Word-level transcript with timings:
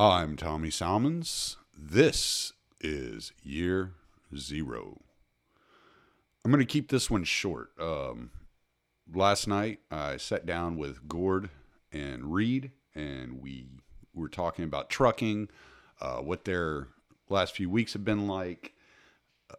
I'm 0.00 0.34
Tommy 0.34 0.70
Salmons. 0.70 1.58
This 1.76 2.54
is 2.80 3.32
year 3.42 3.92
zero. 4.34 5.02
I'm 6.42 6.50
going 6.50 6.58
to 6.58 6.64
keep 6.64 6.88
this 6.88 7.10
one 7.10 7.24
short. 7.24 7.72
Um, 7.78 8.30
last 9.12 9.46
night, 9.46 9.80
I 9.90 10.16
sat 10.16 10.46
down 10.46 10.78
with 10.78 11.06
Gord 11.06 11.50
and 11.92 12.32
Reed, 12.32 12.70
and 12.94 13.42
we 13.42 13.66
were 14.14 14.30
talking 14.30 14.64
about 14.64 14.88
trucking, 14.88 15.50
uh, 16.00 16.20
what 16.20 16.46
their 16.46 16.88
last 17.28 17.54
few 17.54 17.68
weeks 17.68 17.92
have 17.92 18.02
been 18.02 18.26
like, 18.26 18.72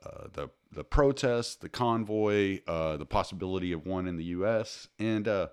uh, 0.04 0.26
the 0.34 0.50
the 0.72 0.84
protests, 0.84 1.54
the 1.54 1.70
convoy, 1.70 2.62
uh, 2.68 2.98
the 2.98 3.06
possibility 3.06 3.72
of 3.74 3.86
one 3.86 4.08
in 4.08 4.18
the 4.18 4.24
U.S., 4.24 4.88
and 4.98 5.28
uh, 5.28 5.50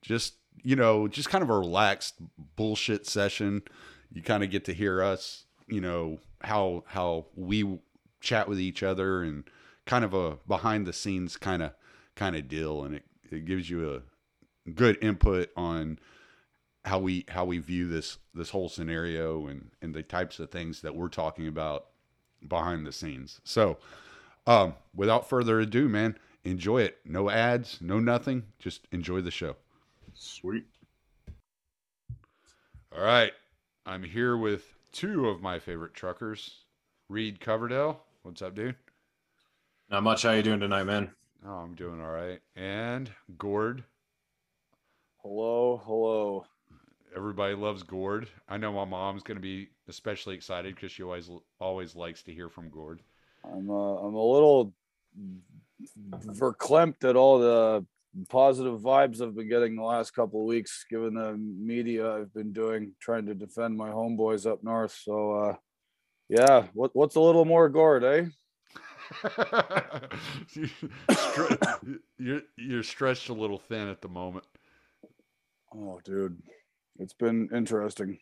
just 0.00 0.34
you 0.62 0.76
know, 0.76 1.08
just 1.08 1.28
kind 1.28 1.42
of 1.42 1.50
a 1.50 1.58
relaxed 1.58 2.14
bullshit 2.54 3.04
session. 3.04 3.62
You 4.12 4.22
kind 4.22 4.42
of 4.44 4.50
get 4.50 4.64
to 4.66 4.74
hear 4.74 5.02
us, 5.02 5.46
you 5.66 5.80
know, 5.80 6.18
how 6.40 6.84
how 6.86 7.26
we 7.34 7.78
chat 8.20 8.48
with 8.48 8.60
each 8.60 8.82
other 8.82 9.22
and 9.22 9.44
kind 9.86 10.04
of 10.04 10.14
a 10.14 10.38
behind 10.46 10.86
the 10.86 10.92
scenes 10.92 11.36
kind 11.36 11.62
of 11.62 11.72
kind 12.14 12.36
of 12.36 12.48
deal, 12.48 12.84
and 12.84 12.96
it 12.96 13.04
it 13.30 13.44
gives 13.44 13.68
you 13.70 13.94
a 13.94 14.70
good 14.70 14.98
input 15.02 15.50
on 15.56 15.98
how 16.84 16.98
we 16.98 17.24
how 17.28 17.44
we 17.44 17.58
view 17.58 17.88
this 17.88 18.18
this 18.34 18.50
whole 18.50 18.68
scenario 18.68 19.46
and 19.46 19.70
and 19.80 19.94
the 19.94 20.02
types 20.02 20.38
of 20.38 20.50
things 20.50 20.80
that 20.82 20.94
we're 20.94 21.08
talking 21.08 21.46
about 21.46 21.86
behind 22.46 22.86
the 22.86 22.92
scenes. 22.92 23.40
So, 23.44 23.78
um, 24.46 24.74
without 24.94 25.28
further 25.28 25.60
ado, 25.60 25.88
man, 25.88 26.18
enjoy 26.44 26.82
it. 26.82 26.98
No 27.04 27.30
ads, 27.30 27.78
no 27.80 28.00
nothing. 28.00 28.44
Just 28.58 28.86
enjoy 28.92 29.20
the 29.20 29.30
show. 29.30 29.56
Sweet. 30.14 30.64
All 32.94 33.02
right. 33.02 33.32
I'm 33.84 34.04
here 34.04 34.36
with 34.36 34.74
two 34.92 35.28
of 35.28 35.42
my 35.42 35.58
favorite 35.58 35.94
truckers. 35.94 36.60
Reed 37.08 37.40
Coverdale. 37.40 38.00
What's 38.22 38.40
up, 38.40 38.54
dude? 38.54 38.76
Not 39.90 40.04
much. 40.04 40.22
How 40.22 40.30
you 40.30 40.42
doing 40.42 40.60
tonight, 40.60 40.84
man? 40.84 41.10
Oh, 41.44 41.54
I'm 41.54 41.74
doing 41.74 42.00
all 42.00 42.10
right. 42.10 42.40
And 42.54 43.10
Gord. 43.36 43.82
Hello, 45.22 45.82
hello. 45.84 46.46
Everybody 47.16 47.54
loves 47.54 47.82
Gord. 47.82 48.28
I 48.48 48.56
know 48.56 48.72
my 48.72 48.84
mom's 48.84 49.24
going 49.24 49.36
to 49.36 49.42
be 49.42 49.70
especially 49.88 50.36
excited 50.36 50.76
because 50.76 50.92
she 50.92 51.02
always 51.02 51.28
always 51.58 51.96
likes 51.96 52.22
to 52.22 52.32
hear 52.32 52.48
from 52.48 52.70
Gord. 52.70 53.02
I'm 53.44 53.68
uh, 53.68 53.96
I'm 53.96 54.14
a 54.14 54.24
little 54.24 54.72
verklempt 56.20 57.02
at 57.08 57.16
all 57.16 57.40
the 57.40 57.84
positive 58.28 58.80
vibes 58.80 59.20
I've 59.20 59.34
been 59.34 59.48
getting 59.48 59.76
the 59.76 59.82
last 59.82 60.12
couple 60.12 60.40
of 60.40 60.46
weeks, 60.46 60.84
given 60.88 61.14
the 61.14 61.32
media 61.36 62.14
I've 62.14 62.32
been 62.32 62.52
doing, 62.52 62.92
trying 63.00 63.26
to 63.26 63.34
defend 63.34 63.76
my 63.76 63.90
homeboys 63.90 64.50
up 64.50 64.62
north. 64.62 64.96
So, 65.02 65.32
uh, 65.32 65.56
yeah, 66.28 66.66
what 66.74 66.94
what's 66.94 67.16
a 67.16 67.20
little 67.20 67.44
more 67.44 67.68
Gord, 67.68 68.04
eh? 68.04 68.26
you're 72.18 72.42
you're 72.56 72.82
stretched 72.82 73.28
a 73.28 73.34
little 73.34 73.58
thin 73.58 73.88
at 73.88 74.00
the 74.00 74.08
moment. 74.08 74.46
Oh, 75.74 76.00
dude, 76.04 76.42
it's 76.98 77.14
been 77.14 77.48
interesting. 77.54 78.18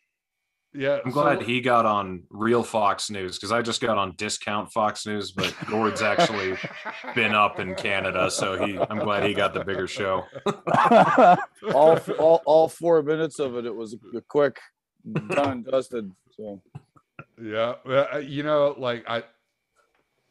Yeah, 0.72 1.00
I'm 1.04 1.10
glad 1.10 1.40
so, 1.40 1.44
he 1.44 1.60
got 1.60 1.84
on 1.84 2.22
real 2.30 2.62
Fox 2.62 3.10
News 3.10 3.36
because 3.36 3.50
I 3.50 3.60
just 3.60 3.80
got 3.80 3.98
on 3.98 4.14
discount 4.16 4.72
Fox 4.72 5.04
News, 5.04 5.32
but 5.32 5.52
Gord's 5.66 6.00
actually 6.00 6.56
been 7.14 7.34
up 7.34 7.58
in 7.58 7.74
Canada, 7.74 8.30
so 8.30 8.64
he 8.64 8.78
I'm 8.78 9.00
glad 9.00 9.24
he 9.24 9.34
got 9.34 9.52
the 9.52 9.64
bigger 9.64 9.88
show. 9.88 10.24
all, 11.74 11.98
all 12.18 12.42
all 12.44 12.68
four 12.68 13.02
minutes 13.02 13.40
of 13.40 13.56
it, 13.56 13.66
it 13.66 13.74
was 13.74 13.96
a 14.14 14.20
quick 14.20 14.60
done 15.28 15.62
dusted. 15.70 16.12
So 16.36 16.62
yeah, 17.42 18.18
you 18.18 18.44
know, 18.44 18.76
like 18.78 19.04
I 19.08 19.24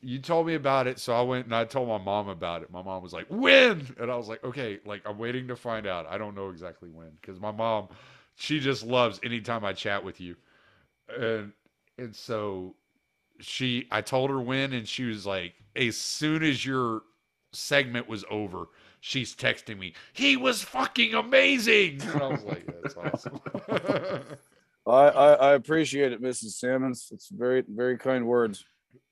you 0.02 0.20
told 0.20 0.48
me 0.48 0.56
about 0.56 0.88
it, 0.88 1.00
so 1.00 1.14
I 1.14 1.22
went 1.22 1.48
and 1.48 1.56
I 1.56 1.66
told 1.66 1.90
my 1.90 1.98
mom 1.98 2.30
about 2.30 2.62
it. 2.62 2.72
My 2.72 2.82
mom 2.82 3.04
was 3.04 3.12
like, 3.12 3.26
"When?" 3.28 3.86
And 4.00 4.10
I 4.10 4.16
was 4.16 4.30
like, 4.30 4.42
"Okay, 4.46 4.80
like 4.86 5.02
I'm 5.06 5.18
waiting 5.18 5.50
to 5.50 5.58
find 5.58 5.86
out. 5.86 6.08
I 6.10 6.18
don't 6.18 6.36
know 6.36 6.50
exactly 6.50 6.90
when 6.90 7.10
because 7.20 7.42
my 7.42 7.52
mom 7.52 7.90
she 8.40 8.60
just 8.60 8.86
loves 8.86 9.20
anytime 9.22 9.66
I 9.66 9.74
chat 9.74 10.04
with 10.04 10.22
you. 10.22 10.36
And 11.16 11.52
and 11.98 12.16
so 12.16 12.76
she 13.42 13.88
I 13.92 14.02
told 14.02 14.30
her 14.30 14.40
when 14.40 14.74
and 14.74 14.88
she 14.88 15.04
was 15.04 15.26
like, 15.26 15.54
as 15.76 15.98
soon 15.98 16.42
as 16.44 16.66
your 16.66 17.02
segment 17.52 18.08
was 18.08 18.24
over, 18.32 18.68
she's 19.02 19.36
texting 19.36 19.78
me, 19.78 19.94
he 20.14 20.38
was 20.38 20.64
fucking 20.64 21.14
amazing. 21.16 22.02
And 22.02 22.22
I 22.22 22.28
was 22.28 22.44
like, 22.44 22.66
that's 22.82 22.96
awesome. 22.96 23.42
I, 24.88 24.92
I, 24.92 25.34
I 25.34 25.54
appreciate 25.54 26.14
it, 26.14 26.22
Mrs. 26.22 26.54
Salmons. 26.54 27.10
It's 27.12 27.28
very, 27.30 27.64
very 27.68 27.98
kind 27.98 28.26
words. 28.26 28.64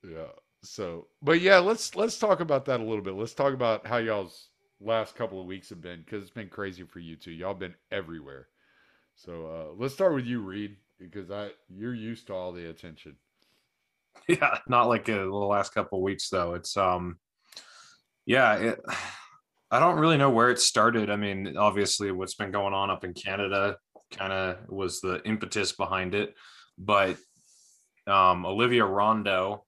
Yeah. 0.02 0.32
So 0.62 1.06
but 1.22 1.42
yeah, 1.42 1.58
let's 1.58 1.94
let's 1.94 2.18
talk 2.18 2.40
about 2.40 2.64
that 2.64 2.80
a 2.80 2.82
little 2.82 3.04
bit. 3.04 3.14
Let's 3.14 3.34
talk 3.34 3.52
about 3.52 3.86
how 3.86 3.98
y'all's 3.98 4.48
last 4.80 5.16
couple 5.16 5.38
of 5.38 5.46
weeks 5.46 5.68
have 5.68 5.82
been 5.82 6.00
because 6.00 6.22
it's 6.22 6.32
been 6.32 6.48
crazy 6.48 6.84
for 6.84 6.98
you 6.98 7.14
too. 7.14 7.30
Y'all 7.30 7.54
been 7.54 7.74
everywhere. 7.92 8.48
So 9.18 9.46
uh, 9.46 9.74
let's 9.76 9.94
start 9.94 10.14
with 10.14 10.26
you, 10.26 10.40
Reed, 10.40 10.76
because 10.96 11.28
I 11.28 11.50
you're 11.68 11.94
used 11.94 12.28
to 12.28 12.34
all 12.34 12.52
the 12.52 12.70
attention. 12.70 13.16
Yeah, 14.26 14.58
not 14.66 14.88
like 14.88 15.04
the 15.04 15.24
last 15.24 15.72
couple 15.72 16.02
weeks 16.02 16.28
though. 16.28 16.54
It's 16.54 16.76
um, 16.76 17.18
yeah, 18.26 18.54
it, 18.56 18.80
I 19.70 19.78
don't 19.78 19.98
really 19.98 20.16
know 20.16 20.30
where 20.30 20.50
it 20.50 20.60
started. 20.60 21.08
I 21.08 21.16
mean, 21.16 21.56
obviously, 21.56 22.10
what's 22.10 22.34
been 22.34 22.50
going 22.50 22.74
on 22.74 22.90
up 22.90 23.04
in 23.04 23.12
Canada 23.12 23.76
kind 24.12 24.32
of 24.32 24.56
was 24.68 25.00
the 25.00 25.22
impetus 25.24 25.72
behind 25.72 26.14
it, 26.14 26.34
but 26.76 27.16
um, 28.06 28.44
Olivia 28.44 28.84
Rondeau 28.84 29.64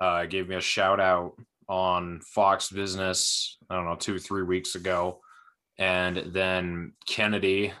uh, 0.00 0.24
gave 0.26 0.48
me 0.48 0.56
a 0.56 0.60
shout 0.60 0.98
out 0.98 1.32
on 1.68 2.20
Fox 2.20 2.70
Business. 2.70 3.58
I 3.68 3.76
don't 3.76 3.84
know, 3.84 3.96
two 3.96 4.18
three 4.18 4.42
weeks 4.42 4.74
ago, 4.74 5.20
and 5.78 6.16
then 6.16 6.92
Kennedy 7.06 7.72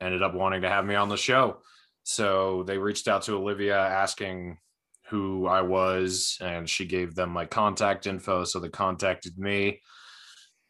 ended 0.00 0.22
up 0.22 0.34
wanting 0.34 0.62
to 0.62 0.68
have 0.68 0.84
me 0.84 0.94
on 0.94 1.08
the 1.08 1.16
show. 1.16 1.58
So 2.02 2.64
they 2.66 2.78
reached 2.78 3.08
out 3.08 3.22
to 3.22 3.34
Olivia 3.34 3.78
asking 3.78 4.58
who 5.08 5.46
I 5.46 5.62
was, 5.62 6.38
and 6.40 6.68
she 6.68 6.86
gave 6.86 7.14
them 7.14 7.30
my 7.30 7.46
contact 7.46 8.06
info. 8.06 8.44
So 8.44 8.60
they 8.60 8.68
contacted 8.68 9.38
me. 9.38 9.80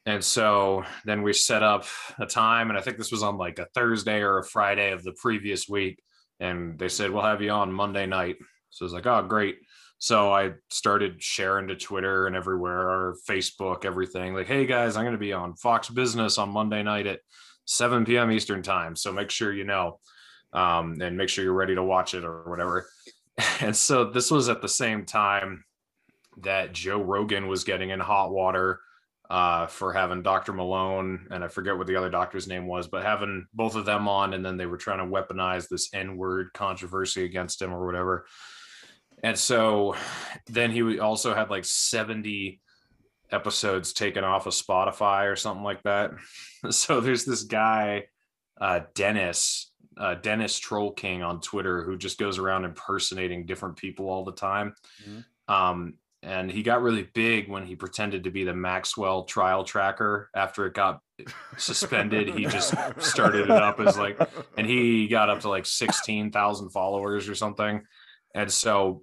And 0.06 0.22
so 0.22 0.84
then 1.04 1.22
we 1.22 1.32
set 1.32 1.62
up 1.62 1.86
a 2.18 2.26
time, 2.26 2.68
and 2.68 2.78
I 2.78 2.82
think 2.82 2.98
this 2.98 3.12
was 3.12 3.22
on 3.22 3.38
like 3.38 3.58
a 3.58 3.66
Thursday 3.74 4.20
or 4.20 4.38
a 4.38 4.44
Friday 4.44 4.92
of 4.92 5.02
the 5.02 5.14
previous 5.20 5.68
week. 5.68 6.02
And 6.40 6.78
they 6.78 6.88
said, 6.88 7.10
We'll 7.10 7.22
have 7.22 7.40
you 7.40 7.50
on 7.50 7.72
Monday 7.72 8.06
night. 8.06 8.36
So 8.70 8.84
I 8.84 8.86
was 8.86 8.92
like, 8.92 9.06
Oh, 9.06 9.22
great. 9.22 9.56
So 9.98 10.32
I 10.32 10.52
started 10.70 11.22
sharing 11.22 11.68
to 11.68 11.76
Twitter 11.76 12.26
and 12.26 12.36
everywhere, 12.36 12.80
or 12.80 13.16
Facebook, 13.26 13.86
everything 13.86 14.34
like, 14.34 14.46
Hey 14.46 14.66
guys, 14.66 14.96
I'm 14.96 15.04
going 15.04 15.12
to 15.12 15.18
be 15.18 15.32
on 15.32 15.56
Fox 15.56 15.88
Business 15.88 16.36
on 16.36 16.50
Monday 16.50 16.82
night 16.82 17.06
at 17.06 17.20
7 17.64 18.04
p.m. 18.04 18.30
Eastern 18.30 18.62
time. 18.62 18.96
So 18.96 19.12
make 19.12 19.30
sure 19.30 19.52
you 19.52 19.64
know 19.64 19.98
um, 20.52 21.00
and 21.00 21.16
make 21.16 21.28
sure 21.28 21.44
you're 21.44 21.52
ready 21.52 21.74
to 21.74 21.82
watch 21.82 22.14
it 22.14 22.24
or 22.24 22.48
whatever. 22.48 22.86
And 23.60 23.74
so 23.74 24.04
this 24.04 24.30
was 24.30 24.48
at 24.48 24.62
the 24.62 24.68
same 24.68 25.04
time 25.04 25.64
that 26.42 26.72
Joe 26.72 27.02
Rogan 27.02 27.48
was 27.48 27.64
getting 27.64 27.90
in 27.90 27.98
hot 27.98 28.30
water 28.30 28.78
uh, 29.28 29.66
for 29.66 29.92
having 29.92 30.22
Dr. 30.22 30.52
Malone 30.52 31.26
and 31.32 31.42
I 31.42 31.48
forget 31.48 31.76
what 31.76 31.88
the 31.88 31.96
other 31.96 32.10
doctor's 32.10 32.46
name 32.46 32.68
was, 32.68 32.86
but 32.86 33.02
having 33.02 33.46
both 33.52 33.74
of 33.74 33.86
them 33.86 34.06
on, 34.06 34.34
and 34.34 34.46
then 34.46 34.56
they 34.56 34.66
were 34.66 34.76
trying 34.76 34.98
to 34.98 35.12
weaponize 35.12 35.68
this 35.68 35.92
N 35.92 36.16
word 36.16 36.50
controversy 36.54 37.24
against 37.24 37.60
him 37.60 37.74
or 37.74 37.84
whatever. 37.84 38.26
And 39.24 39.36
so 39.36 39.96
then 40.46 40.70
he 40.70 41.00
also 41.00 41.34
had 41.34 41.50
like 41.50 41.64
70 41.64 42.60
episodes 43.34 43.92
taken 43.92 44.24
off 44.24 44.46
of 44.46 44.52
Spotify 44.52 45.30
or 45.30 45.36
something 45.36 45.64
like 45.64 45.82
that. 45.82 46.12
So 46.70 47.02
there's 47.02 47.26
this 47.26 47.42
guy, 47.42 48.04
uh, 48.58 48.80
Dennis, 48.94 49.70
uh, 49.98 50.14
Dennis 50.14 50.58
Troll 50.58 50.92
King 50.92 51.22
on 51.22 51.42
Twitter, 51.42 51.82
who 51.82 51.98
just 51.98 52.18
goes 52.18 52.38
around 52.38 52.64
impersonating 52.64 53.44
different 53.44 53.76
people 53.76 54.08
all 54.08 54.24
the 54.24 54.32
time. 54.32 54.74
Mm-hmm. 55.06 55.54
Um, 55.54 55.98
and 56.22 56.50
he 56.50 56.62
got 56.62 56.80
really 56.80 57.06
big 57.12 57.50
when 57.50 57.66
he 57.66 57.76
pretended 57.76 58.24
to 58.24 58.30
be 58.30 58.44
the 58.44 58.54
Maxwell 58.54 59.24
trial 59.24 59.62
tracker 59.62 60.30
after 60.34 60.64
it 60.64 60.72
got 60.72 61.00
suspended. 61.58 62.30
he 62.30 62.46
just 62.46 62.74
started 62.98 63.42
it 63.42 63.50
up 63.50 63.78
as 63.78 63.98
like, 63.98 64.18
and 64.56 64.66
he 64.66 65.06
got 65.06 65.28
up 65.28 65.40
to 65.40 65.50
like 65.50 65.66
16,000 65.66 66.70
followers 66.70 67.28
or 67.28 67.34
something. 67.34 67.82
And 68.34 68.50
so 68.50 69.02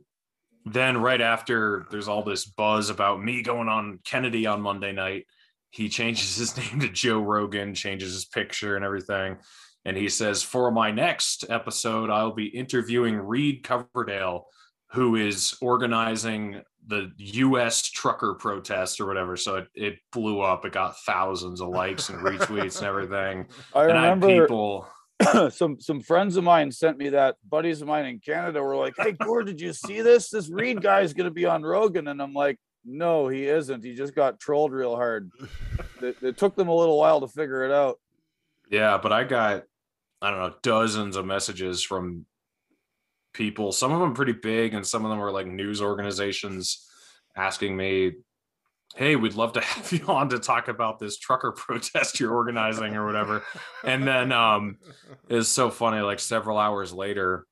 then 0.66 0.98
right 0.98 1.22
after 1.22 1.86
there's 1.92 2.08
all 2.08 2.24
this 2.24 2.46
buzz 2.46 2.90
about 2.90 3.24
me 3.24 3.42
going 3.42 3.68
on 3.68 4.00
Kennedy 4.04 4.46
on 4.46 4.62
Monday 4.62 4.92
night, 4.92 5.26
he 5.72 5.90
changes 5.90 6.36
his 6.36 6.58
name 6.72 6.80
to 6.82 6.90
Joe 6.90 7.20
Rogan, 7.20 7.74
changes 7.74 8.14
his 8.14 8.26
picture 8.26 8.76
and 8.76 8.86
everything. 8.86 9.38
And 9.86 9.98
he 9.98 10.10
says, 10.10 10.44
For 10.44 10.72
my 10.72 10.92
next 10.92 11.46
episode, 11.50 12.10
I'll 12.10 12.34
be 12.34 12.46
interviewing 12.46 13.18
Reed 13.18 13.64
Coverdale, 13.64 14.46
who 14.92 15.16
is 15.16 15.56
organizing 15.62 16.62
the 16.88 17.12
US 17.18 17.84
trucker 17.90 18.36
protest 18.36 19.00
or 19.00 19.08
whatever. 19.08 19.38
So 19.38 19.56
it, 19.56 19.68
it 19.74 20.00
blew 20.12 20.42
up. 20.42 20.66
It 20.66 20.74
got 20.74 21.00
thousands 21.00 21.62
of 21.62 21.70
likes 21.70 22.10
and 22.10 22.20
retweets 22.20 22.78
and 22.78 22.88
everything. 22.88 23.48
I 23.74 23.84
and 23.84 23.94
remember 23.94 24.28
I 24.28 24.40
people 24.40 24.88
some 25.52 25.80
some 25.80 26.02
friends 26.02 26.38
of 26.38 26.44
mine 26.44 26.72
sent 26.72 26.98
me 26.98 27.10
that. 27.10 27.36
Buddies 27.48 27.82
of 27.82 27.88
mine 27.88 28.06
in 28.06 28.20
Canada 28.20 28.62
were 28.62 28.76
like, 28.76 28.94
"Hey, 28.98 29.12
Gord, 29.12 29.48
did 29.48 29.62
you 29.62 29.74
see 29.74 30.02
this? 30.02 30.30
This 30.30 30.50
Reed 30.50 30.82
guy 30.82 31.02
is 31.02 31.14
going 31.14 31.26
to 31.26 31.34
be 31.34 31.46
on 31.46 31.64
Rogan," 31.64 32.08
and 32.08 32.22
I'm 32.22 32.34
like, 32.34 32.58
"No, 32.86 33.28
he 33.28 33.48
isn't. 33.48 33.84
He 33.84 33.94
just 33.94 34.16
got 34.16 34.40
trolled 34.40 34.72
real 34.72 34.96
hard." 34.96 35.30
it, 36.02 36.18
it 36.22 36.38
took 36.38 36.56
them 36.56 36.68
a 36.68 36.76
little 36.76 36.98
while 36.98 37.22
to 37.22 37.28
figure 37.28 37.64
it 37.64 37.72
out. 37.72 38.00
Yeah, 38.70 38.98
but 38.98 39.12
I 39.12 39.24
got 39.24 39.64
I 40.22 40.32
don't 40.32 40.40
know 40.40 40.56
dozens 40.62 41.16
of 41.16 41.26
messages 41.26 41.84
from 41.84 42.26
people. 43.34 43.72
Some 43.72 43.92
of 43.92 44.00
them 44.00 44.14
pretty 44.14 44.34
big, 44.34 44.74
and 44.74 44.86
some 44.86 45.06
of 45.06 45.12
them 45.12 45.20
were 45.20 45.32
like 45.32 45.48
news 45.48 45.82
organizations 45.82 46.88
asking 47.36 47.76
me 47.76 48.14
hey, 48.96 49.16
we'd 49.16 49.36
love 49.36 49.54
to 49.54 49.62
have 49.62 49.92
you 49.92 50.06
on 50.08 50.30
to 50.30 50.40
talk 50.40 50.68
about 50.68 51.00
this 51.00 51.18
trucker 51.18 51.52
protest 51.58 52.20
you're 52.20 52.34
organizing 52.34 52.96
or 52.96 53.06
whatever. 53.06 53.44
And 53.84 54.08
then 54.08 54.32
um 54.32 54.78
it's 55.30 55.50
so 55.50 55.70
funny, 55.70 56.02
like 56.02 56.20
several 56.20 56.58
hours 56.58 56.94
later, 56.94 57.46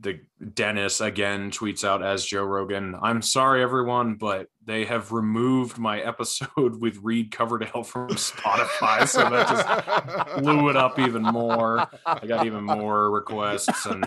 the 0.00 0.20
Dennis 0.54 1.00
again 1.00 1.50
tweets 1.50 1.84
out 1.84 2.02
as 2.02 2.24
Joe 2.24 2.44
Rogan, 2.44 2.96
I'm 3.02 3.20
sorry 3.20 3.62
everyone, 3.62 4.14
but 4.14 4.46
they 4.64 4.86
have 4.86 5.12
removed 5.12 5.78
my 5.78 6.00
episode 6.00 6.76
with 6.80 6.98
Reed 7.02 7.30
Coverdale 7.30 7.82
from 7.82 8.08
Spotify. 8.10 9.06
So 9.06 9.28
that 9.28 9.48
just 9.48 10.42
blew 10.42 10.70
it 10.70 10.76
up 10.76 10.98
even 10.98 11.22
more. 11.22 11.88
I 12.06 12.26
got 12.26 12.46
even 12.46 12.64
more 12.64 13.10
requests 13.10 13.86
and 13.86 14.06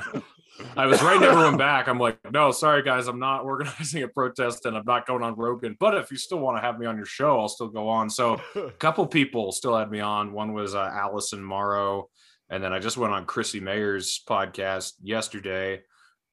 I 0.77 0.85
was 0.85 1.01
writing 1.01 1.23
everyone 1.23 1.57
back. 1.57 1.87
I'm 1.87 1.99
like, 1.99 2.17
no, 2.31 2.51
sorry 2.51 2.81
guys, 2.83 3.07
I'm 3.07 3.19
not 3.19 3.43
organizing 3.43 4.03
a 4.03 4.07
protest 4.07 4.65
and 4.65 4.77
I'm 4.77 4.85
not 4.85 5.05
going 5.05 5.23
on 5.23 5.35
Rogan. 5.35 5.75
But 5.79 5.95
if 5.95 6.11
you 6.11 6.17
still 6.17 6.39
want 6.39 6.57
to 6.57 6.61
have 6.61 6.79
me 6.79 6.85
on 6.85 6.97
your 6.97 7.05
show, 7.05 7.39
I'll 7.39 7.49
still 7.49 7.67
go 7.67 7.89
on. 7.89 8.09
So 8.09 8.39
a 8.55 8.71
couple 8.79 9.05
people 9.07 9.51
still 9.51 9.77
had 9.77 9.91
me 9.91 9.99
on. 9.99 10.33
One 10.33 10.53
was 10.53 10.75
uh, 10.75 10.89
Allison 10.93 11.43
Morrow, 11.43 12.09
and 12.49 12.63
then 12.63 12.73
I 12.73 12.79
just 12.79 12.97
went 12.97 13.13
on 13.13 13.25
Chrissie 13.25 13.59
Mayr's 13.59 14.21
podcast 14.27 14.93
yesterday. 15.01 15.81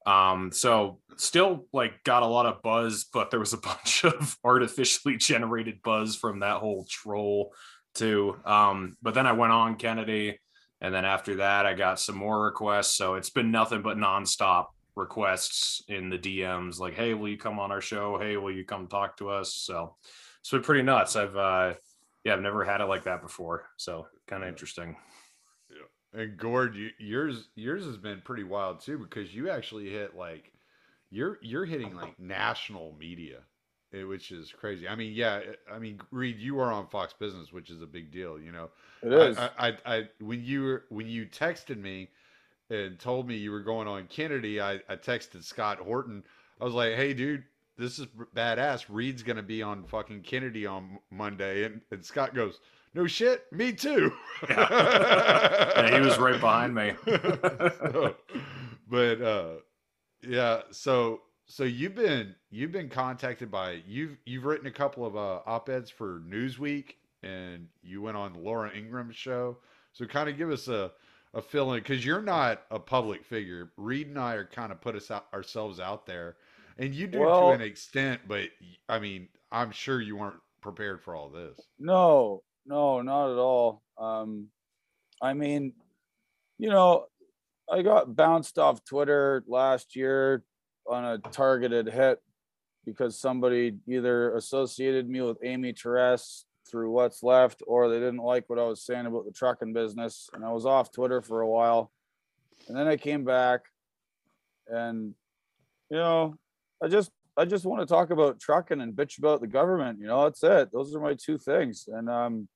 Um, 0.05 0.51
so 0.53 1.01
still 1.17 1.67
like 1.73 2.03
got 2.05 2.23
a 2.23 2.27
lot 2.27 2.47
of 2.47 2.63
buzz, 2.63 3.07
but 3.13 3.31
there 3.31 3.41
was 3.41 3.53
a 3.53 3.59
bunch 3.59 4.05
of 4.05 4.37
artificially 4.45 5.17
generated 5.17 5.81
buzz 5.83 6.17
from 6.17 6.41
that 6.41 6.59
whole 6.59 6.87
troll 6.89 7.53
too. 7.95 8.37
Um, 8.45 8.97
but 9.03 9.15
then 9.15 9.27
I 9.27 9.33
went 9.33 9.53
on 9.53 9.77
Kennedy 9.77 10.39
and 10.83 10.93
then 10.93 11.05
after 11.05 11.37
that, 11.37 11.65
I 11.65 11.75
got 11.75 12.01
some 12.01 12.17
more 12.17 12.43
requests. 12.43 12.97
So 12.97 13.15
it's 13.15 13.31
been 13.31 13.53
nothing 13.53 13.83
but 13.83 13.97
nonstop 13.97 14.67
requests 14.97 15.85
in 15.87 16.11
the 16.11 16.19
DMs 16.19 16.81
like, 16.81 16.95
hey, 16.95 17.15
will 17.15 17.29
you 17.29 17.39
come 17.39 17.61
on 17.61 17.71
our 17.71 17.81
show? 17.81 18.19
Hey, 18.19 18.37
will 18.37 18.51
you 18.51 18.65
come 18.65 18.89
talk 18.89 19.17
to 19.19 19.31
us? 19.31 19.55
So 19.55 19.95
it's 20.41 20.51
been 20.51 20.61
pretty 20.61 20.83
nuts. 20.83 21.15
I've, 21.15 21.37
uh, 21.37 21.75
yeah, 22.25 22.33
I've 22.35 22.41
never 22.41 22.65
had 22.65 22.81
it 22.81 22.87
like 22.87 23.05
that 23.05 23.23
before. 23.23 23.69
So 23.77 24.09
kind 24.27 24.43
of 24.43 24.49
interesting. 24.49 24.97
Yeah. 25.71 26.21
And 26.21 26.37
Gord, 26.37 26.75
you, 26.75 26.91
yours 26.99 27.49
yours 27.55 27.85
has 27.85 27.97
been 27.97 28.21
pretty 28.21 28.45
wild 28.45 28.81
too 28.81 28.99
because 28.99 29.33
you 29.33 29.51
actually 29.51 29.89
hit 29.89 30.17
like 30.17 30.53
you're 31.11 31.39
you're 31.43 31.65
hitting 31.65 31.95
like 31.95 32.19
national 32.19 32.97
media, 32.99 33.39
eh, 33.93 34.03
which 34.05 34.31
is 34.31 34.53
crazy. 34.53 34.89
I 34.89 34.95
mean, 34.95 35.13
yeah, 35.13 35.41
I 35.71 35.79
mean, 35.79 36.01
Reed, 36.11 36.39
you 36.39 36.59
are 36.61 36.73
on 36.73 36.87
Fox 36.89 37.13
Business, 37.13 37.53
which 37.53 37.71
is 37.71 37.83
a 37.83 37.87
big 37.87 38.11
deal, 38.11 38.39
you 38.39 38.53
know. 38.53 38.71
It 39.03 39.13
is. 39.13 39.39
I, 39.39 39.51
I, 39.59 39.77
I 39.87 40.09
when 40.21 40.45
you 40.45 40.63
were 40.63 40.85
when 40.89 41.09
you 41.09 41.27
texted 41.27 41.81
me 41.81 42.09
and 42.71 42.99
told 42.99 43.29
me 43.29 43.37
you 43.37 43.51
were 43.51 43.61
going 43.61 43.89
on 43.89 44.07
Kennedy, 44.07 44.61
I, 44.61 44.75
I 44.89 44.97
texted 44.97 45.45
Scott 45.45 45.79
Horton. 45.79 46.23
I 46.61 46.65
was 46.65 46.75
like, 46.75 46.95
"Hey, 46.95 47.13
dude, 47.15 47.45
this 47.77 47.99
is 47.99 48.07
badass. 48.35 48.87
Reed's 48.89 49.23
gonna 49.23 49.43
be 49.43 49.63
on 49.63 49.85
fucking 49.85 50.23
Kennedy 50.23 50.67
on 50.67 50.99
Monday," 51.11 51.65
and, 51.65 51.81
and 51.91 52.05
Scott 52.05 52.35
goes, 52.35 52.61
"No 52.95 53.07
shit, 53.07 53.51
me 53.53 53.73
too." 53.73 54.13
Yeah. 54.49 54.67
yeah, 55.77 55.95
he 55.95 56.01
was 56.01 56.19
right 56.19 56.41
behind 56.41 56.75
me. 56.75 56.95
So, 57.93 58.17
but 58.89 59.23
uh, 59.23 59.49
yeah, 60.27 60.63
so 60.71 61.23
so 61.53 61.65
you've 61.65 61.95
been 61.95 62.35
you've 62.51 62.73
been 62.73 62.89
contacted 62.89 63.51
by 63.51 63.83
you've 63.87 64.17
you've 64.25 64.47
written 64.47 64.67
a 64.67 64.71
couple 64.71 65.05
of 65.05 65.17
uh, 65.17 65.41
op 65.45 65.69
eds 65.69 65.91
for 65.91 66.23
Newsweek 66.27 66.95
and 67.23 67.69
you 67.83 68.01
went 68.01 68.17
on 68.17 68.33
Laura 68.43 68.71
Ingraham's 68.75 69.17
show. 69.17 69.59
So 69.93 70.07
kind 70.07 70.31
of 70.31 70.39
give 70.39 70.51
us 70.51 70.69
a 70.69 70.93
a 71.35 71.43
feeling 71.43 71.81
because 71.81 72.07
you're 72.07 72.23
not 72.23 72.63
a 72.71 72.79
public 72.79 73.23
figure. 73.23 73.71
Reed 73.77 74.07
and 74.07 74.19
I 74.19 74.33
are 74.35 74.47
kind 74.47 74.73
of 74.73 74.81
put 74.81 74.97
us 74.97 75.11
out, 75.11 75.27
ourselves 75.35 75.79
out 75.79 76.07
there, 76.07 76.37
and 76.79 76.95
you 76.95 77.07
do 77.07 77.21
Well- 77.21 77.49
to 77.49 77.55
an 77.55 77.61
extent. 77.61 78.23
But 78.27 78.49
I 78.89 78.99
mean, 78.99 79.29
I'm 79.51 79.73
sure 79.73 80.01
you 80.01 80.17
weren't 80.17 80.41
prepared 80.63 81.03
for 81.03 81.15
all 81.15 81.29
this. 81.29 81.61
No, 81.79 82.43
no, 82.65 83.03
not 83.03 83.31
at 83.31 83.39
all. 83.39 83.83
Um, 83.99 84.49
I 85.21 85.35
mean, 85.35 85.75
you 86.57 86.71
know, 86.71 87.09
I 87.71 87.83
got 87.83 88.17
bounced 88.17 88.59
off 88.59 88.83
Twitter 88.87 89.45
last 89.47 89.95
year 89.95 90.45
on 90.89 91.05
a 91.05 91.19
targeted 91.19 91.89
hit 91.89 92.19
because 92.85 93.19
somebody 93.19 93.77
either 93.89 94.35
associated 94.35 95.09
me 95.09 95.21
with 95.21 95.39
Aimee 95.43 95.73
Terese 95.73 96.45
through 96.69 96.91
what's 96.91 97.23
left, 97.23 97.63
or 97.67 97.89
they 97.89 97.99
didn't 97.99 98.19
like 98.19 98.49
what 98.49 98.59
I 98.59 98.65
was 98.65 98.85
saying 98.85 99.07
about 99.07 99.25
the 99.25 99.33
trucking 99.33 99.73
business, 99.73 100.29
and 100.33 100.45
I 100.45 100.51
was 100.51 100.67
off 100.67 100.93
Twitter 100.93 101.21
for 101.21 101.41
a 101.41 101.49
while, 101.49 101.93
and 102.69 102.77
then 102.77 102.89
I 102.89 102.97
came 102.97 103.25
back, 103.25 103.61
and 104.69 105.15
you 105.91 105.97
know, 105.97 106.37
I 106.83 106.89
just 106.89 107.11
I 107.37 107.45
just 107.45 107.65
want 107.65 107.81
to 107.81 107.87
talk 107.87 108.11
about 108.11 108.41
trucking 108.41 108.81
and 108.81 108.95
bitch 108.95 109.19
about 109.19 109.41
the 109.41 109.47
government. 109.47 109.99
You 110.01 110.07
know, 110.07 110.25
that's 110.25 110.43
it. 110.43 110.71
Those 110.73 110.95
are 110.95 111.01
my 111.01 111.15
two 111.15 111.39
things. 111.39 111.89
And 111.91 112.11
um, 112.11 112.49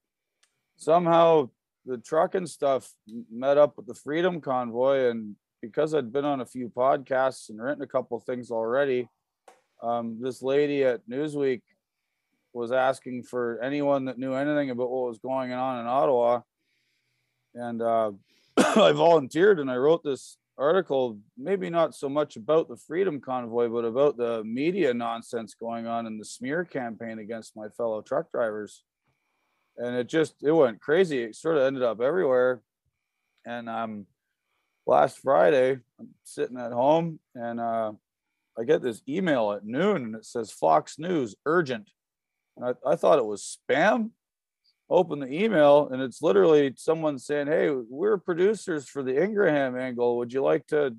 somehow 0.77 1.51
the 1.87 1.99
trucking 1.99 2.47
stuff 2.47 2.93
met 3.33 3.57
up 3.57 3.77
with 3.77 3.87
the 3.87 3.95
Freedom 3.95 4.41
Convoy, 4.41 5.11
and 5.11 5.37
because 5.63 5.95
I'd 5.95 6.13
been 6.13 6.25
on 6.25 6.41
a 6.41 6.47
few 6.47 6.69
podcasts 6.69 7.49
and 7.49 7.61
written 7.61 7.83
a 7.83 7.87
couple 7.87 8.19
things 8.21 8.51
already, 8.51 9.09
um, 9.83 10.19
this 10.21 10.43
lady 10.43 10.85
at 10.85 11.09
Newsweek 11.09 11.63
was 12.53 12.73
asking 12.73 13.25
for 13.25 13.61
anyone 13.63 14.07
that 14.07 14.19
knew 14.19 14.35
anything 14.35 14.71
about 14.71 14.91
what 14.91 15.09
was 15.09 15.19
going 15.19 15.53
on 15.53 15.81
in 15.81 15.87
Ottawa, 15.87 16.41
and 17.55 17.83
uh, 17.83 18.13
I 18.57 18.93
volunteered 18.93 19.61
and 19.61 19.71
I 19.71 19.77
wrote 19.77 20.03
this 20.03 20.39
article, 20.59 21.19
maybe 21.37 21.69
not 21.71 21.95
so 21.95 22.09
much 22.09 22.37
about 22.37 22.69
the 22.69 22.77
Freedom 22.77 23.21
Convoy, 23.21 23.69
but 23.69 23.85
about 23.85 24.17
the 24.17 24.43
media 24.45 24.95
nonsense 24.95 25.55
going 25.55 25.87
on 25.87 26.07
in 26.07 26.19
the 26.19 26.25
smear 26.25 26.65
campaign 26.65 27.19
against 27.19 27.57
my 27.57 27.69
fellow 27.69 28.01
truck 28.01 28.31
drivers. 28.31 28.83
And 29.77 29.95
it 29.95 30.07
just 30.07 30.43
it 30.43 30.53
went 30.53 30.81
crazy. 30.81 31.23
It 31.23 31.37
sort 31.37 31.59
of 31.59 31.65
ended 31.65 31.83
up 31.83 32.01
everywhere. 32.01 32.63
And 33.45 33.69
um 33.69 34.07
last 34.87 35.19
Friday, 35.19 35.79
I'm 35.99 36.09
sitting 36.25 36.59
at 36.59 36.73
home 36.73 37.19
and 37.35 37.61
uh 37.61 37.93
I 38.59 38.65
get 38.65 38.81
this 38.81 39.03
email 39.07 39.53
at 39.53 39.67
noon 39.67 39.97
and 39.97 40.15
it 40.15 40.25
says 40.25 40.51
Fox 40.51 40.99
News 40.99 41.35
urgent. 41.45 41.91
And 42.57 42.65
I, 42.65 42.93
I 42.93 42.97
thought 42.97 43.19
it 43.19 43.27
was 43.27 43.59
spam 43.69 44.13
open 44.89 45.19
the 45.19 45.31
email 45.31 45.89
and 45.93 46.01
it's 46.01 46.23
literally 46.23 46.73
someone 46.77 47.19
saying, 47.19 47.49
Hey, 47.49 47.71
we're 47.71 48.17
producers 48.17 48.89
for 48.89 49.03
the 49.03 49.23
Ingraham 49.23 49.77
angle. 49.77 50.17
Would 50.17 50.33
you 50.33 50.43
like 50.43 50.67
to 50.69 50.97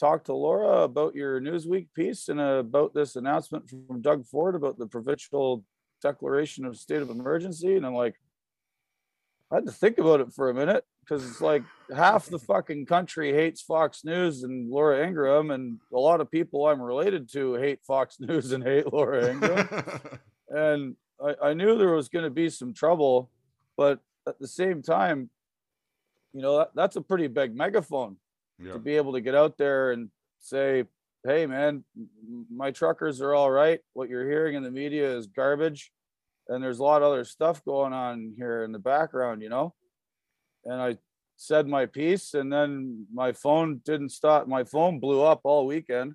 talk 0.00 0.24
to 0.24 0.34
Laura 0.34 0.82
about 0.82 1.14
your 1.14 1.40
Newsweek 1.40 1.88
piece 1.94 2.28
and 2.28 2.40
about 2.40 2.92
this 2.92 3.14
announcement 3.14 3.68
from 3.68 4.00
Doug 4.00 4.26
Ford 4.26 4.56
about 4.56 4.78
the 4.78 4.86
provincial 4.86 5.64
declaration 6.02 6.64
of 6.64 6.76
state 6.76 7.02
of 7.02 7.10
emergency? 7.10 7.76
And 7.76 7.86
I'm 7.86 7.94
like, 7.94 8.16
I 9.52 9.56
had 9.56 9.66
to 9.66 9.72
think 9.72 9.98
about 9.98 10.20
it 10.20 10.32
for 10.32 10.50
a 10.50 10.54
minute 10.54 10.84
because 11.06 11.28
it's 11.28 11.40
like 11.40 11.62
half 11.94 12.26
the 12.26 12.38
fucking 12.38 12.86
country 12.86 13.32
hates 13.32 13.62
Fox 13.62 14.04
News 14.04 14.42
and 14.42 14.70
Laura 14.70 15.06
Ingraham, 15.06 15.50
and 15.50 15.78
a 15.92 15.98
lot 15.98 16.20
of 16.20 16.30
people 16.30 16.66
I'm 16.66 16.82
related 16.82 17.30
to 17.32 17.54
hate 17.54 17.80
Fox 17.86 18.16
News 18.20 18.52
and 18.52 18.64
hate 18.64 18.92
Laura 18.92 19.30
Ingraham 19.30 19.68
and 20.48 20.96
I, 21.24 21.48
I 21.48 21.54
knew 21.54 21.76
there 21.76 21.92
was 21.92 22.08
going 22.08 22.24
to 22.24 22.30
be 22.30 22.50
some 22.50 22.74
trouble, 22.74 23.30
but 23.76 24.00
at 24.26 24.38
the 24.38 24.48
same 24.48 24.82
time, 24.82 25.30
you 26.32 26.42
know, 26.42 26.58
that, 26.58 26.70
that's 26.74 26.96
a 26.96 27.00
pretty 27.00 27.28
big 27.28 27.56
megaphone 27.56 28.16
yeah. 28.58 28.72
to 28.72 28.78
be 28.78 28.96
able 28.96 29.12
to 29.14 29.20
get 29.20 29.34
out 29.34 29.56
there 29.56 29.92
and 29.92 30.10
say, 30.40 30.84
hey, 31.24 31.46
man, 31.46 31.84
my 32.50 32.70
truckers 32.70 33.20
are 33.20 33.34
all 33.34 33.50
right. 33.50 33.80
What 33.94 34.08
you're 34.08 34.28
hearing 34.28 34.54
in 34.54 34.62
the 34.62 34.70
media 34.70 35.16
is 35.16 35.26
garbage. 35.26 35.92
And 36.48 36.62
there's 36.62 36.78
a 36.78 36.84
lot 36.84 37.02
of 37.02 37.10
other 37.10 37.24
stuff 37.24 37.64
going 37.64 37.92
on 37.92 38.32
here 38.36 38.62
in 38.62 38.70
the 38.70 38.78
background, 38.78 39.42
you 39.42 39.48
know? 39.48 39.74
And 40.66 40.80
I 40.80 40.98
said 41.36 41.68
my 41.68 41.86
piece, 41.86 42.34
and 42.34 42.52
then 42.52 43.06
my 43.12 43.32
phone 43.32 43.80
didn't 43.84 44.10
stop. 44.10 44.48
My 44.48 44.64
phone 44.64 44.98
blew 44.98 45.22
up 45.22 45.40
all 45.44 45.66
weekend, 45.66 46.14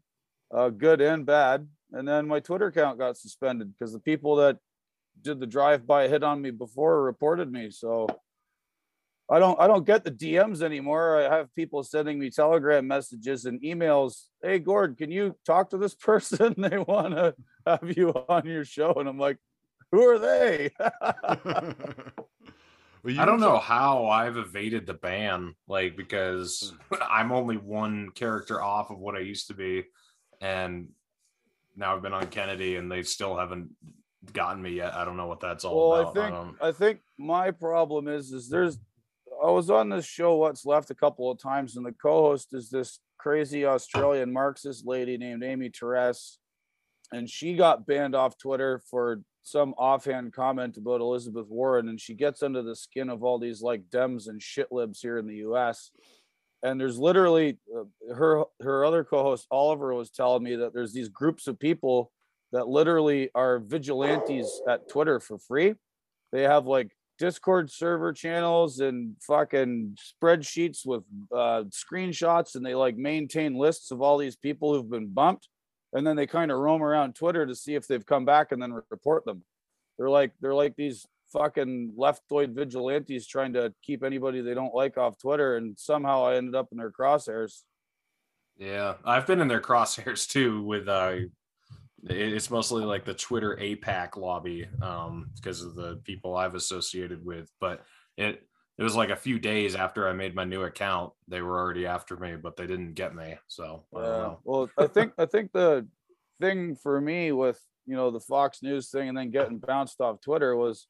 uh, 0.53 0.69
good 0.69 1.01
and 1.01 1.25
bad. 1.25 1.67
And 1.93 2.07
then 2.07 2.27
my 2.27 2.39
Twitter 2.39 2.67
account 2.67 2.99
got 2.99 3.17
suspended 3.17 3.73
because 3.73 3.93
the 3.93 3.99
people 3.99 4.35
that 4.37 4.57
did 5.21 5.39
the 5.39 5.47
drive-by 5.47 6.07
hit 6.07 6.23
on 6.23 6.41
me 6.41 6.51
before 6.51 7.03
reported 7.03 7.51
me. 7.51 7.69
So 7.69 8.07
I 9.29 9.39
don't 9.39 9.59
I 9.59 9.67
don't 9.67 9.85
get 9.85 10.03
the 10.03 10.11
DMs 10.11 10.61
anymore. 10.61 11.17
I 11.17 11.37
have 11.37 11.53
people 11.55 11.83
sending 11.83 12.19
me 12.19 12.29
telegram 12.29 12.87
messages 12.87 13.45
and 13.45 13.61
emails. 13.61 14.25
Hey 14.41 14.59
Gord, 14.59 14.97
can 14.97 15.11
you 15.11 15.37
talk 15.45 15.69
to 15.69 15.77
this 15.77 15.95
person? 16.09 16.55
They 16.57 16.77
want 16.77 17.13
to 17.15 17.35
have 17.65 17.97
you 17.97 18.09
on 18.27 18.45
your 18.45 18.65
show. 18.65 18.93
And 18.93 19.07
I'm 19.07 19.19
like, 19.19 19.37
who 19.91 20.01
are 20.09 20.19
they? 20.19 20.71
Well, 23.03 23.19
I 23.19 23.25
don't 23.25 23.39
know 23.39 23.57
it- 23.57 23.63
how 23.63 24.07
I've 24.07 24.37
evaded 24.37 24.85
the 24.85 24.93
ban, 24.93 25.55
like 25.67 25.95
because 25.97 26.73
hmm. 26.89 26.95
I'm 27.09 27.31
only 27.31 27.57
one 27.57 28.09
character 28.11 28.61
off 28.61 28.91
of 28.91 28.99
what 28.99 29.15
I 29.15 29.19
used 29.19 29.47
to 29.47 29.53
be, 29.53 29.85
and 30.39 30.89
now 31.75 31.95
I've 31.95 32.01
been 32.01 32.13
on 32.13 32.27
Kennedy, 32.27 32.75
and 32.75 32.91
they 32.91 33.03
still 33.03 33.37
haven't 33.37 33.69
gotten 34.33 34.61
me 34.61 34.71
yet. 34.71 34.93
I 34.93 35.03
don't 35.03 35.17
know 35.17 35.27
what 35.27 35.39
that's 35.39 35.65
all 35.65 35.89
Well, 35.89 36.01
about. 36.01 36.17
I 36.17 36.21
think 36.21 36.35
don't- 36.35 36.57
I 36.61 36.71
think 36.71 36.99
my 37.17 37.51
problem 37.51 38.07
is 38.07 38.31
is 38.31 38.49
there's 38.49 38.77
I 39.43 39.49
was 39.49 39.71
on 39.71 39.89
this 39.89 40.05
show 40.05 40.35
What's 40.35 40.65
Left 40.65 40.91
a 40.91 40.95
couple 40.95 41.31
of 41.31 41.39
times, 41.39 41.75
and 41.75 41.85
the 41.85 41.93
co-host 41.93 42.53
is 42.53 42.69
this 42.69 42.99
crazy 43.17 43.65
Australian 43.65 44.31
Marxist 44.31 44.85
lady 44.85 45.17
named 45.17 45.43
Aimee 45.43 45.69
Terese, 45.69 46.37
and 47.11 47.27
she 47.29 47.55
got 47.55 47.87
banned 47.87 48.13
off 48.13 48.37
Twitter 48.37 48.81
for 48.89 49.21
some 49.43 49.73
offhand 49.77 50.33
comment 50.33 50.77
about 50.77 51.01
Elizabeth 51.01 51.47
Warren, 51.47 51.89
and 51.89 51.99
she 51.99 52.13
gets 52.13 52.43
under 52.43 52.61
the 52.61 52.75
skin 52.75 53.09
of 53.09 53.23
all 53.23 53.39
these 53.39 53.61
like 53.61 53.83
Dems 53.89 54.27
and 54.27 54.41
shit 54.41 54.71
libs 54.71 55.01
here 55.01 55.17
in 55.17 55.27
the 55.27 55.37
U.S. 55.37 55.91
And 56.63 56.79
there's 56.79 56.99
literally 56.99 57.57
uh, 57.75 58.13
her 58.13 58.43
her 58.61 58.85
other 58.85 59.03
co-host 59.03 59.47
Oliver 59.49 59.93
was 59.93 60.11
telling 60.11 60.43
me 60.43 60.55
that 60.57 60.73
there's 60.73 60.93
these 60.93 61.09
groups 61.09 61.47
of 61.47 61.59
people 61.59 62.11
that 62.51 62.67
literally 62.67 63.29
are 63.33 63.59
vigilantes 63.59 64.61
at 64.67 64.89
Twitter 64.89 65.19
for 65.19 65.37
free. 65.37 65.73
They 66.31 66.43
have 66.43 66.67
like 66.67 66.91
Discord 67.17 67.71
server 67.71 68.13
channels 68.13 68.79
and 68.79 69.15
fucking 69.21 69.97
spreadsheets 69.99 70.85
with 70.85 71.03
uh, 71.31 71.65
screenshots, 71.69 72.55
and 72.55 72.65
they 72.65 72.75
like 72.75 72.97
maintain 72.97 73.55
lists 73.55 73.91
of 73.91 74.01
all 74.01 74.17
these 74.17 74.35
people 74.35 74.73
who've 74.73 74.89
been 74.89 75.13
bumped, 75.13 75.47
and 75.93 76.05
then 76.05 76.15
they 76.15 76.27
kind 76.27 76.51
of 76.51 76.59
roam 76.59 76.83
around 76.83 77.15
Twitter 77.15 77.45
to 77.45 77.55
see 77.55 77.75
if 77.75 77.87
they've 77.87 78.05
come 78.05 78.25
back 78.25 78.51
and 78.51 78.61
then 78.61 78.81
report 78.89 79.25
them. 79.25 79.43
They're 79.97 80.09
like 80.09 80.31
they're 80.41 80.55
like 80.55 80.75
these 80.75 81.05
fucking 81.31 81.93
leftoid 81.97 82.53
vigilantes 82.53 83.27
trying 83.27 83.53
to 83.53 83.73
keep 83.83 84.03
anybody 84.03 84.41
they 84.41 84.53
don't 84.53 84.73
like 84.73 84.97
off 84.97 85.17
Twitter, 85.17 85.57
and 85.57 85.77
somehow 85.77 86.25
I 86.25 86.35
ended 86.35 86.55
up 86.55 86.69
in 86.71 86.77
their 86.77 86.91
crosshairs. 86.91 87.61
Yeah, 88.57 88.95
I've 89.05 89.27
been 89.27 89.41
in 89.41 89.47
their 89.47 89.61
crosshairs 89.69 90.27
too. 90.27 90.63
With 90.63 90.87
uh, 90.87 91.15
it's 92.03 92.49
mostly 92.49 92.83
like 92.83 93.05
the 93.05 93.13
Twitter 93.13 93.57
AIPAC 93.61 94.17
lobby, 94.17 94.67
um, 94.81 95.29
because 95.35 95.61
of 95.61 95.75
the 95.75 96.01
people 96.03 96.35
I've 96.35 96.55
associated 96.55 97.23
with. 97.23 97.49
But 97.59 97.83
it 98.17 98.47
it 98.81 98.83
was 98.83 98.95
like 98.95 99.11
a 99.11 99.15
few 99.15 99.37
days 99.37 99.75
after 99.75 100.09
I 100.09 100.13
made 100.13 100.33
my 100.33 100.43
new 100.43 100.63
account, 100.63 101.13
they 101.27 101.43
were 101.43 101.59
already 101.59 101.85
after 101.85 102.17
me, 102.17 102.35
but 102.35 102.57
they 102.57 102.65
didn't 102.65 102.95
get 102.95 103.13
me. 103.13 103.37
So 103.47 103.83
I 103.95 103.99
don't 103.99 104.09
Yeah. 104.09 104.17
know. 104.17 104.39
Well, 104.43 104.71
I 104.75 104.87
think 104.87 105.13
I 105.19 105.27
think 105.27 105.51
the 105.51 105.87
thing 106.39 106.75
for 106.75 106.99
me 106.99 107.31
with 107.31 107.63
you 107.85 107.95
know 107.95 108.09
the 108.09 108.19
Fox 108.19 108.63
News 108.63 108.89
thing 108.89 109.07
and 109.07 109.15
then 109.15 109.29
getting 109.29 109.59
bounced 109.59 110.01
off 110.01 110.19
Twitter 110.19 110.55
was 110.55 110.87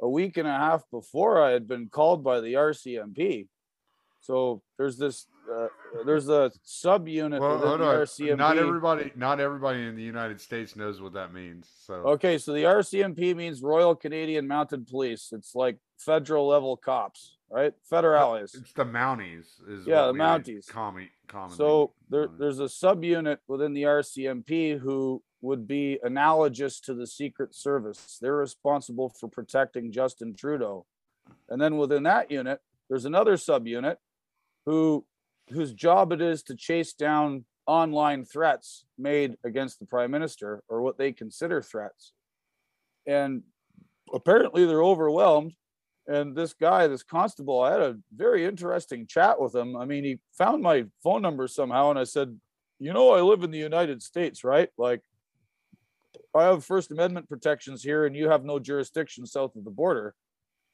a 0.00 0.08
week 0.08 0.38
and 0.38 0.48
a 0.48 0.52
half 0.52 0.84
before 0.90 1.42
I 1.42 1.50
had 1.50 1.68
been 1.68 1.90
called 1.90 2.24
by 2.24 2.40
the 2.40 2.54
RCMP. 2.54 3.46
So 4.24 4.62
there's 4.78 4.96
this 4.96 5.26
uh, 5.52 5.66
there's 6.06 6.30
a 6.30 6.50
subunit 6.66 7.40
Well, 7.40 7.58
within 7.58 7.78
the. 7.78 7.84
RCMP. 7.84 8.38
Not 8.38 8.56
everybody, 8.56 9.12
not 9.14 9.38
everybody 9.38 9.82
in 9.82 9.94
the 9.96 10.02
United 10.02 10.40
States 10.40 10.76
knows 10.76 11.02
what 11.02 11.12
that 11.12 11.34
means. 11.34 11.68
So 11.84 11.94
Okay, 11.96 12.38
so 12.38 12.54
the 12.54 12.62
RCMP 12.62 13.36
means 13.36 13.60
Royal 13.60 13.94
Canadian 13.94 14.48
Mounted 14.48 14.86
Police. 14.86 15.28
It's 15.32 15.54
like 15.54 15.76
federal 15.98 16.48
level 16.48 16.74
cops, 16.74 17.36
right? 17.50 17.74
Federales. 17.92 18.54
it's 18.54 18.72
the 18.72 18.86
Mounties. 18.86 19.60
Is 19.68 19.86
Yeah, 19.86 20.06
the 20.06 20.14
Mounties. 20.14 20.66
Common, 20.68 21.10
commonly 21.28 21.56
So 21.58 21.92
there, 22.08 22.28
there's 22.38 22.60
a 22.60 22.64
subunit 22.64 23.38
within 23.46 23.74
the 23.74 23.82
RCMP 23.82 24.78
who 24.78 25.22
would 25.42 25.68
be 25.68 25.98
analogous 26.02 26.80
to 26.80 26.94
the 26.94 27.06
Secret 27.06 27.54
Service. 27.54 28.16
They're 28.22 28.36
responsible 28.36 29.10
for 29.10 29.28
protecting 29.28 29.92
Justin 29.92 30.34
Trudeau. 30.34 30.86
And 31.50 31.60
then 31.60 31.76
within 31.76 32.04
that 32.04 32.30
unit, 32.30 32.60
there's 32.88 33.04
another 33.04 33.36
subunit 33.36 33.96
who 34.66 35.04
whose 35.50 35.72
job 35.72 36.12
it 36.12 36.22
is 36.22 36.42
to 36.42 36.56
chase 36.56 36.94
down 36.94 37.44
online 37.66 38.24
threats 38.24 38.84
made 38.98 39.36
against 39.44 39.78
the 39.78 39.86
prime 39.86 40.10
minister 40.10 40.62
or 40.68 40.80
what 40.80 40.96
they 40.96 41.12
consider 41.12 41.60
threats. 41.60 42.12
And 43.06 43.42
apparently 44.12 44.64
they're 44.64 44.82
overwhelmed 44.82 45.52
and 46.06 46.36
this 46.36 46.52
guy, 46.52 46.86
this 46.86 47.02
constable, 47.02 47.62
I 47.62 47.72
had 47.72 47.80
a 47.80 47.96
very 48.14 48.44
interesting 48.44 49.06
chat 49.06 49.40
with 49.40 49.54
him. 49.54 49.76
I 49.76 49.86
mean, 49.86 50.04
he 50.04 50.18
found 50.36 50.62
my 50.62 50.84
phone 51.02 51.22
number 51.22 51.48
somehow, 51.48 51.90
and 51.90 51.98
I 51.98 52.04
said, 52.04 52.38
"You 52.78 52.92
know, 52.92 53.10
I 53.10 53.22
live 53.22 53.42
in 53.42 53.50
the 53.50 53.58
United 53.58 54.02
States, 54.02 54.44
right? 54.44 54.68
Like, 54.76 55.02
I 56.34 56.44
have 56.44 56.64
First 56.64 56.90
Amendment 56.90 57.28
protections 57.28 57.82
here, 57.82 58.04
and 58.04 58.14
you 58.14 58.28
have 58.28 58.44
no 58.44 58.58
jurisdiction 58.58 59.24
south 59.24 59.56
of 59.56 59.64
the 59.64 59.70
border." 59.70 60.14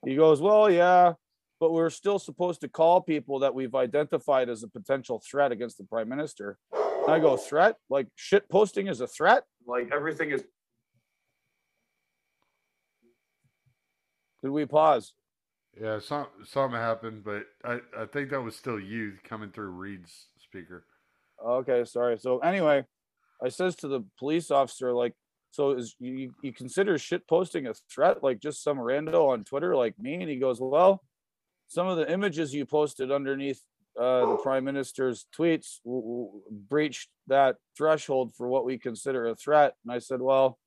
He 0.05 0.17
goes, 0.17 0.41
"Well, 0.41 0.69
yeah, 0.69 1.15
but 1.61 1.73
we're 1.73 1.91
still 1.91 2.19
supposed 2.19 2.63
to 2.63 2.69
call 2.69 3.01
people 3.01 3.39
that 3.41 3.55
we've 3.55 3.75
identified 3.75 4.49
as 4.49 4.63
a 4.63 4.69
potential 4.69 5.23
threat 5.31 5.53
against 5.53 5.79
the 5.79 5.85
prime 5.85 6.09
minister." 6.09 6.59
And 6.73 7.11
I 7.11 7.21
go, 7.21 7.37
"Threat? 7.37 7.77
Like 7.89 8.09
shit 8.17 8.49
posting 8.49 8.89
is 8.89 9.01
a 9.01 9.07
threat? 9.07 9.45
Like 9.67 9.91
everything 9.93 10.31
is." 10.31 10.43
Did 14.43 14.51
we 14.51 14.65
pause? 14.65 15.13
yeah, 15.79 15.99
some 15.99 16.27
something 16.45 16.79
happened, 16.79 17.25
but 17.25 17.45
I 17.65 17.81
I 17.97 18.07
think 18.07 18.31
that 18.31 18.43
was 18.43 18.57
still 18.57 18.81
you 18.81 19.15
coming 19.25 19.51
through 19.51 19.71
Reed's 19.71 20.27
speaker. 20.39 20.85
Okay, 21.45 21.85
sorry. 21.85 22.19
So 22.19 22.39
anyway, 22.39 22.85
I 23.43 23.49
says 23.49 23.77
to 23.77 23.89
the 23.89 24.05
police 24.19 24.51
officer, 24.51 24.93
like, 24.93 25.15
so 25.51 25.73
is 25.73 25.95
you 25.99 26.35
you 26.43 26.53
consider 26.53 26.99
shit 26.99 27.27
posting 27.29 27.67
a 27.67 27.75
threat, 27.93 28.23
like 28.23 28.41
just 28.41 28.63
some 28.63 28.79
rando 28.79 29.29
on 29.29 29.45
Twitter 29.45 29.77
like 29.77 29.99
me? 29.99 30.15
And 30.15 30.29
he 30.29 30.37
goes, 30.37 30.61
Well, 30.61 31.03
some 31.71 31.87
of 31.87 31.97
the 31.97 32.13
images 32.13 32.53
you 32.53 32.67
posted 32.67 33.13
underneath 33.13 33.63
uh, 33.99 34.27
the 34.27 34.37
prime 34.43 34.65
minister's 34.65 35.27
tweets 35.37 35.79
w- 35.85 36.03
w- 36.03 36.43
breached 36.51 37.09
that 37.29 37.57
threshold 37.79 38.35
for 38.35 38.49
what 38.49 38.65
we 38.65 38.77
consider 38.77 39.27
a 39.27 39.37
threat. 39.37 39.75
And 39.85 39.93
I 39.93 40.01
said, 40.01 40.21
Well, 40.21 40.59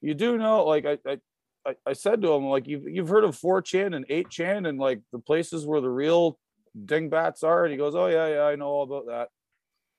you 0.00 0.14
do 0.14 0.38
know, 0.38 0.64
like 0.64 0.86
I 0.86 1.18
I, 1.66 1.74
I, 1.86 1.92
said 1.92 2.22
to 2.22 2.32
him, 2.32 2.46
like 2.46 2.66
you've 2.66 2.88
you've 2.88 3.10
heard 3.10 3.24
of 3.24 3.38
4chan 3.38 3.94
and 3.94 4.08
8chan 4.08 4.66
and 4.66 4.78
like 4.78 5.00
the 5.12 5.18
places 5.18 5.66
where 5.66 5.82
the 5.82 5.90
real 5.90 6.38
dingbats 6.86 7.42
are. 7.42 7.64
And 7.64 7.72
he 7.72 7.76
goes, 7.76 7.94
Oh 7.94 8.06
yeah, 8.06 8.28
yeah, 8.28 8.42
I 8.44 8.56
know 8.56 8.68
all 8.68 8.84
about 8.84 9.08
that. 9.08 9.28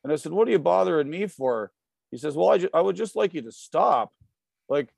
And 0.04 0.12
I 0.12 0.16
said, 0.16 0.32
What 0.32 0.48
are 0.48 0.52
you 0.52 0.60
bothering 0.60 1.10
me 1.10 1.28
for? 1.28 1.72
He 2.10 2.18
says, 2.18 2.36
Well, 2.36 2.50
I, 2.50 2.58
ju- 2.58 2.70
I 2.74 2.82
would 2.82 2.96
just 2.96 3.16
like 3.16 3.36
you 3.36 3.44
to 3.44 3.52
stop. 3.52 4.12
Like 4.70 4.90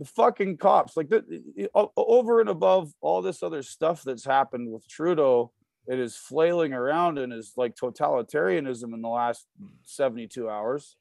the 0.00 0.06
fucking 0.06 0.56
cops, 0.56 0.96
like 0.96 1.10
the, 1.10 1.68
over 1.74 2.40
and 2.40 2.48
above 2.48 2.90
all 3.02 3.20
this 3.20 3.42
other 3.42 3.62
stuff 3.62 4.02
that's 4.02 4.24
happened 4.24 4.72
with 4.72 4.88
Trudeau, 4.88 5.52
it 5.86 5.98
is 5.98 6.16
flailing 6.16 6.72
around 6.72 7.18
in 7.18 7.30
his 7.30 7.52
like 7.58 7.76
totalitarianism 7.76 8.94
in 8.94 9.02
the 9.02 9.08
last 9.08 9.46
72 9.82 10.48
hours. 10.48 10.96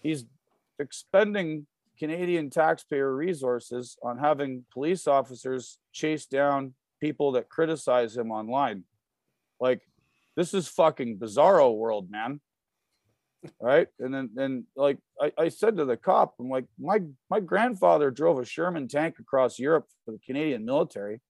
He's 0.00 0.24
expending 0.80 1.68
Canadian 1.96 2.50
taxpayer 2.50 3.14
resources 3.14 3.96
on 4.02 4.18
having 4.18 4.64
police 4.72 5.06
officers 5.06 5.78
chase 5.92 6.26
down 6.26 6.74
people 7.00 7.30
that 7.32 7.48
criticize 7.48 8.16
him 8.16 8.32
online. 8.32 8.82
Like, 9.60 9.82
this 10.34 10.54
is 10.54 10.66
fucking 10.66 11.18
bizarro 11.18 11.72
world, 11.76 12.10
man 12.10 12.40
right? 13.60 13.88
And 13.98 14.14
then 14.14 14.30
and 14.36 14.64
like 14.76 14.98
I, 15.20 15.32
I 15.38 15.48
said 15.48 15.76
to 15.76 15.84
the 15.84 15.96
cop 15.96 16.34
i'm 16.40 16.48
like 16.48 16.66
my 16.78 17.00
my 17.30 17.40
grandfather 17.40 18.10
drove 18.10 18.38
a 18.38 18.44
sherman 18.44 18.88
tank 18.88 19.16
across 19.18 19.58
europe 19.58 19.86
for 20.04 20.12
the 20.12 20.20
canadian 20.24 20.64
military 20.64 21.20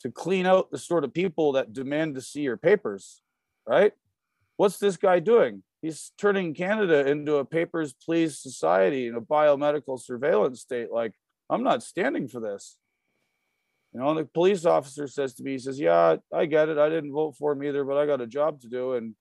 to 0.00 0.10
clean 0.10 0.46
out 0.46 0.70
the 0.70 0.78
sort 0.78 1.04
of 1.04 1.12
people 1.12 1.52
that 1.52 1.72
demand 1.72 2.14
to 2.14 2.20
see 2.20 2.42
your 2.42 2.56
papers 2.56 3.22
right? 3.66 3.92
What's 4.56 4.78
this 4.78 4.96
guy 4.96 5.18
doing? 5.18 5.62
He's 5.82 6.12
turning 6.18 6.54
canada 6.54 7.06
into 7.06 7.36
a 7.36 7.44
papers 7.44 7.92
please 7.92 8.38
society 8.38 9.08
and 9.08 9.16
a 9.16 9.20
biomedical 9.20 10.00
surveillance 10.00 10.60
state. 10.60 10.90
Like 10.90 11.12
i'm 11.50 11.62
not 11.62 11.82
standing 11.82 12.28
for 12.28 12.40
this. 12.40 12.78
You 13.92 14.00
know 14.00 14.10
and 14.10 14.18
the 14.18 14.24
police 14.24 14.64
officer 14.64 15.06
says 15.06 15.34
to 15.34 15.42
me 15.42 15.52
he 15.52 15.58
says 15.58 15.78
yeah 15.78 16.16
i 16.32 16.46
get 16.46 16.68
it. 16.68 16.78
I 16.78 16.88
didn't 16.88 17.12
vote 17.12 17.36
for 17.36 17.52
him 17.52 17.62
either 17.62 17.84
but 17.84 17.96
i 17.96 18.06
got 18.06 18.20
a 18.20 18.26
job 18.26 18.60
to 18.62 18.68
do. 18.68 18.94
And 18.94 19.14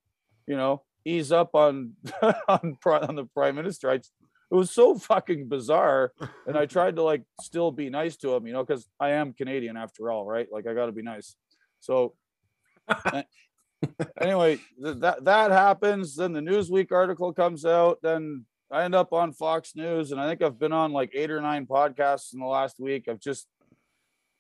you 0.48 0.56
know 0.56 0.84
ease 1.06 1.32
up 1.32 1.56
on 1.56 1.94
on, 2.48 2.78
on 2.86 3.16
the 3.16 3.26
prime 3.34 3.56
minister. 3.56 3.90
I, 3.90 3.96
it 3.96 4.56
was 4.56 4.72
so 4.72 4.98
fucking 4.98 5.48
bizarre, 5.48 6.12
and 6.46 6.58
I 6.58 6.66
tried 6.66 6.96
to 6.98 7.04
like 7.04 7.24
still 7.42 7.72
be 7.72 7.90
nice 7.90 8.18
to 8.18 8.36
him, 8.36 8.46
you 8.48 8.54
know, 8.54 8.64
because 8.64 8.88
I 9.00 9.12
am 9.12 9.34
Canadian 9.34 9.78
after 9.78 10.12
all, 10.12 10.26
right? 10.26 10.48
Like 10.52 10.68
I 10.68 10.74
got 10.74 10.88
to 10.88 10.92
be 10.92 11.02
nice. 11.02 11.36
So 11.80 12.14
anyway, 14.22 14.58
th- 14.84 14.98
that 14.98 15.24
that 15.26 15.52
happens. 15.52 16.16
Then 16.16 16.34
the 16.34 16.42
Newsweek 16.42 16.92
article 16.92 17.34
comes 17.34 17.66
out. 17.66 18.00
Then 18.02 18.46
I 18.72 18.84
end 18.84 18.96
up 18.96 19.14
on 19.14 19.32
Fox 19.32 19.76
News, 19.76 20.12
and 20.12 20.20
I 20.20 20.28
think 20.28 20.42
I've 20.42 20.60
been 20.60 20.74
on 20.74 20.92
like 20.92 21.12
eight 21.14 21.32
or 21.32 21.42
nine 21.42 21.66
podcasts 21.66 22.34
in 22.34 22.40
the 22.40 22.46
last 22.46 22.80
week. 22.80 23.08
I've 23.08 23.20
just 23.20 23.48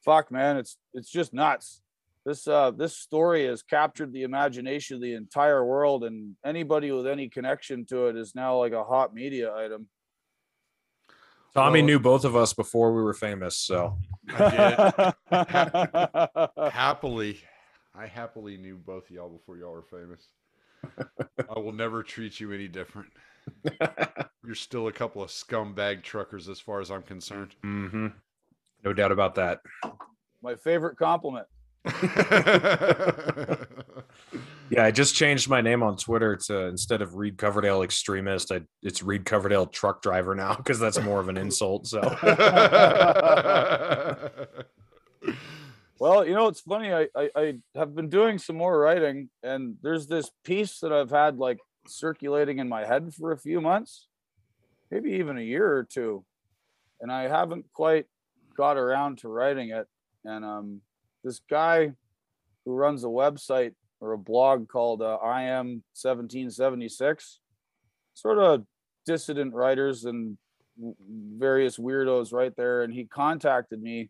fuck, 0.03 0.31
man, 0.31 0.57
it's 0.57 0.77
it's 0.93 1.09
just 1.09 1.33
nuts 1.33 1.81
this 2.25 2.47
uh 2.47 2.71
this 2.71 2.97
story 2.97 3.45
has 3.45 3.61
captured 3.61 4.11
the 4.11 4.23
imagination 4.23 4.95
of 4.95 5.01
the 5.01 5.13
entire 5.13 5.63
world 5.65 6.03
and 6.03 6.35
anybody 6.45 6.91
with 6.91 7.07
any 7.07 7.29
connection 7.29 7.85
to 7.85 8.07
it 8.07 8.15
is 8.17 8.33
now 8.35 8.57
like 8.57 8.73
a 8.73 8.83
hot 8.83 9.13
media 9.13 9.53
item 9.53 9.87
Tommy 11.53 11.79
Well- 11.79 11.87
knew 11.87 11.99
both 11.99 12.25
of 12.25 12.35
us 12.35 12.51
before 12.53 12.93
we 12.93 13.01
were 13.01 13.13
famous, 13.13 13.55
so 13.55 13.97
I 14.29 15.13
did. 15.31 16.69
happily, 16.73 17.39
I 17.97 18.07
happily 18.07 18.57
knew 18.57 18.75
both 18.75 19.05
of 19.05 19.11
y'all 19.11 19.29
before 19.29 19.55
y'all 19.57 19.71
were 19.71 19.81
famous. 19.83 20.27
I 21.55 21.57
will 21.59 21.71
never 21.71 22.03
treat 22.03 22.41
you 22.41 22.51
any 22.51 22.67
different. 22.67 23.07
You're 24.45 24.53
still 24.55 24.87
a 24.89 24.91
couple 24.91 25.23
of 25.23 25.29
scumbag 25.29 26.03
truckers, 26.03 26.49
as 26.49 26.59
far 26.59 26.81
as 26.81 26.91
I'm 26.91 27.03
concerned. 27.03 27.55
mhm. 27.63 28.11
no 28.83 28.91
doubt 28.91 29.13
about 29.13 29.35
that. 29.35 29.61
My 30.43 30.55
favorite 30.55 30.97
compliment. 30.97 31.47
Yeah, 34.69 34.83
I 34.83 34.91
just 34.91 35.15
changed 35.15 35.47
my 35.47 35.61
name 35.61 35.83
on 35.83 35.95
Twitter 35.95 36.35
to 36.47 36.65
instead 36.65 37.03
of 37.03 37.15
Reed 37.15 37.37
Coverdale 37.37 37.83
extremist, 37.83 38.51
I, 38.51 38.61
it's 38.81 39.03
Reed 39.03 39.23
Coverdale 39.23 39.67
truck 39.67 40.01
driver 40.01 40.33
now 40.33 40.53
because 40.57 40.79
that's 40.79 40.99
more 41.01 41.19
of 41.19 41.29
an 41.29 41.37
insult. 41.37 41.85
So 41.87 42.01
Well, 45.97 46.27
you 46.27 46.33
know, 46.33 46.47
it's 46.47 46.59
funny. 46.59 46.93
I, 46.93 47.07
I 47.15 47.29
I 47.35 47.53
have 47.75 47.95
been 47.95 48.09
doing 48.09 48.37
some 48.37 48.57
more 48.57 48.77
writing, 48.77 49.29
and 49.43 49.77
there's 49.81 50.07
this 50.07 50.29
piece 50.43 50.79
that 50.79 50.91
I've 50.91 51.09
had 51.09 51.37
like 51.37 51.59
circulating 51.87 52.59
in 52.59 52.67
my 52.67 52.85
head 52.85 53.13
for 53.13 53.31
a 53.31 53.37
few 53.37 53.61
months, 53.61 54.09
maybe 54.91 55.13
even 55.13 55.37
a 55.37 55.41
year 55.41 55.65
or 55.65 55.85
two, 55.85 56.25
and 56.99 57.09
I 57.09 57.29
haven't 57.29 57.67
quite 57.71 58.07
got 58.57 58.75
around 58.75 59.19
to 59.19 59.29
writing 59.29 59.69
it. 59.69 59.87
And 60.25 60.43
um, 60.43 60.81
this 61.25 61.41
guy 61.49 61.91
who 62.63 62.73
runs 62.73 63.03
a 63.03 63.07
website 63.07 63.73
or 63.99 64.13
a 64.13 64.17
blog 64.17 64.69
called 64.69 65.01
uh, 65.01 65.15
I 65.15 65.43
Am 65.43 65.83
1776, 65.99 67.39
sort 68.13 68.39
of 68.39 68.63
dissident 69.05 69.53
writers 69.53 70.05
and 70.05 70.37
various 71.37 71.77
weirdos 71.77 72.31
right 72.31 72.55
there, 72.55 72.83
and 72.83 72.93
he 72.93 73.05
contacted 73.05 73.81
me 73.81 74.09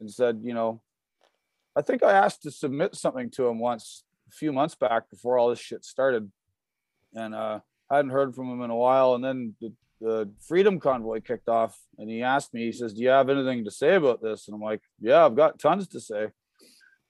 and 0.00 0.10
said, 0.10 0.40
you 0.44 0.52
know, 0.52 0.82
I 1.76 1.82
think 1.82 2.02
I 2.02 2.12
asked 2.12 2.42
to 2.42 2.50
submit 2.50 2.94
something 2.94 3.30
to 3.32 3.46
him 3.46 3.58
once 3.58 4.04
a 4.28 4.32
few 4.32 4.52
months 4.52 4.74
back 4.74 5.08
before 5.10 5.38
all 5.38 5.48
this 5.48 5.60
shit 5.60 5.84
started. 5.84 6.30
And 7.14 7.34
uh 7.34 7.60
I 7.90 7.96
hadn't 7.96 8.10
heard 8.10 8.34
from 8.34 8.50
him 8.50 8.62
in 8.62 8.70
a 8.70 8.76
while. 8.76 9.14
And 9.14 9.24
then 9.24 9.54
the, 9.60 9.72
the 10.00 10.30
Freedom 10.46 10.78
Convoy 10.78 11.20
kicked 11.20 11.48
off 11.48 11.78
and 11.96 12.10
he 12.10 12.22
asked 12.22 12.52
me, 12.52 12.66
he 12.66 12.72
says, 12.72 12.92
Do 12.92 13.02
you 13.02 13.08
have 13.08 13.30
anything 13.30 13.64
to 13.64 13.70
say 13.70 13.94
about 13.94 14.22
this? 14.22 14.46
And 14.46 14.54
I'm 14.54 14.60
like, 14.60 14.82
Yeah, 15.00 15.24
I've 15.24 15.36
got 15.36 15.58
tons 15.58 15.88
to 15.88 16.00
say. 16.00 16.28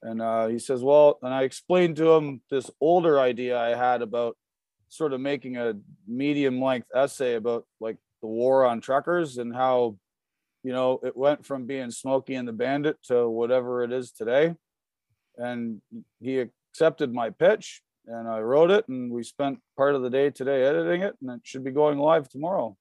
And 0.03 0.23
uh 0.23 0.47
he 0.47 0.59
says, 0.59 0.83
Well, 0.83 1.19
and 1.23 1.33
I 1.35 1.43
explained 1.43 1.97
to 1.97 2.13
him 2.13 2.41
this 2.51 2.71
older 2.81 3.19
idea 3.19 3.59
I 3.59 3.75
had 3.75 4.03
about 4.03 4.37
sort 4.89 5.13
of 5.13 5.21
making 5.21 5.57
a 5.57 5.75
medium 6.07 6.63
length 6.63 6.89
essay 6.95 7.35
about 7.35 7.67
like 7.81 7.99
the 8.23 8.29
war 8.29 8.65
on 8.65 8.81
truckers 8.81 9.37
and 9.39 9.55
how 9.55 9.97
you 10.63 10.73
know, 10.73 11.01
it 11.03 11.17
went 11.17 11.47
from 11.47 11.67
being 11.67 11.91
Smokey 11.91 12.35
and 12.35 12.47
the 12.47 12.53
Bandit 12.53 13.03
to 13.05 13.29
whatever 13.29 13.83
it 13.85 13.93
is 13.93 14.11
today. 14.11 14.55
And 15.37 15.81
he 16.21 16.41
accepted 16.41 17.13
my 17.13 17.31
pitch 17.31 17.81
and 18.07 18.29
I 18.29 18.41
wrote 18.41 18.71
it 18.71 18.89
and 18.89 19.11
we 19.11 19.23
spent 19.23 19.61
part 19.77 19.95
of 19.95 20.03
the 20.03 20.11
day 20.11 20.31
today 20.31 20.65
editing 20.65 21.03
it 21.03 21.15
and 21.21 21.31
it 21.31 21.41
should 21.45 21.65
be 21.65 21.71
going 21.71 21.99
live 21.99 22.29
tomorrow. 22.29 22.77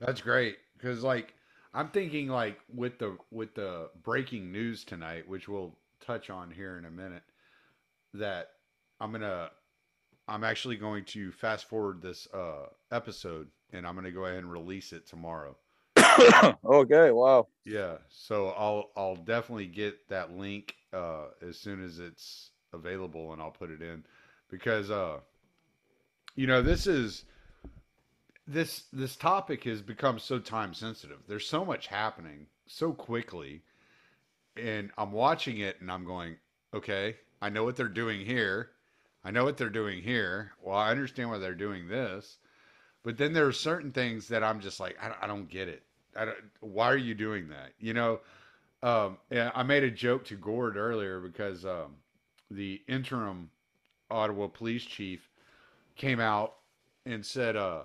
That's 0.00 0.20
great 0.20 0.56
because, 0.76 1.02
like, 1.02 1.34
I'm 1.74 1.88
thinking 1.88 2.28
like 2.28 2.60
with 2.72 2.98
the 2.98 3.18
with 3.30 3.54
the 3.54 3.90
breaking 4.02 4.52
news 4.52 4.84
tonight, 4.84 5.28
which 5.28 5.48
we'll 5.48 5.76
touch 6.00 6.30
on 6.30 6.50
here 6.50 6.78
in 6.78 6.84
a 6.84 6.90
minute, 6.90 7.24
that 8.14 8.52
I'm 9.00 9.10
gonna 9.10 9.50
I'm 10.28 10.44
actually 10.44 10.76
going 10.76 11.04
to 11.06 11.32
fast 11.32 11.68
forward 11.68 12.00
this 12.00 12.28
uh 12.32 12.66
episode 12.92 13.48
and 13.72 13.86
I'm 13.86 13.94
gonna 13.96 14.12
go 14.12 14.24
ahead 14.24 14.38
and 14.38 14.50
release 14.50 14.92
it 14.92 15.06
tomorrow. 15.06 15.56
okay, 16.64 17.10
wow. 17.10 17.48
Yeah, 17.64 17.96
so 18.08 18.48
I'll 18.50 18.90
I'll 18.96 19.16
definitely 19.16 19.66
get 19.66 20.08
that 20.08 20.32
link 20.32 20.76
uh, 20.92 21.26
as 21.46 21.58
soon 21.58 21.84
as 21.84 21.98
it's 21.98 22.50
available, 22.72 23.32
and 23.32 23.42
I'll 23.42 23.50
put 23.50 23.70
it 23.70 23.82
in 23.82 24.04
because 24.50 24.90
uh, 24.90 25.18
you 26.36 26.46
know 26.46 26.62
this 26.62 26.86
is 26.86 27.24
this 28.46 28.84
this 28.92 29.16
topic 29.16 29.64
has 29.64 29.80
become 29.80 30.18
so 30.18 30.38
time 30.38 30.74
sensitive. 30.74 31.18
There's 31.26 31.46
so 31.46 31.64
much 31.64 31.86
happening 31.86 32.46
so 32.66 32.92
quickly, 32.92 33.62
and 34.56 34.90
I'm 34.98 35.12
watching 35.12 35.58
it, 35.58 35.80
and 35.80 35.90
I'm 35.90 36.04
going, 36.04 36.36
okay, 36.72 37.16
I 37.40 37.48
know 37.50 37.64
what 37.64 37.76
they're 37.76 37.88
doing 37.88 38.24
here. 38.24 38.70
I 39.24 39.30
know 39.30 39.44
what 39.44 39.56
they're 39.56 39.70
doing 39.70 40.02
here. 40.02 40.52
Well, 40.62 40.76
I 40.76 40.90
understand 40.90 41.30
why 41.30 41.38
they're 41.38 41.54
doing 41.54 41.88
this, 41.88 42.36
but 43.02 43.16
then 43.16 43.32
there 43.32 43.46
are 43.46 43.52
certain 43.52 43.90
things 43.90 44.28
that 44.28 44.44
I'm 44.44 44.60
just 44.60 44.80
like, 44.80 44.96
I 45.00 45.08
don't, 45.08 45.22
I 45.22 45.26
don't 45.26 45.48
get 45.48 45.68
it. 45.68 45.82
I 46.14 46.26
don't, 46.26 46.36
why 46.60 46.86
are 46.86 46.96
you 46.96 47.14
doing 47.14 47.48
that? 47.48 47.72
You 47.78 47.94
know, 47.94 48.20
um, 48.82 49.16
I 49.32 49.62
made 49.62 49.82
a 49.82 49.90
joke 49.90 50.26
to 50.26 50.36
Gord 50.36 50.76
earlier 50.76 51.20
because 51.20 51.64
um, 51.64 51.96
the 52.50 52.82
interim 52.86 53.48
Ottawa 54.10 54.48
police 54.48 54.84
chief 54.84 55.30
came 55.96 56.20
out 56.20 56.56
and 57.06 57.24
said, 57.24 57.56
uh, 57.56 57.84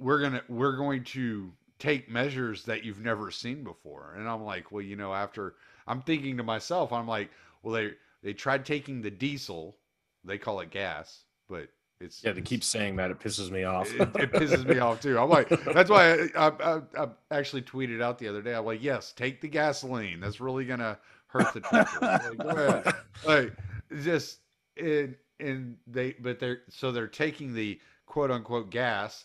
"We're 0.00 0.20
gonna 0.20 0.42
we're 0.48 0.76
going 0.76 1.04
to 1.04 1.52
take 1.78 2.10
measures 2.10 2.64
that 2.64 2.84
you've 2.84 3.00
never 3.00 3.30
seen 3.30 3.62
before." 3.62 4.14
And 4.16 4.28
I'm 4.28 4.42
like, 4.42 4.72
"Well, 4.72 4.82
you 4.82 4.96
know, 4.96 5.14
after 5.14 5.54
I'm 5.86 6.02
thinking 6.02 6.36
to 6.36 6.42
myself, 6.42 6.92
I'm 6.92 7.08
like, 7.08 7.30
well, 7.62 7.74
they 7.74 7.92
they 8.22 8.32
tried 8.32 8.64
taking 8.64 9.02
the 9.02 9.10
diesel, 9.10 9.76
they 10.24 10.38
call 10.38 10.60
it 10.60 10.70
gas, 10.70 11.24
but 11.48 11.68
it's 12.00 12.22
yeah, 12.24 12.32
they 12.32 12.40
keep 12.40 12.64
saying 12.64 12.96
that. 12.96 13.10
It 13.10 13.18
pisses 13.18 13.50
me 13.50 13.64
off. 13.64 13.92
it, 13.92 14.00
it 14.00 14.32
pisses 14.32 14.66
me 14.66 14.78
off 14.78 15.00
too. 15.00 15.18
I'm 15.18 15.28
like, 15.28 15.48
that's 15.48 15.90
why 15.90 16.28
I, 16.36 16.48
I, 16.48 16.80
I, 16.96 17.08
actually 17.30 17.62
tweeted 17.62 18.00
out 18.00 18.18
the 18.18 18.28
other 18.28 18.40
day. 18.40 18.54
I'm 18.54 18.64
like, 18.64 18.82
yes, 18.82 19.12
take 19.12 19.40
the 19.40 19.48
gasoline. 19.48 20.20
That's 20.20 20.40
really 20.40 20.64
gonna 20.64 20.98
hurt 21.26 21.52
the 21.52 21.60
truckers. 21.60 22.00
Like, 22.00 22.38
go 22.38 22.48
ahead. 22.48 22.94
Like, 23.26 23.52
just 24.02 24.38
and 24.78 25.14
and 25.38 25.76
they, 25.86 26.12
but 26.12 26.38
they're 26.38 26.60
so 26.68 26.92
they're 26.92 27.06
taking 27.06 27.52
the 27.52 27.80
quote 28.06 28.30
unquote 28.30 28.70
gas, 28.70 29.24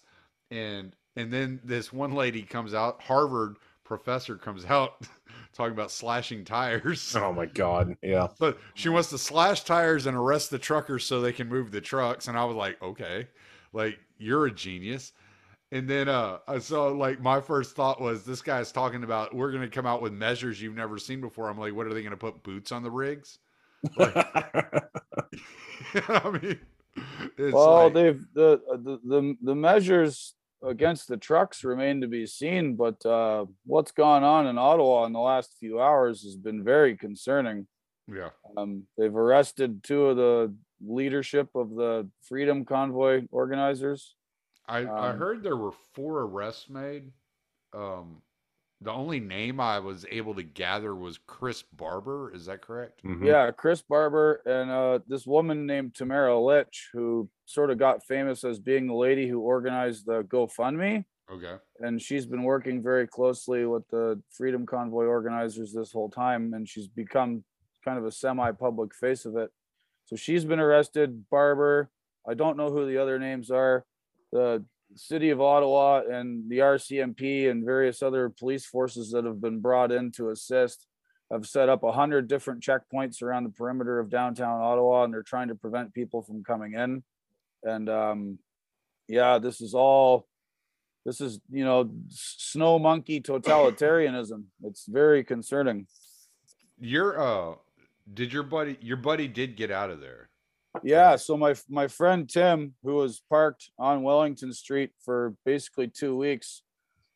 and 0.51 0.95
and 1.15 1.31
then 1.31 1.59
this 1.63 1.93
one 1.93 2.13
lady 2.13 2.43
comes 2.43 2.73
out, 2.73 3.01
Harvard 3.01 3.57
professor 3.85 4.35
comes 4.35 4.65
out 4.65 5.01
talking 5.53 5.71
about 5.73 5.91
slashing 5.91 6.43
tires. 6.43 7.15
oh 7.19 7.31
my 7.31 7.45
god. 7.45 7.95
Yeah. 8.01 8.27
But 8.39 8.57
she 8.73 8.89
wants 8.89 9.09
to 9.11 9.17
slash 9.17 9.63
tires 9.63 10.05
and 10.07 10.17
arrest 10.17 10.49
the 10.49 10.59
truckers 10.59 11.05
so 11.05 11.21
they 11.21 11.31
can 11.31 11.47
move 11.47 11.71
the 11.71 11.79
trucks. 11.79 12.27
And 12.27 12.37
I 12.37 12.43
was 12.43 12.57
like, 12.57 12.81
okay, 12.81 13.27
like 13.71 13.97
you're 14.17 14.47
a 14.47 14.51
genius. 14.51 15.13
And 15.71 15.89
then 15.89 16.09
uh 16.09 16.39
I 16.47 16.59
saw 16.59 16.87
like 16.87 17.21
my 17.21 17.39
first 17.39 17.75
thought 17.75 18.01
was 18.01 18.25
this 18.25 18.41
guy's 18.41 18.71
talking 18.71 19.03
about 19.03 19.33
we're 19.33 19.51
gonna 19.51 19.69
come 19.69 19.85
out 19.85 20.01
with 20.01 20.13
measures 20.13 20.61
you've 20.61 20.75
never 20.75 20.97
seen 20.97 21.21
before. 21.21 21.49
I'm 21.49 21.57
like, 21.57 21.73
what 21.73 21.87
are 21.87 21.93
they 21.93 22.03
gonna 22.03 22.17
put 22.17 22.43
boots 22.43 22.71
on 22.71 22.83
the 22.83 22.91
rigs? 22.91 23.39
I 23.99 24.81
mean 26.41 26.59
well, 27.39 27.83
like, 27.85 27.93
they've 27.93 28.25
the, 28.33 28.61
the 28.83 28.99
the 29.05 29.35
the 29.41 29.55
measures 29.55 30.35
against 30.63 31.07
the 31.07 31.17
trucks 31.17 31.63
remain 31.63 32.01
to 32.01 32.07
be 32.07 32.25
seen, 32.25 32.75
but 32.75 33.05
uh, 33.05 33.45
what's 33.65 33.91
gone 33.91 34.23
on 34.23 34.47
in 34.47 34.57
Ottawa 34.57 35.05
in 35.05 35.13
the 35.13 35.19
last 35.19 35.55
few 35.59 35.79
hours 35.81 36.23
has 36.23 36.35
been 36.35 36.63
very 36.63 36.95
concerning. 36.97 37.67
yeah. 38.11 38.29
Um, 38.57 38.83
they've 38.97 39.15
arrested 39.15 39.83
two 39.83 40.05
of 40.07 40.17
the 40.17 40.53
leadership 40.81 41.49
of 41.55 41.69
the 41.75 42.09
Freedom 42.23 42.65
Convoy 42.65 43.27
organizers. 43.31 44.15
I, 44.67 44.79
I 44.79 45.09
Um, 45.11 45.17
heard 45.17 45.43
there 45.43 45.57
were 45.57 45.73
four 45.93 46.21
arrests 46.21 46.69
made. 46.69 47.11
Um 47.73 48.21
the 48.85 48.91
only 48.93 49.19
name 49.19 49.59
I 49.59 49.79
was 49.79 50.05
able 50.09 50.33
to 50.35 50.43
gather 50.43 50.95
was 50.95 51.17
Chris 51.27 51.63
Barber. 51.63 52.31
Is 52.33 52.45
that 52.45 52.61
correct? 52.61 53.03
Mhm. 53.03 53.25
Yeah, 53.25 53.51
Chris 53.51 53.81
Barber 53.81 54.41
and 54.45 54.71
uh, 54.71 54.99
this 55.07 55.25
woman 55.27 55.65
named 55.65 55.95
Tamara 55.95 56.39
Lich, 56.39 56.89
who 56.93 57.29
sort 57.45 57.71
of 57.71 57.77
got 57.77 58.05
famous 58.05 58.43
as 58.43 58.59
being 58.59 58.87
the 58.87 58.93
lady 58.93 59.27
who 59.27 59.39
organized 59.41 60.05
the 60.05 60.23
GoFundMe. 60.23 61.05
Okay. 61.31 61.55
and 61.79 61.99
she's 61.99 62.27
been 62.27 62.43
working 62.43 62.83
very 62.83 63.07
closely 63.07 63.65
with 63.65 63.87
the 63.89 64.21
Freedom 64.29 64.63
Convoy 64.63 65.05
organizers 65.05 65.73
this 65.73 65.91
whole 65.91 66.07
time, 66.07 66.53
and 66.53 66.69
she's 66.69 66.87
become 66.87 67.43
kind 67.83 67.97
of 67.97 68.05
a 68.05 68.11
semi-public 68.11 68.93
face 68.93 69.25
of 69.25 69.35
it. 69.35 69.49
So 70.05 70.15
she's 70.15 70.45
been 70.45 70.59
arrested. 70.59 71.27
Barber, 71.31 71.89
I 72.29 72.35
don't 72.35 72.57
know 72.57 72.69
who 72.69 72.85
the 72.85 72.99
other 72.99 73.17
names 73.17 73.49
are. 73.49 73.85
The 74.31 74.63
city 74.95 75.29
of 75.31 75.41
Ottawa 75.41 76.01
and 76.09 76.49
the 76.49 76.59
RCMP 76.59 77.49
and 77.49 77.65
various 77.65 78.01
other 78.01 78.29
police 78.29 78.65
forces 78.65 79.11
that 79.11 79.25
have 79.25 79.41
been 79.41 79.59
brought 79.59 79.91
in 79.91 80.11
to 80.11 80.29
assist 80.29 80.87
have 81.31 81.47
set 81.47 81.69
up 81.69 81.83
a 81.83 81.91
hundred 81.91 82.27
different 82.27 82.61
checkpoints 82.61 83.21
around 83.23 83.43
the 83.43 83.49
perimeter 83.49 83.99
of 83.99 84.09
downtown 84.09 84.61
Ottawa, 84.61 85.03
and 85.03 85.13
they're 85.13 85.23
trying 85.23 85.47
to 85.47 85.55
prevent 85.55 85.93
people 85.93 86.21
from 86.21 86.43
coming 86.43 86.73
in. 86.73 87.03
And 87.63 87.89
um, 87.89 88.39
yeah, 89.07 89.39
this 89.39 89.59
is 89.59 89.73
all 89.73 90.27
this 91.05 91.21
is 91.21 91.39
you 91.51 91.63
know 91.63 91.89
snow 92.09 92.79
monkey 92.79 93.21
totalitarianism 93.21 94.43
it's 94.63 94.85
very 94.87 95.23
concerning 95.23 95.87
Your 96.79 97.19
uh 97.19 97.55
did 98.11 98.33
your 98.33 98.43
buddy 98.43 98.77
your 98.81 98.97
buddy 98.97 99.27
did 99.27 99.55
get 99.55 99.71
out 99.71 99.89
of 99.89 100.01
there. 100.01 100.29
Yeah 100.83 101.15
so 101.15 101.37
my 101.37 101.55
my 101.69 101.87
friend 101.87 102.29
tim 102.29 102.73
who 102.83 102.95
was 102.95 103.21
parked 103.29 103.69
on 103.79 104.03
wellington 104.03 104.51
street 104.51 104.91
for 105.03 105.35
basically 105.45 105.87
two 105.87 106.15
weeks 106.15 106.63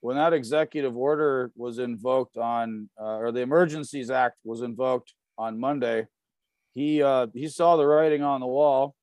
when 0.02 0.16
that 0.16 0.34
executive 0.34 0.96
order 0.96 1.52
was 1.56 1.80
invoked 1.80 2.38
on, 2.38 2.90
uh, 3.00 3.18
or 3.18 3.32
the 3.32 3.42
Emergencies 3.42 4.10
Act 4.10 4.38
was 4.44 4.62
invoked 4.62 5.14
on 5.38 5.60
Monday, 5.60 6.08
he 6.74 7.04
uh, 7.04 7.28
he 7.34 7.48
saw 7.48 7.76
the 7.76 7.86
writing 7.86 8.24
on 8.24 8.40
the 8.40 8.48
wall, 8.48 8.96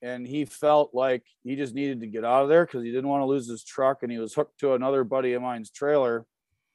and 0.00 0.26
he 0.26 0.44
felt 0.44 0.94
like 0.94 1.22
he 1.44 1.54
just 1.54 1.74
needed 1.74 2.00
to 2.00 2.06
get 2.06 2.24
out 2.24 2.42
of 2.42 2.48
there 2.48 2.66
because 2.66 2.82
he 2.82 2.90
didn't 2.90 3.08
want 3.08 3.22
to 3.22 3.26
lose 3.26 3.48
his 3.48 3.64
truck, 3.64 4.02
and 4.02 4.10
he 4.10 4.18
was 4.18 4.34
hooked 4.34 4.58
to 4.60 4.74
another 4.74 5.04
buddy 5.04 5.34
of 5.34 5.42
mine's 5.42 5.70
trailer 5.70 6.26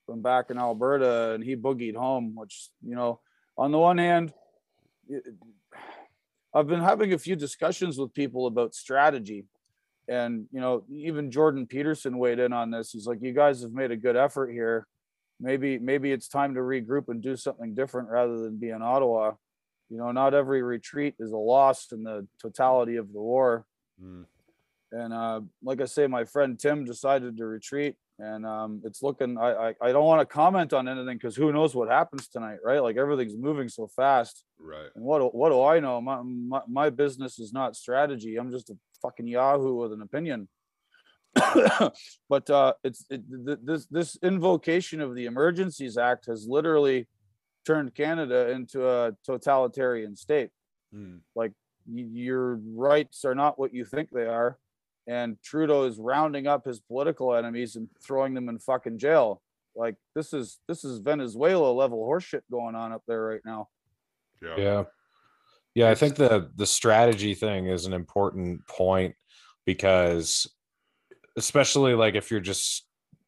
from 0.05 0.21
back 0.21 0.49
in 0.49 0.57
Alberta, 0.57 1.33
and 1.33 1.43
he 1.43 1.55
boogied 1.55 1.95
home. 1.95 2.35
Which 2.35 2.69
you 2.81 2.95
know, 2.95 3.19
on 3.57 3.71
the 3.71 3.79
one 3.79 3.97
hand, 3.97 4.33
I've 6.57 6.67
been 6.67 6.81
having 6.81 7.13
a 7.13 7.19
few 7.19 7.35
discussions 7.35 7.99
with 7.99 8.15
people 8.15 8.47
about 8.47 8.73
strategy. 8.73 9.45
And 10.09 10.45
you 10.53 10.61
know 10.61 10.85
even 10.89 11.31
jordan 11.31 11.67
peterson 11.67 12.17
weighed 12.17 12.39
in 12.39 12.53
on 12.53 12.71
this. 12.71 12.91
He's 12.91 13.05
like 13.05 13.21
you 13.21 13.33
guys 13.33 13.61
have 13.61 13.73
made 13.73 13.91
a 13.91 13.97
good 13.97 14.15
effort 14.15 14.51
here. 14.51 14.87
Maybe 15.39 15.77
maybe 15.77 16.11
it's 16.11 16.29
time 16.29 16.55
to 16.55 16.61
regroup 16.61 17.09
and 17.09 17.21
do 17.21 17.35
something 17.35 17.75
different 17.75 18.09
rather 18.09 18.37
than 18.37 18.57
be 18.57 18.69
in 18.69 18.81
ottawa. 18.81 19.33
You 19.89 19.97
know 19.97 20.11
not 20.11 20.33
every 20.33 20.63
retreat 20.63 21.15
is 21.19 21.31
a 21.31 21.37
loss 21.37 21.91
in 21.91 22.03
the 22.03 22.25
totality 22.41 22.95
of 22.95 23.11
the 23.11 23.19
war. 23.19 23.65
Mm. 24.01 24.25
and 24.91 25.11
uh, 25.11 25.41
like 25.63 25.81
i 25.81 25.85
say 25.85 26.05
my 26.05 26.23
friend 26.23 26.59
tim 26.59 26.85
decided 26.85 27.35
to 27.35 27.45
retreat 27.47 27.95
and 28.19 28.45
um, 28.45 28.81
it's 28.83 29.03
looking 29.03 29.37
i 29.37 29.69
i, 29.69 29.73
I 29.81 29.91
don't 29.91 30.05
want 30.05 30.21
to 30.21 30.25
comment 30.25 30.73
on 30.73 30.87
anything 30.87 31.17
because 31.17 31.35
who 31.35 31.51
knows 31.51 31.75
what 31.75 31.89
happens 31.89 32.27
tonight 32.27 32.57
right 32.63 32.81
like 32.81 32.97
everything's 32.97 33.37
moving 33.37 33.69
so 33.69 33.87
fast 33.87 34.43
right 34.59 34.89
and 34.95 35.03
what 35.03 35.35
what 35.35 35.49
do 35.49 35.63
i 35.63 35.79
know 35.79 36.01
my, 36.01 36.21
my, 36.23 36.61
my 36.67 36.89
business 36.89 37.37
is 37.37 37.53
not 37.53 37.75
strategy 37.75 38.37
i'm 38.37 38.51
just 38.51 38.69
a 38.71 38.77
fucking 39.01 39.27
Yahoo 39.27 39.75
with 39.75 39.93
an 39.93 40.01
opinion. 40.01 40.47
but 42.29 42.49
uh, 42.49 42.73
it's 42.83 43.05
it, 43.09 43.21
this 43.65 43.85
this 43.87 44.17
invocation 44.23 45.01
of 45.01 45.13
the 45.13 45.25
Emergencies 45.25 45.97
Act 45.97 46.25
has 46.25 46.47
literally 46.47 47.07
turned 47.65 47.93
Canada 47.93 48.49
into 48.51 48.87
a 48.87 49.11
totalitarian 49.23 50.15
state. 50.15 50.49
Mm. 50.95 51.19
Like 51.35 51.51
your 51.93 52.59
rights 52.73 53.23
are 53.23 53.35
not 53.35 53.59
what 53.59 53.73
you 53.73 53.85
think 53.85 54.09
they 54.09 54.25
are, 54.25 54.57
and 55.07 55.37
Trudeau 55.41 55.83
is 55.83 55.97
rounding 55.97 56.47
up 56.47 56.65
his 56.65 56.79
political 56.79 57.33
enemies 57.33 57.75
and 57.75 57.87
throwing 58.05 58.33
them 58.33 58.49
in 58.49 58.59
fucking 58.59 58.99
jail. 58.99 59.41
Like 59.75 59.95
this 60.15 60.33
is 60.33 60.59
this 60.67 60.83
is 60.83 60.99
Venezuela 60.99 61.71
level 61.71 62.05
horseshit 62.05 62.41
going 62.51 62.75
on 62.75 62.91
up 62.91 63.03
there 63.07 63.23
right 63.23 63.41
now. 63.45 63.69
Yeah. 64.41 64.55
Yeah. 64.57 64.83
Yeah, 65.75 65.89
I 65.91 65.95
think 65.95 66.15
the 66.15 66.49
the 66.55 66.65
strategy 66.65 67.35
thing 67.35 67.67
is 67.67 67.85
an 67.85 67.93
important 67.93 68.65
point 68.67 69.13
because 69.65 70.47
especially 71.37 71.93
like 71.93 72.15
if 72.15 72.31
you're 72.31 72.39
just 72.39 72.87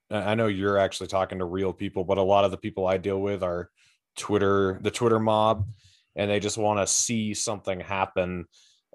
I 0.10 0.34
know 0.34 0.48
you're 0.48 0.80
actually 0.80 1.08
talking 1.08 1.38
to 1.38 1.46
real 1.46 1.72
people, 1.72 2.04
but 2.04 2.18
a 2.18 2.24
lot 2.24 2.46
of 2.46 2.52
the 2.52 2.58
people 2.58 2.88
I 2.88 2.98
deal 2.98 3.22
with 3.22 3.44
are 3.44 3.70
Twitter, 4.18 4.80
the 4.82 4.90
Twitter 4.90 5.20
mob, 5.20 5.68
and 6.16 6.32
they 6.32 6.40
just 6.40 6.58
want 6.58 6.80
to 6.80 6.88
see 6.88 7.36
something 7.36 7.80
happen 7.80 8.46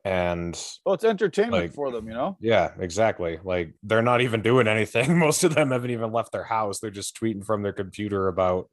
and 0.04 0.62
well 0.84 0.94
it's 0.94 1.04
entertainment 1.04 1.62
like, 1.62 1.72
for 1.72 1.90
them 1.90 2.06
you 2.06 2.12
know? 2.12 2.36
yeah 2.38 2.72
exactly 2.78 3.38
like 3.42 3.72
they're 3.82 4.02
not 4.02 4.20
even 4.20 4.42
doing 4.42 4.68
anything. 4.68 5.18
Most 5.18 5.44
of 5.44 5.54
them 5.54 5.70
haven't 5.70 5.90
even 5.90 6.12
left 6.12 6.32
their 6.32 6.44
house. 6.44 6.78
They're 6.78 6.90
just 6.90 7.18
tweeting 7.18 7.44
from 7.44 7.62
their 7.62 7.72
computer 7.72 8.28
about 8.28 8.68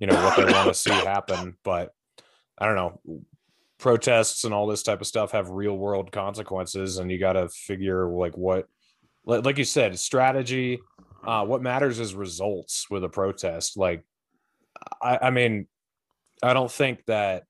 you 0.00 0.06
know 0.06 0.14
what 0.14 0.36
they 0.36 0.44
want 0.52 0.68
to 0.68 0.74
see 0.74 0.90
happen 0.90 1.56
but 1.64 1.92
i 2.58 2.66
don't 2.66 2.74
know 2.74 3.00
protests 3.78 4.44
and 4.44 4.52
all 4.52 4.66
this 4.66 4.82
type 4.82 5.00
of 5.00 5.06
stuff 5.06 5.32
have 5.32 5.50
real 5.50 5.76
world 5.76 6.10
consequences 6.10 6.98
and 6.98 7.10
you 7.10 7.18
got 7.18 7.34
to 7.34 7.48
figure 7.48 8.08
like 8.08 8.36
what 8.36 8.66
like 9.24 9.58
you 9.58 9.64
said 9.64 9.98
strategy 9.98 10.80
uh 11.26 11.44
what 11.44 11.62
matters 11.62 12.00
is 12.00 12.14
results 12.14 12.86
with 12.90 13.04
a 13.04 13.08
protest 13.08 13.76
like 13.76 14.04
i 15.02 15.18
i 15.22 15.30
mean 15.30 15.66
i 16.42 16.52
don't 16.52 16.72
think 16.72 17.04
that 17.06 17.44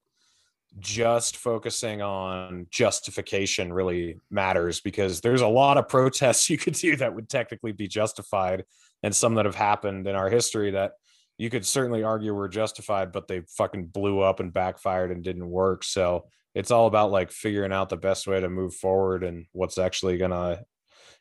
just 0.78 1.36
focusing 1.36 2.02
on 2.02 2.66
justification 2.70 3.72
really 3.72 4.18
matters 4.30 4.80
because 4.80 5.20
there's 5.20 5.40
a 5.40 5.48
lot 5.48 5.78
of 5.78 5.88
protests 5.88 6.50
you 6.50 6.58
could 6.58 6.74
do 6.74 6.96
that 6.96 7.14
would 7.14 7.28
technically 7.28 7.72
be 7.72 7.88
justified 7.88 8.64
and 9.02 9.14
some 9.14 9.34
that 9.34 9.44
have 9.44 9.54
happened 9.54 10.06
in 10.06 10.14
our 10.14 10.28
history 10.28 10.72
that 10.72 10.92
you 11.38 11.50
could 11.50 11.64
certainly 11.64 12.02
argue 12.02 12.34
were 12.34 12.48
justified, 12.48 13.12
but 13.12 13.28
they 13.28 13.42
fucking 13.56 13.86
blew 13.86 14.20
up 14.20 14.40
and 14.40 14.52
backfired 14.52 15.12
and 15.12 15.22
didn't 15.22 15.48
work. 15.48 15.84
So 15.84 16.26
it's 16.54 16.72
all 16.72 16.88
about 16.88 17.12
like 17.12 17.30
figuring 17.30 17.72
out 17.72 17.88
the 17.88 17.96
best 17.96 18.26
way 18.26 18.40
to 18.40 18.48
move 18.48 18.74
forward 18.74 19.22
and 19.22 19.46
what's 19.52 19.78
actually 19.78 20.18
gonna 20.18 20.64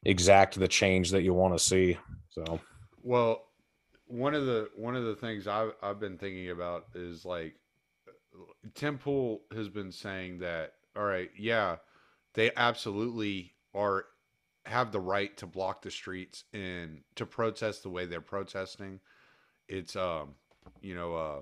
exact 0.03 0.59
the 0.59 0.67
change 0.67 1.11
that 1.11 1.21
you 1.21 1.33
want 1.33 1.55
to 1.55 1.63
see. 1.63 1.97
So 2.29 2.59
well, 3.03 3.43
one 4.07 4.33
of 4.33 4.45
the 4.47 4.69
one 4.75 4.95
of 4.95 5.05
the 5.05 5.15
things 5.15 5.47
I've 5.47 5.73
I've 5.83 5.99
been 5.99 6.17
thinking 6.17 6.49
about 6.49 6.85
is 6.95 7.23
like 7.23 7.55
Tim 8.73 8.97
Pool 8.97 9.41
has 9.53 9.69
been 9.69 9.91
saying 9.91 10.39
that 10.39 10.73
all 10.95 11.03
right, 11.05 11.29
yeah, 11.37 11.77
they 12.33 12.51
absolutely 12.55 13.53
are 13.73 14.05
have 14.65 14.91
the 14.91 14.99
right 14.99 15.35
to 15.37 15.45
block 15.47 15.81
the 15.81 15.91
streets 15.91 16.43
and 16.53 17.01
to 17.15 17.25
protest 17.25 17.83
the 17.83 17.89
way 17.89 18.05
they're 18.05 18.21
protesting. 18.21 18.99
It's 19.67 19.95
um 19.95 20.35
you 20.81 20.95
know 20.95 21.15
uh 21.15 21.41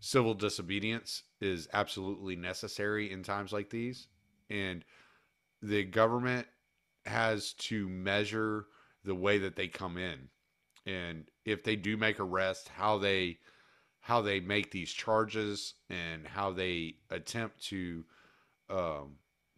civil 0.00 0.34
disobedience 0.34 1.24
is 1.40 1.68
absolutely 1.72 2.36
necessary 2.36 3.10
in 3.10 3.22
times 3.22 3.52
like 3.52 3.70
these. 3.70 4.08
And 4.50 4.84
the 5.60 5.84
government 5.84 6.46
has 7.06 7.52
to 7.54 7.88
measure 7.88 8.66
the 9.04 9.14
way 9.14 9.38
that 9.38 9.56
they 9.56 9.68
come 9.68 9.96
in. 9.96 10.28
And 10.86 11.24
if 11.44 11.64
they 11.64 11.76
do 11.76 11.96
make 11.96 12.20
arrests 12.20 12.68
how 12.68 12.98
they 12.98 13.38
how 14.02 14.20
they 14.20 14.40
make 14.40 14.70
these 14.72 14.92
charges 14.92 15.74
and 15.88 16.26
how 16.26 16.50
they 16.50 16.96
attempt 17.10 17.62
to 17.62 18.04
um, 18.68 19.12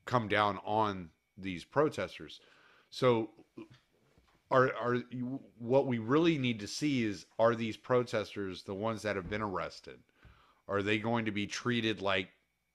come 0.05 0.29
down 0.29 0.59
on 0.67 1.09
these 1.39 1.65
protesters. 1.65 2.41
So 2.91 3.31
are 4.51 4.71
are 4.77 4.99
what 5.59 5.87
we 5.87 5.99
really 5.99 6.37
need 6.37 6.61
to 6.61 6.69
see 6.69 7.05
is 7.05 7.25
are 7.39 7.55
these 7.55 7.79
protesters 7.79 8.63
the 8.63 8.75
ones 8.75 9.01
that 9.03 9.17
have 9.17 9.31
been 9.31 9.41
arrested? 9.41 9.99
Are 10.69 10.83
they 10.83 10.99
going 10.99 11.25
to 11.25 11.33
be 11.33 11.47
treated 11.47 12.03
like 12.03 12.29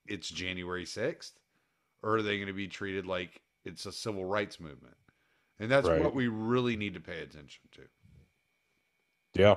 it's 0.07 0.29
January 0.29 0.85
6th 0.85 1.33
or 2.01 2.15
are 2.15 2.21
they 2.23 2.37
going 2.37 2.47
to 2.47 2.53
be 2.53 2.67
treated 2.67 3.05
like 3.05 3.43
it's 3.63 3.85
a 3.85 3.91
civil 3.91 4.25
rights 4.25 4.59
movement? 4.59 4.97
And 5.59 5.69
that's 5.69 5.87
right. 5.87 6.01
what 6.01 6.15
we 6.15 6.29
really 6.29 6.75
need 6.75 6.95
to 6.95 6.99
pay 6.99 7.21
attention 7.21 7.61
to. 7.73 7.81
Yeah 9.35 9.55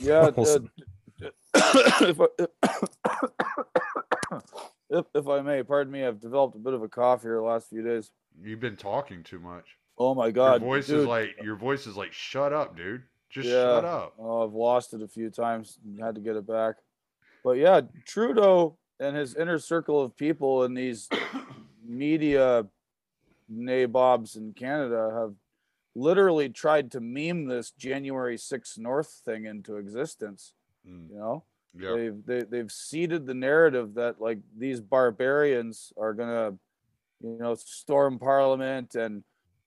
yeah 0.00 0.30
uh, 0.36 0.58
if, 1.54 2.20
I, 2.20 2.26
if, 4.90 5.06
if 5.14 5.28
I 5.28 5.40
may 5.42 5.62
pardon 5.62 5.92
me 5.92 6.04
I've 6.04 6.20
developed 6.20 6.56
a 6.56 6.58
bit 6.58 6.74
of 6.74 6.82
a 6.82 6.88
cough 6.88 7.22
here 7.22 7.36
the 7.36 7.42
last 7.42 7.68
few 7.68 7.82
days 7.82 8.10
you've 8.42 8.60
been 8.60 8.76
talking 8.76 9.22
too 9.22 9.38
much 9.38 9.76
Oh 10.00 10.14
my 10.14 10.30
god. 10.30 10.62
Your 10.62 10.70
voice 10.70 10.86
dude. 10.86 11.00
is 11.00 11.06
like 11.06 11.36
your 11.42 11.56
voice 11.56 11.86
is 11.86 11.94
like 11.94 12.10
shut 12.10 12.54
up, 12.54 12.74
dude. 12.74 13.02
Just 13.28 13.48
yeah. 13.48 13.64
shut 13.64 13.84
up. 13.84 14.14
Oh, 14.18 14.44
I've 14.44 14.54
lost 14.54 14.94
it 14.94 15.02
a 15.02 15.06
few 15.06 15.28
times. 15.28 15.78
Had 16.00 16.14
to 16.14 16.22
get 16.22 16.36
it 16.36 16.46
back. 16.46 16.76
But 17.44 17.58
yeah, 17.58 17.82
Trudeau 18.06 18.78
and 18.98 19.14
his 19.14 19.36
inner 19.36 19.58
circle 19.58 20.00
of 20.00 20.16
people 20.16 20.62
and 20.62 20.74
these 20.74 21.06
media 21.86 22.66
nabobs 23.50 24.36
in 24.36 24.54
Canada 24.54 25.10
have 25.14 25.34
literally 25.94 26.48
tried 26.48 26.90
to 26.92 27.00
meme 27.00 27.46
this 27.46 27.72
January 27.72 28.36
6th 28.36 28.78
North 28.78 29.22
thing 29.24 29.46
into 29.46 29.76
existence. 29.76 30.54
Mm. 30.86 31.10
You 31.10 31.16
know? 31.16 31.44
Yeah. 31.78 31.94
They've 31.94 32.26
they, 32.26 32.42
they've 32.42 32.72
seeded 32.72 33.26
the 33.26 33.34
narrative 33.34 33.94
that 33.94 34.20
like 34.20 34.38
these 34.56 34.80
barbarians 34.80 35.92
are 35.96 36.12
gonna, 36.14 36.54
you 37.20 37.38
know, 37.38 37.54
storm 37.54 38.18
parliament 38.18 38.94
and 38.94 39.22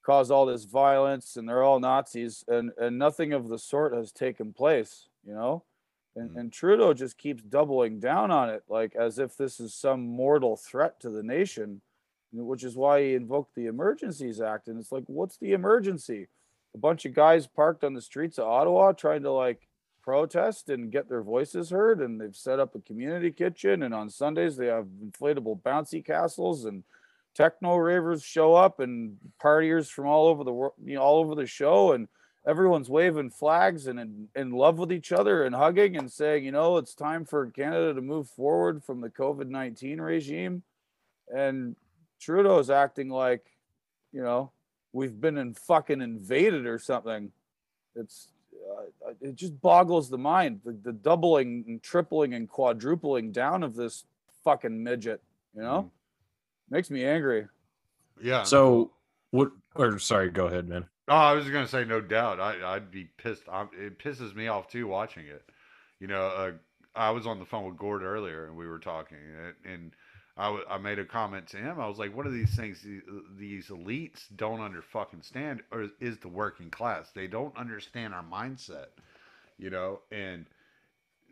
cause 0.06 0.30
all 0.30 0.46
this 0.46 0.66
violence 0.66 1.38
and 1.38 1.48
they're 1.48 1.64
all 1.64 1.80
Nazis 1.80 2.44
and, 2.48 2.72
and 2.78 3.00
nothing 3.00 3.32
of 3.32 3.48
the 3.48 3.58
sort 3.58 3.94
has 3.94 4.12
taken 4.12 4.52
place, 4.52 5.08
you 5.26 5.34
know? 5.34 5.64
And, 6.16 6.32
mm. 6.32 6.40
and 6.40 6.54
Trudeau 6.54 6.94
just 6.94 7.18
keeps 7.18 7.42
doubling 7.42 8.00
down 8.00 8.32
on 8.32 8.50
it, 8.50 8.64
like 8.68 8.96
as 8.96 9.18
if 9.18 9.38
this 9.38 9.60
is 9.60 9.74
some 9.74 10.02
mortal 10.06 10.58
threat 10.58 11.00
to 11.00 11.10
the 11.10 11.24
nation, 11.24 11.82
which 12.34 12.64
is 12.64 12.76
why 12.76 13.02
he 13.02 13.14
invoked 13.14 13.56
the 13.56 13.68
Emergencies 13.68 14.42
Act. 14.42 14.68
And 14.68 14.80
it's 14.80 14.92
like, 14.92 15.04
what's 15.08 15.38
the 15.38 15.54
emergency? 15.54 16.28
A 16.76 16.78
bunch 16.78 17.06
of 17.06 17.14
guys 17.14 17.48
parked 17.48 17.84
on 17.84 17.94
the 17.94 18.02
streets 18.02 18.40
of 18.40 18.48
Ottawa 18.48 18.92
trying 18.92 19.24
to 19.24 19.32
like 19.32 19.68
protest 20.02 20.70
and 20.70 20.92
get 20.92 21.08
their 21.08 21.22
voices 21.22 21.70
heard. 21.70 22.02
And 22.02 22.20
they've 22.20 22.36
set 22.36 22.60
up 22.60 22.76
a 22.76 22.80
community 22.80 23.32
kitchen. 23.32 23.84
And 23.84 23.94
on 23.94 24.10
Sundays, 24.10 24.58
they 24.58 24.68
have 24.68 24.88
inflatable 25.06 25.62
bouncy 25.62 26.04
castles 26.04 26.66
and 26.66 26.84
techno 27.34 27.76
ravers 27.76 28.24
show 28.24 28.54
up 28.56 28.80
and 28.80 29.18
partiers 29.42 29.90
from 29.90 30.08
all 30.08 30.28
over 30.28 30.44
the 30.44 30.54
world, 30.54 30.74
you 30.84 30.96
know, 30.96 31.02
all 31.02 31.20
over 31.20 31.36
the 31.36 31.46
show, 31.46 31.94
and 31.94 32.08
everyone's 32.48 32.90
waving 32.90 33.30
flags 33.30 33.88
and 33.88 34.00
in, 34.00 34.28
in 34.36 34.52
love 34.52 34.78
with 34.78 34.92
each 34.92 35.12
other 35.12 35.46
and 35.46 35.56
hugging 35.56 35.98
and 35.98 36.12
saying, 36.12 36.44
you 36.44 36.52
know, 36.52 36.78
it's 36.78 36.94
time 36.94 37.26
for 37.26 37.50
Canada 37.52 37.94
to 37.94 38.02
move 38.02 38.30
forward 38.30 38.84
from 38.84 39.02
the 39.02 39.10
COVID 39.10 39.48
19 39.48 40.02
regime. 40.02 40.64
And 41.34 41.76
Trudeau's 42.24 42.70
acting 42.70 43.10
like, 43.10 43.46
you 44.12 44.24
know, 44.24 44.52
we've 44.94 45.20
been 45.20 45.38
in 45.38 45.54
fucking 45.54 46.02
invaded 46.02 46.66
or 46.66 46.80
something. 46.80 47.32
It's 47.96 48.30
uh, 48.54 49.12
it 49.22 49.36
just 49.36 49.60
boggles 49.62 50.10
the 50.10 50.18
mind 50.18 50.62
the, 50.64 50.72
the 50.84 50.94
doubling 50.94 51.66
and 51.68 51.84
tripling 51.84 52.34
and 52.34 52.48
quadrupling 52.48 53.32
down 53.32 53.64
of 53.64 53.76
this 53.76 54.06
fucking 54.44 54.84
midget. 54.84 55.22
You 55.56 55.62
know, 55.62 55.92
makes 56.70 56.90
me 56.90 57.06
angry. 57.06 57.48
Yeah. 58.22 58.44
So 58.44 58.92
what? 59.32 59.52
Or 59.76 60.00
sorry, 60.00 60.30
go 60.30 60.48
ahead, 60.48 60.70
man. 60.70 60.86
Oh, 61.10 61.16
I 61.16 61.34
was 61.34 61.50
gonna 61.50 61.68
say 61.68 61.84
no 61.84 62.00
doubt. 62.00 62.40
I, 62.40 62.76
I'd 62.76 62.90
be 62.90 63.10
pissed. 63.18 63.44
I'm, 63.52 63.70
it 63.78 64.00
pisses 64.00 64.34
me 64.34 64.48
off 64.48 64.68
too 64.68 64.88
watching 64.88 65.26
it. 65.26 65.44
You 66.00 66.08
know, 66.08 66.22
uh, 66.28 66.52
I 66.96 67.10
was 67.10 67.28
on 67.28 67.40
the 67.40 67.46
phone 67.46 67.66
with 67.66 67.78
Gord 67.78 68.04
earlier, 68.04 68.46
and 68.46 68.56
we 68.56 68.68
were 68.68 68.80
talking, 68.80 69.18
and, 69.66 69.74
and 69.74 69.96
I, 70.38 70.46
w- 70.46 70.66
I 70.70 70.78
made 70.80 71.00
a 71.00 71.06
comment 71.06 71.48
to 71.50 71.58
him. 71.58 71.80
I 71.80 71.88
was 71.88 72.00
like, 72.00 72.16
"What 72.16 72.26
are 72.26 72.32
these 72.32 72.56
things 72.56 72.82
these, 72.82 73.04
these 73.38 73.68
elites 73.68 74.26
don't 74.36 74.62
under 74.62 74.82
fucking 74.82 75.22
stand, 75.22 75.62
or 75.72 75.90
is 76.00 76.18
the 76.18 76.28
working 76.30 76.72
class? 76.72 77.12
They 77.12 77.28
don't 77.28 77.56
understand 77.58 78.14
our 78.14 78.24
mindset, 78.24 78.88
you 79.58 79.70
know, 79.70 80.00
and." 80.12 80.46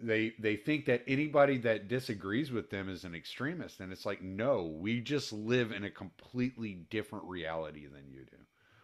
they 0.02 0.34
they 0.40 0.56
think 0.56 0.86
that 0.86 1.04
anybody 1.08 1.58
that 1.60 1.88
disagrees 1.88 2.52
with 2.52 2.70
them 2.70 2.90
is 2.90 3.04
an 3.04 3.16
extremist 3.16 3.80
and 3.80 3.92
it's 3.92 4.06
like 4.06 4.22
no 4.22 4.64
we 4.66 5.00
just 5.00 5.32
live 5.32 5.72
in 5.72 5.84
a 5.84 5.90
completely 5.92 6.74
different 6.90 7.26
reality 7.26 7.86
than 7.88 8.10
you 8.10 8.26
do 8.26 8.38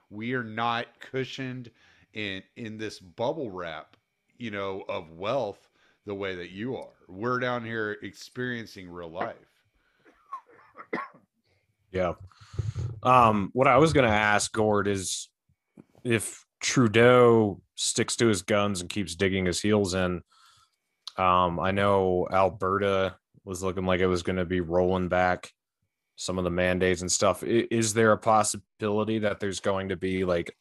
we 0.10 0.34
are 0.34 0.43
not 0.43 0.86
cushioned 0.99 1.71
in 2.13 2.43
in 2.56 2.77
this 2.77 2.99
bubble 2.99 3.49
wrap 3.51 3.97
you 4.38 4.51
know 4.51 4.84
of 4.88 5.12
wealth 5.12 5.69
the 6.06 6.15
way 6.15 6.36
that 6.36 6.51
you 6.51 6.75
are 6.77 6.93
we're 7.08 7.39
down 7.39 7.65
here 7.65 7.97
experiencing 8.03 8.89
real 8.89 9.10
life 9.10 9.36
Yeah. 11.91 12.13
Um, 13.04 13.50
what 13.54 13.67
I 13.67 13.78
was 13.78 13.93
gonna 13.93 14.08
ask 14.08 14.52
Gord 14.52 14.88
is 14.88 15.30
if 16.04 16.45
Trudeau 16.60 17.62
sticks 17.76 18.15
to 18.17 18.28
his 18.28 18.41
guns 18.41 18.82
and 18.82 18.89
keeps 18.89 19.15
digging 19.15 19.45
his 19.45 19.62
heels 19.62 19.93
in. 19.93 20.21
Um, 21.17 21.60
I 21.60 21.71
know 21.71 22.28
Alberta 22.32 23.15
was 23.45 23.63
looking 23.63 23.86
like 23.86 24.02
it 24.02 24.08
was 24.08 24.23
going 24.23 24.38
to 24.38 24.45
be 24.45 24.62
rolling 24.62 25.08
back 25.08 25.52
some 26.15 26.38
of 26.38 26.43
the 26.43 26.52
mandates 26.52 27.02
and 27.02 27.12
stuff. 27.12 27.43
Is 27.43 27.93
there 27.93 28.12
a 28.12 28.17
possibility 28.17 29.19
that 29.19 29.39
there's 29.39 29.60
going 29.60 29.89
to 29.89 29.95
be 29.95 30.26
like 30.26 30.56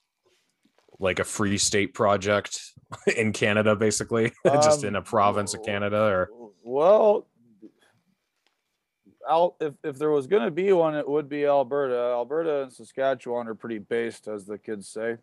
like 0.99 1.19
a 1.19 1.25
free 1.25 1.59
state 1.59 1.93
project 1.93 2.59
in 3.17 3.33
Canada, 3.33 3.77
basically, 3.77 4.33
just 4.47 4.83
Um, 4.83 4.89
in 4.89 4.97
a 4.97 5.03
province 5.03 5.53
of 5.53 5.63
Canada, 5.63 6.05
or 6.05 6.31
Well, 6.63 7.27
If, 9.61 9.75
if 9.83 9.99
there 9.99 10.11
was 10.11 10.27
going 10.27 10.45
to 10.45 10.51
be 10.51 10.73
one, 10.73 10.95
it 10.95 11.09
would 11.09 11.29
be 11.29 11.47
Alberta. 11.47 11.97
Alberta 11.97 12.63
and 12.63 12.73
Saskatchewan 12.73 13.49
are 13.49 13.55
pretty 13.55 13.79
based, 13.79 14.29
as 14.29 14.45
the 14.45 14.59
kids 14.59 14.89
say. 14.89 15.17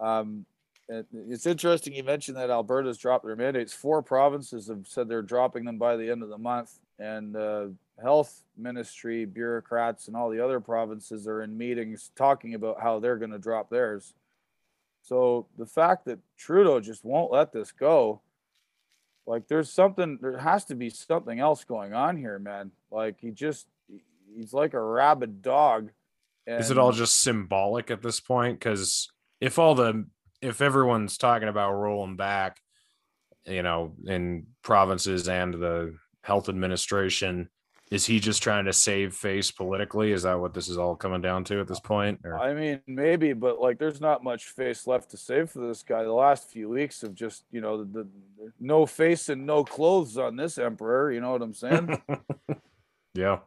Um, 0.00 0.46
it, 0.88 1.06
it's 1.12 1.46
interesting 1.46 1.94
you 1.94 2.04
mentioned 2.04 2.36
that 2.36 2.50
Alberta's 2.50 2.98
dropped 2.98 3.24
their 3.24 3.36
mandates. 3.36 3.72
Four 3.72 4.02
provinces 4.02 4.68
have 4.68 4.86
said 4.86 5.08
they're 5.08 5.22
dropping 5.22 5.64
them 5.64 5.78
by 5.78 5.96
the 5.96 6.10
end 6.10 6.22
of 6.22 6.28
the 6.28 6.38
month, 6.38 6.78
and 6.98 7.36
uh, 7.36 7.66
health 8.00 8.42
ministry 8.56 9.24
bureaucrats 9.24 10.08
and 10.08 10.16
all 10.16 10.30
the 10.30 10.42
other 10.42 10.60
provinces 10.60 11.26
are 11.26 11.42
in 11.42 11.56
meetings 11.56 12.10
talking 12.16 12.54
about 12.54 12.80
how 12.80 12.98
they're 12.98 13.16
going 13.16 13.30
to 13.30 13.38
drop 13.38 13.70
theirs. 13.70 14.14
So 15.02 15.46
the 15.56 15.66
fact 15.66 16.04
that 16.06 16.18
Trudeau 16.36 16.80
just 16.80 17.04
won't 17.04 17.32
let 17.32 17.52
this 17.52 17.72
go, 17.72 18.20
like 19.26 19.48
there's 19.48 19.72
something 19.72 20.18
there 20.20 20.38
has 20.38 20.64
to 20.66 20.74
be 20.74 20.90
something 20.90 21.40
else 21.40 21.64
going 21.64 21.92
on 21.92 22.16
here 22.16 22.38
man. 22.38 22.70
Like 22.90 23.20
he 23.20 23.30
just 23.30 23.66
he's 24.34 24.52
like 24.52 24.74
a 24.74 24.80
rabid 24.80 25.42
dog. 25.42 25.90
Is 26.46 26.70
it 26.70 26.78
all 26.78 26.92
just 26.92 27.22
symbolic 27.22 27.90
at 27.90 28.02
this 28.02 28.20
point? 28.20 28.60
Because 28.60 29.10
if 29.40 29.58
all 29.58 29.74
the 29.74 30.06
if 30.40 30.60
everyone's 30.60 31.18
talking 31.18 31.48
about 31.48 31.72
rolling 31.72 32.16
back 32.16 32.60
you 33.46 33.62
know 33.62 33.94
in 34.06 34.46
provinces 34.62 35.28
and 35.28 35.54
the 35.54 35.96
health 36.22 36.48
administration 36.48 37.48
is 37.90 38.06
he 38.06 38.18
just 38.18 38.42
trying 38.42 38.64
to 38.64 38.72
save 38.72 39.14
face 39.14 39.50
politically? 39.50 40.12
Is 40.12 40.24
that 40.24 40.40
what 40.40 40.54
this 40.54 40.68
is 40.68 40.76
all 40.76 40.96
coming 40.96 41.20
down 41.20 41.44
to 41.44 41.60
at 41.60 41.68
this 41.68 41.80
point 41.80 42.20
or? 42.24 42.36
I 42.38 42.54
mean 42.54 42.80
maybe 42.86 43.32
but 43.32 43.60
like 43.60 43.78
there's 43.78 44.00
not 44.00 44.24
much 44.24 44.46
face 44.46 44.86
left 44.86 45.10
to 45.10 45.16
save 45.16 45.50
for 45.50 45.66
this 45.66 45.82
guy. 45.82 46.02
The 46.02 46.12
last 46.12 46.50
few 46.50 46.68
weeks 46.68 47.02
of 47.02 47.14
just 47.14 47.44
you 47.50 47.60
know 47.60 47.84
the, 47.84 48.02
the 48.02 48.08
no 48.60 48.86
face 48.86 49.28
and 49.28 49.46
no 49.46 49.64
clothes 49.64 50.18
on 50.18 50.36
this 50.36 50.58
emperor 50.58 51.12
you 51.12 51.20
know 51.20 51.32
what 51.32 51.42
i'm 51.42 51.54
saying? 51.54 52.02
Yeah. 53.16 53.38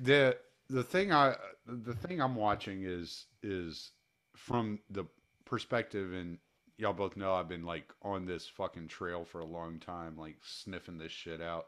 The 0.00 0.36
the 0.68 0.82
thing 0.82 1.12
I 1.12 1.36
the 1.66 1.94
thing 1.94 2.20
I'm 2.20 2.34
watching 2.34 2.82
is 2.84 3.26
is 3.42 3.92
from 4.36 4.80
the 4.90 5.04
perspective 5.44 6.12
and 6.12 6.38
y'all 6.76 6.92
both 6.92 7.16
know 7.16 7.32
I've 7.32 7.48
been 7.48 7.64
like 7.64 7.92
on 8.02 8.26
this 8.26 8.46
fucking 8.46 8.88
trail 8.88 9.24
for 9.24 9.40
a 9.40 9.46
long 9.46 9.78
time, 9.78 10.16
like 10.16 10.36
sniffing 10.42 10.98
this 10.98 11.12
shit 11.12 11.40
out. 11.40 11.66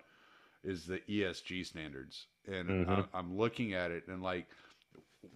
Is 0.65 0.87
the 0.87 1.01
ESG 1.09 1.65
standards, 1.65 2.27
and 2.47 2.71
Mhm. 2.71 2.87
I, 2.87 3.05
I'm 3.15 3.37
looking 3.37 3.73
at 3.75 3.91
it 3.91 4.07
and 4.09 4.23
like 4.23 4.49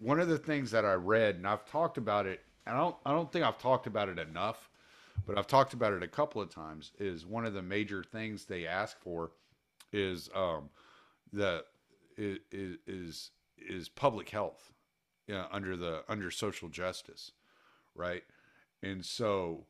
one 0.00 0.20
of 0.20 0.28
the 0.28 0.38
things 0.38 0.70
that 0.72 0.84
I 0.84 0.94
read, 0.94 1.37
and 1.37 1.46
I've 1.46 1.64
talked 1.66 1.98
about 1.98 2.26
it. 2.26 2.42
and 2.66 2.76
I 2.76 2.80
don't 2.80 2.96
I 3.06 3.12
don't 3.12 3.30
think 3.32 3.44
I've 3.44 3.58
talked 3.58 3.87
about 3.87 4.08
it 4.08 4.18
enough, 4.18 4.70
but 5.26 5.38
I've 5.38 5.46
talked 5.46 5.74
about 5.74 5.92
it 5.92 6.02
a 6.02 6.08
couple 6.08 6.42
of 6.42 6.50
times. 6.50 6.92
Is 6.98 7.26
one 7.26 7.44
of 7.46 7.54
the 7.54 7.62
major 7.62 8.02
things 8.02 8.44
they 8.44 8.66
ask 8.66 8.98
for 9.00 9.32
is 9.92 10.30
um, 10.34 10.70
the 11.32 11.64
is 12.16 12.38
is 12.87 13.30
is 13.58 13.88
public 13.88 14.30
health 14.30 14.72
yeah, 15.26 15.46
under 15.52 15.76
the 15.76 16.04
under 16.08 16.30
social 16.30 16.68
justice 16.68 17.32
right 17.94 18.24
and 18.82 19.04
so 19.04 19.66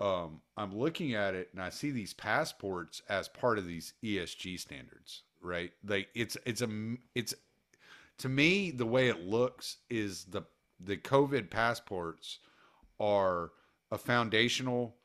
um, 0.00 0.40
i'm 0.56 0.76
looking 0.76 1.14
at 1.14 1.34
it 1.34 1.48
and 1.52 1.62
i 1.62 1.70
see 1.70 1.90
these 1.90 2.12
passports 2.12 3.02
as 3.08 3.28
part 3.28 3.58
of 3.58 3.66
these 3.66 3.94
esg 4.02 4.58
standards 4.58 5.22
right? 5.44 5.72
Like 5.86 6.08
it's 6.14 6.36
it's 6.44 6.62
a 6.62 6.68
it's 7.14 7.34
to 8.18 8.28
me 8.28 8.70
the 8.70 8.86
way 8.86 9.08
it 9.08 9.20
looks 9.20 9.76
is 9.90 10.24
the 10.24 10.42
the 10.80 10.96
covid 10.96 11.50
passports 11.50 12.38
are 12.98 13.52
a 13.92 13.98
foundational 13.98 14.96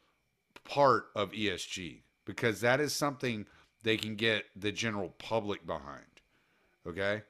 part 0.63 1.08
of 1.15 1.32
esg 1.32 2.02
because 2.25 2.62
that 2.62 2.80
is 2.80 2.95
something 2.95 3.45
they 3.84 3.97
can 3.97 4.15
get 4.15 4.45
the 4.56 4.71
general 4.71 5.10
public 5.19 5.65
behind 5.67 6.06
okay? 6.88 7.21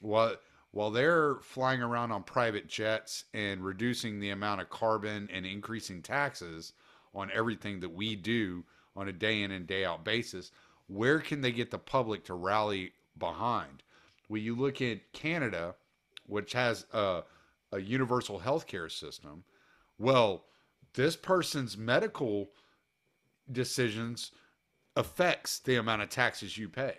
While 0.00 0.36
while 0.70 0.90
they're 0.90 1.36
flying 1.42 1.82
around 1.82 2.12
on 2.12 2.22
private 2.22 2.66
jets 2.66 3.24
and 3.34 3.62
reducing 3.62 4.20
the 4.20 4.30
amount 4.30 4.62
of 4.62 4.70
carbon 4.70 5.28
and 5.30 5.44
increasing 5.44 6.00
taxes 6.00 6.72
on 7.14 7.30
everything 7.32 7.80
that 7.80 7.92
we 7.92 8.16
do 8.16 8.64
on 8.96 9.08
a 9.08 9.12
day 9.12 9.42
in 9.42 9.50
and 9.50 9.66
day 9.66 9.84
out 9.84 10.04
basis 10.04 10.50
where 10.88 11.20
can 11.20 11.40
they 11.40 11.52
get 11.52 11.70
the 11.70 11.78
public 11.78 12.24
to 12.24 12.34
rally 12.34 12.92
behind? 13.18 13.82
Well 14.28 14.40
you 14.40 14.54
look 14.54 14.82
at 14.82 15.12
canada 15.12 15.74
which 16.26 16.52
has 16.52 16.86
a, 16.92 17.22
a 17.72 17.80
universal 17.80 18.40
healthcare 18.40 18.90
system. 18.90 19.44
Well 19.98 20.44
this 20.94 21.16
person's 21.16 21.76
medical 21.76 22.50
decisions 23.50 24.32
affects 24.96 25.58
the 25.58 25.76
amount 25.76 26.02
of 26.02 26.10
taxes 26.10 26.58
you 26.58 26.68
pay. 26.68 26.94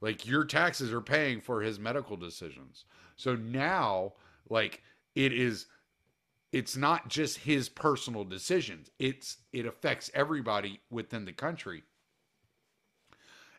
Like 0.00 0.26
your 0.26 0.44
taxes 0.44 0.92
are 0.92 1.00
paying 1.00 1.40
for 1.40 1.62
his 1.62 1.78
medical 1.78 2.16
decisions. 2.16 2.84
So 3.16 3.36
now, 3.36 4.14
like 4.48 4.82
it 5.14 5.32
is, 5.32 5.66
it's 6.54 6.76
not 6.76 7.08
just 7.08 7.38
his 7.38 7.68
personal 7.68 8.22
decisions. 8.22 8.88
It's 9.00 9.38
it 9.52 9.66
affects 9.66 10.08
everybody 10.14 10.80
within 10.88 11.24
the 11.24 11.32
country, 11.32 11.82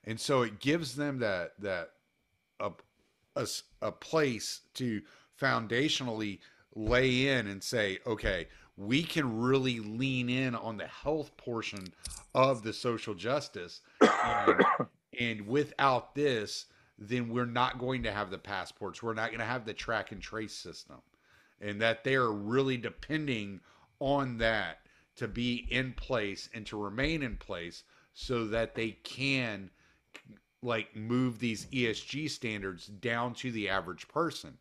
and 0.06 0.18
so 0.18 0.44
it 0.44 0.62
gives 0.62 0.96
them 0.96 1.20
that 1.20 1.60
that 1.60 1.92
a 2.62 2.72
a, 3.36 3.46
a 3.82 3.92
place 3.92 4.62
to 4.76 5.02
foundationally 5.40 6.40
lay 6.74 7.28
in 7.28 7.48
and 7.48 7.62
say, 7.62 8.00
okay, 8.08 8.48
we 8.78 9.04
can 9.04 9.42
really 9.42 9.82
lean 9.82 10.30
in 10.30 10.56
on 10.56 10.78
the 10.78 10.88
health 10.88 11.36
portion 11.36 11.94
of 12.34 12.64
the 12.64 12.72
social 12.72 13.14
justice. 13.14 13.82
And, 14.00 14.62
um, 14.80 14.88
and 15.20 15.48
without 15.48 16.16
this, 16.16 16.68
then 16.98 17.28
we're 17.28 17.46
not 17.46 17.78
going 17.78 18.04
to 18.04 18.12
have 18.14 18.32
the 18.32 18.38
passports. 18.38 19.04
We're 19.04 19.14
not 19.14 19.32
going 19.32 19.40
to 19.40 19.46
have 19.46 19.66
the 19.66 19.74
track 19.74 20.14
and 20.14 20.22
trace 20.22 20.54
system. 20.54 21.02
And 21.62 21.82
that 21.82 22.04
they 22.04 22.16
are 22.16 22.32
really 22.32 22.78
depending 22.78 23.62
on 24.00 24.38
that 24.40 24.80
to 25.16 25.28
be 25.28 25.66
in 25.70 25.94
place 25.94 26.50
and 26.54 26.66
to 26.68 26.82
remain 26.82 27.24
in 27.24 27.38
place 27.38 27.84
so 28.14 28.48
that 28.48 28.76
they 28.76 28.92
can 28.92 29.70
like 30.62 30.96
move 30.96 31.40
these 31.40 31.66
ESG 31.68 32.30
standards 32.30 32.88
down 32.88 33.34
to 33.36 33.52
the 33.52 33.70
average 33.70 34.08
person. 34.08 34.58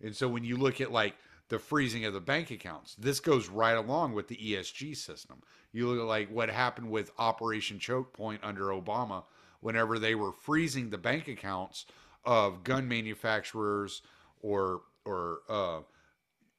And 0.00 0.14
so 0.16 0.28
when 0.28 0.44
you 0.44 0.56
look 0.56 0.80
at 0.80 0.92
like 0.92 1.14
the 1.48 1.58
freezing 1.58 2.04
of 2.04 2.14
the 2.14 2.20
bank 2.20 2.50
accounts, 2.50 2.94
this 2.94 3.20
goes 3.20 3.48
right 3.48 3.76
along 3.76 4.14
with 4.14 4.28
the 4.28 4.36
ESG 4.36 4.96
system. 4.96 5.42
You 5.72 5.88
look 5.88 6.00
at 6.00 6.06
like 6.06 6.30
what 6.30 6.48
happened 6.48 6.90
with 6.90 7.10
Operation 7.18 7.78
Choke 7.78 8.12
Point 8.12 8.40
under 8.42 8.66
Obama 8.66 9.24
whenever 9.60 9.98
they 9.98 10.14
were 10.14 10.32
freezing 10.32 10.90
the 10.90 10.98
bank 10.98 11.28
accounts 11.28 11.86
of 12.24 12.64
gun 12.64 12.88
manufacturers 12.88 14.02
or 14.40 14.82
or 15.04 15.40
uh, 15.48 15.80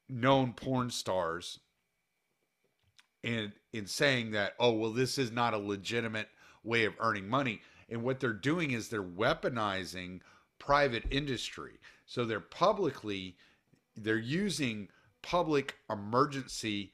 known 0.10 0.54
porn 0.54 0.90
stars 0.90 1.60
and 3.24 3.54
in 3.72 3.88
saying 3.88 4.32
that 4.32 4.54
oh 4.60 4.72
well 4.72 4.92
this 4.92 5.18
is 5.18 5.32
not 5.32 5.54
a 5.54 5.58
legitimate 5.58 6.28
way 6.64 6.86
of 6.86 6.94
earning 7.00 7.28
money 7.28 7.62
and 7.90 8.04
what 8.04 8.20
they're 8.20 8.34
doing 8.34 8.72
is 8.72 8.90
they're 8.90 9.02
weaponizing 9.02 10.20
private 10.60 11.06
industry 11.10 11.80
so 12.06 12.26
they're 12.26 12.40
publicly 12.40 13.36
they're 13.96 14.18
using 14.18 14.88
public 15.22 15.78
emergency 15.90 16.94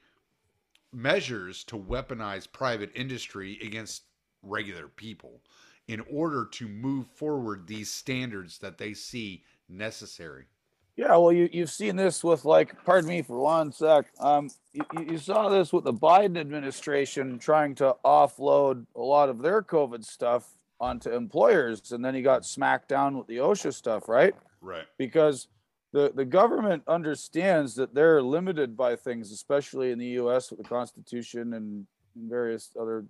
measures 0.92 1.64
to 1.64 1.76
weaponize 1.76 2.50
private 2.50 2.90
industry 2.94 3.58
against 3.62 4.04
regular 4.42 4.88
people 4.88 5.42
in 5.88 6.00
order 6.10 6.46
to 6.46 6.68
move 6.68 7.06
forward 7.14 7.66
these 7.66 7.90
standards 7.90 8.58
that 8.58 8.78
they 8.78 8.94
see 8.94 9.44
necessary. 9.68 10.46
Yeah, 10.96 11.16
well, 11.16 11.32
you 11.32 11.48
you've 11.52 11.70
seen 11.70 11.96
this 11.96 12.22
with 12.22 12.44
like, 12.44 12.84
pardon 12.84 13.08
me 13.08 13.22
for 13.22 13.38
one 13.38 13.72
sec. 13.72 14.06
Um, 14.18 14.50
you, 14.72 14.84
you 15.08 15.18
saw 15.18 15.48
this 15.48 15.72
with 15.72 15.84
the 15.84 15.92
Biden 15.92 16.38
administration 16.38 17.38
trying 17.38 17.74
to 17.76 17.96
offload 18.04 18.86
a 18.94 19.00
lot 19.00 19.28
of 19.28 19.40
their 19.40 19.62
COVID 19.62 20.04
stuff 20.04 20.56
onto 20.78 21.10
employers, 21.10 21.92
and 21.92 22.04
then 22.04 22.14
he 22.14 22.22
got 22.22 22.44
smacked 22.44 22.88
down 22.88 23.16
with 23.16 23.26
the 23.26 23.38
OSHA 23.38 23.72
stuff, 23.72 24.08
right? 24.08 24.34
Right. 24.60 24.84
Because 24.98 25.48
the 25.92 26.12
the 26.14 26.24
government 26.24 26.82
understands 26.86 27.74
that 27.76 27.94
they're 27.94 28.22
limited 28.22 28.76
by 28.76 28.96
things, 28.96 29.32
especially 29.32 29.92
in 29.92 29.98
the 29.98 30.06
U.S. 30.06 30.50
with 30.50 30.58
the 30.58 30.68
Constitution 30.68 31.54
and 31.54 31.86
various 32.16 32.70
other 32.78 33.04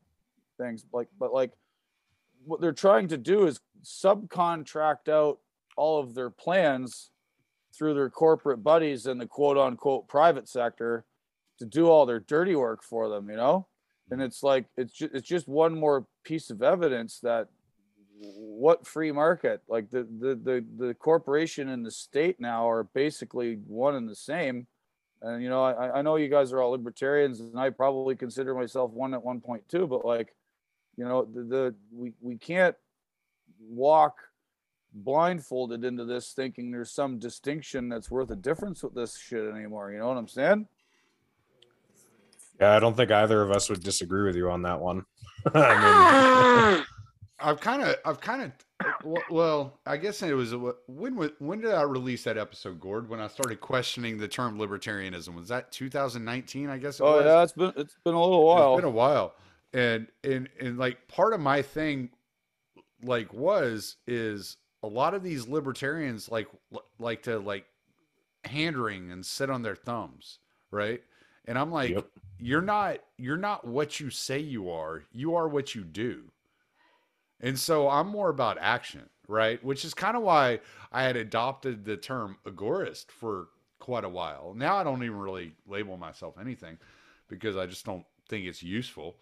things. 0.58 0.84
Like, 0.92 1.08
but 1.18 1.32
like, 1.32 1.52
what 2.44 2.60
they're 2.60 2.72
trying 2.72 3.08
to 3.08 3.18
do 3.18 3.46
is 3.46 3.60
subcontract 3.82 5.08
out 5.08 5.38
all 5.76 6.00
of 6.00 6.14
their 6.14 6.30
plans 6.30 7.10
through 7.80 7.94
their 7.94 8.10
corporate 8.10 8.62
buddies 8.62 9.06
in 9.06 9.16
the 9.16 9.26
quote 9.26 9.56
unquote 9.56 10.06
private 10.06 10.46
sector 10.46 11.06
to 11.58 11.64
do 11.64 11.88
all 11.88 12.04
their 12.04 12.20
dirty 12.20 12.54
work 12.54 12.82
for 12.82 13.08
them, 13.08 13.30
you 13.30 13.36
know? 13.36 13.66
And 14.10 14.20
it's 14.20 14.42
like 14.42 14.66
it's 14.76 14.92
just 14.92 15.14
it's 15.14 15.26
just 15.26 15.48
one 15.48 15.78
more 15.80 16.06
piece 16.22 16.50
of 16.50 16.62
evidence 16.62 17.20
that 17.20 17.48
what 18.20 18.86
free 18.86 19.12
market 19.12 19.62
like 19.66 19.88
the 19.88 20.02
the 20.02 20.34
the, 20.34 20.64
the 20.76 20.94
corporation 20.94 21.70
and 21.70 21.86
the 21.86 21.90
state 21.90 22.38
now 22.38 22.68
are 22.68 22.84
basically 22.84 23.54
one 23.66 23.94
and 23.94 24.06
the 24.06 24.14
same 24.14 24.66
and 25.22 25.42
you 25.42 25.48
know 25.48 25.64
I, 25.64 26.00
I 26.00 26.02
know 26.02 26.16
you 26.16 26.28
guys 26.28 26.52
are 26.52 26.60
all 26.60 26.72
libertarians 26.72 27.40
and 27.40 27.58
i 27.58 27.70
probably 27.70 28.14
consider 28.14 28.54
myself 28.54 28.90
one 28.90 29.14
at 29.14 29.24
one 29.24 29.40
point 29.40 29.66
too 29.70 29.86
but 29.86 30.04
like 30.04 30.34
you 30.98 31.04
know 31.06 31.24
the, 31.24 31.42
the 31.44 31.74
we, 31.90 32.12
we 32.20 32.36
can't 32.36 32.76
walk 33.58 34.16
blindfolded 34.92 35.84
into 35.84 36.04
this 36.04 36.32
thinking 36.32 36.70
there's 36.70 36.90
some 36.90 37.18
distinction 37.18 37.88
that's 37.88 38.10
worth 38.10 38.30
a 38.30 38.36
difference 38.36 38.82
with 38.82 38.94
this 38.94 39.16
shit 39.16 39.48
anymore 39.54 39.92
you 39.92 39.98
know 39.98 40.08
what 40.08 40.16
i'm 40.16 40.28
saying 40.28 40.66
Yeah, 42.60 42.76
I 42.76 42.78
don't 42.80 42.96
think 42.96 43.10
either 43.10 43.40
of 43.42 43.50
us 43.50 43.70
would 43.70 43.82
disagree 43.82 44.22
with 44.24 44.36
you 44.36 44.50
on 44.50 44.62
that 44.62 44.78
one. 44.80 45.04
I 45.54 46.74
mean, 46.76 46.84
I've 47.40 47.58
kind 47.60 47.82
of, 47.82 47.96
I've 48.04 48.20
kind 48.20 48.42
of, 48.42 48.52
well, 49.30 49.78
I 49.86 49.96
guess 49.96 50.22
it 50.22 50.34
was 50.34 50.52
uh, 50.52 50.72
when 50.86 51.14
when 51.38 51.60
did 51.62 51.72
I 51.72 51.82
release 51.82 52.24
that 52.24 52.36
episode, 52.36 52.78
Gord? 52.78 53.08
When 53.08 53.18
I 53.18 53.28
started 53.28 53.60
questioning 53.62 54.18
the 54.18 54.28
term 54.28 54.58
libertarianism, 54.58 55.34
was 55.34 55.48
that 55.48 55.72
2019? 55.72 56.68
I 56.68 56.76
guess. 56.76 57.00
It 57.00 57.04
oh 57.04 57.16
was? 57.16 57.24
yeah 57.24 57.42
it's 57.42 57.52
been 57.54 57.72
it's 57.76 57.96
been 58.04 58.12
a 58.14 58.20
little 58.22 58.44
while 58.46 58.74
It's 58.74 58.82
been 58.82 58.90
a 58.92 58.94
while, 58.94 59.34
and 59.72 60.06
and 60.22 60.50
and 60.60 60.76
like 60.76 61.08
part 61.08 61.32
of 61.32 61.40
my 61.40 61.62
thing, 61.62 62.10
like 63.02 63.32
was 63.32 63.96
is 64.06 64.58
a 64.82 64.88
lot 64.88 65.14
of 65.14 65.22
these 65.22 65.48
libertarians 65.48 66.30
like 66.30 66.48
like 66.98 67.22
to 67.24 67.38
like 67.38 67.66
hand 68.44 68.76
wring 68.76 69.10
and 69.10 69.24
sit 69.24 69.50
on 69.50 69.62
their 69.62 69.76
thumbs, 69.76 70.38
right? 70.70 71.02
And 71.46 71.58
I'm 71.58 71.70
like, 71.70 71.90
Yep. 71.90 72.06
you're 72.38 72.62
not 72.62 72.98
you're 73.18 73.36
not 73.36 73.66
what 73.66 74.00
you 74.00 74.10
say 74.10 74.38
you 74.38 74.70
are. 74.70 75.04
You 75.12 75.34
are 75.34 75.48
what 75.48 75.74
you 75.74 75.84
do. 75.84 76.32
And 77.40 77.58
so 77.58 77.88
I'm 77.88 78.08
more 78.08 78.28
about 78.28 78.58
action, 78.60 79.08
right? 79.28 79.62
Which 79.64 79.84
is 79.84 79.94
kind 79.94 80.16
of 80.16 80.22
why 80.22 80.60
I 80.92 81.02
had 81.02 81.16
adopted 81.16 81.84
the 81.84 81.96
term 81.96 82.36
agorist 82.46 83.10
for 83.10 83.48
quite 83.78 84.04
a 84.04 84.08
while. 84.08 84.54
Now 84.54 84.76
I 84.76 84.84
don't 84.84 85.02
even 85.02 85.18
really 85.18 85.54
label 85.66 85.96
myself 85.96 86.36
anything 86.38 86.78
because 87.28 87.56
I 87.56 87.66
just 87.66 87.84
don't 87.86 88.04
think 88.28 88.46
it's 88.46 88.62
useful. 88.62 89.16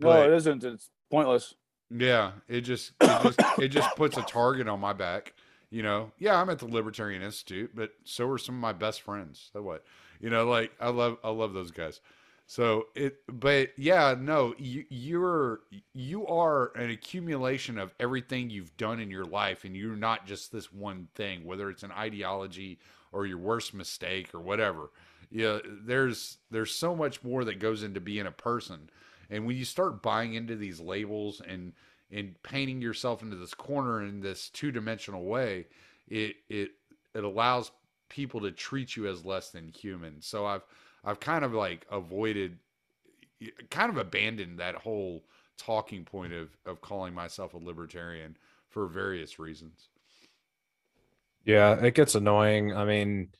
no 0.00 0.22
it 0.22 0.32
isn't 0.32 0.64
it's 0.64 0.90
pointless 1.10 1.54
yeah, 1.90 2.32
it 2.48 2.62
just 2.62 2.92
it 3.00 3.22
just 3.22 3.40
it 3.58 3.68
just 3.68 3.88
puts 3.96 4.16
a 4.16 4.22
target 4.22 4.68
on 4.68 4.80
my 4.80 4.92
back. 4.92 5.34
You 5.70 5.82
know, 5.82 6.12
yeah, 6.18 6.40
I'm 6.40 6.48
at 6.50 6.58
the 6.58 6.66
Libertarian 6.66 7.22
Institute, 7.22 7.72
but 7.74 7.90
so 8.04 8.28
are 8.28 8.38
some 8.38 8.54
of 8.54 8.60
my 8.60 8.72
best 8.72 9.02
friends. 9.02 9.50
So 9.52 9.62
what? 9.62 9.84
You 10.20 10.30
know, 10.30 10.46
like 10.48 10.72
I 10.80 10.88
love 10.88 11.18
I 11.22 11.30
love 11.30 11.52
those 11.52 11.70
guys. 11.70 12.00
So 12.46 12.86
it, 12.94 13.18
but 13.30 13.70
yeah, 13.76 14.14
no, 14.18 14.54
you 14.58 14.84
you're 14.88 15.60
you 15.92 16.26
are 16.26 16.72
an 16.76 16.90
accumulation 16.90 17.78
of 17.78 17.94
everything 18.00 18.48
you've 18.48 18.74
done 18.78 19.00
in 19.00 19.10
your 19.10 19.26
life, 19.26 19.64
and 19.64 19.76
you're 19.76 19.96
not 19.96 20.26
just 20.26 20.50
this 20.50 20.72
one 20.72 21.08
thing. 21.14 21.44
Whether 21.44 21.68
it's 21.68 21.82
an 21.82 21.92
ideology 21.92 22.78
or 23.12 23.26
your 23.26 23.36
worst 23.36 23.74
mistake 23.74 24.34
or 24.34 24.40
whatever, 24.40 24.90
yeah, 25.30 25.58
there's 25.84 26.38
there's 26.50 26.74
so 26.74 26.96
much 26.96 27.22
more 27.22 27.44
that 27.44 27.58
goes 27.58 27.82
into 27.82 28.00
being 28.00 28.26
a 28.26 28.32
person. 28.32 28.88
And 29.30 29.46
when 29.46 29.56
you 29.56 29.64
start 29.64 30.02
buying 30.02 30.34
into 30.34 30.56
these 30.56 30.80
labels 30.80 31.40
and 31.46 31.72
and 32.10 32.42
painting 32.42 32.80
yourself 32.80 33.22
into 33.22 33.36
this 33.36 33.54
corner 33.54 34.02
in 34.02 34.20
this 34.20 34.48
two 34.50 34.72
dimensional 34.72 35.24
way, 35.24 35.66
it 36.08 36.36
it 36.48 36.72
it 37.14 37.24
allows 37.24 37.70
people 38.08 38.40
to 38.40 38.50
treat 38.52 38.96
you 38.96 39.06
as 39.06 39.24
less 39.24 39.50
than 39.50 39.68
human. 39.68 40.20
So 40.22 40.46
I've 40.46 40.64
I've 41.04 41.20
kind 41.20 41.44
of 41.44 41.52
like 41.52 41.86
avoided, 41.90 42.58
kind 43.70 43.90
of 43.90 43.96
abandoned 43.98 44.58
that 44.58 44.74
whole 44.74 45.24
talking 45.56 46.04
point 46.04 46.32
of 46.32 46.56
of 46.66 46.80
calling 46.80 47.14
myself 47.14 47.54
a 47.54 47.58
libertarian 47.58 48.36
for 48.68 48.86
various 48.86 49.38
reasons. 49.38 49.88
yeah, 51.44 51.74
it 51.84 51.94
gets 51.94 52.14
annoying. 52.14 52.74
I 52.74 52.84
mean, 52.84 53.30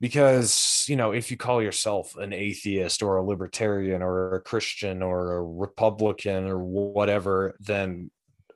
because 0.00 0.84
you 0.88 0.96
know, 0.96 1.12
if 1.12 1.30
you 1.30 1.36
call 1.36 1.62
yourself 1.62 2.16
an 2.16 2.32
atheist 2.32 3.02
or 3.02 3.16
a 3.16 3.24
libertarian 3.24 4.02
or 4.02 4.36
a 4.36 4.40
Christian 4.40 5.02
or 5.02 5.36
a 5.36 5.42
Republican 5.42 6.46
or 6.46 6.58
whatever, 6.58 7.56
then 7.60 8.10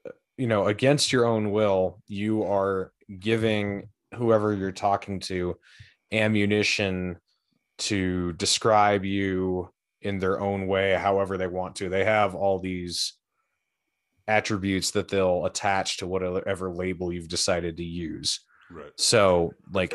uh, 0.07 0.11
you 0.37 0.47
know, 0.47 0.67
against 0.67 1.13
your 1.13 1.27
own 1.27 1.51
will, 1.51 2.01
you 2.07 2.45
are 2.45 2.93
giving 3.19 3.89
whoever 4.15 4.53
you're 4.53 4.73
talking 4.73 5.21
to 5.21 5.57
ammunition 6.13 7.17
to 7.79 8.33
describe 8.35 9.05
you 9.05 9.69
in 10.03 10.19
their 10.19 10.41
own 10.41 10.67
way, 10.67 10.95
however 10.95 11.37
they 11.39 11.47
want 11.47 11.77
to. 11.77 11.89
They 11.89 12.05
have 12.05 12.35
all 12.35 12.59
these 12.59 13.15
attributes 14.29 14.93
that 14.93 15.09
they'll 15.09 15.47
attach 15.47 15.99
to 15.99 16.07
whatever 16.07 16.71
label 16.71 17.13
you've 17.13 17.29
decided 17.29 17.77
to 17.77 17.85
use. 17.85 18.41
Right. 18.71 18.93
So, 18.97 19.53
like, 19.73 19.95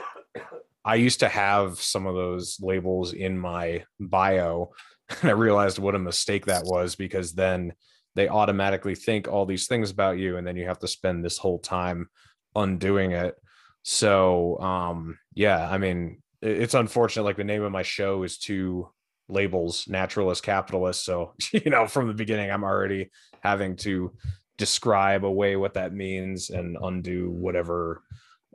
I 0.87 0.95
used 0.95 1.19
to 1.19 1.27
have 1.27 1.81
some 1.81 2.07
of 2.07 2.15
those 2.15 2.59
labels 2.61 3.11
in 3.11 3.37
my 3.37 3.83
bio, 3.99 4.71
and 5.21 5.29
I 5.29 5.33
realized 5.33 5.79
what 5.79 5.95
a 5.95 5.99
mistake 5.99 6.45
that 6.45 6.63
was 6.63 6.95
because 6.95 7.33
then 7.33 7.73
they 8.15 8.29
automatically 8.29 8.95
think 8.95 9.27
all 9.27 9.45
these 9.45 9.67
things 9.67 9.91
about 9.91 10.17
you, 10.17 10.37
and 10.37 10.47
then 10.47 10.55
you 10.55 10.65
have 10.65 10.79
to 10.79 10.87
spend 10.87 11.23
this 11.25 11.37
whole 11.37 11.59
time 11.59 12.07
undoing 12.55 13.11
it. 13.11 13.35
So, 13.83 14.57
um, 14.59 15.19
yeah, 15.35 15.69
I 15.69 15.77
mean, 15.77 16.23
it's 16.41 16.73
unfortunate. 16.73 17.23
Like, 17.23 17.37
the 17.37 17.43
name 17.43 17.63
of 17.63 17.71
my 17.73 17.83
show 17.83 18.23
is 18.23 18.37
two 18.37 18.89
labels 19.27 19.89
naturalist, 19.89 20.41
capitalist. 20.41 21.03
So, 21.03 21.33
you 21.51 21.69
know, 21.69 21.85
from 21.85 22.07
the 22.07 22.13
beginning, 22.13 22.49
I'm 22.49 22.63
already 22.63 23.11
having 23.41 23.75
to 23.77 24.13
describe 24.57 25.25
away 25.25 25.57
what 25.57 25.73
that 25.73 25.93
means 25.93 26.49
and 26.49 26.77
undo 26.81 27.29
whatever 27.29 28.01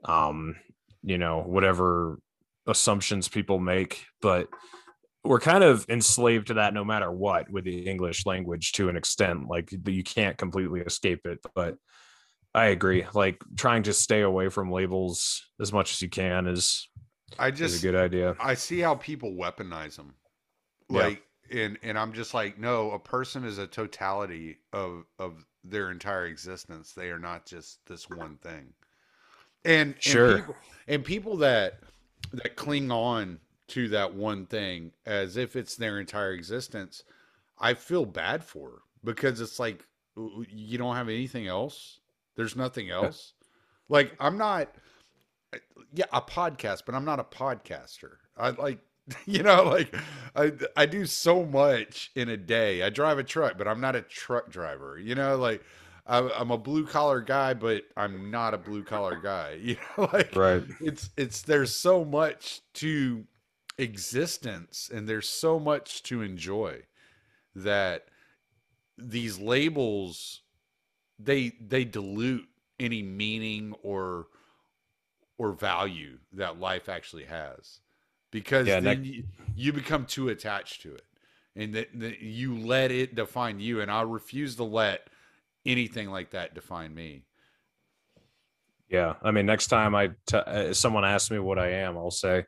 um 0.04 0.56
you 1.02 1.18
know 1.18 1.40
whatever 1.40 2.18
assumptions 2.66 3.28
people 3.28 3.58
make 3.58 4.06
but 4.20 4.48
we're 5.24 5.40
kind 5.40 5.64
of 5.64 5.84
enslaved 5.88 6.48
to 6.48 6.54
that 6.54 6.74
no 6.74 6.84
matter 6.84 7.10
what 7.10 7.50
with 7.50 7.64
the 7.64 7.88
english 7.88 8.24
language 8.24 8.72
to 8.72 8.88
an 8.88 8.96
extent 8.96 9.48
like 9.48 9.72
you 9.86 10.04
can't 10.04 10.38
completely 10.38 10.80
escape 10.80 11.26
it 11.26 11.38
but 11.54 11.76
i 12.54 12.66
agree 12.66 13.04
like 13.14 13.42
trying 13.56 13.82
to 13.82 13.92
stay 13.92 14.20
away 14.20 14.48
from 14.48 14.70
labels 14.70 15.44
as 15.60 15.72
much 15.72 15.92
as 15.92 16.02
you 16.02 16.08
can 16.08 16.46
is 16.46 16.88
I 17.38 17.48
is 17.48 17.58
just 17.58 17.78
a 17.78 17.86
good 17.86 17.96
idea 17.96 18.36
I 18.40 18.54
see 18.54 18.80
how 18.80 18.94
people 18.94 19.32
weaponize 19.32 19.96
them. 19.96 20.14
Yeah. 20.90 21.02
Like 21.04 21.22
and 21.50 21.78
and 21.82 21.98
I'm 21.98 22.12
just 22.12 22.34
like, 22.34 22.58
no, 22.58 22.92
a 22.92 22.98
person 22.98 23.44
is 23.44 23.58
a 23.58 23.66
totality 23.66 24.58
of 24.72 25.04
of 25.18 25.44
their 25.64 25.90
entire 25.90 26.26
existence. 26.26 26.92
They 26.92 27.10
are 27.10 27.18
not 27.18 27.46
just 27.46 27.78
this 27.86 28.08
one 28.08 28.36
thing. 28.42 28.72
And 29.64 29.94
Sure. 29.98 30.28
and 30.28 30.36
people, 30.40 30.56
and 30.88 31.04
people 31.04 31.36
that 31.38 31.80
that 32.32 32.56
cling 32.56 32.90
on 32.90 33.40
to 33.68 33.88
that 33.88 34.14
one 34.14 34.46
thing 34.46 34.92
as 35.06 35.36
if 35.36 35.56
it's 35.56 35.76
their 35.76 35.98
entire 36.00 36.32
existence, 36.32 37.04
I 37.58 37.74
feel 37.74 38.04
bad 38.04 38.44
for 38.44 38.82
because 39.04 39.40
it's 39.40 39.58
like 39.58 39.84
you 40.48 40.78
don't 40.78 40.96
have 40.96 41.08
anything 41.08 41.46
else. 41.46 42.00
There's 42.36 42.56
nothing 42.56 42.90
else. 42.90 43.34
Like 43.88 44.14
I'm 44.20 44.38
not 44.38 44.74
yeah, 45.92 46.06
a 46.12 46.22
podcast, 46.22 46.82
but 46.86 46.94
I'm 46.94 47.04
not 47.04 47.20
a 47.20 47.24
podcaster. 47.24 48.16
I 48.36 48.50
like 48.50 48.78
you 49.26 49.42
know, 49.42 49.64
like 49.64 49.94
I 50.36 50.52
I 50.76 50.86
do 50.86 51.06
so 51.06 51.44
much 51.44 52.10
in 52.14 52.28
a 52.28 52.36
day. 52.36 52.82
I 52.82 52.90
drive 52.90 53.18
a 53.18 53.24
truck, 53.24 53.58
but 53.58 53.68
I'm 53.68 53.80
not 53.80 53.96
a 53.96 54.02
truck 54.02 54.50
driver. 54.50 54.98
You 54.98 55.14
know, 55.14 55.36
like 55.36 55.62
I'm, 56.06 56.30
I'm 56.36 56.50
a 56.50 56.58
blue 56.58 56.86
collar 56.86 57.20
guy, 57.20 57.54
but 57.54 57.84
I'm 57.96 58.30
not 58.30 58.54
a 58.54 58.58
blue 58.58 58.82
collar 58.84 59.16
guy. 59.16 59.52
You 59.62 59.76
know, 59.96 60.08
like 60.12 60.34
Right. 60.34 60.64
it's 60.80 61.10
it's 61.16 61.42
there's 61.42 61.74
so 61.74 62.04
much 62.04 62.60
to 62.74 63.26
existence 63.78 64.90
and 64.92 65.08
there's 65.08 65.28
so 65.28 65.58
much 65.58 66.02
to 66.04 66.22
enjoy 66.22 66.82
that 67.54 68.06
these 68.98 69.38
labels 69.38 70.42
they 71.18 71.50
they 71.60 71.84
dilute 71.84 72.48
any 72.80 73.02
meaning 73.02 73.74
or 73.82 74.28
or 75.38 75.52
value 75.52 76.18
that 76.32 76.58
life 76.60 76.88
actually 76.88 77.24
has 77.24 77.80
because 78.30 78.76
Yeah, 78.76 78.80
then 78.80 79.04
that- 79.04 79.04
you, 79.04 79.24
you 79.54 79.72
become 79.72 80.06
too 80.06 80.28
attached 80.28 80.82
to 80.82 80.94
it 80.94 81.04
and 81.56 81.74
that 81.74 82.20
you 82.20 82.56
let 82.58 82.90
it 82.90 83.14
define 83.14 83.60
you 83.60 83.80
and 83.80 83.90
i 83.90 84.02
refuse 84.02 84.56
to 84.56 84.64
let 84.64 85.08
anything 85.66 86.10
like 86.10 86.30
that 86.30 86.54
define 86.54 86.94
me 86.94 87.24
Yeah, 88.88 89.14
I 89.22 89.30
mean, 89.30 89.46
next 89.46 89.68
time 89.68 89.94
I 89.94 90.10
t- 90.26 90.36
uh, 90.36 90.74
someone 90.74 91.04
asks 91.04 91.30
me 91.30 91.38
what 91.38 91.58
I 91.58 91.68
am, 91.68 91.96
I'll 91.96 92.10
say, 92.10 92.44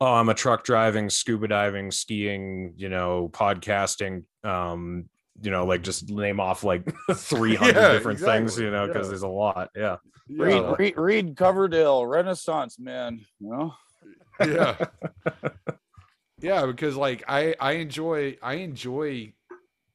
"Oh, 0.00 0.14
I'm 0.14 0.28
a 0.28 0.34
truck 0.34 0.62
driving, 0.64 1.10
scuba 1.10 1.48
diving, 1.48 1.90
skiing, 1.90 2.74
you 2.76 2.88
know, 2.88 3.28
podcasting, 3.32 4.24
um, 4.44 5.08
you 5.42 5.50
know, 5.50 5.64
like 5.66 5.82
just 5.82 6.08
name 6.08 6.38
off 6.38 6.62
like 6.62 6.84
300 7.12 7.74
Yeah, 7.74 7.92
different 7.92 8.20
things, 8.20 8.58
you 8.58 8.70
know, 8.70 8.86
because 8.86 9.06
yeah. 9.06 9.10
there's 9.10 9.22
a 9.22 9.28
lot." 9.28 9.70
Yeah, 9.74 9.96
Reed, 10.28 10.62
Reed, 10.78 10.96
Reed 10.96 11.36
Coverdale, 11.36 12.06
Renaissance 12.06 12.78
man. 12.78 13.20
You 13.40 13.50
know, 13.50 13.74
yeah 14.44 14.76
yeah 16.40 16.66
because 16.66 16.96
like 16.96 17.22
i 17.28 17.54
i 17.60 17.72
enjoy 17.72 18.36
i 18.42 18.54
enjoy 18.54 19.32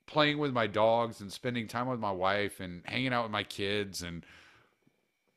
playing 0.08 0.40
with 0.40 0.54
my 0.54 0.66
dogs 0.66 1.22
and 1.22 1.32
spending 1.32 1.68
time 1.68 1.88
with 1.88 2.00
my 2.00 2.12
wife 2.12 2.60
and 2.60 2.82
hanging 2.86 3.14
out 3.14 3.24
with 3.24 3.32
my 3.32 3.44
kids 3.44 4.02
and 4.02 4.26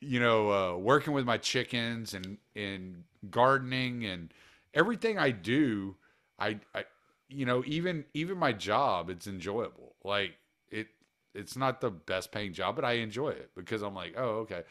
you 0.00 0.18
know 0.18 0.50
uh, 0.50 0.76
working 0.76 1.12
with 1.12 1.26
my 1.26 1.36
chickens 1.36 2.14
and 2.14 2.38
and 2.56 3.04
gardening 3.30 4.06
and 4.06 4.32
everything 4.72 5.18
i 5.18 5.30
do 5.30 5.94
i 6.38 6.58
i 6.74 6.84
you 7.28 7.46
know 7.46 7.62
even 7.66 8.04
even 8.14 8.36
my 8.36 8.52
job 8.52 9.10
it's 9.10 9.26
enjoyable. 9.26 9.94
Like 10.04 10.32
it 10.70 10.88
it's 11.34 11.56
not 11.56 11.80
the 11.80 11.90
best 11.90 12.32
paying 12.32 12.52
job 12.52 12.76
but 12.76 12.84
i 12.84 12.92
enjoy 12.94 13.30
it 13.30 13.50
because 13.56 13.82
i'm 13.82 13.94
like 13.94 14.14
oh 14.16 14.46
okay. 14.46 14.62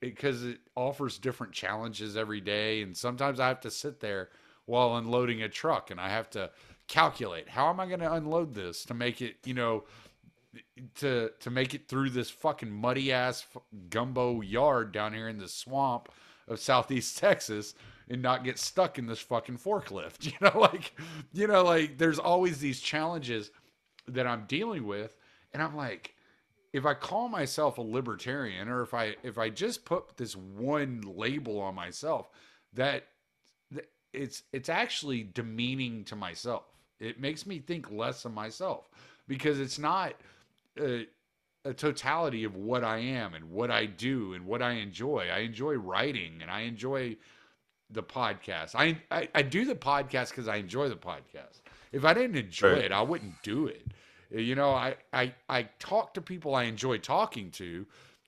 Because 0.00 0.44
it 0.44 0.58
offers 0.74 1.16
different 1.18 1.52
challenges 1.52 2.16
every 2.16 2.40
day. 2.40 2.82
And 2.82 2.96
sometimes 2.96 3.38
i 3.38 3.48
have 3.48 3.60
to 3.60 3.70
sit 3.70 4.00
there 4.00 4.30
while 4.66 4.96
unloading 4.96 5.42
a 5.42 5.48
truck 5.48 5.90
and 5.90 6.00
i 6.00 6.08
have 6.08 6.30
to 6.30 6.50
calculate 6.90 7.48
how 7.48 7.68
am 7.70 7.80
i 7.80 7.86
going 7.86 8.00
to 8.00 8.12
unload 8.12 8.54
this 8.54 8.84
to 8.84 8.94
make 8.94 9.22
it 9.22 9.36
you 9.44 9.54
know 9.54 9.84
to 10.94 11.30
to 11.38 11.50
make 11.50 11.74
it 11.74 11.88
through 11.88 12.10
this 12.10 12.28
fucking 12.28 12.70
muddy 12.70 13.12
ass 13.12 13.46
gumbo 13.88 14.40
yard 14.40 14.92
down 14.92 15.12
here 15.12 15.28
in 15.28 15.38
the 15.38 15.48
swamp 15.48 16.08
of 16.48 16.58
southeast 16.58 17.16
texas 17.18 17.74
and 18.08 18.20
not 18.20 18.42
get 18.42 18.58
stuck 18.58 18.98
in 18.98 19.06
this 19.06 19.20
fucking 19.20 19.56
forklift 19.56 20.24
you 20.26 20.32
know 20.40 20.58
like 20.58 20.92
you 21.32 21.46
know 21.46 21.62
like 21.64 21.96
there's 21.96 22.18
always 22.18 22.58
these 22.58 22.80
challenges 22.80 23.50
that 24.08 24.26
i'm 24.26 24.44
dealing 24.46 24.84
with 24.84 25.16
and 25.52 25.62
i'm 25.62 25.76
like 25.76 26.14
if 26.72 26.86
I 26.86 26.94
call 26.94 27.28
myself 27.28 27.78
a 27.78 27.82
libertarian 27.82 28.68
or 28.68 28.82
if 28.82 28.94
I 28.94 29.16
if 29.22 29.38
I 29.38 29.50
just 29.50 29.84
put 29.84 30.16
this 30.16 30.36
one 30.36 31.02
label 31.04 31.60
on 31.60 31.74
myself, 31.74 32.30
that, 32.74 33.06
it's 34.12 34.42
it's 34.52 34.68
actually 34.68 35.22
demeaning 35.22 36.04
to 36.04 36.16
myself. 36.16 36.64
It 37.00 37.20
makes 37.20 37.46
me 37.46 37.58
think 37.58 37.90
less 37.90 38.24
of 38.24 38.34
myself 38.34 38.88
because 39.26 39.58
it's 39.60 39.78
not 39.78 40.14
a, 40.78 41.06
a 41.64 41.72
totality 41.74 42.44
of 42.44 42.56
what 42.56 42.84
I 42.84 42.98
am 42.98 43.34
and 43.34 43.50
what 43.50 43.70
I 43.70 43.86
do 43.86 44.34
and 44.34 44.46
what 44.46 44.62
I 44.62 44.72
enjoy. 44.72 45.28
I 45.32 45.38
enjoy 45.40 45.74
writing 45.74 46.38
and 46.42 46.50
I 46.50 46.60
enjoy 46.60 47.16
the 47.90 48.02
podcast. 48.02 48.74
I 48.74 48.98
I, 49.10 49.28
I 49.34 49.42
do 49.42 49.64
the 49.64 49.74
podcast 49.74 50.30
because 50.30 50.48
I 50.48 50.56
enjoy 50.56 50.88
the 50.88 50.96
podcast. 50.96 51.62
If 51.92 52.04
I 52.04 52.14
didn't 52.14 52.36
enjoy 52.36 52.74
Right. 52.74 52.84
it, 52.84 52.92
I 52.92 53.02
wouldn't 53.02 53.42
do 53.42 53.66
it. 53.66 53.86
Eh, 54.34 54.40
you 54.40 54.54
know, 54.54 54.70
I, 54.70 54.96
I 55.12 55.34
I 55.48 55.62
talk 55.78 56.14
to 56.14 56.20
people 56.20 56.54
I 56.54 56.64
enjoy 56.64 56.98
talking 56.98 57.50
to, 57.52 57.86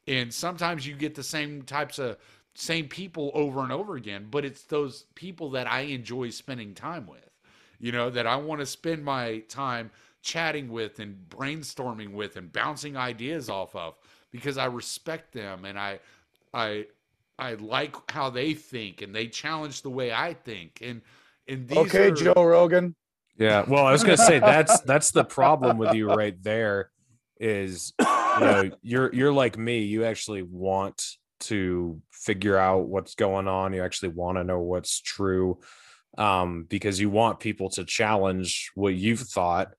and 0.09 0.33
sometimes 0.33 0.87
you 0.87 0.95
get 0.97 1.15
the 1.15 1.23
same 1.23 1.63
types 1.63 1.99
of 1.99 2.17
same 2.55 2.89
people 2.89 3.31
over 3.35 3.61
and 3.61 3.73
over 3.73 3.97
again, 3.97 4.29
but 4.31 4.45
it's 4.45 4.65
those 4.65 5.05
people 5.15 5.51
that 5.51 5.71
I 5.71 5.83
enjoy 5.83 6.31
spending 6.31 6.75
time 6.75 7.07
with. 7.07 7.32
You 7.83 7.93
know, 7.93 8.09
that 8.09 8.27
I 8.27 8.37
want 8.37 8.61
to 8.61 8.67
spend 8.67 9.05
my 9.05 9.41
time 9.51 9.91
chatting 10.23 10.71
with 10.71 11.01
and 11.01 11.17
brainstorming 11.29 12.13
with 12.13 12.37
and 12.37 12.51
bouncing 12.51 12.97
ideas 12.97 13.51
off 13.51 13.77
of 13.77 13.99
because 14.31 14.57
I 14.57 14.67
respect 14.67 15.33
them 15.33 15.65
and 15.65 15.79
I 15.79 15.99
I 16.55 16.87
I 17.39 17.55
like 17.55 17.97
how 18.11 18.31
they 18.31 18.55
think 18.55 19.03
and 19.03 19.15
they 19.15 19.27
challenge 19.27 19.83
the 19.83 19.91
way 19.91 20.13
I 20.13 20.35
think 20.35 20.79
and 20.81 21.03
and 21.49 21.69
these 21.69 21.79
okay, 21.79 22.09
are, 22.09 22.11
Joe 22.13 22.35
Rogan. 22.37 22.95
yeah. 23.37 23.65
Well, 23.67 23.85
I 23.85 23.93
was 23.93 24.05
gonna 24.05 24.17
say 24.17 24.39
that's 24.39 24.81
that's 24.83 25.11
the 25.11 25.25
problem 25.25 25.77
with 25.77 25.95
you 25.95 26.09
right 26.09 26.41
there. 26.43 26.91
Is 27.41 27.93
you 27.99 28.41
know 28.41 28.71
you're 28.83 29.13
you're 29.13 29.33
like 29.33 29.59
me. 29.59 29.81
You 29.81 30.05
actually 30.05 30.43
want 30.43 31.03
to 31.41 32.01
figure 32.13 32.57
out 32.57 32.87
what's 32.87 33.17
going 33.17 33.49
on. 33.49 33.73
You 33.73 33.83
actually 33.83 34.11
want 34.11 34.39
to 34.39 34.45
know 34.45 34.61
what's 34.61 35.01
true, 35.01 35.59
um, 36.19 36.67
because 36.69 37.01
you 37.01 37.11
want 37.11 37.41
people 37.41 37.71
to 37.71 37.85
challenge 37.85 38.71
what 38.75 38.95
you've 38.95 39.21
thought, 39.21 39.73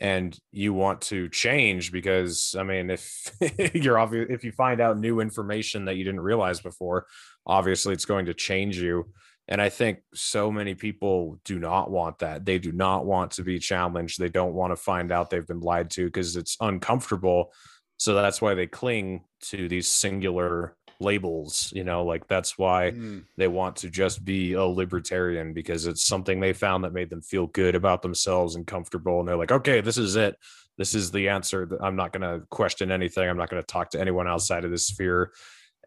and 0.00 0.36
you 0.50 0.72
want 0.72 1.00
to 1.02 1.28
change. 1.28 1.92
Because 1.92 2.54
I 2.58 2.62
mean, 2.62 2.90
if 2.90 3.30
you're 3.74 3.98
obvious, 3.98 4.28
if 4.30 4.44
you 4.44 4.52
find 4.52 4.80
out 4.80 4.98
new 4.98 5.20
information 5.20 5.84
that 5.86 5.96
you 5.96 6.04
didn't 6.04 6.20
realize 6.20 6.60
before, 6.60 7.06
obviously 7.46 7.92
it's 7.92 8.06
going 8.06 8.26
to 8.26 8.34
change 8.34 8.78
you. 8.78 9.08
And 9.46 9.60
I 9.60 9.68
think 9.68 9.98
so 10.14 10.50
many 10.50 10.74
people 10.74 11.38
do 11.44 11.58
not 11.58 11.90
want 11.90 12.20
that. 12.20 12.46
They 12.46 12.58
do 12.58 12.72
not 12.72 13.04
want 13.04 13.32
to 13.32 13.42
be 13.42 13.58
challenged. 13.58 14.18
They 14.18 14.30
don't 14.30 14.54
want 14.54 14.72
to 14.72 14.76
find 14.76 15.12
out 15.12 15.28
they've 15.28 15.46
been 15.46 15.60
lied 15.60 15.90
to 15.92 16.06
because 16.06 16.36
it's 16.36 16.56
uncomfortable. 16.60 17.52
So 17.98 18.14
that's 18.14 18.40
why 18.40 18.54
they 18.54 18.66
cling 18.66 19.24
to 19.42 19.68
these 19.68 19.88
singular 19.88 20.76
labels, 21.00 21.72
you 21.74 21.84
know, 21.84 22.04
like 22.04 22.26
that's 22.28 22.58
why 22.58 22.90
Mm, 22.90 23.24
they 23.36 23.48
want 23.48 23.76
to 23.76 23.90
just 23.90 24.24
be 24.24 24.52
a 24.54 24.64
libertarian 24.64 25.52
because 25.52 25.86
it's 25.86 26.04
something 26.04 26.40
they 26.40 26.52
found 26.52 26.84
that 26.84 26.92
made 26.92 27.10
them 27.10 27.22
feel 27.22 27.46
good 27.48 27.74
about 27.74 28.02
themselves 28.02 28.54
and 28.54 28.66
comfortable. 28.66 29.20
And 29.20 29.28
they're 29.28 29.36
like, 29.36 29.52
okay, 29.52 29.80
this 29.80 29.98
is 29.98 30.16
it. 30.16 30.36
This 30.76 30.94
is 30.94 31.10
the 31.10 31.28
answer. 31.28 31.68
I'm 31.80 31.96
not 31.96 32.12
going 32.12 32.22
to 32.22 32.46
question 32.48 32.90
anything. 32.90 33.28
I'm 33.28 33.36
not 33.36 33.50
going 33.50 33.62
to 33.62 33.66
talk 33.66 33.90
to 33.90 34.00
anyone 34.00 34.28
outside 34.28 34.64
of 34.64 34.70
this 34.70 34.86
sphere. 34.86 35.32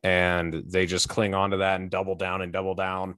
And 0.03 0.63
they 0.67 0.85
just 0.85 1.09
cling 1.09 1.33
on 1.33 1.51
to 1.51 1.57
that 1.57 1.79
and 1.79 1.89
double 1.89 2.15
down 2.15 2.41
and 2.41 2.53
double 2.53 2.75
down 2.75 3.15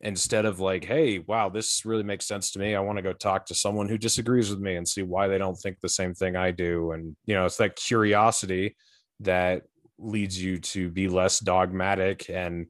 instead 0.00 0.44
of 0.44 0.60
like, 0.60 0.84
hey, 0.84 1.18
wow, 1.18 1.48
this 1.48 1.84
really 1.84 2.02
makes 2.02 2.26
sense 2.26 2.52
to 2.52 2.58
me. 2.58 2.74
I 2.74 2.80
want 2.80 2.98
to 2.98 3.02
go 3.02 3.12
talk 3.12 3.46
to 3.46 3.54
someone 3.54 3.88
who 3.88 3.98
disagrees 3.98 4.50
with 4.50 4.60
me 4.60 4.76
and 4.76 4.86
see 4.86 5.02
why 5.02 5.26
they 5.26 5.38
don't 5.38 5.56
think 5.56 5.80
the 5.80 5.88
same 5.88 6.14
thing 6.14 6.36
I 6.36 6.50
do. 6.50 6.92
And, 6.92 7.16
you 7.26 7.34
know, 7.34 7.46
it's 7.46 7.56
that 7.56 7.76
curiosity 7.76 8.76
that 9.20 9.62
leads 9.98 10.40
you 10.42 10.58
to 10.58 10.90
be 10.90 11.08
less 11.08 11.40
dogmatic 11.40 12.28
and, 12.30 12.66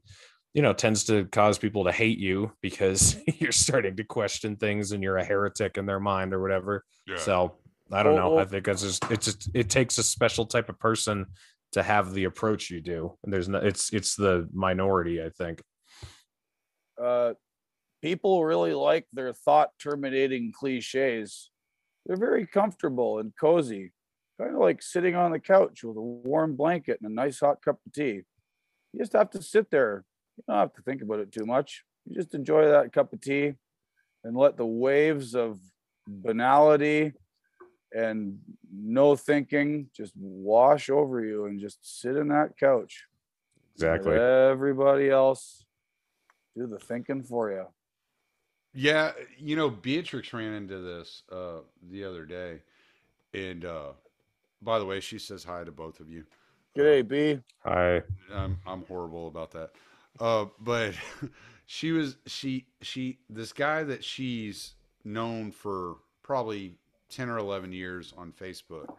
you 0.53 0.61
know, 0.61 0.73
tends 0.73 1.03
to 1.05 1.25
cause 1.25 1.57
people 1.59 1.83
to 1.85 1.91
hate 1.91 2.17
you 2.17 2.51
because 2.61 3.17
you're 3.39 3.51
starting 3.51 3.95
to 3.95 4.03
question 4.03 4.55
things 4.55 4.91
and 4.91 5.03
you're 5.03 5.17
a 5.17 5.23
heretic 5.23 5.77
in 5.77 5.85
their 5.85 5.99
mind 5.99 6.33
or 6.33 6.41
whatever. 6.41 6.83
yeah. 7.07 7.17
So 7.17 7.55
I 7.91 8.03
don't 8.03 8.15
know. 8.15 8.31
Well- 8.31 8.39
I 8.39 8.45
think 8.45 8.67
it's 8.67 8.81
just, 8.81 9.03
it's 9.11 9.25
just, 9.25 9.49
it 9.53 9.69
takes 9.69 9.97
a 9.97 10.03
special 10.03 10.45
type 10.45 10.69
of 10.69 10.79
person 10.79 11.25
to 11.73 11.83
have 11.83 12.13
the 12.13 12.23
approach 12.23 12.69
you 12.71 12.81
do. 12.81 13.15
And 13.23 13.31
there's 13.31 13.47
no, 13.47 13.59
it's, 13.59 13.93
it's 13.93 14.15
the 14.15 14.49
minority, 14.53 15.21
I 15.23 15.29
think. 15.29 15.61
uh, 17.01 17.33
people 18.01 18.43
really 18.43 18.73
like 18.73 19.05
their 19.13 19.33
thought 19.33 19.69
terminating 19.81 20.51
cliches. 20.51 21.51
They're 22.05 22.17
very 22.17 22.47
comfortable 22.47 23.19
and 23.19 23.33
cozy, 23.39 23.91
kind 24.39 24.55
of 24.55 24.61
like 24.61 24.81
sitting 24.81 25.15
on 25.15 25.31
the 25.31 25.39
couch 25.39 25.83
with 25.83 25.97
a 25.97 26.01
warm 26.01 26.55
blanket 26.55 26.99
and 27.01 27.11
a 27.11 27.13
nice 27.13 27.39
hot 27.39 27.61
cup 27.63 27.79
of 27.85 27.93
tea. 27.93 28.21
You 28.93 28.99
just 28.99 29.13
have 29.13 29.29
to 29.31 29.41
sit 29.41 29.69
there. 29.69 30.05
You 30.37 30.43
don't 30.47 30.57
have 30.57 30.73
to 30.73 30.81
think 30.81 31.01
about 31.01 31.19
it 31.19 31.31
too 31.31 31.45
much. 31.45 31.83
You 32.05 32.15
just 32.15 32.33
enjoy 32.33 32.67
that 32.67 32.93
cup 32.93 33.11
of 33.13 33.21
tea 33.21 33.53
and 34.23 34.35
let 34.35 34.57
the 34.57 34.65
waves 34.65 35.35
of 35.35 35.59
banality 36.07 37.13
and 37.93 38.39
no 38.71 39.15
thinking 39.15 39.89
just 39.95 40.13
wash 40.15 40.89
over 40.89 41.23
you 41.23 41.45
and 41.45 41.59
just 41.59 42.01
sit 42.01 42.15
in 42.15 42.29
that 42.29 42.57
couch. 42.59 43.05
Let 43.79 43.95
Exactly. 43.95 44.15
Everybody 44.15 45.09
else 45.09 45.65
do 46.55 46.67
the 46.67 46.79
thinking 46.79 47.23
for 47.23 47.51
you. 47.51 47.65
Yeah, 48.73 49.11
you 49.37 49.55
know, 49.55 49.69
Beatrix 49.69 50.31
ran 50.31 50.53
into 50.53 50.79
this 50.79 51.23
uh, 51.31 51.61
the 51.89 52.03
other 52.03 52.25
day, 52.25 52.61
and 53.33 53.65
uh, 53.65 53.93
by 54.61 54.79
the 54.79 54.85
way, 54.85 54.99
she 54.99 55.19
says 55.19 55.43
hi 55.43 55.63
to 55.63 55.71
both 55.71 55.99
of 55.99 56.09
you. 56.09 56.25
G'day, 56.77 57.07
B. 57.07 57.39
I 57.65 58.03
I'm 58.33 58.59
I'm 58.65 58.85
horrible 58.85 59.27
about 59.27 59.51
that, 59.51 59.71
uh, 60.19 60.45
but 60.59 60.93
she 61.65 61.91
was 61.91 62.17
she 62.25 62.67
she 62.81 63.19
this 63.29 63.53
guy 63.53 63.83
that 63.83 64.03
she's 64.03 64.75
known 65.03 65.51
for 65.51 65.95
probably 66.23 66.75
10 67.09 67.29
or 67.29 67.37
11 67.39 67.73
years 67.73 68.13
on 68.17 68.31
Facebook 68.31 68.95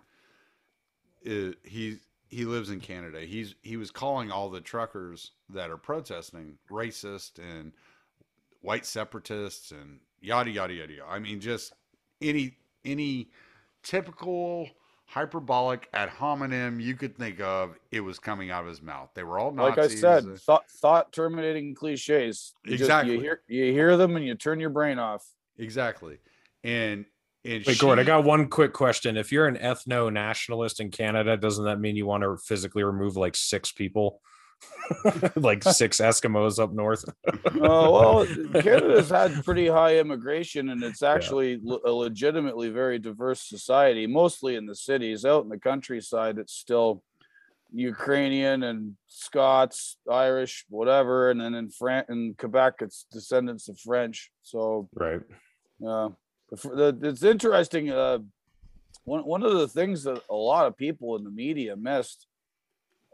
is 1.23 1.55
he 1.63 1.99
he 2.29 2.45
lives 2.45 2.71
in 2.71 2.81
Canada. 2.81 3.21
He's 3.21 3.55
he 3.63 3.77
was 3.77 3.91
calling 3.91 4.31
all 4.31 4.51
the 4.51 4.61
truckers 4.61 5.33
that 5.49 5.71
are 5.71 5.77
protesting 5.77 6.59
racist 6.71 7.39
and 7.39 7.73
white 8.63 8.87
separatists 8.87 9.71
and 9.71 10.01
yada 10.21 10.51
yada 10.51 10.75
yada. 10.75 10.93
yada. 10.93 11.11
I 11.11 11.19
mean 11.19 11.41
just 11.41 11.73
any 12.21 12.57
any 12.85 13.31
typical 13.83 14.69
hyperbolic 15.11 15.89
ad 15.93 16.09
hominem 16.09 16.79
you 16.79 16.95
could 16.95 17.17
think 17.19 17.41
of 17.41 17.75
it 17.91 18.01
was 18.01 18.21
coming 18.21 18.51
out 18.53 18.63
of 18.63 18.69
his 18.69 18.81
mouth. 18.81 19.11
They 19.15 19.25
were 19.25 19.41
all 19.41 19.51
Nazis. 19.51 19.77
like 19.77 20.15
I 20.15 20.21
said, 20.21 20.39
thought 20.39 20.71
thought 20.71 21.13
terminating 21.13 21.75
cliches. 21.75 22.55
You 22.65 22.73
just- 22.73 22.83
Exactly. 22.83 23.15
you 23.15 23.21
hear 23.21 23.41
you 23.49 23.73
hear 23.73 23.97
them 23.97 24.15
and 24.17 24.25
you 24.25 24.35
turn 24.37 24.61
your 24.61 24.71
brain 24.71 24.99
off. 25.01 25.27
exactly. 25.59 26.19
And 26.63 27.07
and 27.45 27.65
Wait, 27.67 27.79
Gord, 27.79 27.99
I 27.99 28.05
got 28.05 28.23
one 28.25 28.49
quick 28.49 28.73
question. 28.75 29.17
If 29.17 29.33
you're 29.33 29.47
an 29.47 29.57
ethno 29.57 30.13
nationalist 30.13 30.79
in 30.79 30.91
Canada, 30.91 31.37
doesn't 31.39 31.65
that 31.65 31.81
mean 31.81 31.97
you 31.97 32.05
want 32.05 32.23
to 32.23 32.37
physically 32.37 32.85
remove 32.85 33.17
like 33.17 33.35
six 33.35 33.73
people? 33.73 34.21
like 35.37 35.63
six 35.63 35.99
Eskimos 35.99 36.59
up 36.59 36.73
north? 36.73 37.05
Oh 37.63 37.91
well, 38.25 38.27
Canada's 38.63 39.11
had 39.11 39.45
pretty 39.45 39.67
high 39.69 39.99
immigration, 39.99 40.71
and 40.71 40.83
it's 40.83 41.03
actually 41.03 41.61
le- 41.63 41.81
a 41.85 41.93
legitimately 41.93 42.71
very 42.71 42.99
diverse 42.99 43.41
society. 43.43 44.07
Mostly 44.07 44.57
in 44.57 44.67
the 44.67 44.75
cities, 44.75 45.25
out 45.25 45.43
in 45.45 45.49
the 45.51 45.59
countryside, 45.59 46.39
it's 46.39 46.55
still 46.55 47.03
Ukrainian 47.73 48.63
and 48.63 48.97
Scots, 49.07 49.97
Irish, 50.11 50.65
whatever, 50.69 51.31
and 51.31 51.41
then 51.41 51.55
in 51.55 51.71
France, 51.71 52.07
in 52.09 52.35
Quebec, 52.39 52.75
it's 52.81 53.07
descendants 53.13 53.69
of 53.69 53.79
French. 53.79 54.31
So 54.43 54.89
Right. 54.95 55.21
yeah, 55.79 56.09
the, 56.51 56.99
it's 57.03 57.23
interesting. 57.23 57.91
Uh, 57.91 58.19
one 59.05 59.25
one 59.25 59.43
of 59.43 59.53
the 59.53 59.69
things 59.69 60.05
that 60.05 60.23
a 60.31 60.35
lot 60.35 60.67
of 60.67 60.77
people 60.77 61.17
in 61.17 61.25
the 61.25 61.31
media 61.31 61.77
missed, 61.77 62.27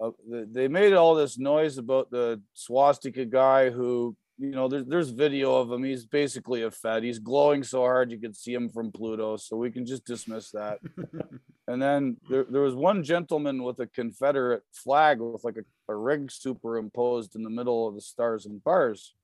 uh, 0.02 0.10
they, 0.26 0.68
made 0.68 0.92
all 0.92 1.14
this 1.14 1.38
noise 1.38 1.78
about 1.78 2.10
the 2.10 2.40
swastika 2.54 3.24
guy 3.24 3.70
who, 3.70 4.16
you 4.38 4.50
know, 4.50 4.68
there's 4.68 4.84
there's 4.84 5.10
video 5.10 5.54
of 5.56 5.72
him. 5.72 5.82
He's 5.82 6.04
basically 6.04 6.62
a 6.62 6.70
fed. 6.70 7.02
He's 7.02 7.18
glowing 7.18 7.62
so 7.62 7.80
hard 7.80 8.10
you 8.10 8.18
could 8.18 8.36
see 8.36 8.52
him 8.52 8.68
from 8.68 8.92
Pluto. 8.92 9.36
So 9.38 9.56
we 9.56 9.70
can 9.70 9.86
just 9.86 10.04
dismiss 10.04 10.50
that. 10.50 10.80
and 11.68 11.80
then 11.80 12.18
there, 12.28 12.44
there 12.48 12.60
was 12.60 12.74
one 12.74 13.02
gentleman 13.02 13.62
with 13.62 13.80
a 13.80 13.86
Confederate 13.86 14.62
flag 14.74 15.20
with 15.20 15.44
like 15.44 15.56
a, 15.56 15.92
a 15.92 15.96
rig 15.96 16.30
superimposed 16.30 17.34
in 17.34 17.42
the 17.42 17.50
middle 17.50 17.88
of 17.88 17.94
the 17.94 18.02
stars 18.02 18.44
and 18.44 18.62
bars 18.62 19.14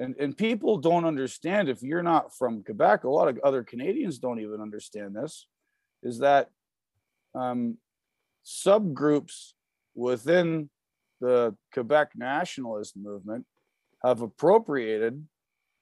and 0.00 0.16
and 0.18 0.36
people 0.36 0.78
don't 0.78 1.04
understand 1.04 1.68
if 1.68 1.82
you're 1.82 2.02
not 2.02 2.34
from 2.34 2.64
Quebec. 2.64 3.04
A 3.04 3.10
lot 3.10 3.28
of 3.28 3.38
other 3.44 3.62
Canadians 3.62 4.18
don't 4.18 4.40
even 4.40 4.60
understand 4.60 5.14
this. 5.14 5.46
Is 6.02 6.18
that 6.20 6.50
um, 7.34 7.76
subgroups 8.44 9.52
within 10.00 10.70
the 11.20 11.54
Quebec 11.74 12.12
nationalist 12.16 12.96
movement 12.96 13.44
have 14.02 14.22
appropriated 14.22 15.26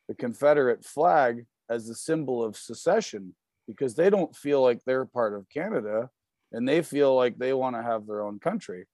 the 0.08 0.14
Confederate 0.14 0.84
flag 0.84 1.46
as 1.70 1.88
a 1.88 1.94
symbol 1.94 2.42
of 2.42 2.56
secession 2.56 3.34
because 3.68 3.94
they 3.94 4.10
don't 4.10 4.34
feel 4.34 4.60
like 4.60 4.80
they're 4.84 5.04
part 5.04 5.34
of 5.34 5.48
Canada 5.48 6.10
and 6.50 6.68
they 6.68 6.82
feel 6.82 7.14
like 7.14 7.38
they 7.38 7.52
want 7.52 7.76
to 7.76 7.82
have 7.82 8.06
their 8.06 8.22
own 8.22 8.40
country. 8.40 8.86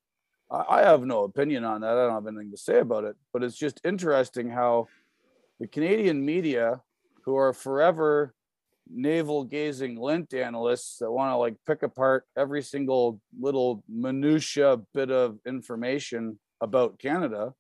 I, 0.51 0.65
I 0.69 0.83
have 0.83 1.07
no 1.07 1.25
opinion 1.25 1.65
on 1.65 1.81
that. 1.81 1.97
I 1.97 2.07
don't 2.07 2.13
have 2.13 2.27
anything 2.27 2.51
to 2.51 2.59
say 2.59 2.81
about 2.81 3.05
it, 3.05 3.17
but 3.33 3.43
it's 3.43 3.57
just 3.57 3.81
interesting 3.83 4.51
how 4.51 4.89
the 5.59 5.69
Canadian 5.69 6.23
media, 6.23 6.83
who 7.25 7.37
are 7.37 7.55
forever 7.55 8.35
navel 8.91 9.45
gazing 9.45 9.97
lint 9.97 10.35
analysts 10.35 10.99
that 10.99 11.11
want 11.11 11.31
to 11.31 11.37
like 11.37 11.57
pick 11.67 11.83
apart 11.83 12.27
every 12.37 12.63
single 12.63 13.21
little 13.39 13.83
minutia 13.89 14.81
bit 14.93 15.11
of 15.11 15.39
information 15.47 16.39
about 16.61 16.99
Canada, 16.99 17.55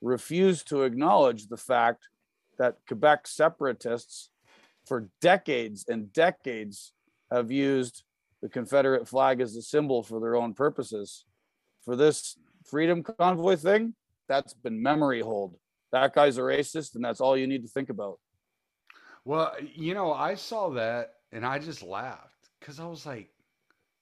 refuse 0.00 0.62
to 0.64 0.82
acknowledge 0.82 1.46
the 1.46 1.56
fact 1.56 2.08
that 2.58 2.76
Quebec 2.86 3.26
separatists 3.26 4.30
for 4.86 5.08
decades 5.20 5.84
and 5.88 6.12
decades 6.12 6.92
have 7.30 7.50
used 7.50 8.04
the 8.42 8.48
Confederate 8.48 9.08
flag 9.08 9.40
as 9.40 9.56
a 9.56 9.62
symbol 9.62 10.02
for 10.02 10.20
their 10.20 10.36
own 10.36 10.54
purposes. 10.54 11.24
For 11.84 11.96
this 11.96 12.36
freedom 12.64 13.02
convoy 13.02 13.56
thing, 13.56 13.94
that's 14.28 14.54
been 14.54 14.82
memory 14.82 15.20
hold. 15.20 15.56
That 15.92 16.14
guy's 16.14 16.38
a 16.38 16.42
racist, 16.42 16.94
and 16.94 17.04
that's 17.04 17.20
all 17.20 17.36
you 17.36 17.46
need 17.46 17.62
to 17.62 17.68
think 17.68 17.90
about. 17.90 18.18
Well, 19.26 19.52
you 19.74 19.92
know, 19.92 20.12
I 20.12 20.36
saw 20.36 20.70
that 20.70 21.14
and 21.32 21.44
I 21.44 21.58
just 21.58 21.82
laughed 21.82 22.48
because 22.60 22.78
I 22.78 22.86
was 22.86 23.04
like, 23.04 23.28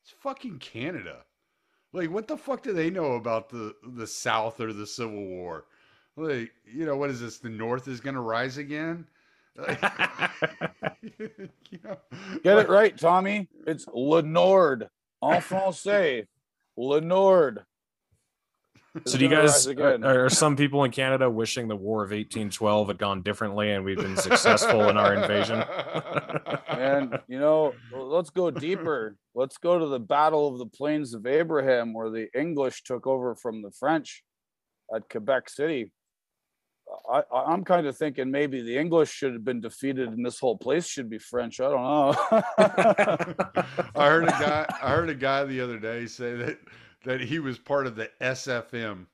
it's 0.02 0.12
fucking 0.20 0.58
Canada. 0.58 1.24
Like, 1.94 2.10
what 2.10 2.28
the 2.28 2.36
fuck 2.36 2.62
do 2.62 2.74
they 2.74 2.90
know 2.90 3.12
about 3.14 3.48
the 3.48 3.74
the 3.94 4.06
South 4.06 4.60
or 4.60 4.74
the 4.74 4.86
Civil 4.86 5.24
War? 5.24 5.64
Like, 6.16 6.52
you 6.66 6.84
know, 6.84 6.96
what 6.96 7.08
is 7.08 7.20
this? 7.22 7.38
The 7.38 7.48
North 7.48 7.88
is 7.88 8.00
going 8.02 8.16
to 8.16 8.20
rise 8.20 8.58
again? 8.58 9.06
You 11.70 11.78
know, 11.84 11.96
Get 12.42 12.54
like- 12.56 12.66
it 12.66 12.70
right, 12.70 12.98
Tommy. 12.98 13.48
It's 13.66 13.86
Le 13.92 14.22
Nord. 14.22 14.88
En 15.22 15.40
français. 15.40 16.26
Le 16.76 17.00
Nord. 17.00 17.58
It's 17.58 17.64
So 19.06 19.18
do 19.18 19.24
you 19.24 19.30
guys 19.30 19.66
rise 19.66 19.76
uh, 19.78 19.98
are, 20.06 20.26
are 20.26 20.30
some 20.30 20.54
people 20.56 20.84
in 20.84 20.92
Canada 20.92 21.28
wishing 21.28 21.66
the 21.66 21.74
War 21.74 22.04
of 22.04 22.10
1812 22.10 22.88
had 22.88 22.98
gone 22.98 23.22
differently 23.22 23.72
and 23.72 23.84
we've 23.84 23.96
been 23.96 24.16
successful 24.16 24.88
in 24.88 24.96
our 24.96 25.14
invasion? 25.14 25.64
And 26.68 27.18
you 27.28 27.38
know, 27.38 27.72
let's 27.92 28.30
go 28.30 28.50
deeper. 28.50 29.16
Let's 29.34 29.58
go 29.58 29.78
to 29.78 29.86
the 29.86 30.00
Battle 30.00 30.48
of 30.48 30.58
the 30.58 30.66
Plains 30.66 31.14
of 31.14 31.24
Abraham, 31.24 31.94
where 31.94 32.10
the 32.10 32.28
English 32.38 32.82
took 32.82 33.06
over 33.06 33.34
from 33.36 33.62
the 33.62 33.70
French 33.70 34.22
at 34.94 35.08
Quebec 35.08 35.48
City. 35.48 35.92
I, 37.10 37.22
I- 37.32 37.52
I'm 37.52 37.64
kind 37.64 37.86
of 37.86 37.96
thinking 37.96 38.30
maybe 38.30 38.60
the 38.60 38.76
English 38.76 39.10
should 39.10 39.32
have 39.34 39.44
been 39.44 39.60
defeated, 39.60 40.08
and 40.08 40.26
this 40.26 40.38
whole 40.40 40.58
place 40.58 40.86
should 40.86 41.08
be 41.08 41.18
French. 41.18 41.60
I 41.60 41.70
don't 41.70 41.82
know. 41.82 42.14
I 43.94 44.08
heard 44.08 44.24
a 44.24 44.30
guy. 44.32 44.66
I 44.82 44.90
heard 44.90 45.10
a 45.10 45.14
guy 45.14 45.44
the 45.44 45.60
other 45.60 45.78
day 45.78 46.06
say 46.06 46.34
that 46.36 46.58
that 47.04 47.20
he 47.20 47.38
was 47.38 47.58
part 47.58 47.86
of 47.86 47.96
the 47.96 48.10
SFM, 48.20 49.06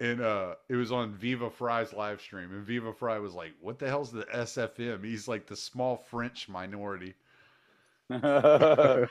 and 0.00 0.20
uh, 0.20 0.54
it 0.68 0.76
was 0.76 0.92
on 0.92 1.14
Viva 1.14 1.50
Frei's 1.50 1.92
live 1.92 2.20
stream, 2.20 2.52
and 2.52 2.64
Viva 2.64 2.92
Frei 2.92 3.18
was 3.18 3.34
like, 3.34 3.52
"What 3.60 3.78
the 3.78 3.88
hell's 3.88 4.12
the 4.12 4.24
SFM?" 4.24 5.04
He's 5.04 5.28
like 5.28 5.46
the 5.46 5.56
small 5.56 5.96
French 5.96 6.48
minority. 6.48 7.14
I 8.10 9.06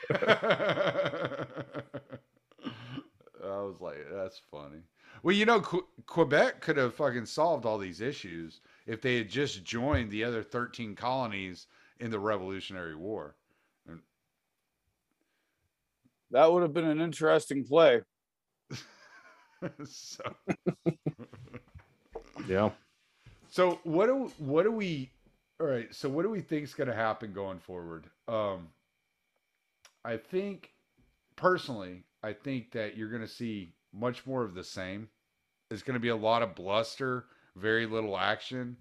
was 3.42 3.80
like, 3.80 4.06
"That's 4.12 4.40
funny." 4.50 4.82
Well, 5.22 5.34
you 5.34 5.46
know, 5.46 5.60
Que- 5.60 5.86
Quebec 6.06 6.60
could 6.60 6.76
have 6.76 6.94
fucking 6.94 7.26
solved 7.26 7.64
all 7.66 7.78
these 7.78 8.00
issues 8.00 8.60
if 8.86 9.00
they 9.00 9.16
had 9.16 9.28
just 9.28 9.64
joined 9.64 10.10
the 10.10 10.24
other 10.24 10.42
thirteen 10.42 10.94
colonies 10.94 11.66
in 11.98 12.10
the 12.10 12.18
Revolutionary 12.18 12.94
War. 12.94 13.34
That 16.30 16.52
would 16.52 16.62
have 16.62 16.72
been 16.72 16.84
an 16.84 17.00
interesting 17.00 17.64
play. 17.64 18.00
so, 19.84 20.22
yeah. 22.48 22.70
so 23.50 23.78
what 23.84 24.06
do 24.06 24.32
what 24.38 24.64
do 24.64 24.72
we? 24.72 25.10
All 25.60 25.66
right. 25.66 25.94
So 25.94 26.08
what 26.08 26.22
do 26.22 26.30
we 26.30 26.40
think 26.40 26.64
is 26.64 26.74
going 26.74 26.88
to 26.88 26.94
happen 26.94 27.32
going 27.32 27.58
forward? 27.58 28.06
Um, 28.26 28.68
I 30.04 30.16
think 30.16 30.70
personally, 31.36 32.04
I 32.22 32.32
think 32.32 32.72
that 32.72 32.96
you're 32.96 33.10
going 33.10 33.22
to 33.22 33.28
see 33.28 33.74
much 33.92 34.26
more 34.26 34.44
of 34.44 34.54
the 34.54 34.64
same. 34.64 35.08
It's 35.70 35.82
going 35.82 35.94
to 35.94 36.00
be 36.00 36.08
a 36.08 36.16
lot 36.16 36.42
of 36.42 36.54
bluster, 36.54 37.26
very 37.56 37.86
little 37.86 38.18
action. 38.18 38.76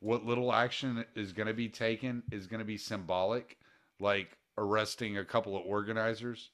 What 0.00 0.26
little 0.26 0.52
action 0.52 1.04
is 1.14 1.32
going 1.32 1.46
to 1.46 1.54
be 1.54 1.68
taken 1.68 2.22
is 2.32 2.46
going 2.46 2.58
to 2.58 2.64
be 2.64 2.76
symbolic, 2.76 3.56
like 4.00 4.36
arresting 4.58 5.18
a 5.18 5.24
couple 5.24 5.56
of 5.56 5.64
organizers. 5.64 6.50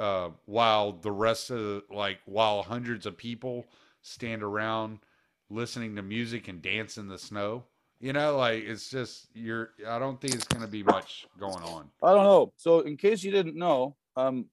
Uh, 0.00 0.30
while 0.46 0.92
the 0.92 1.12
rest 1.12 1.50
of 1.50 1.82
like 1.90 2.18
while 2.24 2.62
hundreds 2.62 3.04
of 3.04 3.18
people 3.18 3.66
stand 4.00 4.42
around 4.42 4.98
listening 5.50 5.96
to 5.96 6.02
music 6.02 6.48
and 6.48 6.62
dance 6.62 6.96
in 6.96 7.08
the 7.08 7.18
snow. 7.18 7.64
You 8.00 8.14
know, 8.14 8.38
like 8.38 8.64
it's 8.64 8.88
just 8.88 9.26
you're. 9.34 9.72
I 9.86 9.98
don't 9.98 10.18
think 10.18 10.34
it's 10.34 10.46
going 10.46 10.62
to 10.62 10.68
be 10.68 10.82
much 10.82 11.26
going 11.38 11.62
on. 11.62 11.90
I 12.02 12.14
don't 12.14 12.24
know. 12.24 12.52
So, 12.56 12.80
in 12.80 12.96
case 12.96 13.22
you 13.22 13.30
didn't 13.30 13.56
know, 13.56 13.94
um, 14.16 14.46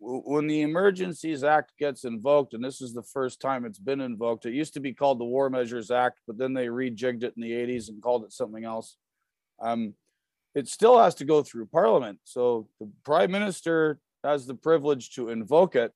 when 0.00 0.48
the 0.48 0.62
Emergencies 0.62 1.44
Act 1.44 1.72
gets 1.78 2.02
invoked, 2.02 2.54
and 2.54 2.64
this 2.64 2.80
is 2.80 2.92
the 2.92 3.04
first 3.04 3.40
time 3.40 3.64
it's 3.64 3.78
been 3.78 4.00
invoked, 4.00 4.46
it 4.46 4.54
used 4.54 4.74
to 4.74 4.80
be 4.80 4.92
called 4.92 5.20
the 5.20 5.24
War 5.24 5.48
Measures 5.48 5.92
Act, 5.92 6.18
but 6.26 6.38
then 6.38 6.52
they 6.52 6.66
rejigged 6.66 7.22
it 7.22 7.34
in 7.36 7.42
the 7.42 7.52
80s 7.52 7.88
and 7.88 8.02
called 8.02 8.24
it 8.24 8.32
something 8.32 8.64
else. 8.64 8.96
Um, 9.60 9.94
it 10.56 10.66
still 10.66 10.98
has 10.98 11.14
to 11.16 11.24
go 11.24 11.44
through 11.44 11.66
Parliament. 11.66 12.18
So, 12.24 12.66
the 12.80 12.90
Prime 13.04 13.30
Minister 13.30 14.00
has 14.24 14.46
the 14.46 14.54
privilege 14.54 15.14
to 15.14 15.28
invoke 15.28 15.76
it, 15.76 15.92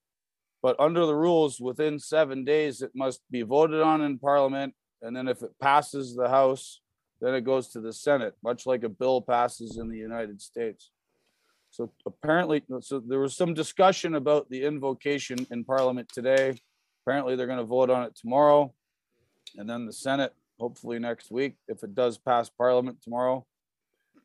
but 0.63 0.79
under 0.79 1.07
the 1.07 1.15
rules, 1.15 1.61
within 1.61 1.99
seven 1.99 2.45
days, 2.45 2.83
it 2.83 2.93
must 2.95 3.21
be 3.31 3.43
voted 3.43 3.81
on 3.81 4.01
in 4.03 4.19
Parliament 4.19 4.75
and 5.05 5.15
then 5.15 5.29
if 5.29 5.43
it 5.43 5.53
passes 5.61 6.17
the 6.17 6.29
House, 6.29 6.81
then 7.21 7.35
it 7.35 7.43
goes 7.43 7.69
to 7.69 7.81
the 7.81 7.93
Senate, 7.93 8.35
much 8.43 8.65
like 8.67 8.85
a 8.85 8.89
bill 8.89 9.21
passes 9.21 9.77
in 9.77 9.89
the 9.89 9.99
United 9.99 10.41
States. 10.41 10.91
So 11.71 11.93
apparently, 12.07 12.63
so 12.81 13.01
there 13.01 13.21
was 13.21 13.37
some 13.37 13.53
discussion 13.53 14.15
about 14.15 14.49
the 14.49 14.65
invocation 14.65 15.47
in 15.51 15.65
Parliament 15.65 16.09
today. 16.09 16.59
Apparently, 17.05 17.37
they're 17.37 17.47
going 17.47 17.59
to 17.59 17.65
vote 17.65 17.91
on 17.91 18.05
it 18.05 18.17
tomorrow, 18.17 18.73
and 19.57 19.69
then 19.69 19.85
the 19.85 19.93
Senate 19.93 20.33
hopefully 20.59 20.99
next 20.99 21.31
week 21.31 21.57
if 21.69 21.83
it 21.83 21.95
does 21.95 22.17
pass 22.17 22.49
Parliament 22.49 23.03
tomorrow. 23.03 23.45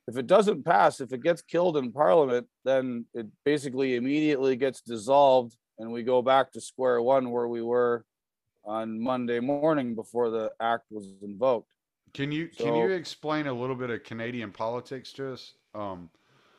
If 0.10 0.18
it 0.18 0.26
doesn't 0.26 0.66
pass, 0.66 1.02
if 1.02 1.14
it 1.14 1.22
gets 1.22 1.44
killed 1.44 1.78
in 1.78 1.92
Parliament, 1.92 2.48
then 2.66 3.06
it 3.14 3.28
basically 3.46 3.96
immediately 3.96 4.56
gets 4.56 4.82
dissolved, 4.82 5.56
and 5.78 5.92
we 5.92 6.02
go 6.02 6.24
back 6.24 6.52
to 6.54 6.62
square 6.62 7.00
one 7.00 7.30
where 7.30 7.48
we 7.48 7.62
were 7.62 8.04
on 8.66 9.00
Monday 9.00 9.40
morning 9.40 9.94
before 9.94 10.32
the 10.32 10.52
act 10.60 10.86
was 10.90 11.14
invoked. 11.22 11.70
Can 12.16 12.32
you 12.32 12.48
can 12.48 12.74
you 12.74 12.90
explain 12.90 13.46
a 13.46 13.54
little 13.54 13.76
bit 13.76 13.92
of 13.92 14.04
Canadian 14.04 14.52
politics 14.52 15.14
to 15.14 15.34
us? 15.34 15.54
Um, 15.76 16.10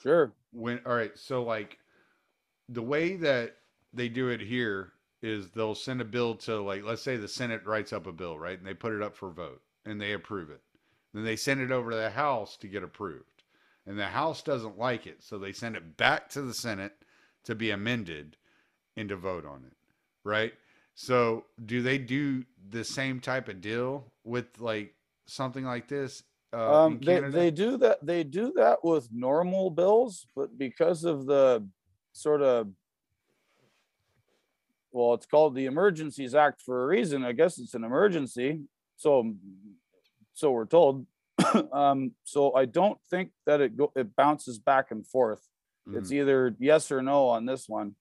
Sure. 0.01 0.33
when 0.53 0.81
all 0.87 0.95
right, 0.95 1.19
so 1.19 1.43
like 1.43 1.79
the 2.69 2.83
way 2.83 3.17
that 3.17 3.57
they 3.93 4.09
do 4.09 4.29
it 4.29 4.41
here 4.41 4.93
is 5.23 5.51
they'll 5.51 5.75
send 5.75 6.01
a 6.01 6.05
bill 6.05 6.37
to 6.37 6.61
like 6.63 6.85
let's 6.85 7.03
say 7.03 7.17
the 7.17 7.27
Senate 7.27 7.67
writes 7.67 7.93
up 7.93 8.07
a 8.07 8.13
bill, 8.13 8.39
right? 8.39 8.57
And 8.57 8.67
they 8.67 8.75
put 8.75 8.93
it 8.93 9.03
up 9.03 9.17
for 9.17 9.31
vote 9.33 9.61
and 9.87 10.01
they 10.01 10.13
approve 10.13 10.51
it. 10.51 10.61
Then 11.13 11.25
they 11.25 11.35
send 11.35 11.61
it 11.61 11.73
over 11.73 11.91
to 11.91 11.97
the 11.97 12.11
House 12.11 12.57
to 12.59 12.69
get 12.69 12.85
approved. 12.85 13.40
And 13.87 13.99
the 13.99 14.07
House 14.07 14.43
doesn't 14.43 14.79
like 14.79 15.07
it, 15.07 15.23
so 15.23 15.39
they 15.39 15.53
send 15.53 15.77
it 15.77 15.97
back 15.97 16.29
to 16.31 16.43
the 16.43 16.55
Senate 16.55 16.93
to 17.45 17.55
be 17.55 17.71
amended 17.71 18.37
and 18.97 19.09
to 19.09 19.17
vote 19.17 19.47
on 19.47 19.65
it, 19.67 19.77
right? 20.25 20.53
So, 20.95 21.47
do 21.65 21.81
they 21.83 21.97
do 21.97 22.45
the 22.69 22.85
same 22.85 23.21
type 23.21 23.49
of 23.49 23.61
deal 23.61 24.13
with 24.23 24.61
like 24.61 24.95
something 25.27 25.65
like 25.65 25.89
this 25.89 26.23
uh, 26.53 26.85
Um, 26.85 27.01
they, 27.03 27.21
they 27.21 27.51
do 27.51 27.79
that, 27.79 28.05
they 28.05 28.23
do 28.23 28.53
that 28.57 28.85
with 28.85 29.09
normal 29.11 29.71
bills, 29.71 30.27
but 30.37 30.59
because 30.59 31.05
of 31.05 31.27
the 31.27 31.67
sort 32.13 32.43
of 32.43 32.69
well, 34.93 35.15
it's 35.15 35.27
called 35.27 35.55
the 35.55 35.67
Emergencies 35.67 36.35
Act 36.35 36.63
for 36.63 36.83
a 36.83 36.87
reason. 36.87 37.25
I 37.25 37.33
guess 37.33 37.59
it's 37.59 37.75
an 37.75 37.85
emergency. 37.85 38.63
So, 38.97 39.35
so 40.33 40.51
we're 40.51 40.67
told. 40.67 41.07
um, 41.73 42.13
so 42.25 42.55
I 42.55 42.65
don't 42.65 42.99
think 43.11 43.31
that 43.47 43.61
it 43.61 43.77
go, 43.77 43.93
it 43.97 44.15
bounces 44.17 44.59
back 44.59 44.91
and 44.91 45.07
forth. 45.07 45.47
It's 45.93 46.11
Mhm. 46.11 46.15
either 46.21 46.57
yes 46.59 46.91
or 46.93 47.03
no 47.03 47.29
on 47.29 47.47
this 47.47 47.69
one. 47.69 47.95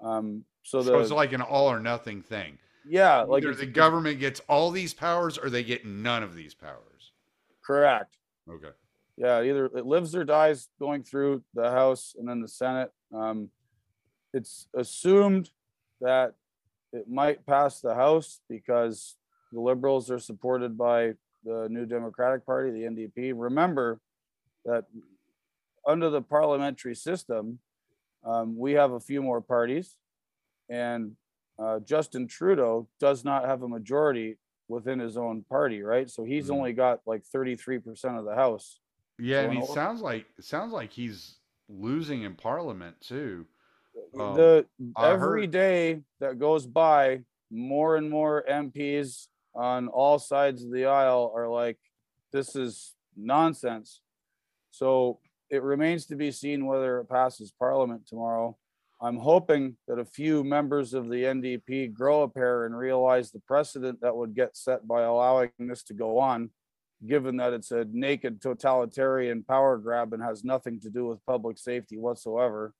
Um, 0.00 0.44
so 0.62 0.82
the 0.82 0.90
so 0.92 1.00
it's 1.00 1.10
like 1.10 1.32
an 1.32 1.40
all 1.42 1.70
or 1.70 1.80
nothing 1.80 2.22
thing. 2.22 2.58
yeah, 2.84 3.22
like 3.22 3.42
Either 3.42 3.54
the 3.54 3.66
government 3.66 4.20
gets 4.20 4.40
all 4.48 4.70
these 4.70 4.92
powers 4.94 5.38
or 5.38 5.48
they 5.50 5.64
get 5.64 5.84
none 5.86 6.22
of 6.22 6.34
these 6.34 6.54
powers. 6.54 7.12
correct. 7.64 8.18
Okay. 8.48 8.70
Yeah, 9.16 9.42
either 9.42 9.64
it 9.66 9.86
lives 9.86 10.14
or 10.14 10.24
dies 10.24 10.68
going 10.78 11.02
through 11.02 11.42
the 11.54 11.70
House 11.70 12.14
and 12.18 12.28
then 12.28 12.40
the 12.42 12.48
Senate. 12.48 12.92
Um, 13.12 13.50
it's 14.34 14.68
assumed 14.74 15.50
that 16.00 16.34
it 16.92 17.08
might 17.08 17.44
pass 17.46 17.80
the 17.80 17.94
House 17.94 18.40
because 18.48 19.16
the 19.52 19.60
Liberals 19.60 20.10
are 20.10 20.18
supported 20.18 20.76
by 20.76 21.14
the 21.46 21.68
New 21.70 21.86
Democratic 21.86 22.44
Party, 22.44 22.70
the 22.72 22.80
NDP. 22.86 23.32
Remember 23.34 24.00
that 24.64 24.84
under 25.86 26.10
the 26.10 26.20
parliamentary 26.20 26.94
system, 26.96 27.60
um, 28.24 28.58
we 28.58 28.72
have 28.72 28.90
a 28.92 29.00
few 29.00 29.22
more 29.22 29.40
parties, 29.40 29.96
and 30.68 31.12
uh, 31.58 31.78
Justin 31.80 32.26
Trudeau 32.26 32.88
does 33.00 33.24
not 33.24 33.44
have 33.46 33.62
a 33.62 33.68
majority 33.68 34.36
within 34.68 34.98
his 34.98 35.16
own 35.16 35.44
party, 35.48 35.80
right? 35.82 36.10
So 36.10 36.24
he's 36.24 36.48
Mhm. 36.48 36.54
only 36.56 36.72
got 36.72 37.00
like 37.06 37.22
33% 37.24 38.18
of 38.18 38.24
the 38.24 38.34
House. 38.34 38.80
Yeah, 39.18 39.42
and 39.42 39.52
he 39.52 39.62
over. 39.62 39.72
sounds 39.72 40.02
like 40.02 40.26
it 40.36 40.44
sounds 40.44 40.72
like 40.72 40.90
he's 40.92 41.38
losing 41.68 42.22
in 42.22 42.34
Parliament 42.34 43.00
too. 43.00 43.46
Um, 44.18 44.34
the 44.34 44.66
every 44.98 45.42
heard- 45.42 45.50
day 45.52 46.02
that 46.18 46.38
goes 46.38 46.66
by, 46.66 47.22
more 47.50 47.96
and 47.96 48.10
more 48.10 48.44
MPs 48.48 49.28
on 49.56 49.88
all 49.88 50.18
sides 50.18 50.64
of 50.64 50.70
the 50.70 50.86
aisle 50.86 51.32
are 51.34 51.48
like, 51.48 51.78
"This 52.32 52.54
is 52.54 52.94
nonsense." 53.16 54.02
So 54.70 55.20
it 55.50 55.62
remains 55.62 56.06
to 56.06 56.16
be 56.16 56.30
seen 56.30 56.66
whether 56.66 57.00
it 57.00 57.08
passes 57.08 57.52
Parliament 57.52 58.06
tomorrow. 58.06 58.56
I'm 59.00 59.18
hoping 59.18 59.76
that 59.88 59.98
a 59.98 60.04
few 60.04 60.42
members 60.42 60.94
of 60.94 61.08
the 61.08 61.24
NDP 61.24 61.92
grow 61.92 62.22
a 62.22 62.28
pair 62.28 62.64
and 62.64 62.76
realize 62.76 63.30
the 63.30 63.40
precedent 63.40 64.00
that 64.00 64.16
would 64.16 64.34
get 64.34 64.56
set 64.56 64.88
by 64.88 65.02
allowing 65.02 65.50
this 65.58 65.82
to 65.84 65.94
go 65.94 66.18
on, 66.18 66.50
given 67.06 67.36
that 67.36 67.52
it's 67.52 67.72
a 67.72 67.86
naked 67.92 68.40
totalitarian 68.40 69.42
power 69.42 69.76
grab 69.76 70.14
and 70.14 70.22
has 70.22 70.44
nothing 70.44 70.80
to 70.80 70.90
do 70.90 71.06
with 71.06 71.24
public 71.26 71.58
safety 71.58 71.98
whatsoever. 71.98 72.72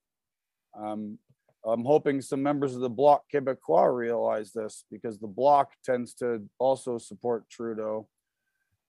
Um, 0.75 1.19
I'm 1.67 1.85
hoping 1.85 2.21
some 2.21 2.43
members 2.43 2.75
of 2.75 2.81
the 2.81 2.89
Bloc 2.89 3.25
Québécois 3.33 3.95
realize 3.95 4.53
this 4.53 4.85
because 4.91 5.19
the 5.19 5.27
Bloc 5.27 5.73
tends 5.85 6.15
to 6.15 6.43
also 6.59 6.97
support 6.97 7.51
Trudeau. 7.51 8.09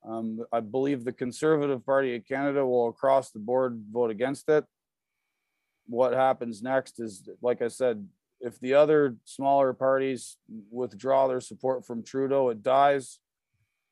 Um, 0.08 0.46
I 0.52 0.60
believe 0.60 1.04
the 1.04 1.12
Conservative 1.12 1.84
Party 1.86 2.16
of 2.16 2.28
Canada 2.28 2.66
will 2.66 2.90
across 2.90 3.32
the 3.32 3.40
board 3.40 3.84
vote 3.92 4.12
against 4.12 4.48
it. 4.50 4.64
What 5.88 6.14
happens 6.14 6.62
next 6.62 7.00
is, 7.00 7.28
like 7.42 7.62
I 7.62 7.68
said, 7.68 8.08
if 8.40 8.60
the 8.60 8.76
other 8.76 9.16
smaller 9.26 9.74
parties 9.74 10.38
withdraw 10.70 11.28
their 11.28 11.42
support 11.42 11.86
from 11.86 12.04
Trudeau, 12.04 12.50
it 12.50 12.62
dies. 12.62 13.20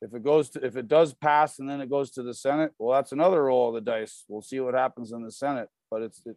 If 0.00 0.14
it 0.14 0.22
goes 0.22 0.50
to, 0.50 0.64
if 0.64 0.76
it 0.76 0.88
does 0.88 1.14
pass 1.14 1.58
and 1.58 1.68
then 1.68 1.80
it 1.80 1.90
goes 1.90 2.10
to 2.12 2.22
the 2.22 2.34
Senate, 2.34 2.72
well, 2.78 2.94
that's 2.94 3.12
another 3.12 3.44
roll 3.44 3.68
of 3.68 3.74
the 3.74 3.90
dice. 3.90 4.24
We'll 4.28 4.42
see 4.42 4.60
what 4.60 4.74
happens 4.74 5.10
in 5.10 5.24
the 5.24 5.32
Senate. 5.32 5.68
But 5.90 6.02
it's, 6.02 6.22
it- 6.26 6.36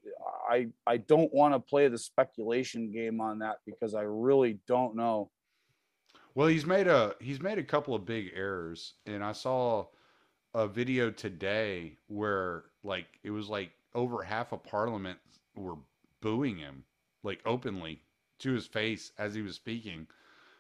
I, 0.49 0.67
I 0.85 0.97
don't 0.97 1.33
want 1.33 1.53
to 1.53 1.59
play 1.59 1.87
the 1.87 1.97
speculation 1.97 2.91
game 2.91 3.21
on 3.21 3.39
that 3.39 3.57
because 3.65 3.93
I 3.93 4.01
really 4.01 4.59
don't 4.67 4.95
know. 4.95 5.29
Well, 6.35 6.47
he's 6.47 6.65
made 6.65 6.87
a 6.87 7.15
he's 7.19 7.41
made 7.41 7.57
a 7.57 7.63
couple 7.63 7.95
of 7.95 8.05
big 8.05 8.31
errors, 8.35 8.93
and 9.05 9.23
I 9.23 9.31
saw 9.31 9.87
a 10.53 10.67
video 10.67 11.11
today 11.11 11.97
where 12.07 12.65
like 12.83 13.19
it 13.23 13.31
was 13.31 13.49
like 13.49 13.71
over 13.93 14.23
half 14.23 14.51
of 14.51 14.63
Parliament 14.63 15.19
were 15.55 15.75
booing 16.21 16.57
him 16.57 16.83
like 17.23 17.41
openly 17.45 18.01
to 18.39 18.53
his 18.53 18.65
face 18.65 19.11
as 19.17 19.33
he 19.33 19.41
was 19.41 19.55
speaking 19.55 20.07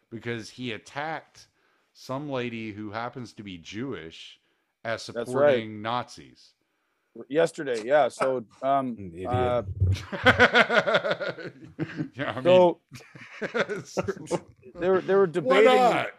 because 0.09 0.49
he 0.49 0.71
attacked 0.71 1.47
some 1.93 2.29
lady 2.29 2.71
who 2.71 2.91
happens 2.91 3.33
to 3.33 3.43
be 3.43 3.57
Jewish 3.57 4.39
as 4.83 5.09
right. 5.09 5.25
supporting 5.25 5.81
Nazis. 5.81 6.53
Yesterday, 7.27 7.83
yeah. 7.83 8.07
So, 8.07 8.45
um, 8.61 9.11
uh, 9.27 9.63
yeah, 12.15 12.33
I 12.35 12.41
so 12.41 12.79
they 14.79 14.89
were 14.89 15.01
they 15.01 15.15
were 15.15 15.25
why 15.25 15.61
debating. 15.61 15.75
not? 15.75 16.11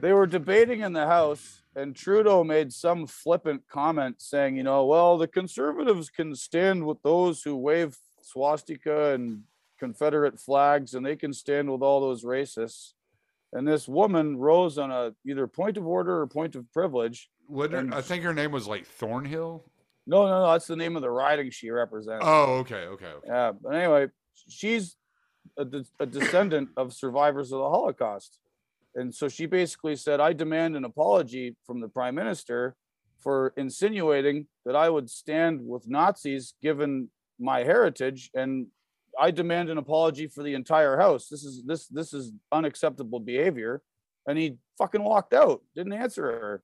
they 0.00 0.12
were 0.12 0.26
debating 0.26 0.80
in 0.80 0.92
the 0.92 1.06
House, 1.06 1.62
and 1.76 1.94
Trudeau 1.94 2.42
made 2.42 2.72
some 2.72 3.06
flippant 3.06 3.62
comment 3.68 4.16
saying, 4.20 4.56
you 4.56 4.62
know, 4.62 4.84
well, 4.86 5.18
the 5.18 5.28
conservatives 5.28 6.10
can 6.10 6.34
stand 6.34 6.84
with 6.86 7.02
those 7.02 7.42
who 7.42 7.56
wave 7.56 7.96
swastika 8.22 9.12
and 9.14 9.42
Confederate 9.78 10.40
flags, 10.40 10.94
and 10.94 11.04
they 11.06 11.16
can 11.16 11.32
stand 11.32 11.70
with 11.70 11.82
all 11.82 12.00
those 12.00 12.24
racists. 12.24 12.92
And 13.52 13.66
this 13.66 13.88
woman 13.88 14.36
rose 14.36 14.76
on 14.76 14.90
a 14.90 15.14
either 15.26 15.46
point 15.46 15.76
of 15.76 15.86
order 15.86 16.20
or 16.20 16.26
point 16.26 16.54
of 16.54 16.70
privilege. 16.72 17.30
What 17.48 17.72
her- 17.72 17.88
I 17.92 18.00
think 18.02 18.22
her 18.24 18.34
name 18.34 18.52
was 18.52 18.66
like 18.68 18.86
Thornhill. 18.86 19.64
No, 20.06 20.26
no, 20.26 20.40
no, 20.44 20.52
that's 20.52 20.66
the 20.66 20.76
name 20.76 20.96
of 20.96 21.02
the 21.02 21.10
riding 21.10 21.50
she 21.50 21.70
represents. 21.70 22.24
Oh, 22.26 22.58
okay, 22.58 22.86
okay, 22.86 23.06
okay. 23.06 23.26
Yeah, 23.26 23.52
but 23.60 23.74
anyway, 23.74 24.06
she's 24.48 24.96
a, 25.58 25.64
de- 25.64 25.84
a 26.00 26.06
descendant 26.06 26.70
of 26.76 26.94
survivors 26.94 27.52
of 27.52 27.58
the 27.58 27.68
Holocaust. 27.68 28.38
And 28.94 29.14
so 29.14 29.28
she 29.28 29.44
basically 29.46 29.96
said, 29.96 30.18
I 30.20 30.32
demand 30.32 30.76
an 30.76 30.84
apology 30.84 31.56
from 31.66 31.80
the 31.80 31.88
prime 31.88 32.14
minister 32.14 32.74
for 33.20 33.52
insinuating 33.56 34.46
that 34.64 34.76
I 34.76 34.88
would 34.88 35.10
stand 35.10 35.60
with 35.62 35.88
Nazis 35.88 36.54
given 36.62 37.10
my 37.38 37.60
heritage. 37.64 38.30
And 38.34 38.68
I 39.20 39.30
demand 39.30 39.68
an 39.68 39.76
apology 39.78 40.26
for 40.26 40.42
the 40.42 40.54
entire 40.54 40.96
house. 40.96 41.28
This 41.28 41.44
is 41.44 41.64
this 41.66 41.86
this 41.88 42.14
is 42.14 42.32
unacceptable 42.50 43.20
behavior. 43.20 43.82
And 44.26 44.38
he 44.38 44.56
fucking 44.78 45.02
walked 45.02 45.34
out, 45.34 45.62
didn't 45.74 45.92
answer 45.92 46.22
her. 46.24 46.62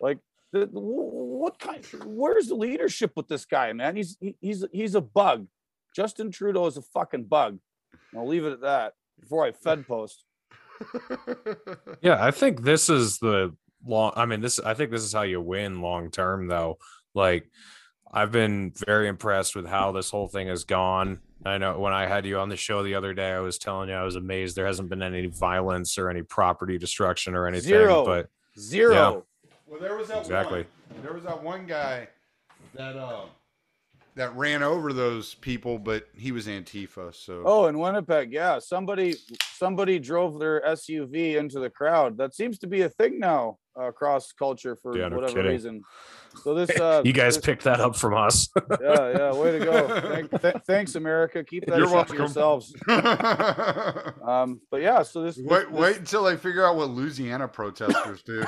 Like 0.00 0.18
the, 0.52 0.60
the- 0.66 0.80
what 0.80 1.58
kind 1.58 1.84
where's 2.04 2.48
the 2.48 2.54
leadership 2.54 3.12
with 3.16 3.28
this 3.28 3.44
guy, 3.44 3.72
man? 3.72 3.96
He's 3.96 4.16
he's 4.40 4.64
he's 4.72 4.94
a 4.94 5.00
bug. 5.00 5.46
Justin 5.94 6.30
Trudeau 6.30 6.66
is 6.66 6.76
a 6.76 6.82
fucking 6.82 7.24
bug. 7.24 7.58
I'll 8.16 8.26
leave 8.26 8.44
it 8.44 8.52
at 8.52 8.60
that 8.62 8.94
before 9.20 9.44
I 9.44 9.52
fed 9.52 9.86
post. 9.86 10.24
Yeah, 12.00 12.22
I 12.22 12.30
think 12.32 12.62
this 12.62 12.90
is 12.90 13.18
the 13.18 13.54
long. 13.86 14.12
I 14.16 14.26
mean, 14.26 14.40
this. 14.40 14.58
I 14.60 14.74
think 14.74 14.90
this 14.90 15.02
is 15.02 15.12
how 15.12 15.22
you 15.22 15.40
win 15.40 15.80
long 15.80 16.10
term, 16.10 16.48
though. 16.48 16.78
Like, 17.14 17.48
I've 18.12 18.32
been 18.32 18.72
very 18.86 19.08
impressed 19.08 19.56
with 19.56 19.66
how 19.66 19.92
this 19.92 20.10
whole 20.10 20.28
thing 20.28 20.48
has 20.48 20.64
gone. 20.64 21.20
I 21.46 21.58
know 21.58 21.78
when 21.78 21.92
I 21.92 22.06
had 22.06 22.26
you 22.26 22.38
on 22.38 22.48
the 22.48 22.56
show 22.56 22.82
the 22.82 22.94
other 22.96 23.14
day, 23.14 23.30
I 23.32 23.40
was 23.40 23.58
telling 23.58 23.88
you 23.88 23.94
I 23.94 24.02
was 24.02 24.16
amazed 24.16 24.56
there 24.56 24.66
hasn't 24.66 24.88
been 24.90 25.02
any 25.02 25.26
violence 25.26 25.96
or 25.96 26.10
any 26.10 26.22
property 26.22 26.76
destruction 26.78 27.34
or 27.34 27.46
anything. 27.46 27.68
Zero. 27.68 28.04
But 28.04 28.28
Zero. 28.58 29.24
Well, 29.66 29.80
there 29.80 29.96
was 29.96 30.08
that 30.08 30.18
Exactly. 30.20 30.66
one. 30.88 31.02
There 31.02 31.12
was 31.12 31.24
that 31.24 31.42
one 31.42 31.66
guy 31.66 32.08
that 32.74 32.96
uh 32.96 33.22
that 34.16 34.34
ran 34.36 34.62
over 34.62 34.92
those 34.92 35.34
people, 35.34 35.76
but 35.76 36.06
he 36.16 36.30
was 36.30 36.46
Antifa. 36.46 37.12
So 37.14 37.42
Oh, 37.44 37.66
in 37.66 37.78
Winnipeg, 37.80 38.32
yeah. 38.32 38.58
Somebody 38.60 39.16
somebody 39.54 39.98
drove 39.98 40.38
their 40.38 40.60
SUV 40.62 41.36
into 41.36 41.58
the 41.58 41.70
crowd. 41.70 42.16
That 42.18 42.34
seems 42.34 42.58
to 42.60 42.66
be 42.68 42.82
a 42.82 42.88
thing 42.88 43.18
now 43.18 43.58
uh, 43.76 43.84
across 43.84 44.30
culture 44.32 44.76
for 44.76 44.96
Yeah, 44.96 45.08
no 45.08 45.16
whatever 45.16 45.34
kidding. 45.34 45.50
reason. 45.50 45.82
So 46.44 46.54
this 46.54 46.70
uh 46.80 47.02
you 47.04 47.12
guys 47.12 47.34
this- 47.36 47.44
picked 47.44 47.64
that 47.64 47.80
up 47.80 47.96
from 47.96 48.14
us. 48.14 48.48
yeah, 48.80 49.10
yeah, 49.16 49.34
way 49.34 49.58
to 49.58 49.64
go. 49.64 50.00
Thank, 50.30 50.40
th- 50.42 50.56
thanks, 50.66 50.94
America. 50.94 51.42
Keep 51.42 51.66
that 51.66 51.78
You're 51.78 51.90
welcome. 51.90 52.16
to 52.16 52.22
yourselves. 52.22 52.72
Um, 54.22 54.60
but 54.70 54.80
yeah, 54.80 55.02
so 55.02 55.22
this, 55.22 55.36
this- 55.36 55.44
wait, 55.46 55.70
this- 55.70 55.80
wait 55.80 55.96
until 55.98 56.22
they 56.24 56.36
figure 56.36 56.64
out 56.64 56.76
what 56.76 56.90
Louisiana 56.90 57.48
protesters 57.48 58.22
do. 58.22 58.44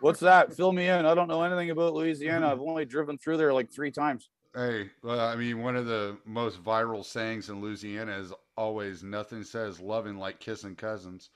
What's 0.00 0.20
that? 0.20 0.54
Fill 0.54 0.72
me 0.72 0.88
in. 0.88 1.06
I 1.06 1.14
don't 1.14 1.28
know 1.28 1.42
anything 1.42 1.70
about 1.70 1.94
Louisiana. 1.94 2.50
I've 2.50 2.60
only 2.60 2.84
driven 2.84 3.18
through 3.18 3.36
there 3.36 3.52
like 3.52 3.70
three 3.70 3.90
times. 3.90 4.30
Hey, 4.54 4.90
well, 5.02 5.20
I 5.20 5.36
mean, 5.36 5.62
one 5.62 5.76
of 5.76 5.86
the 5.86 6.18
most 6.26 6.62
viral 6.62 7.04
sayings 7.04 7.48
in 7.48 7.60
Louisiana 7.60 8.18
is 8.18 8.32
always 8.56 9.02
"Nothing 9.02 9.44
says 9.44 9.80
loving 9.80 10.18
like 10.18 10.40
kissing 10.40 10.76
cousins." 10.76 11.30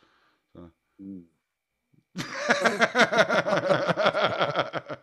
So. 0.55 0.71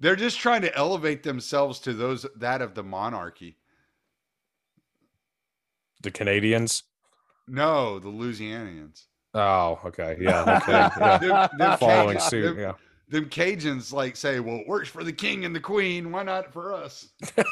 They're 0.00 0.16
just 0.16 0.38
trying 0.38 0.62
to 0.62 0.76
elevate 0.76 1.22
themselves 1.22 1.78
to 1.80 1.94
those 1.94 2.26
that 2.36 2.60
of 2.60 2.74
the 2.74 2.82
monarchy. 2.82 3.56
the 6.04 6.10
Canadians. 6.10 6.84
No, 7.48 7.98
the 7.98 8.08
Louisianians. 8.08 9.04
Oh, 9.34 9.78
okay. 9.86 10.16
Yeah. 10.20 10.60
Okay. 10.62 10.72
Yeah. 10.72 11.18
Them, 11.18 11.48
them 11.58 11.78
Following 11.78 12.16
Cajuns- 12.18 12.30
suit. 12.30 12.42
them- 12.54 12.58
Yeah. 12.58 12.72
them 13.08 13.26
Cajuns 13.26 13.92
like 13.92 14.16
say, 14.16 14.40
"Well, 14.40 14.56
it 14.60 14.68
works 14.68 14.88
for 14.88 15.04
the 15.04 15.12
king 15.12 15.44
and 15.44 15.54
the 15.54 15.60
queen. 15.60 16.10
Why 16.12 16.22
not 16.22 16.52
for 16.52 16.72
us?" 16.72 17.08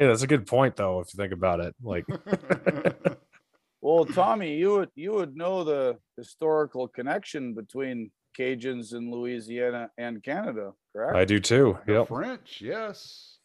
Yeah, 0.00 0.06
that's 0.06 0.22
a 0.22 0.28
good 0.28 0.46
point 0.46 0.76
though, 0.76 1.00
if 1.00 1.12
you 1.12 1.16
think 1.18 1.32
about 1.32 1.58
it. 1.58 1.74
Like 1.82 2.06
Well, 3.80 4.04
Tommy, 4.04 4.56
you 4.56 4.72
would 4.74 4.90
you 4.94 5.12
would 5.12 5.36
know 5.36 5.64
the 5.64 5.98
historical 6.16 6.86
connection 6.88 7.54
between 7.54 8.10
Cajuns 8.38 8.92
in 8.94 9.10
Louisiana 9.10 9.90
and 9.98 10.22
Canada, 10.22 10.72
correct? 10.94 11.16
I 11.16 11.24
do 11.24 11.40
too. 11.40 11.78
Yep. 11.88 12.08
French, 12.08 12.60
yes. 12.60 13.37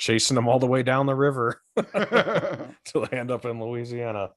Chasing 0.00 0.34
them 0.34 0.48
all 0.48 0.58
the 0.58 0.66
way 0.66 0.82
down 0.82 1.04
the 1.04 1.14
river 1.14 1.60
till 2.86 3.04
they 3.06 3.18
end 3.18 3.30
up 3.30 3.44
in 3.44 3.60
Louisiana. 3.62 4.30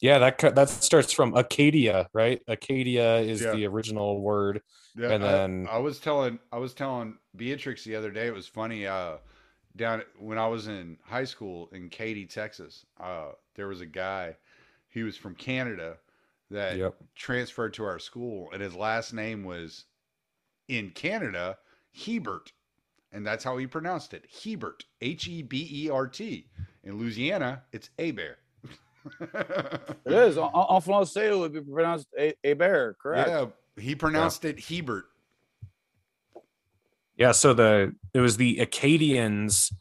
Yeah, 0.00 0.18
that 0.20 0.38
that 0.54 0.68
starts 0.68 1.12
from 1.12 1.34
Acadia, 1.36 2.08
right? 2.14 2.40
Acadia 2.46 3.16
is 3.16 3.42
Yeah. 3.42 3.52
the 3.56 3.66
original 3.66 4.20
word. 4.20 4.62
Yeah, 4.96 5.10
And 5.10 5.24
I- 5.24 5.32
then- 5.32 5.66
I, 5.68 5.78
was 5.78 5.98
telling 5.98 6.38
I 6.52 6.58
was 6.58 6.74
telling 6.74 7.18
Beatrix 7.34 7.82
the 7.82 7.96
other 7.96 8.12
day. 8.12 8.28
It 8.28 8.34
was 8.34 8.46
funny. 8.46 8.86
Uh, 8.86 9.16
down 9.74 10.04
when 10.20 10.38
I 10.38 10.46
was 10.46 10.68
in 10.68 10.96
high 11.04 11.24
school 11.24 11.68
in 11.72 11.88
Katy, 11.90 12.26
Texas, 12.26 12.86
uh, 13.00 13.32
there 13.56 13.66
was 13.66 13.80
a 13.80 13.86
guy. 13.86 14.36
He 14.88 15.02
was 15.02 15.16
from 15.16 15.34
Canada 15.34 15.98
that 16.50 16.76
Yep. 16.76 16.94
transferred 17.16 17.74
to 17.74 17.84
our 17.84 17.98
school, 17.98 18.48
and 18.52 18.62
his 18.62 18.74
last 18.76 19.12
name 19.12 19.42
was 19.42 19.86
in 20.68 20.90
Canada 20.90 21.58
Hebert, 21.92 22.52
and 23.12 23.26
that's 23.26 23.44
how 23.44 23.56
he 23.56 23.66
pronounced 23.66 24.14
it. 24.14 24.26
Hebert, 24.42 24.84
H 25.00 25.28
E 25.28 25.42
B 25.42 25.68
E 25.70 25.90
R 25.90 26.06
T. 26.06 26.46
In 26.84 26.98
Louisiana, 26.98 27.62
it's 27.72 27.90
Abear. 27.98 28.38
It 29.20 30.12
is. 30.12 30.38
En, 30.38 30.44
en 30.44 30.80
français, 30.80 31.30
it 31.30 31.38
would 31.38 31.52
be 31.52 31.60
pronounced 31.60 32.08
a, 32.18 32.34
a 32.44 32.54
bear, 32.54 32.96
correct? 33.00 33.28
Yeah, 33.28 33.46
he 33.76 33.94
pronounced 33.94 34.44
it 34.44 34.60
Hebert. 34.60 35.04
Yeah, 37.16 37.32
so 37.32 37.54
the 37.54 37.94
it 38.14 38.20
was 38.20 38.36
the 38.36 38.60
Acadians 38.60 39.72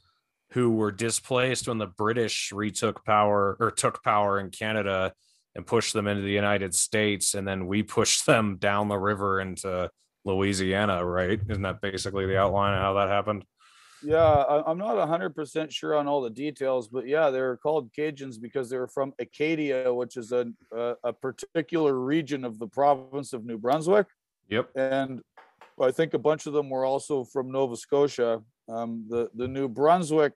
who 0.52 0.72
were 0.72 0.92
displaced 0.92 1.68
when 1.68 1.78
the 1.78 1.88
British 1.88 2.52
retook 2.52 3.06
power 3.06 3.58
or 3.60 3.72
took 3.72 4.04
power 4.04 4.40
in 4.40 4.50
Canada 4.50 5.14
and 5.56 5.66
pushed 5.66 5.94
them 5.94 6.08
into 6.08 6.22
the 6.22 6.32
United 6.32 6.74
States, 6.74 7.34
and 7.34 7.48
then 7.48 7.68
we 7.68 7.84
pushed 7.84 8.26
them 8.26 8.58
down 8.58 8.88
the 8.88 8.98
river 8.98 9.40
into 9.40 9.90
Louisiana, 10.26 11.06
right? 11.06 11.40
Isn't 11.50 11.64
that 11.64 11.82
basically 11.82 12.26
the 12.26 12.38
outline 12.38 12.74
of 12.74 12.82
how 12.82 12.94
that 12.94 13.10
happened? 13.10 13.46
Yeah, 14.04 14.24
I, 14.24 14.70
I'm 14.70 14.78
not 14.78 14.96
100% 14.96 15.72
sure 15.72 15.96
on 15.96 16.08
all 16.08 16.22
the 16.22 16.30
details, 16.30 16.88
but 16.88 17.08
yeah, 17.08 17.30
they're 17.30 17.58
called 17.58 17.92
Cajuns 17.94 18.40
because 18.40 18.70
they 18.70 18.78
were 18.78 18.88
from 18.88 19.14
Acadia, 19.20 19.92
which 19.94 20.18
is 20.18 20.32
a, 20.32 20.48
a, 20.72 20.96
a 21.06 21.14
particular 21.14 22.00
region 22.00 22.46
of 22.46 22.60
the 22.60 22.68
province 22.68 23.34
of 23.34 23.46
New 23.46 23.58
Brunswick. 23.58 24.08
Yep. 24.50 24.70
And 24.76 25.22
I 25.82 25.92
think 25.92 26.14
a 26.14 26.20
bunch 26.20 26.46
of 26.46 26.54
them 26.54 26.70
were 26.70 26.86
also 26.86 27.24
from 27.24 27.52
Nova 27.52 27.76
Scotia. 27.76 28.42
Um, 28.70 29.06
the, 29.10 29.30
the 29.36 29.48
New 29.48 29.68
Brunswick 29.68 30.34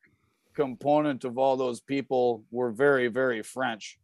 component 0.53 1.23
of 1.23 1.37
all 1.37 1.55
those 1.55 1.81
people 1.81 2.43
were 2.51 2.71
very, 2.71 3.07
very 3.07 3.43
French. 3.43 3.99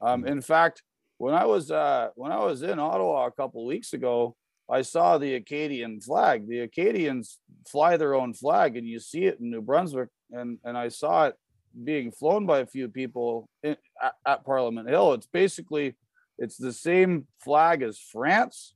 Um, 0.00 0.26
in 0.26 0.40
fact, 0.40 0.82
when 1.18 1.34
I 1.34 1.44
was 1.44 1.70
uh, 1.70 2.08
when 2.16 2.32
I 2.32 2.38
was 2.44 2.62
in 2.62 2.78
Ottawa 2.78 3.26
a 3.26 3.30
couple 3.30 3.64
weeks 3.64 3.92
ago, 3.92 4.36
I 4.70 4.82
saw 4.82 5.18
the 5.18 5.34
Acadian 5.34 6.00
flag. 6.00 6.48
The 6.48 6.60
Acadians 6.60 7.38
fly 7.66 7.96
their 7.96 8.14
own 8.14 8.32
flag, 8.32 8.76
and 8.76 8.86
you 8.86 8.98
see 8.98 9.24
it 9.24 9.38
in 9.40 9.50
New 9.50 9.60
Brunswick. 9.60 10.08
And 10.30 10.58
and 10.64 10.76
I 10.76 10.88
saw 10.88 11.26
it 11.26 11.36
being 11.82 12.12
flown 12.12 12.46
by 12.46 12.60
a 12.60 12.66
few 12.66 12.88
people 12.88 13.48
in, 13.62 13.76
at, 14.02 14.14
at 14.26 14.44
Parliament 14.44 14.88
Hill. 14.88 15.12
It's 15.14 15.26
basically 15.26 15.96
it's 16.38 16.56
the 16.56 16.72
same 16.72 17.26
flag 17.40 17.82
as 17.82 17.98
France, 17.98 18.74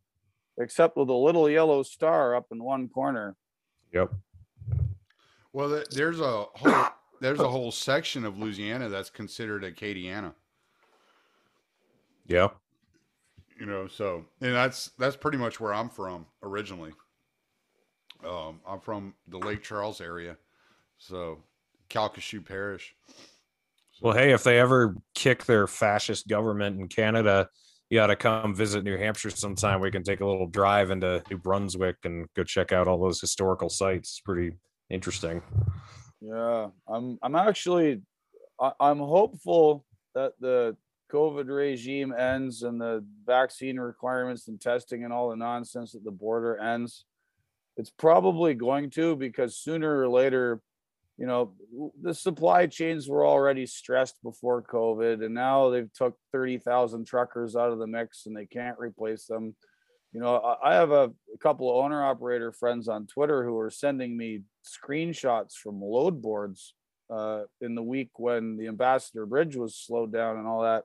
except 0.58 0.96
with 0.96 1.08
a 1.08 1.14
little 1.14 1.48
yellow 1.48 1.82
star 1.82 2.34
up 2.34 2.46
in 2.50 2.62
one 2.62 2.88
corner. 2.88 3.36
Yep. 3.92 4.12
Well, 5.52 5.82
there's 5.90 6.20
a 6.20 6.44
whole 6.54 6.86
there's 7.20 7.40
a 7.40 7.48
whole 7.48 7.72
section 7.72 8.24
of 8.24 8.38
Louisiana 8.38 8.88
that's 8.88 9.10
considered 9.10 9.62
Acadiana. 9.62 10.34
Yep. 12.26 12.56
You 13.58 13.66
know, 13.66 13.88
so 13.88 14.24
and 14.40 14.54
that's 14.54 14.90
that's 14.98 15.16
pretty 15.16 15.38
much 15.38 15.58
where 15.58 15.74
I'm 15.74 15.88
from 15.88 16.26
originally. 16.42 16.92
Um, 18.24 18.60
I'm 18.66 18.80
from 18.80 19.14
the 19.28 19.38
Lake 19.38 19.62
Charles 19.62 20.00
area, 20.00 20.36
so 20.98 21.38
Calcasieu 21.90 22.44
Parish. 22.44 22.94
Well, 24.00 24.14
hey, 24.14 24.32
if 24.32 24.44
they 24.44 24.60
ever 24.60 24.94
kick 25.14 25.44
their 25.44 25.66
fascist 25.66 26.28
government 26.28 26.80
in 26.80 26.86
Canada, 26.86 27.48
you 27.90 27.98
got 27.98 28.08
to 28.08 28.16
come 28.16 28.54
visit 28.54 28.84
New 28.84 28.96
Hampshire 28.96 29.30
sometime. 29.30 29.80
We 29.80 29.90
can 29.90 30.04
take 30.04 30.20
a 30.20 30.26
little 30.26 30.46
drive 30.46 30.90
into 30.90 31.22
New 31.30 31.38
Brunswick 31.38 31.96
and 32.04 32.28
go 32.36 32.44
check 32.44 32.72
out 32.72 32.86
all 32.86 33.00
those 33.00 33.20
historical 33.20 33.68
sites. 33.68 34.10
It's 34.10 34.20
pretty 34.20 34.52
interesting. 34.90 35.42
Yeah, 36.20 36.68
I'm 36.86 37.18
I'm 37.22 37.34
actually 37.34 38.02
I, 38.60 38.72
I'm 38.78 38.98
hopeful 38.98 39.84
that 40.14 40.32
the 40.40 40.76
COVID 41.12 41.48
regime 41.48 42.12
ends 42.12 42.62
and 42.62 42.80
the 42.80 43.04
vaccine 43.26 43.78
requirements 43.78 44.48
and 44.48 44.60
testing 44.60 45.04
and 45.04 45.12
all 45.12 45.30
the 45.30 45.36
nonsense 45.36 45.94
at 45.94 46.04
the 46.04 46.10
border 46.10 46.58
ends. 46.58 47.04
It's 47.76 47.90
probably 47.90 48.54
going 48.54 48.90
to 48.90 49.16
because 49.16 49.56
sooner 49.56 50.00
or 50.00 50.08
later, 50.08 50.60
you 51.16 51.26
know, 51.26 51.54
the 52.00 52.14
supply 52.14 52.66
chains 52.66 53.08
were 53.08 53.26
already 53.26 53.66
stressed 53.66 54.22
before 54.22 54.62
COVID, 54.62 55.24
and 55.24 55.34
now 55.34 55.70
they've 55.70 55.92
took 55.92 56.16
thirty 56.32 56.58
thousand 56.58 57.06
truckers 57.06 57.56
out 57.56 57.72
of 57.72 57.78
the 57.78 57.86
mix 57.86 58.26
and 58.26 58.36
they 58.36 58.46
can't 58.46 58.78
replace 58.78 59.26
them. 59.26 59.54
You 60.12 60.20
know, 60.20 60.56
I 60.64 60.74
have 60.74 60.90
a, 60.90 61.12
a 61.34 61.38
couple 61.38 61.68
of 61.68 61.84
owner 61.84 62.04
operator 62.04 62.50
friends 62.50 62.88
on 62.88 63.06
Twitter 63.06 63.44
who 63.44 63.58
are 63.58 63.70
sending 63.70 64.16
me 64.16 64.42
screenshots 64.64 65.54
from 65.54 65.82
load 65.82 66.22
boards 66.22 66.74
uh, 67.10 67.42
in 67.60 67.74
the 67.74 67.82
week 67.82 68.10
when 68.16 68.56
the 68.56 68.68
Ambassador 68.68 69.26
Bridge 69.26 69.56
was 69.56 69.76
slowed 69.76 70.12
down 70.12 70.38
and 70.38 70.46
all 70.46 70.62
that. 70.62 70.84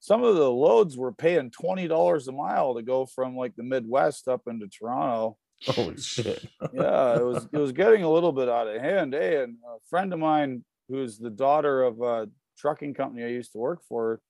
Some 0.00 0.22
of 0.24 0.36
the 0.36 0.50
loads 0.50 0.96
were 0.96 1.12
paying 1.12 1.50
twenty 1.50 1.88
dollars 1.88 2.28
a 2.28 2.32
mile 2.32 2.74
to 2.74 2.82
go 2.82 3.06
from 3.06 3.36
like 3.36 3.56
the 3.56 3.62
Midwest 3.62 4.28
up 4.28 4.42
into 4.46 4.68
Toronto. 4.68 5.36
Holy 5.66 5.96
shit. 5.96 6.44
Yeah, 6.72 7.16
it 7.16 7.24
was 7.24 7.48
it 7.52 7.58
was 7.58 7.72
getting 7.72 8.02
a 8.04 8.10
little 8.10 8.32
bit 8.32 8.48
out 8.48 8.68
of 8.68 8.80
hand. 8.80 9.14
Eh? 9.14 9.42
And 9.42 9.56
a 9.66 9.78
friend 9.88 10.12
of 10.12 10.18
mine 10.18 10.64
who's 10.88 11.18
the 11.18 11.30
daughter 11.30 11.82
of 11.82 12.00
a 12.00 12.28
trucking 12.58 12.94
company 12.94 13.24
I 13.24 13.28
used 13.28 13.52
to 13.52 13.58
work 13.58 13.80
for, 13.88 14.20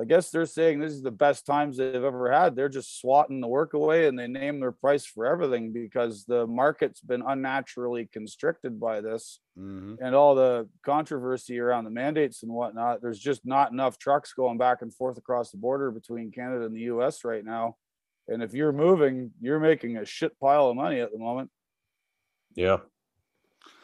I 0.00 0.04
guess 0.04 0.30
they're 0.30 0.46
saying 0.46 0.78
this 0.78 0.92
is 0.92 1.02
the 1.02 1.10
best 1.10 1.44
times 1.44 1.76
they've 1.76 1.94
ever 1.94 2.30
had. 2.30 2.54
They're 2.54 2.68
just 2.68 3.00
swatting 3.00 3.40
the 3.40 3.48
work 3.48 3.74
away 3.74 4.06
and 4.06 4.16
they 4.16 4.28
name 4.28 4.60
their 4.60 4.70
price 4.70 5.04
for 5.04 5.26
everything 5.26 5.72
because 5.72 6.24
the 6.24 6.46
market's 6.46 7.00
been 7.00 7.22
unnaturally 7.26 8.08
constricted 8.12 8.78
by 8.78 9.00
this 9.00 9.40
hmm 9.56 9.94
and 10.00 10.14
all 10.14 10.36
the 10.36 10.68
controversy 10.84 11.58
around 11.58 11.82
the 11.82 11.90
mandates 11.90 12.44
and 12.44 12.52
whatnot. 12.52 13.02
There's 13.02 13.18
just 13.18 13.44
not 13.44 13.72
enough 13.72 13.98
trucks 13.98 14.32
going 14.32 14.56
back 14.56 14.82
and 14.82 14.94
forth 14.94 15.18
across 15.18 15.50
the 15.50 15.56
border 15.56 15.90
between 15.90 16.30
Canada 16.30 16.66
and 16.66 16.76
the 16.76 16.82
US 16.82 17.24
right 17.24 17.44
now. 17.44 17.76
And 18.28 18.40
if 18.40 18.54
you're 18.54 18.72
moving, 18.72 19.32
you're 19.40 19.58
making 19.58 19.96
a 19.96 20.04
shit 20.04 20.38
pile 20.38 20.68
of 20.68 20.76
money 20.76 21.00
at 21.00 21.10
the 21.10 21.18
moment. 21.18 21.50
Yeah. 22.54 22.78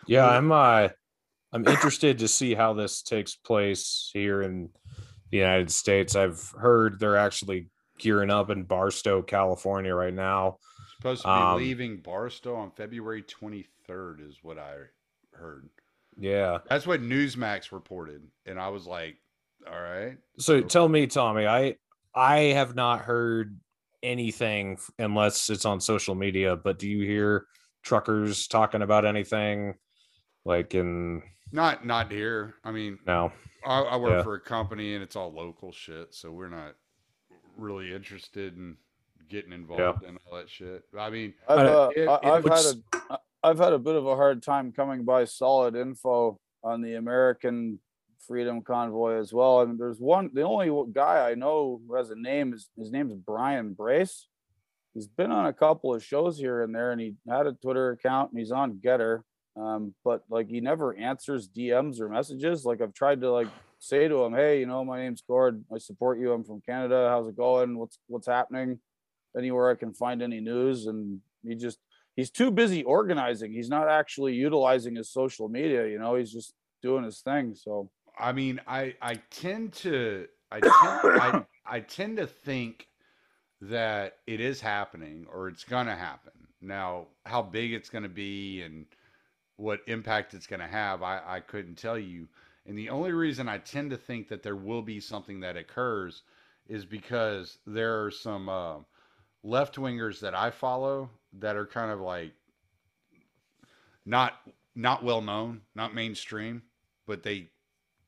Yeah, 0.07 0.27
I'm 0.27 0.53
uh 0.53 0.89
I'm 1.53 1.67
interested 1.67 2.19
to 2.21 2.29
see 2.29 2.55
how 2.55 2.75
this 2.75 3.03
takes 3.03 3.35
place 3.35 4.11
here 4.13 4.43
in 4.43 4.71
the 5.35 5.41
United 5.41 5.69
States. 5.71 6.15
I've 6.15 6.49
heard 6.57 7.01
they're 7.01 7.17
actually 7.17 7.67
gearing 7.99 8.31
up 8.31 8.51
in 8.51 8.63
Barstow, 8.63 9.21
California 9.21 9.93
right 9.93 10.15
now. 10.15 10.59
Supposed 10.99 11.23
to 11.23 11.29
be 11.29 11.33
Um, 11.33 11.57
leaving 11.57 11.97
Barstow 11.97 12.55
on 12.55 12.71
February 12.71 13.23
23rd, 13.25 14.21
is 14.21 14.39
what 14.43 14.59
I 14.59 14.77
heard. 15.33 15.69
Yeah. 16.17 16.59
That's 16.71 16.87
what 16.87 17.01
Newsmax 17.01 17.73
reported, 17.73 18.23
and 18.47 18.61
I 18.61 18.69
was 18.69 18.87
like, 18.87 19.17
"All 19.67 19.81
right." 19.81 20.17
So 20.39 20.61
So- 20.61 20.67
tell 20.69 20.89
me, 20.89 21.09
Tommy, 21.09 21.47
I 21.49 21.77
I 22.15 22.39
have 22.55 22.77
not 22.77 23.01
heard 23.01 23.59
anything 24.05 24.79
unless 25.01 25.51
it's 25.51 25.65
on 25.65 25.81
social 25.81 26.15
media, 26.15 26.55
but 26.55 26.79
do 26.79 26.89
you 26.89 27.05
hear 27.05 27.47
truckers 27.83 28.47
talking 28.47 28.83
about 28.83 29.05
anything 29.05 29.75
like 30.45 30.75
in 30.77 31.23
Not 31.51 31.85
not 31.85 32.13
here. 32.13 32.55
I 32.63 32.71
mean, 32.71 32.99
no. 33.05 33.33
I, 33.67 33.81
I 33.81 33.97
work 33.97 34.11
Yeah. 34.13 34.23
for 34.23 34.35
a 34.35 34.41
company, 34.41 34.95
and 34.95 35.03
it's 35.03 35.17
all 35.17 35.33
local 35.33 35.73
shit, 35.73 36.15
so 36.15 36.31
we're 36.31 36.49
not 36.49 36.75
really 37.57 37.95
interested 37.95 38.57
in 38.57 38.77
getting 39.29 39.53
involved 39.53 40.03
in 40.05 40.19
all 40.27 40.37
that 40.39 40.51
shit. 40.51 40.85
I 40.99 41.11
mean, 41.11 41.35
I've, 41.49 41.59
Uh, 41.67 41.91
it- 41.97 42.09
I- 42.09 42.15
it 42.17 42.25
I've 42.25 42.45
had 42.45 42.65
a 43.13 43.19
I've 43.43 43.59
had 43.59 43.73
a 43.75 43.79
bit 43.79 43.95
of 43.95 44.07
a 44.07 44.17
hard 44.17 44.43
time 44.43 44.73
coming 44.73 45.05
by 45.05 45.25
solid 45.27 45.77
info 45.77 46.41
on 46.63 46.81
the 46.81 46.95
American 46.95 47.79
Freedom 48.27 48.63
Convoy 48.63 49.17
as 49.19 49.35
well. 49.35 49.59
I 49.61 49.67
mean, 49.67 49.77
there's 49.77 50.01
one 50.01 50.31
the 50.33 50.43
only 50.43 50.71
guy 50.93 51.29
I 51.31 51.35
know 51.35 51.81
who 51.87 51.95
has 51.95 52.09
a 52.11 52.15
name 52.17 52.55
is 52.55 52.71
his 52.79 52.91
name's 52.91 53.13
Brian 53.15 53.75
Brase. 53.75 54.29
He's 54.95 55.09
been 55.09 55.31
on 55.31 55.45
a 55.47 55.53
couple 55.53 55.93
of 55.95 56.03
shows 56.03 56.39
here 56.39 56.63
and 56.63 56.75
there, 56.75 56.91
and 56.93 57.01
he 57.01 57.17
had 57.29 57.47
a 57.47 57.53
Twitter 57.53 57.91
account 57.91 58.31
and 58.31 58.39
he's 58.39 58.53
on 58.53 58.75
Gettr. 58.79 59.25
Um, 59.57 59.95
but 60.05 60.25
like 60.29 60.49
he 60.49 60.61
never 60.61 60.97
answers 60.97 61.49
DMs 61.49 62.01
or 62.01 62.09
messages. 62.09 62.65
Like 62.65 62.81
I've 62.81 62.95
tried 62.95 63.21
to 63.21 63.31
like 63.31 63.49
say 63.79 64.09
to 64.09 64.25
him, 64.25 64.35
hey, 64.35 64.61
you 64.61 64.67
know, 64.67 64.85
my 64.85 65.01
name's 65.01 65.23
Gord. 65.27 65.65
I 65.73 65.79
support 65.79 66.19
you. 66.19 66.33
I'm 66.33 66.45
from 66.45 66.61
Canada. 66.61 67.09
How's 67.09 67.29
it 67.29 67.37
going? 67.37 67.79
What's 67.79 67.99
what's 68.09 68.27
happening? 68.27 68.81
Anywhere 69.37 69.71
I 69.71 69.75
can 69.75 69.93
find 69.93 70.23
any 70.23 70.41
news, 70.41 70.87
and 70.87 71.21
he 71.45 71.55
just 71.55 71.79
he's 72.17 72.31
too 72.31 72.51
busy 72.51 72.83
organizing. 72.85 73.53
He's 73.53 73.69
not 73.69 73.89
actually 73.89 74.35
utilizing 74.35 74.97
his 74.97 75.11
social 75.11 75.49
media. 75.49 75.87
You 75.87 75.99
know, 75.99 76.17
he's 76.17 76.33
just 76.33 76.55
doing 76.83 77.05
his 77.05 77.21
thing. 77.21 77.55
So 77.55 77.91
I 78.19 78.33
mean, 78.33 78.61
I 78.67 78.95
I 79.01 79.15
tend 79.31 79.73
to 79.75 80.27
I 80.51 80.61
tend, 80.61 80.75
I, 81.21 81.45
I 81.67 81.81
tend 81.81 82.17
to 82.19 82.27
think 82.27 82.89
that 83.61 84.19
it 84.27 84.41
is 84.41 84.61
happening 84.61 85.27
or 85.33 85.49
it's 85.49 85.65
gonna 85.65 85.97
happen. 85.97 86.33
Now, 86.61 87.07
how 87.25 87.43
big 87.43 87.73
it's 87.73 87.89
gonna 87.89 88.09
be 88.09 88.63
and 88.63 88.87
what 89.57 89.81
impact 89.87 90.35
it's 90.35 90.47
gonna 90.47 90.67
have, 90.67 91.03
I, 91.03 91.21
I 91.25 91.41
couldn't 91.41 91.77
tell 91.77 91.99
you. 91.99 92.29
And 92.67 92.79
the 92.79 92.89
only 92.89 93.13
reason 93.13 93.49
I 93.49 93.59
tend 93.59 93.91
to 93.91 93.97
think 93.97 94.29
that 94.29 94.43
there 94.43 94.57
will 94.57 94.83
be 94.83 95.01
something 95.01 95.41
that 95.41 95.57
occurs 95.57 96.23
is 96.67 96.85
because 96.85 97.59
there 97.67 98.05
are 98.05 98.11
some 98.11 98.49
uh, 98.49 98.77
left 99.43 99.77
wingers 99.77 100.21
that 100.21 100.35
I 100.35 100.51
follow 100.51 101.11
that 101.35 101.57
are 101.57 101.67
kind 101.67 101.91
of 101.91 102.01
like 102.01 102.33
not 104.07 104.35
not 104.75 105.05
well 105.05 105.21
known, 105.21 105.61
not 105.75 105.95
mainstream, 105.95 106.63
but 107.07 107.23
they 107.23 107.49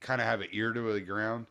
kind 0.01 0.21
of 0.21 0.27
have 0.27 0.41
an 0.41 0.49
ear 0.53 0.73
to 0.73 0.93
the 0.93 1.01
ground, 1.01 1.47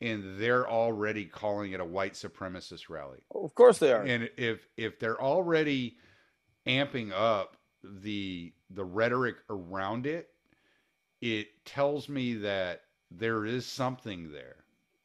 and 0.00 0.38
they're 0.38 0.68
already 0.68 1.24
calling 1.26 1.72
it 1.72 1.80
a 1.80 1.84
white 1.84 2.14
supremacist 2.14 2.88
rally. 2.88 3.20
of 3.34 3.54
course 3.54 3.78
they 3.78 3.92
are. 3.92 4.02
And 4.02 4.30
if 4.36 4.66
if 4.76 4.98
they're 4.98 5.20
already 5.20 5.96
amping 6.66 7.12
up 7.12 7.56
the 8.00 8.52
the 8.70 8.84
rhetoric 8.84 9.36
around 9.50 10.06
it, 10.06 10.30
it 11.20 11.48
tells 11.64 12.08
me 12.08 12.34
that 12.34 12.82
there 13.10 13.46
is 13.46 13.66
something 13.66 14.32
there. 14.32 14.56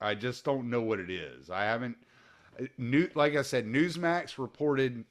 I 0.01 0.15
just 0.15 0.45
don't 0.45 0.69
know 0.69 0.81
what 0.81 0.99
it 0.99 1.09
is. 1.09 1.49
I 1.49 1.63
haven't 1.63 1.97
new 2.77 3.09
like 3.15 3.35
I 3.35 3.41
said, 3.41 3.65
Newsmax 3.65 4.37
reported 4.37 5.03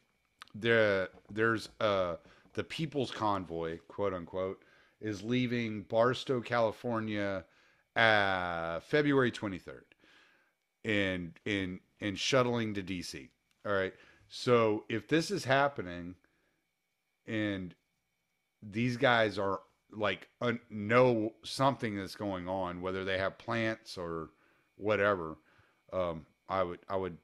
the 0.55 1.11
there's 1.31 1.69
uh 1.81 2.17
the 2.55 2.65
People's 2.65 3.11
Convoy, 3.11 3.79
quote 3.89 4.15
unquote, 4.15 4.63
is 5.01 5.23
leaving 5.23 5.83
Barstow, 5.83 6.41
California, 6.41 7.45
uh, 7.95 8.81
February 8.81 9.31
23rd, 9.31 9.83
and 10.85 11.33
in 11.45 11.81
and 12.01 12.19
shuttling 12.19 12.75
to 12.75 12.83
DC. 12.83 13.29
All 13.67 13.73
right. 13.73 13.95
So 14.29 14.85
if 14.89 15.09
this 15.09 15.31
is 15.31 15.45
happening, 15.45 16.15
and 17.29 17.75
these 18.63 18.97
guys 18.97 19.39
are 19.39 19.61
like 19.93 20.29
un- 20.41 20.61
know 20.71 21.33
something 21.45 21.97
that's 21.97 22.17
going 22.17 22.49
on, 22.49 22.81
whether 22.81 23.05
they 23.05 23.19
have 23.19 23.39
plants 23.39 23.97
or 23.97 24.31
whatever, 24.77 25.37
um, 25.93 26.27
I 26.49 26.63
would 26.63 26.81
I 26.89 26.97
would 26.97 27.17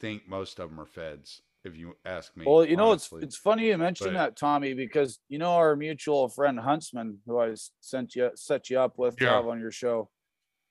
think 0.00 0.26
most 0.28 0.58
of 0.58 0.70
them 0.70 0.80
are 0.80 0.86
feds. 0.86 1.42
If 1.64 1.76
you 1.78 1.96
ask 2.04 2.36
me, 2.36 2.44
Well, 2.46 2.62
you 2.66 2.76
know, 2.76 2.90
honestly. 2.90 3.18
it's 3.22 3.36
it's 3.36 3.36
funny 3.38 3.68
you 3.68 3.78
mention 3.78 4.08
But- 4.08 4.12
that, 4.14 4.36
Tommy, 4.36 4.74
because 4.74 5.20
you 5.28 5.38
know 5.38 5.52
our 5.52 5.76
mutual 5.76 6.28
friend 6.28 6.58
Huntsman, 6.60 7.20
who 7.26 7.38
I 7.38 7.54
sent 7.80 8.14
you 8.14 8.30
set 8.34 8.68
you 8.68 8.78
up 8.80 8.98
with 8.98 9.16
Yeah. 9.20 9.36
have 9.36 9.46
on 9.46 9.60
your 9.60 9.70
show. 9.70 10.10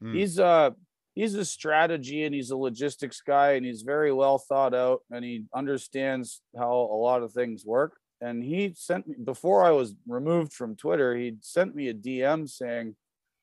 Mm. 0.04 0.16
He's 0.16 0.38
uh 0.40 0.72
he's 1.16 1.34
a 1.36 1.46
strategy 1.46 2.24
and 2.26 2.34
he's 2.36 2.52
a 2.52 2.58
logistics 2.58 3.22
guy 3.22 3.52
and 3.54 3.66
he's 3.66 3.82
very 3.84 4.12
well 4.12 4.38
thought 4.38 4.74
out 4.76 5.02
and 5.12 5.24
he 5.26 5.46
understands 5.54 6.42
how 6.56 6.72
a 6.72 6.98
lot 7.08 7.24
of 7.24 7.32
things 7.34 7.66
work. 7.66 7.98
And 8.24 8.42
he 8.42 8.74
sent 8.74 9.06
me 9.06 9.16
before 9.22 9.66
I 9.66 9.72
was 9.72 9.96
removed 10.08 10.54
from 10.54 10.78
Twitter, 10.78 11.14
he 11.14 11.36
sent 11.42 11.76
me 11.76 11.90
a 11.90 11.94
DM 11.94 12.50
saying, 12.50 12.96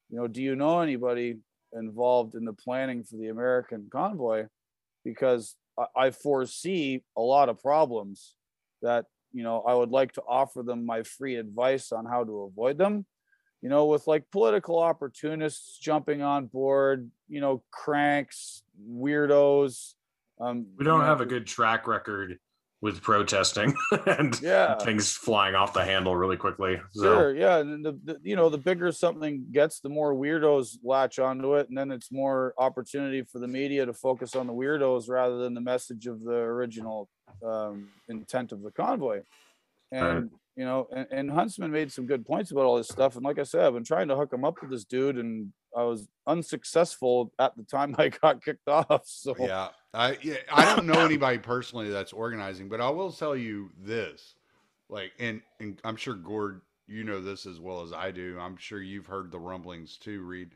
you 0.08 0.18
know, 0.18 0.26
do 0.26 0.42
you 0.42 0.56
know 0.56 0.80
anybody 0.80 1.36
involved 1.74 2.34
in 2.34 2.46
the 2.46 2.54
planning 2.54 3.04
for 3.04 3.16
the 3.16 3.28
American 3.28 3.88
convoy? 3.92 4.46
Because 5.04 5.54
I, 5.78 6.06
I 6.06 6.10
foresee 6.10 7.04
a 7.14 7.20
lot 7.20 7.50
of 7.50 7.60
problems 7.60 8.36
that 8.80 9.04
you 9.34 9.42
know 9.42 9.60
I 9.60 9.74
would 9.74 9.90
like 9.90 10.12
to 10.12 10.22
offer 10.26 10.62
them 10.62 10.86
my 10.86 11.02
free 11.02 11.36
advice 11.36 11.92
on 11.92 12.06
how 12.06 12.24
to 12.24 12.44
avoid 12.44 12.78
them. 12.78 13.04
You 13.60 13.68
know, 13.68 13.84
with 13.84 14.06
like 14.06 14.24
political 14.32 14.78
opportunists 14.78 15.78
jumping 15.78 16.22
on 16.22 16.46
board, 16.46 17.10
you 17.28 17.42
know, 17.42 17.62
cranks, 17.70 18.62
weirdos. 18.90 19.92
Um, 20.40 20.68
We 20.78 20.86
don't 20.86 20.94
you 20.94 21.00
know, 21.00 21.04
have 21.04 21.20
a 21.20 21.26
good 21.26 21.46
track 21.46 21.86
record 21.86 22.38
with 22.82 23.02
protesting 23.02 23.74
and 24.06 24.40
Yeah. 24.40 24.76
things 24.76 25.12
flying 25.12 25.54
off 25.54 25.74
the 25.74 25.84
handle 25.84 26.16
really 26.16 26.36
quickly. 26.36 26.80
So 26.92 27.02
Sure, 27.02 27.34
yeah, 27.34 27.58
and 27.58 27.84
the, 27.84 27.92
the 28.04 28.20
you 28.22 28.36
know 28.36 28.48
the 28.48 28.58
bigger 28.58 28.90
something 28.92 29.46
gets, 29.52 29.80
the 29.80 29.88
more 29.88 30.14
weirdos 30.14 30.78
latch 30.82 31.18
onto 31.18 31.56
it, 31.56 31.68
and 31.68 31.76
then 31.76 31.90
it's 31.90 32.10
more 32.10 32.54
opportunity 32.58 33.22
for 33.22 33.38
the 33.38 33.48
media 33.48 33.84
to 33.86 33.92
focus 33.92 34.34
on 34.34 34.46
the 34.46 34.52
weirdos 34.54 35.08
rather 35.08 35.38
than 35.38 35.54
the 35.54 35.60
message 35.60 36.06
of 36.06 36.22
the 36.22 36.32
original 36.34 37.08
um, 37.44 37.88
intent 38.08 38.52
of 38.52 38.62
the 38.62 38.70
convoy. 38.70 39.20
And 39.92 40.30
you 40.56 40.64
know, 40.64 40.88
and, 40.94 41.06
and 41.10 41.30
Huntsman 41.30 41.70
made 41.70 41.92
some 41.92 42.06
good 42.06 42.24
points 42.26 42.50
about 42.50 42.64
all 42.64 42.76
this 42.76 42.88
stuff. 42.88 43.16
And 43.16 43.24
like 43.24 43.38
I 43.38 43.44
said, 43.44 43.64
I've 43.64 43.74
been 43.74 43.84
trying 43.84 44.08
to 44.08 44.16
hook 44.16 44.32
him 44.32 44.44
up 44.44 44.60
with 44.60 44.70
this 44.70 44.84
dude, 44.84 45.16
and 45.18 45.52
I 45.76 45.84
was 45.84 46.08
unsuccessful 46.26 47.32
at 47.38 47.56
the 47.56 47.62
time 47.62 47.94
I 47.98 48.08
got 48.08 48.42
kicked 48.42 48.68
off. 48.68 49.02
So 49.04 49.34
Yeah, 49.38 49.68
I 49.92 50.18
yeah, 50.22 50.36
I 50.52 50.64
don't 50.64 50.86
know 50.86 51.00
anybody 51.00 51.38
personally 51.38 51.90
that's 51.90 52.12
organizing, 52.12 52.68
but 52.68 52.80
I 52.80 52.90
will 52.90 53.10
tell 53.12 53.34
you 53.36 53.70
this, 53.82 54.34
like, 54.88 55.12
and 55.18 55.40
and 55.58 55.80
I'm 55.84 55.96
sure 55.96 56.14
Gord, 56.14 56.60
you 56.86 57.04
know 57.04 57.20
this 57.20 57.46
as 57.46 57.60
well 57.60 57.82
as 57.82 57.92
I 57.92 58.10
do. 58.10 58.38
I'm 58.40 58.56
sure 58.56 58.80
you've 58.80 59.06
heard 59.06 59.30
the 59.30 59.38
rumblings 59.38 59.96
too, 59.96 60.22
Reed. 60.22 60.50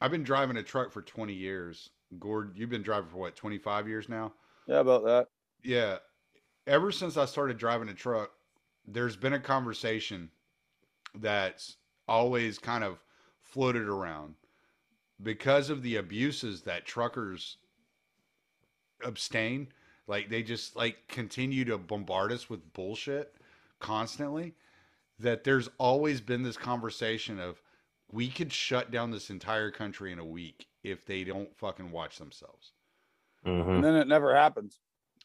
I've 0.00 0.10
been 0.10 0.24
driving 0.24 0.56
a 0.56 0.62
truck 0.62 0.92
for 0.92 1.02
20 1.02 1.32
years. 1.32 1.90
Gord, 2.18 2.52
you've 2.54 2.70
been 2.70 2.82
driving 2.82 3.10
for 3.10 3.18
what, 3.18 3.36
25 3.36 3.88
years 3.88 4.08
now? 4.08 4.32
yeah, 4.68 4.80
about 4.80 5.04
that. 5.04 5.28
Yeah. 5.62 5.96
Ever 6.66 6.92
since 6.92 7.16
I 7.16 7.24
started 7.24 7.58
driving 7.58 7.88
a 7.88 7.94
truck, 7.94 8.30
there's 8.86 9.16
been 9.16 9.32
a 9.32 9.40
conversation 9.40 10.30
that's 11.14 11.76
always 12.06 12.58
kind 12.58 12.84
of 12.84 12.98
floated 13.40 13.88
around 13.88 14.34
because 15.22 15.70
of 15.70 15.82
the 15.82 15.96
abuses 15.96 16.62
that 16.62 16.84
truckers 16.84 17.56
abstain. 19.04 19.68
Like 20.06 20.28
they 20.30 20.42
just 20.42 20.76
like 20.76 21.08
continue 21.08 21.64
to 21.66 21.78
bombard 21.78 22.32
us 22.32 22.48
with 22.50 22.72
bullshit 22.72 23.34
constantly. 23.80 24.54
That 25.18 25.44
there's 25.44 25.68
always 25.78 26.20
been 26.20 26.42
this 26.42 26.56
conversation 26.56 27.38
of 27.40 27.62
we 28.10 28.28
could 28.28 28.52
shut 28.52 28.90
down 28.90 29.10
this 29.10 29.30
entire 29.30 29.70
country 29.70 30.12
in 30.12 30.18
a 30.18 30.24
week 30.24 30.68
if 30.82 31.04
they 31.06 31.24
don't 31.24 31.56
fucking 31.56 31.90
watch 31.90 32.18
themselves. 32.18 32.72
Mhm. 33.44 33.76
And 33.76 33.84
then 33.84 33.94
it 33.96 34.08
never 34.08 34.34
happens. 34.34 34.80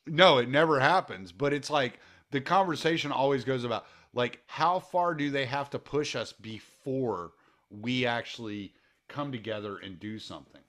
No, 0.07 0.37
it 0.37 0.49
never 0.49 0.79
happens. 0.79 1.31
But 1.31 1.53
it's 1.53 1.69
like 1.69 1.99
the 2.31 2.41
conversation 2.41 3.11
always 3.11 3.43
goes 3.45 3.63
about 3.63 3.85
like 4.13 4.41
how 4.47 4.79
far 4.79 5.13
do 5.15 5.29
they 5.31 5.45
have 5.45 5.69
to 5.71 5.79
push 5.79 6.15
us 6.15 6.33
before 6.33 7.33
we 7.69 8.05
actually 8.05 8.73
come 9.07 9.31
together 9.31 9.77
and 9.77 9.99
do 9.99 10.19
something? 10.19 10.62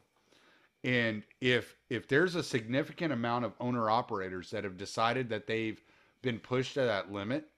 And 0.84 1.24
if 1.40 1.76
if 1.90 2.08
there's 2.08 2.36
a 2.36 2.42
significant 2.42 3.12
amount 3.12 3.46
of 3.46 3.54
owner 3.60 3.90
operators 3.90 4.50
that 4.50 4.64
have 4.64 4.76
decided 4.76 5.30
that 5.30 5.46
they've 5.46 5.82
been 6.22 6.38
pushed 6.38 6.74
to 6.74 6.82
that 6.82 7.12
limit, 7.12 7.48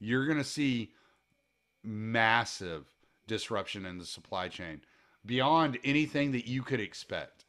you're 0.00 0.26
going 0.26 0.38
to 0.38 0.44
see 0.44 0.92
massive 1.84 2.86
disruption 3.26 3.84
in 3.86 3.98
the 3.98 4.06
supply 4.06 4.48
chain 4.48 4.80
beyond 5.24 5.78
anything 5.84 6.32
that 6.32 6.46
you 6.48 6.62
could 6.62 6.80
expect. 6.80 7.44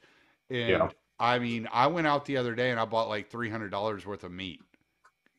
And 0.50 0.70
Yeah. 0.70 0.90
I 1.20 1.40
mean, 1.40 1.68
I 1.72 1.88
went 1.88 2.08
out 2.08 2.26
the 2.26 2.38
other 2.38 2.56
day 2.56 2.72
and 2.72 2.80
I 2.80 2.86
bought 2.86 3.10
like 3.10 3.32
$300 3.32 4.06
worth 4.06 4.24
of 4.24 4.32
meat 4.32 4.62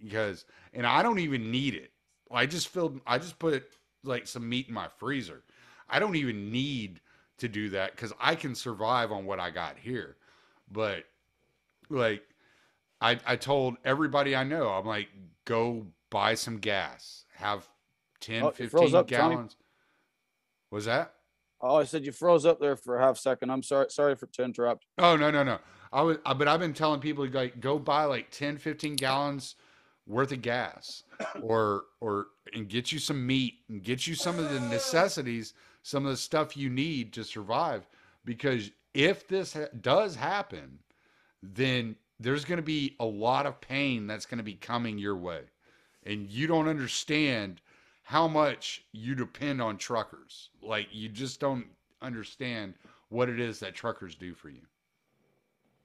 because, 0.03 0.45
and 0.73 0.87
I 0.87 1.03
don't 1.03 1.21
even 1.21 1.51
need 1.51 1.75
it. 1.75 1.93
I 2.31 2.47
just 2.47 2.69
filled, 2.69 3.01
I 3.07 3.19
just 3.19 3.39
put 3.39 3.65
like 4.05 4.27
some 4.27 4.49
meat 4.49 4.69
in 4.69 4.75
my 4.75 4.89
freezer. 4.99 5.43
I 5.89 5.99
don't 5.99 6.17
even 6.17 6.51
need 6.51 7.01
to 7.39 7.49
do 7.49 7.71
that 7.71 7.93
because 7.93 8.13
I 8.21 8.35
can 8.35 8.55
survive 8.55 9.13
on 9.13 9.25
what 9.25 9.41
I 9.41 9.51
got 9.51 9.79
here. 9.79 10.17
But 10.71 11.05
like, 11.89 12.23
I, 13.01 13.19
I 13.27 13.37
told 13.37 13.77
everybody 13.85 14.35
I 14.37 14.45
know, 14.45 14.69
I'm 14.69 14.87
like, 14.87 15.09
go 15.45 15.87
buy 16.11 16.35
some 16.35 16.59
gas, 16.59 17.25
have 17.35 17.69
10, 18.21 18.43
Oh, 18.43 18.51
15 18.51 18.69
froze 18.69 18.95
up, 18.95 19.09
Tony. 19.09 19.35
gallons. 19.35 19.57
Was 20.71 20.85
that? 20.85 21.15
Oh, 21.61 21.77
I 21.77 21.85
said 21.85 22.05
you 22.05 22.13
froze 22.13 22.45
up 22.47 22.61
there 22.61 22.77
for 22.77 22.99
a 22.99 23.05
half 23.05 23.19
second. 23.19 23.51
I'm 23.51 23.63
sorry. 23.63 23.87
Sorry 23.91 24.15
for 24.15 24.27
to 24.27 24.45
interrupt. 24.45 24.87
Oh 24.99 25.17
no 25.17 25.31
no 25.31 25.43
no! 25.43 25.59
I 25.93 26.03
was, 26.03 26.19
I, 26.25 26.33
but 26.35 26.47
I've 26.47 26.61
been 26.61 26.73
telling 26.75 27.01
people 27.01 27.27
like 27.27 27.59
go 27.61 27.79
buy 27.81 28.05
like 28.05 28.31
10, 28.31 28.59
15 28.59 28.95
gallons 28.95 29.57
worth 30.07 30.31
of 30.31 30.41
gas, 30.43 31.03
or 31.43 31.85
or 32.01 32.27
and 32.55 32.69
get 32.69 32.93
you 32.93 33.01
some 33.01 33.27
meat 33.27 33.55
and 33.69 33.83
get 33.83 34.07
you 34.07 34.15
some 34.15 34.39
of 34.39 34.53
the 34.53 34.61
necessities, 34.61 35.55
some 35.89 36.05
of 36.05 36.11
the 36.11 36.17
stuff 36.19 36.55
you 36.55 36.69
need 36.69 37.15
to 37.15 37.25
survive. 37.25 37.87
Because 38.25 38.71
if 38.93 39.27
this 39.27 39.55
ha- 39.55 39.69
does 39.81 40.15
happen, 40.15 40.79
then 41.43 41.97
there's 42.21 42.45
going 42.45 42.59
to 42.59 42.63
be 42.63 42.95
a 43.01 43.07
lot 43.07 43.47
of 43.47 43.61
pain 43.61 44.07
that's 44.07 44.27
going 44.27 44.39
to 44.39 44.45
be 44.45 44.55
coming 44.55 44.99
your 44.99 45.17
way, 45.17 45.43
and 46.05 46.29
you 46.29 46.47
don't 46.47 46.69
understand 46.69 47.63
how 48.03 48.29
much 48.29 48.85
you 48.93 49.15
depend 49.15 49.63
on 49.63 49.79
truckers. 49.79 50.51
Like 50.63 50.89
you 50.93 51.09
just 51.09 51.41
don't 51.41 51.67
understand 52.03 52.75
what 53.09 53.31
it 53.31 53.41
is 53.41 53.59
that 53.61 53.75
truckers 53.75 54.15
do 54.15 54.35
for 54.35 54.51
you. 54.51 54.63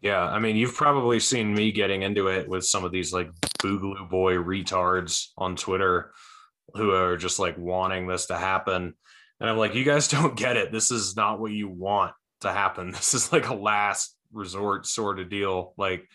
Yeah, 0.02 0.22
I 0.22 0.40
mean, 0.40 0.58
you've 0.58 0.76
probably 0.76 1.22
seen 1.22 1.54
me 1.54 1.72
getting 1.72 2.02
into 2.02 2.28
it 2.28 2.50
with 2.50 2.66
some 2.66 2.84
of 2.84 2.92
these 2.92 3.14
like 3.14 3.32
Boogaloo 3.60 4.10
boy 4.10 4.34
retards 4.34 5.28
on 5.38 5.56
Twitter 5.56 6.12
who 6.74 6.92
are 6.92 7.16
just 7.16 7.40
like 7.40 7.58
wanting 7.58 8.08
this 8.08 8.26
to 8.26 8.38
happen. 8.38 8.96
And 9.44 9.52
I'm 9.52 9.58
like, 9.58 9.76
you 9.76 9.84
guys 9.84 10.08
don't 10.18 10.36
get 10.36 10.58
it. 10.58 10.72
This 10.72 10.90
is 10.90 11.16
not 11.16 11.40
what 11.40 11.52
you 11.52 11.68
want 11.70 12.14
to 12.42 12.52
happen. 12.52 12.92
This 12.94 13.14
is 13.14 13.32
like 13.32 13.50
a 13.50 13.54
last 13.54 14.16
resort 14.32 14.88
sort 14.88 15.20
of 15.20 15.30
deal. 15.30 15.74
Like, 15.78 16.08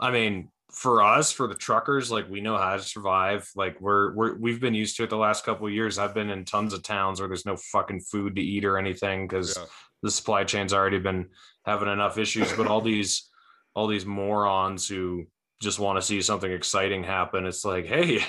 I 0.00 0.10
mean, 0.10 0.48
for 0.72 1.02
us, 1.02 1.30
for 1.30 1.46
the 1.46 1.54
truckers, 1.54 2.10
like 2.10 2.30
we 2.30 2.40
know 2.40 2.56
how 2.56 2.76
to 2.76 2.82
survive. 2.82 3.48
Like 3.54 3.80
we're 3.80 4.14
we're 4.14 4.34
we've 4.36 4.60
been 4.60 4.74
used 4.74 4.96
to 4.96 5.02
it 5.04 5.10
the 5.10 5.16
last 5.16 5.44
couple 5.44 5.66
of 5.66 5.72
years. 5.72 5.98
I've 5.98 6.14
been 6.14 6.30
in 6.30 6.44
tons 6.44 6.72
of 6.72 6.82
towns 6.82 7.20
where 7.20 7.28
there's 7.28 7.44
no 7.46 7.56
fucking 7.56 8.00
food 8.00 8.36
to 8.36 8.42
eat 8.42 8.64
or 8.64 8.78
anything 8.78 9.26
because 9.28 9.56
Yeah. 9.58 9.64
the 10.02 10.10
supply 10.10 10.44
chain's 10.44 10.72
already 10.72 10.98
been 11.00 11.28
having 11.66 11.88
enough 11.88 12.18
issues. 12.18 12.52
But 12.52 12.66
all 12.68 12.80
these 12.80 13.28
all 13.74 13.88
these 13.88 14.06
morons 14.06 14.88
who 14.88 15.26
just 15.60 15.78
want 15.80 15.98
to 15.98 16.02
see 16.02 16.22
something 16.22 16.50
exciting 16.50 17.04
happen. 17.04 17.46
It's 17.46 17.64
like, 17.64 17.86
hey, 17.86 18.20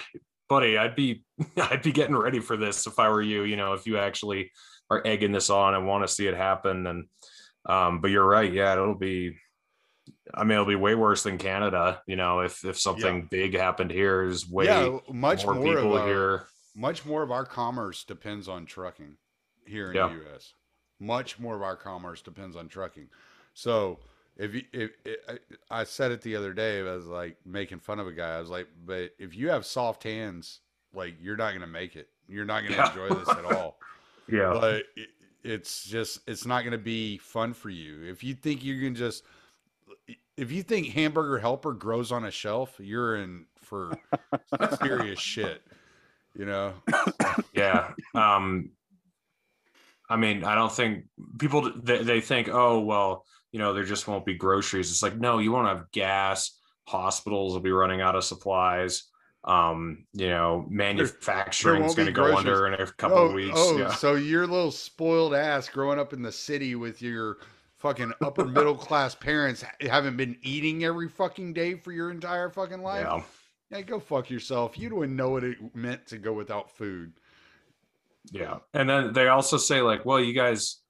buddy, 0.51 0.77
I'd 0.77 0.97
be 0.97 1.23
I'd 1.57 1.81
be 1.81 1.93
getting 1.93 2.15
ready 2.15 2.41
for 2.41 2.57
this 2.57 2.85
if 2.85 2.99
I 2.99 3.07
were 3.09 3.21
you. 3.21 3.43
You 3.43 3.55
know, 3.55 3.73
if 3.73 3.87
you 3.87 3.97
actually 3.97 4.51
are 4.89 5.01
egging 5.07 5.31
this 5.31 5.49
on 5.49 5.73
and 5.73 5.87
want 5.87 6.05
to 6.05 6.13
see 6.13 6.27
it 6.27 6.35
happen. 6.35 6.85
And 6.85 7.05
um, 7.65 8.01
but 8.01 8.11
you're 8.11 8.27
right, 8.27 8.51
yeah, 8.51 8.73
it'll 8.73 8.93
be. 8.95 9.37
I 10.33 10.43
mean, 10.43 10.53
it'll 10.53 10.65
be 10.65 10.75
way 10.75 10.93
worse 10.95 11.23
than 11.23 11.37
Canada. 11.37 12.01
You 12.05 12.17
know, 12.17 12.41
if 12.41 12.65
if 12.65 12.77
something 12.77 13.27
big 13.31 13.55
happened 13.55 13.91
here, 13.91 14.23
is 14.23 14.49
way 14.49 14.65
yeah, 14.65 14.97
much 15.11 15.45
more, 15.45 15.55
more, 15.55 15.63
people 15.63 15.95
of 15.95 16.01
our, 16.01 16.07
here. 16.07 16.43
much 16.75 17.05
more 17.05 17.23
of 17.23 17.31
our 17.31 17.45
commerce 17.45 18.03
depends 18.03 18.49
on 18.49 18.65
trucking 18.65 19.15
here 19.65 19.89
in 19.91 19.95
Yeah. 19.95 20.09
the 20.09 20.15
U.S. 20.15 20.53
Much 20.99 21.39
more 21.39 21.55
of 21.55 21.61
our 21.61 21.77
commerce 21.77 22.21
depends 22.21 22.55
on 22.57 22.67
trucking. 22.67 23.07
So 23.53 23.99
if 24.37 24.55
you, 24.55 24.63
if, 24.73 24.91
I 25.29 25.39
I 25.81 25.83
said 25.83 26.11
it 26.11 26.21
the 26.21 26.35
other 26.35 26.53
day, 26.53 26.79
I 26.79 26.83
was 26.93 27.05
like 27.05 27.37
making 27.45 27.79
fun 27.79 27.99
of 27.99 28.07
a 28.07 28.11
guy. 28.13 28.37
I 28.37 28.39
was 28.39 28.49
like, 28.49 28.67
but 28.85 29.11
if 29.19 29.35
you 29.35 29.49
have 29.49 29.65
soft 29.65 30.03
hands, 30.03 30.61
like 30.93 31.15
you're 31.21 31.37
not 31.37 31.53
gonna 31.53 31.67
make 31.67 31.95
it. 31.95 32.09
You're 32.27 32.45
not 32.45 32.63
gonna 32.63 32.77
Yeah. 32.77 32.89
enjoy 32.89 33.13
this 33.13 33.37
at 33.37 33.45
all. 33.45 33.79
Yeah, 34.27 34.59
but 34.59 34.83
it, 34.95 35.09
it's 35.43 35.85
just 35.85 36.19
it's 36.27 36.45
not 36.45 36.61
going 36.61 36.71
to 36.71 36.77
be 36.77 37.17
fun 37.17 37.53
for 37.53 37.69
you 37.69 38.03
if 38.03 38.23
you 38.23 38.33
think 38.35 38.63
you 38.63 38.79
can 38.79 38.95
just 38.95 39.23
if 40.37 40.51
you 40.51 40.63
think 40.63 40.87
hamburger 40.89 41.39
helper 41.39 41.73
grows 41.73 42.11
on 42.11 42.25
a 42.25 42.31
shelf 42.31 42.75
you're 42.79 43.15
in 43.17 43.45
for 43.57 43.99
serious 44.67 45.19
shit 45.19 45.63
you 46.35 46.45
know 46.45 46.73
yeah 47.53 47.91
um 48.15 48.71
i 50.09 50.15
mean 50.15 50.43
i 50.43 50.55
don't 50.55 50.71
think 50.71 51.05
people 51.39 51.71
they, 51.83 52.03
they 52.03 52.21
think 52.21 52.49
oh 52.49 52.79
well 52.79 53.25
you 53.51 53.59
know 53.59 53.73
there 53.73 53.83
just 53.83 54.07
won't 54.07 54.25
be 54.25 54.35
groceries. 54.35 54.91
It's 54.91 55.03
like 55.03 55.17
no 55.17 55.39
you 55.39 55.51
won't 55.51 55.67
have 55.67 55.91
gas. 55.91 56.57
Hospitals 56.87 57.53
will 57.53 57.61
be 57.61 57.71
running 57.71 58.01
out 58.01 58.15
of 58.15 58.23
supplies. 58.23 59.03
Um 59.43 60.05
you 60.13 60.29
know 60.29 60.65
manufacturing's 60.69 61.81
won't 61.81 61.95
going 61.95 62.05
to 62.05 62.11
go 62.11 62.35
under 62.35 62.67
in 62.67 62.73
a 62.75 62.85
couple 62.85 63.17
oh, 63.17 63.25
of 63.25 63.33
weeks 63.33 63.55
oh 63.55 63.75
yeah. 63.75 63.91
so 63.91 64.13
your 64.13 64.45
little 64.45 64.69
spoiled 64.69 65.33
ass 65.33 65.67
growing 65.67 65.97
up 65.97 66.13
in 66.13 66.21
the 66.21 66.31
city 66.31 66.75
with 66.75 67.01
your 67.01 67.39
fucking 67.81 68.13
upper 68.21 68.45
middle 68.57 68.75
class 68.75 69.15
parents 69.15 69.65
haven't 69.81 70.15
been 70.15 70.37
eating 70.43 70.83
every 70.83 71.09
fucking 71.09 71.53
day 71.53 71.73
for 71.73 71.91
your 71.91 72.11
entire 72.11 72.49
fucking 72.49 72.81
life? 72.81 73.05
Yeah. 73.05 73.21
Yeah 73.71 73.81
go 73.81 73.99
fuck 73.99 74.29
yourself. 74.29 74.77
You 74.77 74.89
don't 74.89 75.15
know 75.15 75.29
what 75.29 75.43
it 75.43 75.57
meant 75.75 76.05
to 76.07 76.17
go 76.17 76.33
without 76.33 76.69
food. 76.77 77.13
Yeah. 78.31 78.59
And 78.73 78.89
then 78.89 79.13
they 79.13 79.27
also 79.27 79.57
say, 79.57 79.81
like, 79.81 80.05
well, 80.05 80.19
you 80.19 80.33
guys, 80.33 80.80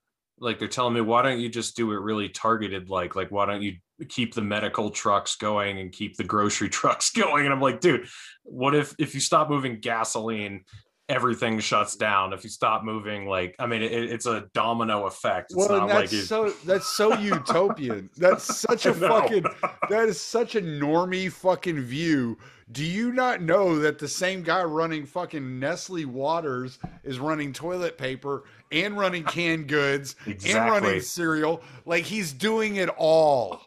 like, 0.42 0.60
they're 0.60 0.68
telling 0.68 0.94
me, 0.94 1.02
why 1.02 1.22
don't 1.22 1.40
you 1.40 1.48
just 1.48 1.78
do 1.78 1.92
it 1.92 2.02
really 2.02 2.28
targeted? 2.28 2.90
Like, 2.90 3.16
like, 3.16 3.30
why 3.30 3.46
don't 3.46 3.62
you 3.62 3.76
keep 4.10 4.34
the 4.34 4.42
medical 4.42 4.90
trucks 4.90 5.36
going 5.36 5.80
and 5.80 5.92
keep 5.92 6.18
the 6.18 6.24
grocery 6.24 6.68
trucks 6.80 7.12
going? 7.12 7.46
And 7.46 7.54
I'm 7.54 7.62
like, 7.62 7.80
dude, 7.80 8.08
what 8.44 8.76
if, 8.76 8.96
if 8.98 9.14
you 9.14 9.22
stop 9.22 9.50
moving 9.50 9.80
gasoline, 9.80 10.66
everything 11.12 11.60
shuts 11.60 11.96
down? 11.96 12.34
If 12.34 12.44
you 12.44 12.50
stop 12.50 12.84
moving, 12.84 13.26
like, 13.26 13.56
I 13.60 13.68
mean, 13.68 13.82
it, 13.82 13.92
it's 13.92 14.26
a 14.26 14.46
domino 14.54 15.06
effect. 15.06 15.52
It's 15.52 15.58
well, 15.58 15.70
not 15.70 15.82
and 15.84 15.90
like 15.90 16.10
that's 16.10 16.28
so 16.28 16.50
that's 16.66 16.88
so 16.88 17.14
utopian. 17.20 18.10
That's 18.18 18.60
such 18.60 18.86
a 18.86 18.94
fucking 18.94 19.44
that 19.90 20.08
is 20.08 20.20
such 20.20 20.56
a 20.56 20.62
normie 20.62 21.32
fucking 21.32 21.82
view. 21.82 22.38
Do 22.72 22.86
you 22.86 23.12
not 23.12 23.42
know 23.42 23.80
that 23.80 24.00
the 24.00 24.08
same 24.08 24.44
guy 24.44 24.64
running 24.64 25.06
fucking 25.06 25.60
Nestle 25.60 26.06
Waters 26.06 26.80
is 27.04 27.20
running 27.20 27.52
toilet 27.52 27.98
paper 27.98 28.46
and 28.72 28.98
running 28.98 29.24
canned 29.26 29.68
goods 29.68 30.16
and 30.26 30.56
running 30.56 31.02
cereal? 31.02 31.62
Like 31.86 32.06
he's 32.06 32.32
doing 32.32 32.78
it 32.78 32.90
all. 32.98 33.62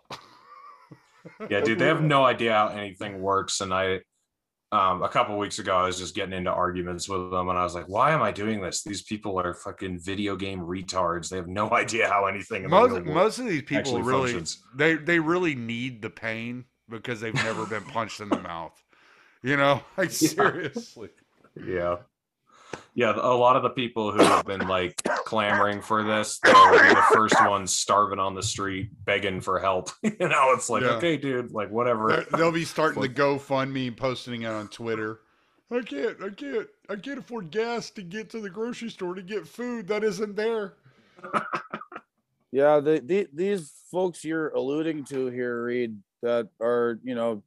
yeah, 1.51 1.61
dude, 1.61 1.78
they 1.78 1.86
have 1.86 2.03
no 2.03 2.24
idea 2.24 2.55
how 2.55 2.68
anything 2.68 3.20
works. 3.20 3.61
And 3.61 3.74
I, 3.74 4.01
um, 4.74 5.02
a 5.02 5.08
couple 5.08 5.38
weeks 5.38 5.58
ago, 5.60 5.76
I 5.76 5.86
was 5.86 5.98
just 5.98 6.14
getting 6.14 6.34
into 6.34 6.50
arguments 6.50 7.08
with 7.08 7.30
them, 7.30 7.48
and 7.48 7.58
I 7.58 7.62
was 7.62 7.74
like, 7.74 7.88
"Why 7.88 8.10
am 8.12 8.22
I 8.22 8.32
doing 8.32 8.60
this? 8.60 8.82
These 8.82 9.02
people 9.02 9.38
are 9.38 9.54
fucking 9.54 10.00
video 10.00 10.34
game 10.36 10.60
retards. 10.60 11.28
They 11.28 11.36
have 11.36 11.46
no 11.48 11.70
idea 11.82 12.08
how 12.08 12.26
anything 12.26 12.68
Most 12.68 13.04
most 13.04 13.38
of 13.38 13.46
these 13.46 13.62
people 13.62 14.02
really 14.02 14.32
functions." 14.32 14.62
they 14.74 14.94
they 14.94 15.18
really 15.20 15.54
need 15.54 16.02
the 16.02 16.10
pain 16.10 16.64
because 16.88 17.20
they've 17.20 17.34
never 17.34 17.66
been 17.66 17.84
punched 17.96 18.20
in 18.20 18.28
the 18.28 18.40
mouth. 18.40 18.76
You 19.42 19.56
know, 19.56 19.82
like 19.96 20.08
Yeah. 20.20 20.28
seriously. 20.28 21.10
Yeah, 21.56 21.96
yeah. 22.95 23.12
A 23.16 23.34
lot 23.36 23.57
of 23.57 23.62
the 23.62 23.70
people 23.70 24.12
who 24.12 24.18
have 24.22 24.45
been 24.47 24.66
like 24.68 25.01
clamoring 25.24 25.80
for 25.82 26.03
this, 26.03 26.38
they'll 26.38 26.70
be 26.72 26.78
the 26.78 27.05
first 27.12 27.34
ones 27.47 27.74
starving 27.74 28.18
on 28.18 28.34
the 28.34 28.42
street, 28.42 28.90
begging 29.05 29.40
for 29.40 29.59
help. 29.59 29.90
you 30.03 30.16
know, 30.20 30.53
it's 30.53 30.70
like, 30.70 30.82
Yeah. 30.82 30.90
okay, 30.90 31.16
dude, 31.16 31.51
like 31.53 31.70
whatever. 31.70 32.09
They're- 32.09 32.26
They'll 32.38 32.53
be 32.53 32.64
starting 32.64 33.03
the 33.03 33.09
GoFundMe 33.09 33.88
and 33.88 33.97
posting 33.97 34.42
it 34.42 34.47
on 34.49 34.68
Twitter. 34.68 35.20
I 35.70 35.80
can't, 35.80 36.22
I 36.22 36.28
can't, 36.28 36.68
I 36.88 36.97
can't 36.97 37.18
afford 37.18 37.51
gas 37.51 37.90
to 37.92 38.03
get 38.03 38.30
to 38.30 38.40
the 38.40 38.51
grocery 38.51 38.90
store 38.90 39.14
to 39.14 39.22
get 39.22 39.49
food 39.49 39.88
that 39.88 40.05
isn't 40.05 40.36
there. 40.36 40.74
Yeah, 42.53 42.78
the, 42.78 43.01
the 43.05 43.26
these 43.32 43.72
folks 43.90 44.24
you're 44.24 44.51
alluding 44.51 45.07
to 45.07 45.26
here, 45.26 45.64
Reed, 45.64 45.99
that 46.22 46.49
are 46.61 47.01
you 47.03 47.16
know 47.16 47.42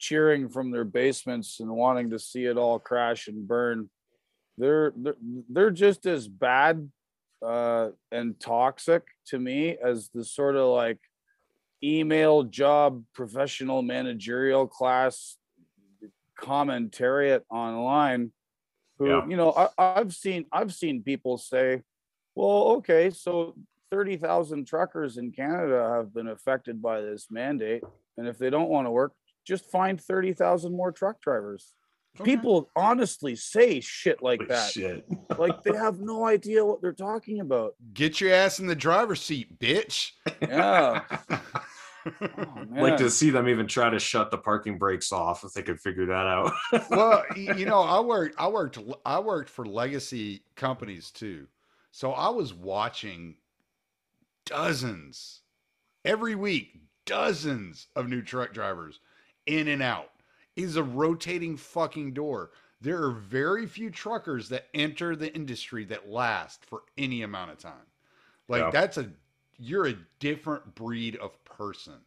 cheering 0.00 0.48
from 0.48 0.72
their 0.72 0.84
basements 0.84 1.60
and 1.60 1.70
wanting 1.70 2.10
to 2.10 2.18
see 2.18 2.44
it 2.46 2.56
all 2.58 2.80
crash 2.80 3.28
and 3.28 3.46
burn, 3.46 3.88
they're 4.58 4.92
they're, 4.96 5.16
they're 5.48 5.70
just 5.70 6.06
as 6.06 6.28
bad 6.28 6.90
uh, 7.44 7.90
and 8.10 8.38
toxic 8.40 9.04
to 9.26 9.38
me 9.38 9.76
as 9.82 10.10
the 10.12 10.24
sort 10.24 10.56
of 10.56 10.68
like 10.68 10.98
email 11.82 12.42
job 12.42 13.04
professional 13.14 13.82
managerial 13.82 14.66
class 14.66 15.36
commentariat 16.38 17.42
online 17.50 18.32
who 18.98 19.06
Yeah. 19.08 19.26
you 19.26 19.36
know 19.36 19.52
I, 19.52 19.68
i've 19.78 20.12
seen 20.14 20.46
i've 20.52 20.72
seen 20.72 21.02
people 21.02 21.38
say 21.38 21.82
well 22.34 22.62
okay 22.78 23.10
so 23.10 23.54
30,000 23.90 24.66
truckers 24.66 25.16
in 25.16 25.32
Canada 25.32 25.92
have 25.96 26.12
been 26.12 26.28
affected 26.28 26.82
by 26.82 27.00
this 27.00 27.28
mandate. 27.30 27.82
And 28.16 28.26
if 28.28 28.38
they 28.38 28.50
don't 28.50 28.68
want 28.68 28.86
to 28.86 28.90
work, 28.90 29.12
just 29.46 29.64
find 29.70 30.00
30,000 30.00 30.72
more 30.72 30.92
truck 30.92 31.20
drivers. 31.20 31.72
Okay. 32.20 32.24
People 32.36 32.70
honestly 32.74 33.36
say 33.36 33.80
shit 33.80 34.22
like 34.22 34.40
Holy 34.40 34.48
that. 34.48 34.70
shit. 34.72 35.06
Like 35.38 35.62
they 35.62 35.76
have 35.76 36.00
no 36.00 36.26
idea 36.26 36.64
what 36.64 36.82
they're 36.82 36.92
talking 36.92 37.40
about. 37.40 37.74
Get 37.94 38.20
your 38.20 38.32
ass 38.34 38.58
in 38.58 38.66
the 38.66 38.74
driver's 38.74 39.20
seat, 39.22 39.58
bitch. 39.58 40.12
Yeah. 40.40 41.02
Oh, 42.22 42.64
like 42.70 42.96
to 42.98 43.10
see 43.10 43.28
them 43.28 43.48
even 43.48 43.66
try 43.66 43.90
to 43.90 43.98
shut 43.98 44.30
the 44.30 44.38
parking 44.38 44.78
brakes 44.78 45.12
off 45.12 45.44
if 45.44 45.52
they 45.52 45.62
could 45.62 45.78
figure 45.80 46.06
that 46.06 46.26
out. 46.26 46.52
well, 46.90 47.22
you 47.36 47.66
know, 47.66 47.82
I 47.82 48.00
worked, 48.00 48.34
I 48.38 48.48
worked, 48.48 48.78
I 49.04 49.18
worked 49.18 49.50
for 49.50 49.66
legacy 49.66 50.42
companies 50.56 51.10
too. 51.10 51.46
So 51.90 52.12
I 52.12 52.30
was 52.30 52.54
watching 52.54 53.36
dozens 54.46 55.40
every 56.04 56.34
week, 56.34 56.80
dozens 57.04 57.88
of 57.94 58.08
new 58.08 58.22
truck 58.22 58.52
drivers 58.54 59.00
in 59.46 59.68
and 59.68 59.82
out. 59.82 60.10
Is 60.58 60.76
a 60.76 60.82
rotating 60.82 61.56
fucking 61.56 62.14
door. 62.14 62.50
There 62.80 63.02
are 63.04 63.12
very 63.12 63.66
few 63.66 63.90
truckers 63.90 64.48
that 64.48 64.66
enter 64.74 65.16
the 65.16 65.32
industry 65.34 65.84
that 65.86 66.08
last 66.10 66.66
for 66.66 66.82
any 66.98 67.22
amount 67.22 67.52
of 67.52 67.58
time. 67.58 67.86
Like 68.48 68.62
Yeah. 68.62 68.70
that's 68.70 68.98
a 68.98 69.12
you're 69.56 69.86
a 69.86 69.94
different 70.18 70.74
breed 70.74 71.16
of 71.16 71.44
person. 71.44 72.00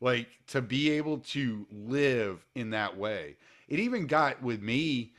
Like 0.00 0.28
to 0.48 0.60
be 0.62 0.90
able 0.90 1.18
to 1.18 1.66
live 1.70 2.46
in 2.54 2.70
that 2.70 2.96
way. 2.96 3.38
It 3.68 3.80
even 3.80 4.06
got 4.06 4.42
with 4.42 4.62
me 4.62 5.14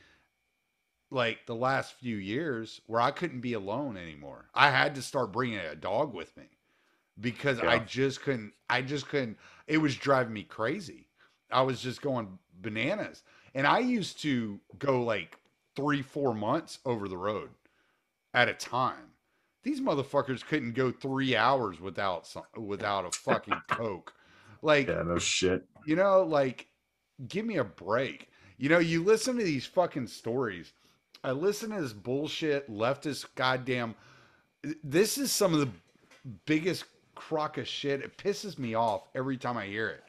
like 1.10 1.46
the 1.46 1.56
last 1.56 1.94
few 1.94 2.16
years 2.16 2.80
where 2.86 3.00
I 3.00 3.10
couldn't 3.10 3.40
be 3.40 3.54
alone 3.54 3.96
anymore. 3.96 4.46
I 4.54 4.70
had 4.70 4.94
to 4.94 5.02
start 5.02 5.32
bringing 5.32 5.58
a 5.58 5.74
dog 5.74 6.14
with 6.14 6.36
me 6.36 6.50
because 7.20 7.60
I 7.60 7.80
just 7.80 8.22
couldn't 8.22 8.54
I 8.68 8.82
just 8.82 9.08
couldn't 9.08 9.38
it 9.66 9.78
was 9.78 9.96
driving 9.96 10.32
me 10.34 10.44
crazy. 10.44 11.08
I 11.52 11.62
was 11.62 11.82
just 11.82 12.00
going 12.00 12.38
bananas. 12.60 13.22
And 13.54 13.66
I 13.66 13.80
used 13.80 14.20
to 14.22 14.60
go 14.78 15.02
like 15.02 15.38
3 15.76 16.02
4 16.02 16.34
months 16.34 16.78
over 16.84 17.08
the 17.08 17.16
road 17.16 17.50
at 18.34 18.48
a 18.48 18.54
time. 18.54 19.14
These 19.62 19.80
motherfuckers 19.80 20.44
couldn't 20.44 20.72
go 20.72 20.90
3 20.90 21.36
hours 21.36 21.80
without 21.80 22.26
some, 22.26 22.44
without 22.56 23.04
a 23.04 23.10
fucking 23.10 23.60
coke. 23.68 24.12
Like 24.62 24.88
yeah, 24.88 25.02
no 25.02 25.18
shit. 25.18 25.64
you 25.86 25.96
know, 25.96 26.22
like, 26.22 26.68
give 27.28 27.46
me 27.46 27.56
a 27.56 27.64
break. 27.64 28.28
You 28.58 28.68
know, 28.68 28.78
you 28.78 29.02
listen 29.02 29.36
to 29.38 29.42
these 29.44 29.64
fucking 29.64 30.06
stories. 30.06 30.72
I 31.24 31.32
listen 31.32 31.70
to 31.70 31.80
this 31.80 31.92
bullshit 31.92 32.70
leftist 32.70 33.26
goddamn. 33.34 33.94
This 34.84 35.16
is 35.16 35.32
some 35.32 35.54
of 35.54 35.60
the 35.60 35.70
biggest 36.44 36.84
crock 37.14 37.58
of 37.58 37.66
shit. 37.66 38.02
It 38.02 38.18
pisses 38.18 38.58
me 38.58 38.74
off 38.74 39.08
every 39.14 39.36
time 39.36 39.56
I 39.56 39.66
hear 39.66 39.88
it. 39.88 40.04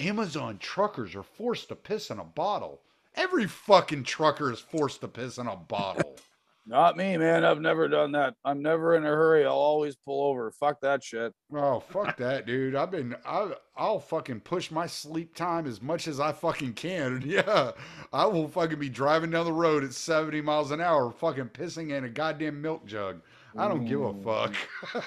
Amazon 0.00 0.56
truckers 0.58 1.14
are 1.14 1.22
forced 1.22 1.68
to 1.68 1.76
piss 1.76 2.10
in 2.10 2.18
a 2.18 2.24
bottle. 2.24 2.80
Every 3.14 3.46
fucking 3.46 4.04
trucker 4.04 4.50
is 4.50 4.60
forced 4.60 5.02
to 5.02 5.08
piss 5.08 5.36
in 5.36 5.46
a 5.46 5.56
bottle. 5.56 6.16
Not 6.66 6.96
me, 6.96 7.16
man. 7.16 7.44
I've 7.44 7.60
never 7.60 7.88
done 7.88 8.12
that. 8.12 8.34
I'm 8.44 8.62
never 8.62 8.94
in 8.94 9.02
a 9.02 9.08
hurry. 9.08 9.44
I'll 9.44 9.52
always 9.52 9.96
pull 9.96 10.28
over. 10.28 10.52
Fuck 10.52 10.80
that 10.82 11.02
shit. 11.02 11.34
Oh 11.52 11.80
fuck 11.80 12.16
that, 12.18 12.46
dude! 12.46 12.76
I've 12.76 12.90
been 12.90 13.16
I 13.26 13.54
I'll 13.76 13.98
fucking 13.98 14.40
push 14.40 14.70
my 14.70 14.86
sleep 14.86 15.34
time 15.34 15.66
as 15.66 15.82
much 15.82 16.06
as 16.06 16.20
I 16.20 16.32
fucking 16.32 16.74
can. 16.74 17.22
Yeah, 17.26 17.72
I 18.12 18.26
will 18.26 18.46
fucking 18.46 18.78
be 18.78 18.90
driving 18.90 19.30
down 19.30 19.46
the 19.46 19.52
road 19.52 19.82
at 19.82 19.94
seventy 19.94 20.42
miles 20.42 20.70
an 20.70 20.80
hour, 20.80 21.10
fucking 21.10 21.48
pissing 21.48 21.90
in 21.90 22.04
a 22.04 22.08
goddamn 22.08 22.62
milk 22.62 22.86
jug. 22.86 23.20
I 23.56 23.66
don't 23.66 23.86
give 23.86 24.02
a 24.02 24.14
fuck. 24.22 24.54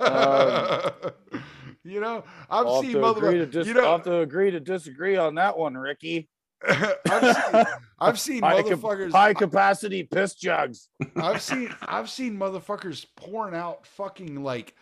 Um, 0.01 1.41
you 1.83 1.99
know, 1.99 2.23
I've 2.49 2.65
I'll 2.67 2.81
seen 2.81 2.93
motherfuckers. 2.93 3.51
dis- 3.51 3.67
You 3.67 3.73
I'll 3.77 3.83
know, 3.83 3.91
have 3.93 4.03
to 4.03 4.19
agree 4.19 4.51
to 4.51 4.59
disagree 4.59 5.15
on 5.17 5.35
that 5.35 5.57
one, 5.57 5.75
Ricky. 5.77 6.29
I've 6.65 7.35
seen, 7.35 7.65
I've 7.99 8.19
seen 8.19 8.41
High, 8.41 8.61
motherfuckers. 8.61 9.11
high 9.11 9.33
capacity 9.33 10.03
piss 10.03 10.33
jugs. 10.35 10.87
I've 11.17 11.41
seen 11.41 11.75
I've 11.81 12.09
seen 12.09 12.37
motherfuckers 12.37 13.05
pouring 13.17 13.53
out 13.53 13.85
fucking 13.85 14.43
like 14.43 14.73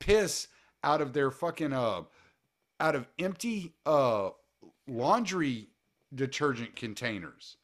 piss 0.00 0.48
out 0.82 1.00
of 1.00 1.12
their 1.12 1.30
fucking 1.30 1.72
uh 1.72 2.02
out 2.80 2.96
of 2.96 3.06
empty 3.20 3.72
uh 3.86 4.30
laundry 4.88 5.68
detergent 6.14 6.74
containers. 6.74 7.56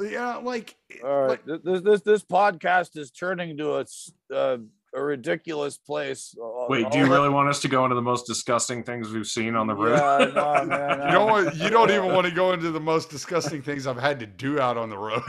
Yeah, 0.00 0.36
like 0.36 0.76
All 1.02 1.22
right, 1.22 1.44
like- 1.48 1.62
this 1.64 1.80
this 1.82 2.02
this 2.02 2.22
podcast 2.24 2.96
is 2.96 3.10
turning 3.10 3.56
to 3.56 3.78
a 3.78 3.84
uh, 4.32 4.58
a 4.94 5.02
ridiculous 5.02 5.76
place. 5.76 6.34
Uh, 6.40 6.66
Wait, 6.68 6.90
do 6.90 6.98
you 6.98 7.06
really 7.06 7.28
want 7.28 7.48
us 7.48 7.60
to 7.62 7.68
go 7.68 7.84
into 7.84 7.94
the 7.94 8.02
most 8.02 8.26
disgusting 8.26 8.82
things 8.82 9.10
we've 9.10 9.26
seen 9.26 9.54
on 9.54 9.66
the 9.66 9.74
road? 9.74 9.98
Yeah, 9.98 10.30
no, 10.34 10.64
man. 10.64 11.06
you 11.06 11.12
don't 11.12 11.30
want, 11.30 11.54
you 11.56 11.70
don't 11.70 11.90
even 11.90 12.12
want 12.12 12.26
to 12.26 12.32
go 12.32 12.52
into 12.52 12.70
the 12.70 12.80
most 12.80 13.10
disgusting 13.10 13.62
things 13.62 13.86
I've 13.86 14.00
had 14.00 14.18
to 14.20 14.26
do 14.26 14.58
out 14.60 14.76
on 14.76 14.90
the 14.90 14.98
road. 14.98 15.22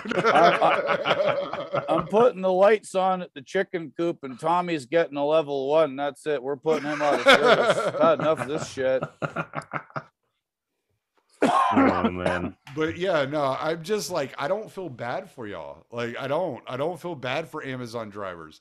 I'm 1.90 2.08
putting 2.08 2.42
the 2.42 2.52
lights 2.52 2.96
on 2.96 3.22
at 3.22 3.34
the 3.34 3.42
chicken 3.42 3.94
coop, 3.96 4.20
and 4.24 4.40
Tommy's 4.40 4.86
getting 4.86 5.18
a 5.18 5.26
level 5.26 5.70
one. 5.70 5.96
That's 5.96 6.26
it. 6.26 6.42
We're 6.42 6.58
putting 6.58 6.90
him 6.90 7.02
out 7.02 7.16
of 7.16 7.22
service. 7.24 7.96
Had 8.02 8.20
enough 8.20 8.40
of 8.40 8.48
this 8.48 8.70
shit. 8.70 9.04
oh 11.42 12.10
man. 12.12 12.56
but 12.76 12.98
yeah, 12.98 13.26
no, 13.26 13.56
I'm 13.60 13.84
just 13.84 14.12
like 14.12 14.34
I 14.38 14.48
don't 14.48 14.72
feel 14.72 14.90
bad 14.90 15.30
for 15.30 15.48
y'all. 15.48 15.86
Like 15.92 16.18
I 16.20 16.28
don't, 16.28 16.62
I 16.68 16.78
don't 16.78 17.00
feel 17.00 17.16
bad 17.16 17.48
for 17.48 17.64
Amazon 17.64 18.10
drivers. 18.10 18.60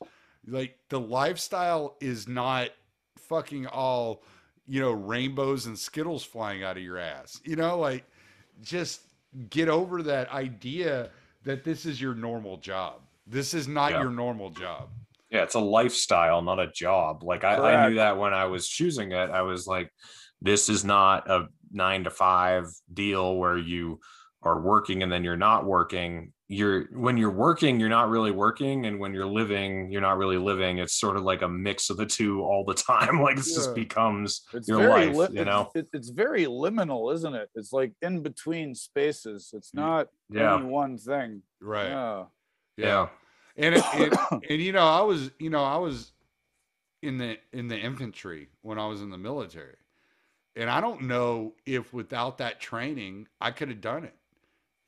Like 0.49 0.79
the 0.89 1.01
lifestyle 1.01 1.97
is 2.01 2.27
not 2.29 2.71
fucking 3.19 3.67
all, 3.67 4.23
you 4.67 4.81
know, 4.81 4.93
rainbows 4.93 5.67
and 5.67 5.79
skittles 5.79 6.25
flying 6.25 6.63
out 6.65 6.77
of 6.77 6.83
your 6.83 6.99
ass. 6.99 7.41
You 7.45 7.57
know, 7.57 7.79
like 7.79 8.05
just 8.63 9.03
get 9.51 9.69
over 9.69 10.03
that 10.05 10.31
idea 10.31 11.11
that 11.45 11.65
this 11.65 11.87
is 11.87 12.01
your 12.01 12.15
normal 12.15 12.57
job. 12.57 13.01
This 13.27 13.55
is 13.55 13.69
not 13.69 13.93
Yeah. 13.93 14.03
your 14.03 14.11
normal 14.11 14.51
job. 14.51 14.89
Yeah, 15.31 15.43
it's 15.43 15.55
a 15.55 15.61
lifestyle, 15.61 16.41
not 16.41 16.59
a 16.59 16.71
job. 16.73 17.23
Like 17.23 17.45
I, 17.45 17.57
I 17.57 17.89
knew 17.89 17.97
that 17.97 18.17
when 18.17 18.33
I 18.33 18.47
was 18.47 18.67
choosing 18.67 19.13
it. 19.13 19.31
I 19.31 19.43
was 19.43 19.67
like, 19.67 19.93
this 20.41 20.71
is 20.71 20.85
not 20.85 21.29
a 21.31 21.49
nine 21.71 22.05
to 22.05 22.11
five 22.11 22.65
deal 22.93 23.37
where 23.37 23.59
you 23.59 24.01
are 24.43 24.61
working 24.61 25.03
and 25.03 25.13
then 25.13 25.25
you're 25.25 25.37
not 25.37 25.67
working. 25.67 26.33
You're 26.51 26.85
when 26.99 27.19
you're 27.19 27.31
working, 27.31 27.79
you're 27.79 27.91
not 27.91 28.09
really 28.09 28.31
working, 28.31 28.87
and 28.87 28.99
when 28.99 29.13
you're 29.13 29.27
living, 29.27 29.93
you're 29.93 30.01
not 30.01 30.17
really 30.17 30.39
living. 30.39 30.79
It's 30.79 30.95
sort 30.95 31.17
of 31.19 31.23
like 31.23 31.43
a 31.43 31.49
mix 31.49 31.91
of 31.91 31.99
the 31.99 32.07
two 32.07 32.43
all 32.43 32.65
the 32.65 32.75
time. 32.91 33.21
Like 33.21 33.37
it 33.37 33.45
just 33.45 33.75
becomes 33.75 34.47
It's 34.55 34.67
your 34.69 34.79
very 34.79 35.11
life, 35.11 35.31
li- 35.31 35.39
you 35.39 35.45
know? 35.45 35.71
It's, 35.75 35.91
it's 35.93 36.09
very 36.09 36.47
liminal, 36.47 37.13
isn't 37.15 37.35
it? 37.35 37.51
It's 37.55 37.73
like 37.73 37.93
in 38.01 38.23
between 38.23 38.75
spaces. 38.75 39.51
It's 39.53 39.75
not 39.75 40.09
Yeah, 40.31 40.57
any 40.57 40.65
one 40.65 40.97
thing. 40.97 41.43
Right. 41.61 41.89
Yeah. 41.89 42.25
yeah, 42.79 43.09
and 43.59 43.75
it, 43.75 43.85
it, 43.95 44.19
and 44.51 44.63
you 44.63 44.73
know 44.73 44.87
i 44.87 45.01
was 45.03 45.31
you 45.39 45.51
know 45.51 45.63
i 45.63 45.77
was 45.77 46.13
in 47.03 47.19
the 47.19 47.37
in 47.53 47.69
the 47.69 47.77
infantry 47.77 48.49
when 48.63 48.79
i 48.79 48.87
was 48.87 49.03
in 49.03 49.11
the 49.11 49.19
military 49.19 49.77
and 50.57 50.71
i 50.71 50.81
don't 50.81 51.03
know 51.03 51.53
if 51.67 51.93
without 51.93 52.39
that 52.39 52.61
training 52.61 53.27
i 53.41 53.51
could 53.51 53.69
have 53.69 53.81
done 53.81 54.05
it 54.05 54.15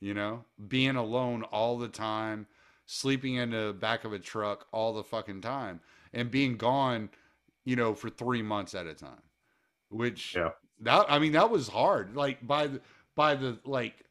you 0.01 0.13
know 0.13 0.43
being 0.67 0.97
alone 0.97 1.43
all 1.43 1.77
the 1.77 1.87
time 1.87 2.45
sleeping 2.85 3.35
in 3.35 3.51
the 3.51 3.73
back 3.79 4.03
of 4.03 4.11
a 4.11 4.19
truck 4.19 4.67
all 4.73 4.91
the 4.93 5.03
fucking 5.03 5.39
time 5.39 5.79
and 6.11 6.29
being 6.29 6.57
gone 6.57 7.09
you 7.63 7.75
know 7.77 7.93
for 7.93 8.09
three 8.09 8.41
months 8.41 8.75
at 8.75 8.85
a 8.87 8.93
time 8.93 9.21
which 9.89 10.35
Yeah. 10.35 10.49
that 10.81 11.05
i 11.09 11.19
mean 11.19 11.31
that 11.33 11.49
was 11.49 11.69
hard 11.69 12.15
like 12.15 12.45
by 12.45 12.67
the 12.67 12.81
by 13.15 13.35
the 13.35 13.57
like 13.63 14.03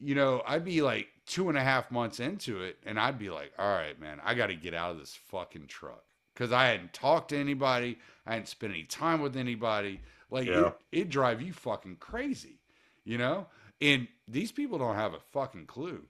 you 0.00 0.14
know 0.14 0.42
i'd 0.46 0.64
be 0.64 0.80
like 0.80 1.08
two 1.26 1.48
and 1.48 1.58
a 1.58 1.62
half 1.62 1.90
months 1.90 2.20
into 2.20 2.62
it 2.62 2.78
and 2.86 2.98
i'd 2.98 3.18
be 3.18 3.28
like 3.30 3.52
all 3.58 3.68
right 3.68 4.00
man 4.00 4.20
i 4.24 4.32
got 4.34 4.46
to 4.46 4.54
get 4.54 4.72
out 4.74 4.92
of 4.92 4.98
this 4.98 5.18
fucking 5.26 5.66
truck 5.66 6.04
because 6.32 6.52
i 6.52 6.66
hadn't 6.66 6.92
talked 6.92 7.30
to 7.30 7.36
anybody 7.36 7.98
i 8.26 8.32
hadn't 8.32 8.46
spent 8.48 8.72
any 8.72 8.84
time 8.84 9.20
with 9.20 9.36
anybody 9.36 10.00
like 10.30 10.46
Yeah. 10.46 10.68
it, 10.92 11.00
it 11.00 11.08
drive 11.10 11.42
you 11.42 11.52
fucking 11.52 11.96
crazy 11.96 12.60
you 13.04 13.18
know 13.18 13.46
and 13.80 14.08
these 14.28 14.52
people 14.52 14.78
don't 14.78 14.94
have 14.96 15.14
a 15.14 15.20
fucking 15.32 15.66
clue. 15.66 16.02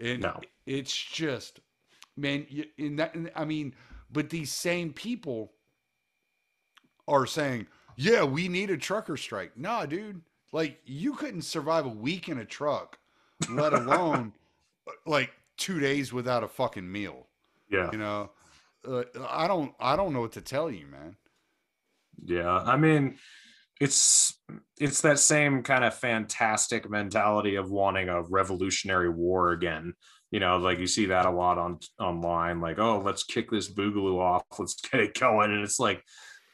And 0.00 0.20
No. 0.22 0.40
it's 0.66 0.94
just 0.94 1.60
man 2.16 2.46
in 2.78 2.96
that 2.96 3.14
and 3.14 3.30
i 3.36 3.44
mean 3.44 3.74
but 4.10 4.30
these 4.30 4.50
same 4.50 4.90
people 4.92 5.52
are 7.06 7.26
saying 7.26 7.66
yeah 7.96 8.24
we 8.24 8.48
need 8.48 8.70
a 8.70 8.76
trucker 8.76 9.16
strike. 9.16 9.56
Nah 9.56 9.86
dude. 9.86 10.22
Like 10.52 10.80
you 10.86 11.14
couldn't 11.14 11.42
survive 11.42 11.84
a 11.86 11.90
week 11.90 12.28
in 12.28 12.38
a 12.38 12.44
truck 12.44 12.98
let 13.50 13.72
alone 13.80 14.32
like 15.06 15.30
two 15.56 15.80
days 15.80 16.12
without 16.12 16.42
a 16.44 16.48
fucking 16.48 16.90
meal. 16.90 17.26
Yeah. 17.70 17.90
you 17.92 17.98
know? 17.98 18.30
Uh, 18.86 19.02
i 19.28 19.48
don't 19.48 19.74
i 19.80 19.96
don't 19.96 20.12
know 20.12 20.20
what 20.20 20.32
to 20.32 20.40
tell 20.40 20.70
you 20.70 20.86
man. 20.86 21.16
Yeah, 22.24 22.50
I 22.58 22.76
mean, 22.78 23.18
it's 23.80 24.38
it's 24.78 25.02
that 25.02 25.18
same 25.18 25.62
kind 25.62 25.84
of 25.84 25.94
fantastic 25.94 26.88
mentality 26.88 27.56
of 27.56 27.70
wanting 27.70 28.08
a 28.08 28.22
revolutionary 28.22 29.08
war 29.08 29.52
again, 29.52 29.94
you 30.30 30.40
know, 30.40 30.58
like 30.58 30.78
you 30.78 30.86
see 30.86 31.06
that 31.06 31.26
a 31.26 31.30
lot 31.30 31.58
on 31.58 31.78
online, 31.98 32.60
like, 32.60 32.78
oh, 32.78 33.00
let's 33.04 33.24
kick 33.24 33.50
this 33.50 33.72
boogaloo 33.72 34.18
off, 34.18 34.42
let's 34.58 34.74
get 34.90 35.00
it 35.00 35.18
going. 35.18 35.52
And 35.52 35.62
it's 35.62 35.78
like, 35.78 36.02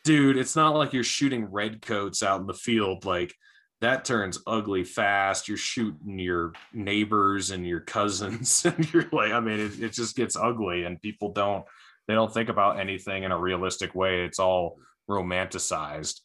dude, 0.04 0.36
it's 0.36 0.56
not 0.56 0.74
like 0.74 0.92
you're 0.92 1.04
shooting 1.04 1.46
redcoats 1.46 2.22
out 2.22 2.40
in 2.40 2.46
the 2.46 2.54
field. 2.54 3.04
Like 3.04 3.34
that 3.80 4.04
turns 4.04 4.38
ugly 4.46 4.84
fast. 4.84 5.48
You're 5.48 5.56
shooting 5.56 6.18
your 6.18 6.52
neighbors 6.72 7.50
and 7.50 7.66
your 7.66 7.80
cousins, 7.80 8.64
and 8.76 8.92
you're 8.92 9.08
like, 9.12 9.32
I 9.32 9.40
mean, 9.40 9.60
it, 9.60 9.80
it 9.80 9.92
just 9.92 10.16
gets 10.16 10.36
ugly, 10.36 10.84
and 10.84 11.02
people 11.02 11.32
don't 11.32 11.64
they 12.08 12.14
don't 12.14 12.32
think 12.32 12.48
about 12.48 12.80
anything 12.80 13.22
in 13.22 13.30
a 13.30 13.38
realistic 13.38 13.94
way. 13.94 14.24
It's 14.24 14.40
all 14.40 14.78
romanticized. 15.08 16.20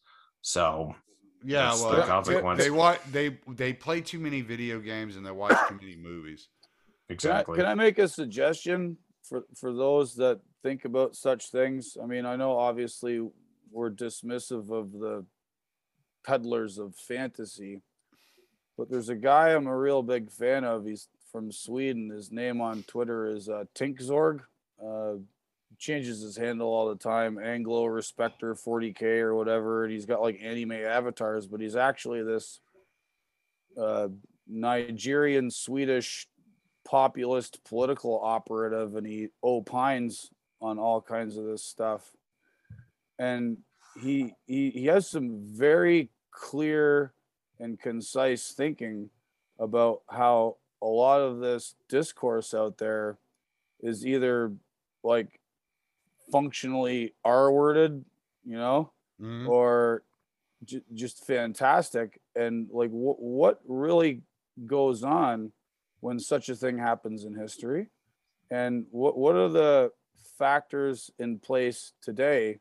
So 0.48 0.96
Yeah, 1.44 1.74
well, 1.74 1.92
the 1.92 1.98
they- 1.98 2.08
consequence. 2.08 2.64
They 2.64 2.70
watch 2.72 3.02
they 3.12 3.38
they 3.50 3.74
play 3.74 4.00
too 4.00 4.18
many 4.18 4.40
video 4.40 4.80
games 4.80 5.18
and 5.18 5.26
they 5.26 5.32
watch 5.32 5.58
too 5.68 5.76
many 5.76 5.98
movies. 5.98 6.48
Can 7.10 7.12
I, 7.12 7.14
exactly. 7.14 7.58
can 7.58 7.66
I 7.66 7.76
make 7.76 8.00
a 8.00 8.08
suggestion 8.08 8.98
for, 9.24 9.44
for 9.56 9.74
those 9.74 10.16
that 10.16 10.40
think 10.64 10.86
about 10.86 11.18
such 11.18 11.52
things? 11.52 11.98
I 12.02 12.06
mean, 12.06 12.26
I 12.26 12.38
know 12.38 12.58
obviously 12.58 13.28
we're 13.72 13.92
dismissive 13.92 14.70
of 14.72 14.94
the 14.94 15.26
peddlers 16.26 16.78
of 16.78 16.96
fantasy, 16.96 17.82
but 18.78 18.90
there's 18.90 19.10
a 19.10 19.16
guy 19.16 19.50
I'm 19.50 19.68
a 19.68 19.78
real 19.78 20.02
big 20.02 20.32
fan 20.32 20.64
of. 20.64 20.86
He's 20.86 21.10
from 21.30 21.52
Sweden. 21.52 22.10
His 22.10 22.32
name 22.32 22.62
on 22.62 22.84
Twitter 22.84 23.28
is 23.36 23.50
uh, 23.50 23.66
Tinkzorg. 23.76 24.40
Uh, 24.82 25.16
changes 25.78 26.22
his 26.22 26.38
handle 26.38 26.68
all 26.68 26.90
the 26.90 26.96
time. 26.96 27.38
Anglo 27.38 27.86
Respecter 27.86 28.56
40k 28.56 29.20
or 29.20 29.36
whatever. 29.36 29.84
And 29.84 29.94
he's 29.94 30.06
got 30.06 30.22
like 30.22 30.40
anime 30.42 30.72
avatars, 30.72 31.48
but 31.48 31.62
he's 31.62 31.76
actually 31.76 32.24
this 32.24 32.60
uh, 33.80 34.08
Nigerian 34.48 35.52
Swedish 35.52 36.28
populist 36.86 37.64
political 37.66 38.20
operative 38.24 38.96
and 38.96 39.06
he 39.06 39.28
opines 39.44 40.32
on 40.62 40.80
all 40.80 41.02
kinds 41.02 41.36
of 41.36 41.44
this 41.44 41.62
stuff 41.62 42.14
and 43.20 43.58
he 44.02 44.34
he, 44.46 44.70
he 44.70 44.86
has 44.86 45.10
some 45.10 45.42
very 45.42 46.10
clear 46.32 47.14
and 47.60 47.80
concise 47.80 48.52
thinking 48.52 49.10
about 49.60 50.02
how 50.10 50.56
a 50.82 50.86
lot 50.86 51.20
of 51.20 51.40
this 51.40 51.76
discourse 51.90 52.54
out 52.54 52.78
there 52.78 53.18
is 53.82 54.06
either 54.06 54.54
like 55.04 55.40
functionally 56.32 57.14
r 57.24 57.52
worded 57.52 58.04
you 58.46 58.58
know 58.58 58.92
Mhm. 59.22 59.48
or 59.50 60.04
j- 60.64 60.84
just 60.94 61.26
fantastic 61.26 62.20
and 62.36 62.70
like 62.72 62.92
wh- 62.92 63.20
what 63.20 63.62
really 63.68 64.22
goes 64.66 65.04
on 65.04 65.52
when 66.02 66.20
such 66.20 66.50
a 66.50 66.56
thing 66.56 66.78
happens 66.78 67.24
in 67.26 67.34
history 67.34 67.90
and 68.52 68.86
what 68.92 69.18
what 69.18 69.36
are 69.36 69.50
the 69.50 69.92
factors 70.38 71.12
in 71.20 71.40
place 71.40 71.94
today 72.02 72.60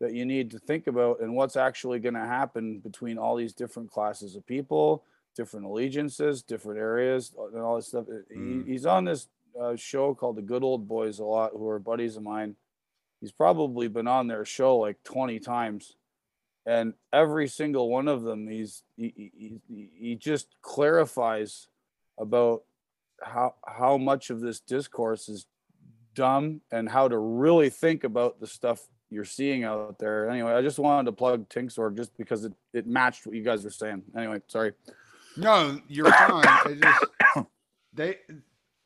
that 0.00 0.12
you 0.12 0.24
need 0.26 0.50
to 0.50 0.58
think 0.58 0.86
about 0.86 1.20
and 1.20 1.34
what's 1.34 1.56
actually 1.56 1.98
going 1.98 2.14
to 2.14 2.20
happen 2.20 2.78
between 2.80 3.16
all 3.16 3.36
these 3.36 3.54
different 3.54 3.90
classes 3.90 4.36
of 4.36 4.46
people 4.46 5.04
different 5.36 5.64
allegiances 5.66 6.42
different 6.42 6.78
areas 6.78 7.34
and 7.52 7.60
all 7.62 7.76
this 7.76 7.88
stuff 7.88 8.06
He- 8.30 8.36
Mm. 8.36 8.66
he's 8.66 8.86
on 8.86 9.04
this 9.04 9.28
uh, 9.58 9.76
show 9.76 10.14
called 10.14 10.36
the 10.36 10.42
good 10.42 10.62
old 10.64 10.86
boys 10.88 11.18
a 11.20 11.24
lot 11.24 11.52
who 11.52 11.66
are 11.68 11.78
buddies 11.78 12.16
of 12.16 12.22
mine 12.22 12.56
he's 13.24 13.32
probably 13.32 13.88
been 13.88 14.06
on 14.06 14.26
their 14.26 14.44
show 14.44 14.76
like 14.76 15.02
20 15.04 15.40
times. 15.40 15.96
And 16.66 16.92
every 17.10 17.48
single 17.48 17.88
one 17.88 18.06
of 18.06 18.22
them 18.22 18.46
he's 18.46 18.82
he, 18.98 19.60
he, 19.66 19.90
he, 19.98 20.14
just 20.14 20.48
clarifies 20.60 21.68
about 22.18 22.64
how 23.22 23.54
how 23.66 23.96
much 23.96 24.28
of 24.28 24.40
this 24.40 24.60
discourse 24.60 25.30
is 25.30 25.46
dumb 26.14 26.60
and 26.70 26.86
how 26.86 27.08
to 27.08 27.16
really 27.16 27.70
think 27.70 28.04
about 28.04 28.40
the 28.40 28.46
stuff 28.46 28.86
you're 29.08 29.24
seeing 29.24 29.64
out 29.64 29.98
there. 29.98 30.28
Anyway 30.28 30.52
i 30.52 30.60
just 30.60 30.78
wanted 30.78 31.06
to 31.06 31.12
plug 31.12 31.48
Tinkzorg 31.48 31.96
just 31.96 32.14
because 32.18 32.44
it, 32.44 32.52
it 32.74 32.86
matched 32.86 33.26
what 33.26 33.36
you 33.36 33.42
guys 33.42 33.64
were 33.64 33.70
saying. 33.70 34.02
Anyway 34.14 34.42
sorry. 34.48 34.72
No, 35.38 35.80
you're 35.88 36.12
fine. 36.12 36.78
Just 36.78 37.04
they 37.94 38.18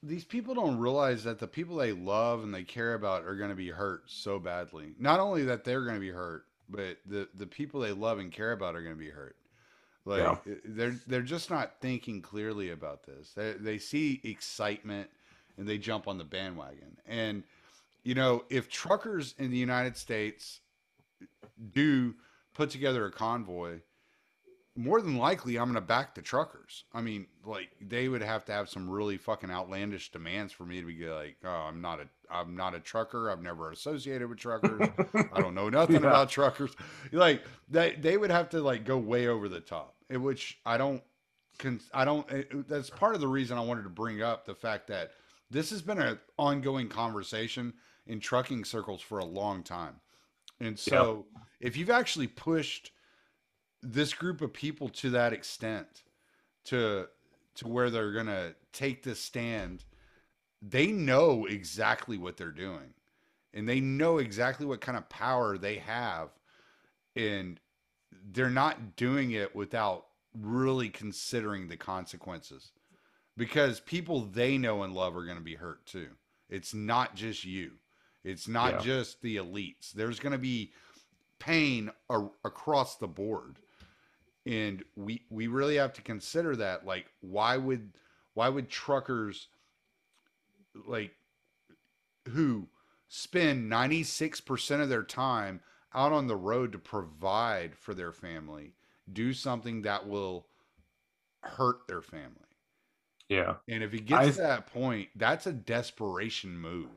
these 0.03 0.25
people 0.25 0.55
don't 0.55 0.79
realize 0.79 1.25
that 1.25 1.39
the 1.39 1.47
people 1.47 1.77
they 1.77 1.93
love 1.93 2.43
and 2.43 2.55
they 2.55 2.63
care 2.63 2.95
about 2.95 3.25
are 3.25 3.35
going 3.35 3.51
to 3.51 3.57
be 3.57 3.71
hurt 3.71 4.05
so 4.07 4.39
badly. 4.39 4.95
Not 4.99 5.21
only 5.21 5.45
that 5.45 5.65
they're 5.65 5.83
going 5.83 5.97
to 5.97 6.01
be 6.01 6.11
hurt, 6.11 6.45
but 6.69 6.99
the 7.07 7.29
the 7.35 7.47
people 7.47 7.81
they 7.81 7.93
love 7.93 8.19
and 8.19 8.31
care 8.31 8.53
about 8.53 8.77
are 8.77 8.83
going 8.83 8.95
to 8.95 8.99
be 8.99 9.11
hurt. 9.11 9.37
Like 10.05 10.21
Yeah. 10.21 10.37
Eh, 10.47 10.57
they're 10.65 10.97
they're 11.07 11.23
just 11.23 11.51
not 11.51 11.81
thinking 11.81 12.23
clearly 12.23 12.71
about 12.71 13.05
this. 13.05 13.33
They 13.33 13.53
they 13.53 13.79
see 13.79 14.21
excitement 14.23 15.11
and 15.57 15.69
they 15.69 15.79
jump 15.79 16.07
on 16.07 16.19
the 16.19 16.25
bandwagon. 16.25 16.97
And 17.07 17.43
you 18.05 18.15
know, 18.15 18.45
if 18.49 18.71
truckers 18.71 19.35
in 19.39 19.51
the 19.51 19.59
United 19.59 19.97
States 19.97 20.61
do 21.73 22.15
put 22.55 22.71
together 22.71 23.05
a 23.07 23.11
convoy, 23.11 23.81
more 24.79 25.03
than 25.03 25.17
likely 25.17 25.59
I'm 25.59 25.65
going 25.65 25.75
to 25.75 25.81
back 25.81 26.15
the 26.15 26.23
truckers. 26.23 26.85
I 26.95 27.01
mean, 27.01 27.27
like 27.45 27.71
they 27.81 28.09
would 28.09 28.23
have 28.23 28.45
to 28.45 28.53
have 28.53 28.69
some 28.69 28.89
really 28.89 29.17
fucking 29.17 29.51
outlandish 29.51 30.13
demands 30.13 30.53
for 30.53 30.65
me 30.65 30.81
to 30.81 30.87
be 30.87 31.05
like, 31.09 31.37
"Oh, 31.45 31.49
I'm 31.49 31.81
not 31.81 31.99
a 32.01 32.09
I'm 32.31 32.55
not 32.57 32.77
a 32.77 32.81
trucker. 32.81 33.29
I've 33.31 33.43
never 33.43 33.73
associated 33.73 34.29
with 34.29 34.39
truckers. 34.39 34.89
I 35.33 35.41
don't 35.41 35.55
know 35.57 35.69
nothing 35.69 36.03
Yeah. 36.03 36.09
about 36.11 36.31
truckers." 36.31 36.77
Like 37.11 37.43
they 37.69 37.97
they 37.97 38.17
would 38.17 38.31
have 38.31 38.49
to 38.51 38.61
like 38.61 38.85
go 38.85 38.99
way 38.99 39.27
over 39.27 39.49
the 39.49 39.59
top, 39.61 39.97
in 40.11 40.23
which 40.23 40.61
I 40.65 40.79
don't 40.79 41.03
can 41.59 41.81
I 41.93 42.05
don't 42.05 42.31
it- 42.31 42.69
that's 42.69 42.89
part 42.89 43.17
of 43.17 43.21
the 43.21 43.27
reason 43.29 43.59
I 43.59 43.63
wanted 43.63 43.83
to 43.83 43.89
bring 43.91 44.23
up 44.23 44.47
the 44.47 44.55
fact 44.55 44.87
that 44.89 45.11
this 45.51 45.71
has 45.71 45.83
been 45.83 45.99
an 45.99 46.21
ongoing 46.39 46.89
conversation 46.89 47.75
in 48.07 48.21
trucking 48.21 48.65
circles 48.65 49.01
for 49.03 49.19
a 49.19 49.25
long 49.25 49.65
time. 49.65 49.97
And 50.61 50.79
so 50.79 51.27
if 51.59 51.77
you've 51.77 51.91
actually 51.91 52.29
pushed 52.29 52.93
this 53.83 54.13
group 54.13 54.41
of 54.41 54.53
people 54.53 54.89
to 54.89 55.11
that 55.11 55.33
extent 55.33 56.03
to 56.65 57.09
to 57.55 57.69
where 57.69 57.91
they're 57.91 58.13
going 58.13 58.27
to 58.27 58.55
take 58.73 59.03
this 59.03 59.21
stand 59.21 59.85
they 60.63 60.89
know 60.89 61.47
exactly 61.47 62.19
what 62.19 62.37
they're 62.37 62.51
doing. 62.51 62.95
And 63.55 63.69
they 63.69 63.81
know 63.81 64.19
exactly 64.19 64.67
what 64.67 64.81
kind 64.81 64.99
of 64.99 65.09
power 65.09 65.57
they 65.57 65.77
have. 65.77 66.31
And 67.17 67.59
they're 68.33 68.51
not 68.51 68.97
doing 68.97 69.33
it 69.33 69.55
without 69.55 70.07
really 70.35 70.89
considering 70.89 71.69
the 71.69 71.77
consequences. 71.77 72.73
Because 73.37 73.81
people 73.81 74.23
they 74.23 74.59
know 74.59 74.83
and 74.83 74.95
love 74.95 75.17
are 75.17 75.25
going 75.25 75.39
to 75.39 75.45
be 75.45 75.55
hurt 75.55 75.87
too. 75.87 76.09
It's 76.51 76.75
not 76.75 77.15
just 77.15 77.45
you. 77.45 77.73
It's 78.25 78.49
not 78.49 78.75
Yeah. 78.75 78.81
just 78.81 79.23
the 79.23 79.37
elites. 79.37 79.93
There's 79.93 80.19
going 80.19 80.33
to 80.33 80.39
be 80.39 80.73
pain 81.39 81.91
a- 82.11 82.29
across 82.45 82.97
the 82.97 83.07
board 83.09 83.59
and 84.49 84.83
we 84.97 85.23
we 85.29 85.47
really 85.47 85.77
have 85.77 85.93
to 85.93 86.03
consider 86.03 86.57
that 86.57 86.87
like 86.87 87.07
why 87.21 87.57
would 87.57 87.93
why 88.33 88.49
would 88.49 88.69
truckers 88.71 89.49
like 90.87 91.13
who 92.31 92.67
spend 93.09 93.71
96% 93.71 94.83
of 94.83 94.89
their 94.89 95.03
time 95.03 95.61
out 95.95 96.13
on 96.13 96.27
the 96.27 96.37
road 96.37 96.73
to 96.73 96.79
provide 96.79 97.75
for 97.77 97.95
their 97.95 98.13
family 98.13 98.75
do 99.13 99.33
something 99.33 99.83
that 99.83 100.07
will 100.07 100.47
hurt 101.43 101.87
their 101.87 102.03
family 102.03 102.33
yeah. 103.29 103.55
and 103.69 103.83
if 103.83 103.93
it 103.95 104.07
gets 104.07 104.29
I- 104.29 104.31
to 104.31 104.39
that 104.39 104.67
point 104.67 105.09
that's 105.15 105.47
a 105.47 105.53
desperation 105.53 106.57
move 106.59 106.89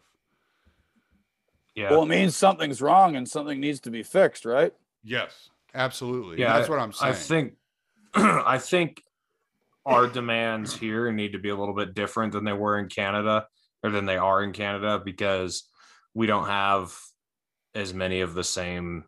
Yeah. 1.75 1.91
well 1.91 2.03
it 2.03 2.07
means 2.07 2.35
something's 2.35 2.81
wrong 2.81 3.15
and 3.15 3.27
something 3.29 3.59
needs 3.59 3.79
to 3.81 3.91
be 3.91 4.03
fixed 4.03 4.45
right 4.45 4.73
yes 5.03 5.49
absolutely 5.73 6.39
Yeah, 6.39 6.57
that's 6.57 6.69
what 6.69 6.79
i'm 6.79 6.93
saying 6.93 7.13
I 7.13 7.15
think 7.15 7.53
I 8.13 8.57
think 8.57 9.01
our 9.85 10.07
demands 10.07 10.75
here 10.75 11.11
need 11.11 11.31
to 11.31 11.39
be 11.39 11.49
a 11.49 11.55
little 11.55 11.73
bit 11.73 11.93
different 11.93 12.33
than 12.33 12.43
they 12.43 12.53
were 12.53 12.77
in 12.77 12.87
Canada 12.87 13.47
or 13.83 13.89
than 13.89 14.05
they 14.05 14.17
are 14.17 14.43
in 14.43 14.51
Canada 14.51 15.01
because 15.03 15.63
we 16.13 16.27
don't 16.27 16.47
have 16.47 16.95
as 17.73 17.93
many 17.93 18.21
of 18.21 18.33
the 18.33 18.43
same 18.43 19.05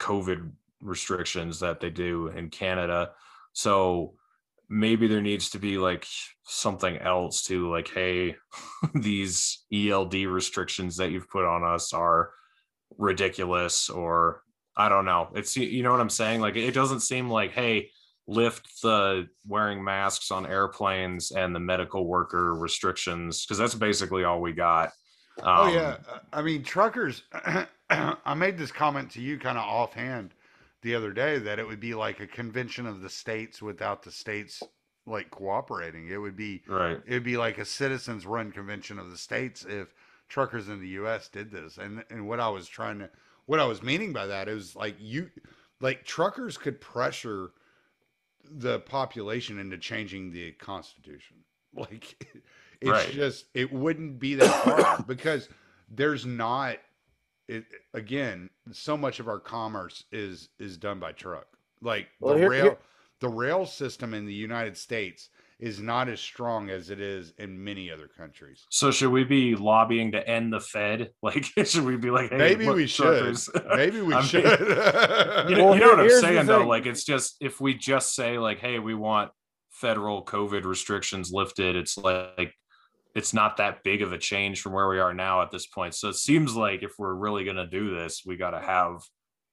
COVID 0.00 0.50
restrictions 0.80 1.60
that 1.60 1.80
they 1.80 1.90
do 1.90 2.28
in 2.28 2.50
Canada. 2.50 3.10
So 3.52 4.14
maybe 4.68 5.06
there 5.06 5.20
needs 5.20 5.50
to 5.50 5.58
be 5.58 5.78
like 5.78 6.06
something 6.44 6.96
else 6.98 7.44
to 7.44 7.70
like, 7.70 7.88
hey, 7.88 8.36
these 8.94 9.64
ELD 9.72 10.14
restrictions 10.14 10.96
that 10.96 11.10
you've 11.10 11.30
put 11.30 11.44
on 11.44 11.64
us 11.64 11.92
are 11.92 12.30
ridiculous 12.96 13.88
or 13.88 14.42
I 14.78 14.88
don't 14.88 15.04
know. 15.04 15.30
It's 15.34 15.56
you 15.56 15.82
know 15.82 15.92
what 15.92 16.00
I'm 16.00 16.10
saying? 16.10 16.40
Like 16.40 16.56
it 16.56 16.72
doesn't 16.72 17.00
seem 17.00 17.30
like, 17.30 17.52
hey, 17.52 17.90
lift 18.26 18.82
the 18.82 19.28
wearing 19.46 19.82
masks 19.84 20.30
on 20.30 20.46
airplanes 20.46 21.32
and 21.32 21.54
the 21.54 21.60
medical 21.60 22.06
worker 22.06 22.54
restrictions 22.54 23.44
because 23.44 23.58
that's 23.58 23.74
basically 23.74 24.24
all 24.24 24.40
we 24.40 24.52
got. 24.52 24.92
Oh 25.54 25.66
Um, 25.66 25.66
yeah, 25.66 25.98
I 26.32 26.42
mean 26.42 26.62
truckers. 26.62 27.24
I 27.90 28.34
made 28.34 28.58
this 28.58 28.72
comment 28.72 29.10
to 29.12 29.20
you 29.20 29.38
kind 29.38 29.58
of 29.58 29.64
offhand 29.64 30.34
the 30.82 30.94
other 30.94 31.12
day 31.12 31.38
that 31.38 31.58
it 31.58 31.66
would 31.66 31.80
be 31.80 31.94
like 31.94 32.20
a 32.20 32.26
convention 32.26 32.86
of 32.86 33.00
the 33.00 33.08
states 33.10 33.60
without 33.62 34.02
the 34.02 34.12
states 34.12 34.68
like 35.06 35.30
cooperating. 35.30 36.08
It 36.08 36.18
would 36.18 36.36
be 36.36 36.62
Right. 36.68 37.02
it'd 37.04 37.24
be 37.24 37.36
like 37.36 37.58
a 37.58 37.64
citizens 37.64 38.26
run 38.26 38.52
convention 38.52 38.98
of 38.98 39.10
the 39.10 39.16
states 39.18 39.64
if 39.64 39.94
truckers 40.28 40.68
in 40.68 40.80
the 40.80 40.88
US 41.00 41.28
did 41.28 41.50
this. 41.50 41.78
And 41.78 42.04
and 42.10 42.28
what 42.28 42.40
I 42.40 42.48
was 42.48 42.68
trying 42.68 42.98
to 43.00 43.10
what 43.48 43.58
I 43.60 43.64
was 43.64 43.82
meaning 43.82 44.12
by 44.12 44.26
that 44.26 44.46
is 44.46 44.76
like 44.76 44.94
you 45.00 45.30
like 45.80 46.04
truckers 46.04 46.58
could 46.58 46.80
pressure 46.82 47.50
the 48.44 48.80
population 48.80 49.58
into 49.58 49.78
changing 49.78 50.30
the 50.30 50.52
constitution. 50.52 51.38
Like 51.74 52.24
it's 52.80 52.90
Right. 52.90 53.10
just 53.10 53.46
it 53.54 53.70
wouldn't 53.72 54.18
be 54.18 54.34
that 54.36 54.48
hard 54.64 55.06
because 55.06 55.48
there's 55.90 56.24
not 56.26 56.76
it 57.46 57.64
again 57.94 58.48
so 58.72 58.96
much 58.96 59.18
of 59.20 59.28
our 59.28 59.38
commerce 59.38 60.04
is 60.12 60.48
is 60.58 60.76
done 60.76 60.98
by 60.98 61.12
truck. 61.12 61.46
Like 61.82 62.08
Well, 62.20 62.34
the 62.34 62.40
here- 62.40 62.50
rail 62.50 62.62
here- 62.64 62.78
the 63.20 63.28
rail 63.28 63.66
system 63.66 64.14
in 64.14 64.26
the 64.26 64.32
United 64.34 64.76
States 64.76 65.28
is 65.60 65.80
not 65.80 66.08
as 66.08 66.20
strong 66.20 66.70
as 66.70 66.88
it 66.90 67.00
is 67.00 67.32
in 67.38 67.62
many 67.64 67.90
other 67.90 68.06
countries. 68.06 68.64
So 68.70 68.90
should 68.92 69.10
we 69.10 69.24
be 69.24 69.56
lobbying 69.56 70.12
to 70.12 70.28
end 70.28 70.52
the 70.52 70.60
Fed? 70.60 71.10
Like, 71.22 71.44
should 71.64 71.84
we 71.84 71.96
be 71.96 72.10
like, 72.10 72.30
hey, 72.30 72.38
Maybe 72.38 72.66
look, 72.66 72.76
we 72.76 72.86
should. 72.86 73.36
Maybe 73.74 74.00
we 74.00 74.14
I 74.14 74.18
mean, 74.20 74.26
should. 74.28 74.44
you 75.50 75.56
know, 75.56 75.64
Well, 75.66 75.74
you 75.74 75.80
know 75.80 75.96
here- 75.96 75.96
what 75.96 76.00
I'm 76.00 76.20
saying 76.20 76.46
though. 76.46 76.66
Like, 76.66 76.86
it's 76.86 77.04
just 77.04 77.36
if 77.40 77.60
we 77.60 77.74
just 77.74 78.14
say 78.14 78.38
like, 78.38 78.60
hey, 78.60 78.78
we 78.78 78.94
want 78.94 79.30
federal 79.70 80.24
COVID 80.24 80.64
restrictions 80.64 81.30
lifted, 81.32 81.74
it's 81.76 81.98
like 81.98 82.54
it's 83.14 83.34
not 83.34 83.56
that 83.56 83.82
big 83.82 84.02
of 84.02 84.12
a 84.12 84.18
change 84.18 84.60
from 84.60 84.72
where 84.74 84.88
we 84.88 85.00
are 85.00 85.12
now 85.14 85.42
at 85.42 85.50
this 85.50 85.66
point. 85.66 85.94
So 85.94 86.08
it 86.10 86.14
seems 86.16 86.54
like 86.54 86.82
if 86.84 86.92
we're 86.98 87.14
really 87.14 87.44
gonna 87.44 87.66
do 87.66 87.94
this, 87.96 88.22
we 88.24 88.36
got 88.36 88.50
to 88.50 88.60
have 88.60 89.00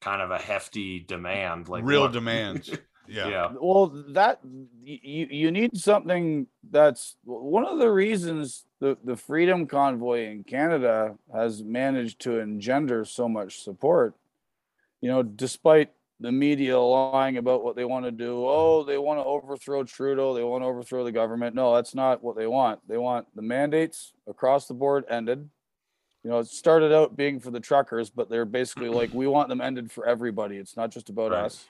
kind 0.02 0.22
of 0.22 0.30
a 0.30 0.38
hefty 0.38 1.00
demand, 1.00 1.68
like 1.68 1.84
Real 1.84 2.02
what- 2.02 2.12
demands. 2.14 2.70
Yeah. 3.08 3.28
yeah, 3.30 3.54
Well, 3.60 3.88
that 4.10 4.40
you 4.84 5.28
you 5.30 5.52
need 5.52 5.78
something 5.78 6.48
that's 6.72 7.16
one 7.24 7.66
of 7.66 7.80
the 7.80 7.92
reasons 7.92 8.66
the 8.80 8.98
the 9.04 9.16
Freedom 9.16 9.68
Convoy 9.68 10.28
in 10.28 10.44
Canada 10.44 11.18
has 11.34 11.64
managed 11.64 12.20
to 12.22 12.40
engender 12.40 13.06
so 13.06 13.28
much 13.30 13.62
support. 13.62 14.16
You 15.02 15.10
know, 15.10 15.24
despite 15.24 15.92
the 16.20 16.32
media 16.32 16.80
lying 16.80 17.38
about 17.38 17.64
what 17.64 17.76
they 17.76 17.86
want 17.86 18.06
to 18.06 18.12
do, 18.12 18.46
oh, 18.48 18.84
they 18.84 18.98
want 18.98 19.20
to 19.20 19.24
overthrow 19.26 19.84
Trudeau, 19.84 20.34
they 20.34 20.44
want 20.44 20.64
to 20.64 20.68
overthrow 20.68 21.04
the 21.04 21.12
government. 21.12 21.56
No, 21.56 21.76
that's 21.76 21.94
not 21.94 22.24
what 22.24 22.36
they 22.38 22.48
want. 22.48 22.80
They 22.88 22.98
want 22.98 23.28
the 23.36 23.42
mandates 23.42 24.14
across 24.28 24.68
the 24.68 24.74
board 24.74 25.04
ended. 25.10 25.50
You 26.24 26.32
know, 26.32 26.40
it 26.40 26.48
started 26.48 26.92
out 26.92 27.16
being 27.16 27.40
for 27.40 27.52
the 27.52 27.60
truckers, 27.60 28.10
but 28.10 28.30
they're 28.30 28.46
basically 28.46 28.90
like, 28.90 29.14
we 29.14 29.28
want 29.28 29.50
them 29.50 29.62
ended 29.62 29.92
for 29.92 30.08
everybody. 30.08 30.58
It's 30.58 30.76
not 30.76 30.90
just 30.90 31.10
about 31.10 31.32
Right. 31.32 31.46
us 31.46 31.66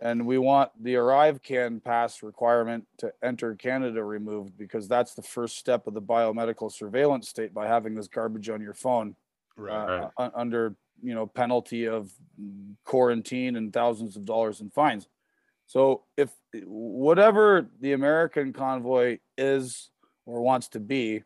and 0.00 0.26
we 0.26 0.38
want 0.38 0.70
the 0.82 0.94
ArriveCAN 0.94 1.82
pass 1.82 2.22
requirement 2.22 2.86
to 2.98 3.12
enter 3.22 3.54
Canada 3.54 4.02
removed 4.02 4.56
because 4.56 4.88
that's 4.88 5.14
the 5.14 5.22
first 5.22 5.56
step 5.58 5.86
of 5.86 5.94
the 5.94 6.02
biomedical 6.02 6.70
surveillance 6.70 7.28
state 7.28 7.52
by 7.52 7.66
having 7.66 7.94
this 7.94 8.08
garbage 8.08 8.48
on 8.48 8.60
your 8.60 8.74
phone 8.74 9.16
Right. 9.56 10.02
uh, 10.02 10.10
u- 10.24 10.30
under 10.34 10.76
you 11.02 11.14
know 11.14 11.26
penalty 11.26 11.86
of 11.86 12.10
quarantine 12.84 13.56
and 13.56 13.72
thousands 13.72 14.16
of 14.16 14.24
dollars 14.24 14.60
in 14.60 14.70
fines. 14.70 15.08
So 15.66 16.04
if 16.16 16.30
whatever 16.64 17.68
the 17.80 17.92
American 17.92 18.52
convoy 18.52 19.18
is 19.36 19.90
or 20.26 20.40
wants 20.42 20.68
to 20.68 20.80
be, 20.80 21.24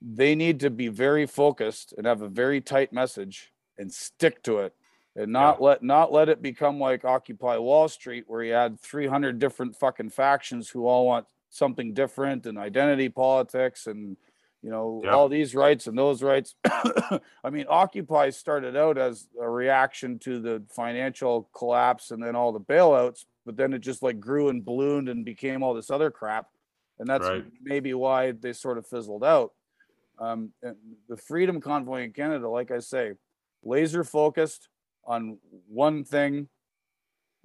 they 0.00 0.34
need 0.34 0.60
to 0.60 0.70
be 0.70 0.88
very 0.88 1.26
focused 1.26 1.92
and 1.96 2.06
have 2.06 2.22
a 2.22 2.28
very 2.28 2.60
tight 2.60 2.92
message 2.92 3.52
and 3.78 3.92
stick 3.92 4.42
to 4.44 4.58
it 4.60 4.74
and 5.16 5.32
not 5.32 5.60
let 5.60 5.82
not 5.82 6.12
let 6.12 6.28
it 6.28 6.42
become 6.42 6.78
like 6.78 7.04
occupy 7.04 7.56
wall 7.56 7.88
street 7.88 8.24
where 8.26 8.42
you 8.42 8.52
had 8.52 8.78
300 8.80 9.38
different 9.38 9.74
fucking 9.76 10.10
factions 10.10 10.68
who 10.68 10.86
all 10.86 11.06
want 11.06 11.26
something 11.50 11.94
different 11.94 12.46
and 12.46 12.58
identity 12.58 13.08
politics 13.08 13.86
and 13.86 14.16
you 14.62 14.70
know 14.70 15.00
Yeah. 15.04 15.14
all 15.14 15.28
these 15.28 15.54
rights 15.54 15.86
and 15.86 15.96
those 15.98 16.22
rights 16.22 16.54
i 16.64 17.50
mean 17.50 17.66
occupy 17.68 18.30
started 18.30 18.76
out 18.76 18.98
as 18.98 19.26
a 19.40 19.48
reaction 19.48 20.18
to 20.20 20.40
the 20.40 20.62
financial 20.70 21.48
collapse 21.54 22.10
and 22.10 22.22
then 22.22 22.36
all 22.36 22.52
the 22.52 22.60
bailouts 22.60 23.24
but 23.46 23.56
then 23.56 23.72
it 23.72 23.78
just 23.80 24.02
like 24.02 24.20
grew 24.20 24.48
and 24.48 24.64
ballooned 24.64 25.08
and 25.08 25.24
became 25.24 25.62
all 25.62 25.72
this 25.74 25.90
other 25.90 26.10
crap 26.10 26.48
and 26.98 27.08
that's 27.08 27.26
Right. 27.28 27.44
maybe 27.62 27.94
why 27.94 28.32
they 28.32 28.52
sort 28.52 28.76
of 28.78 28.86
fizzled 28.86 29.24
out 29.24 29.52
um, 30.18 30.52
and 30.62 30.76
the 31.08 31.16
freedom 31.16 31.60
convoy 31.60 32.02
in 32.02 32.12
canada 32.12 32.48
like 32.48 32.70
i 32.70 32.78
say 32.80 33.12
laser 33.62 34.02
focused 34.04 34.68
on 35.06 35.38
one 35.68 36.04
thing, 36.04 36.48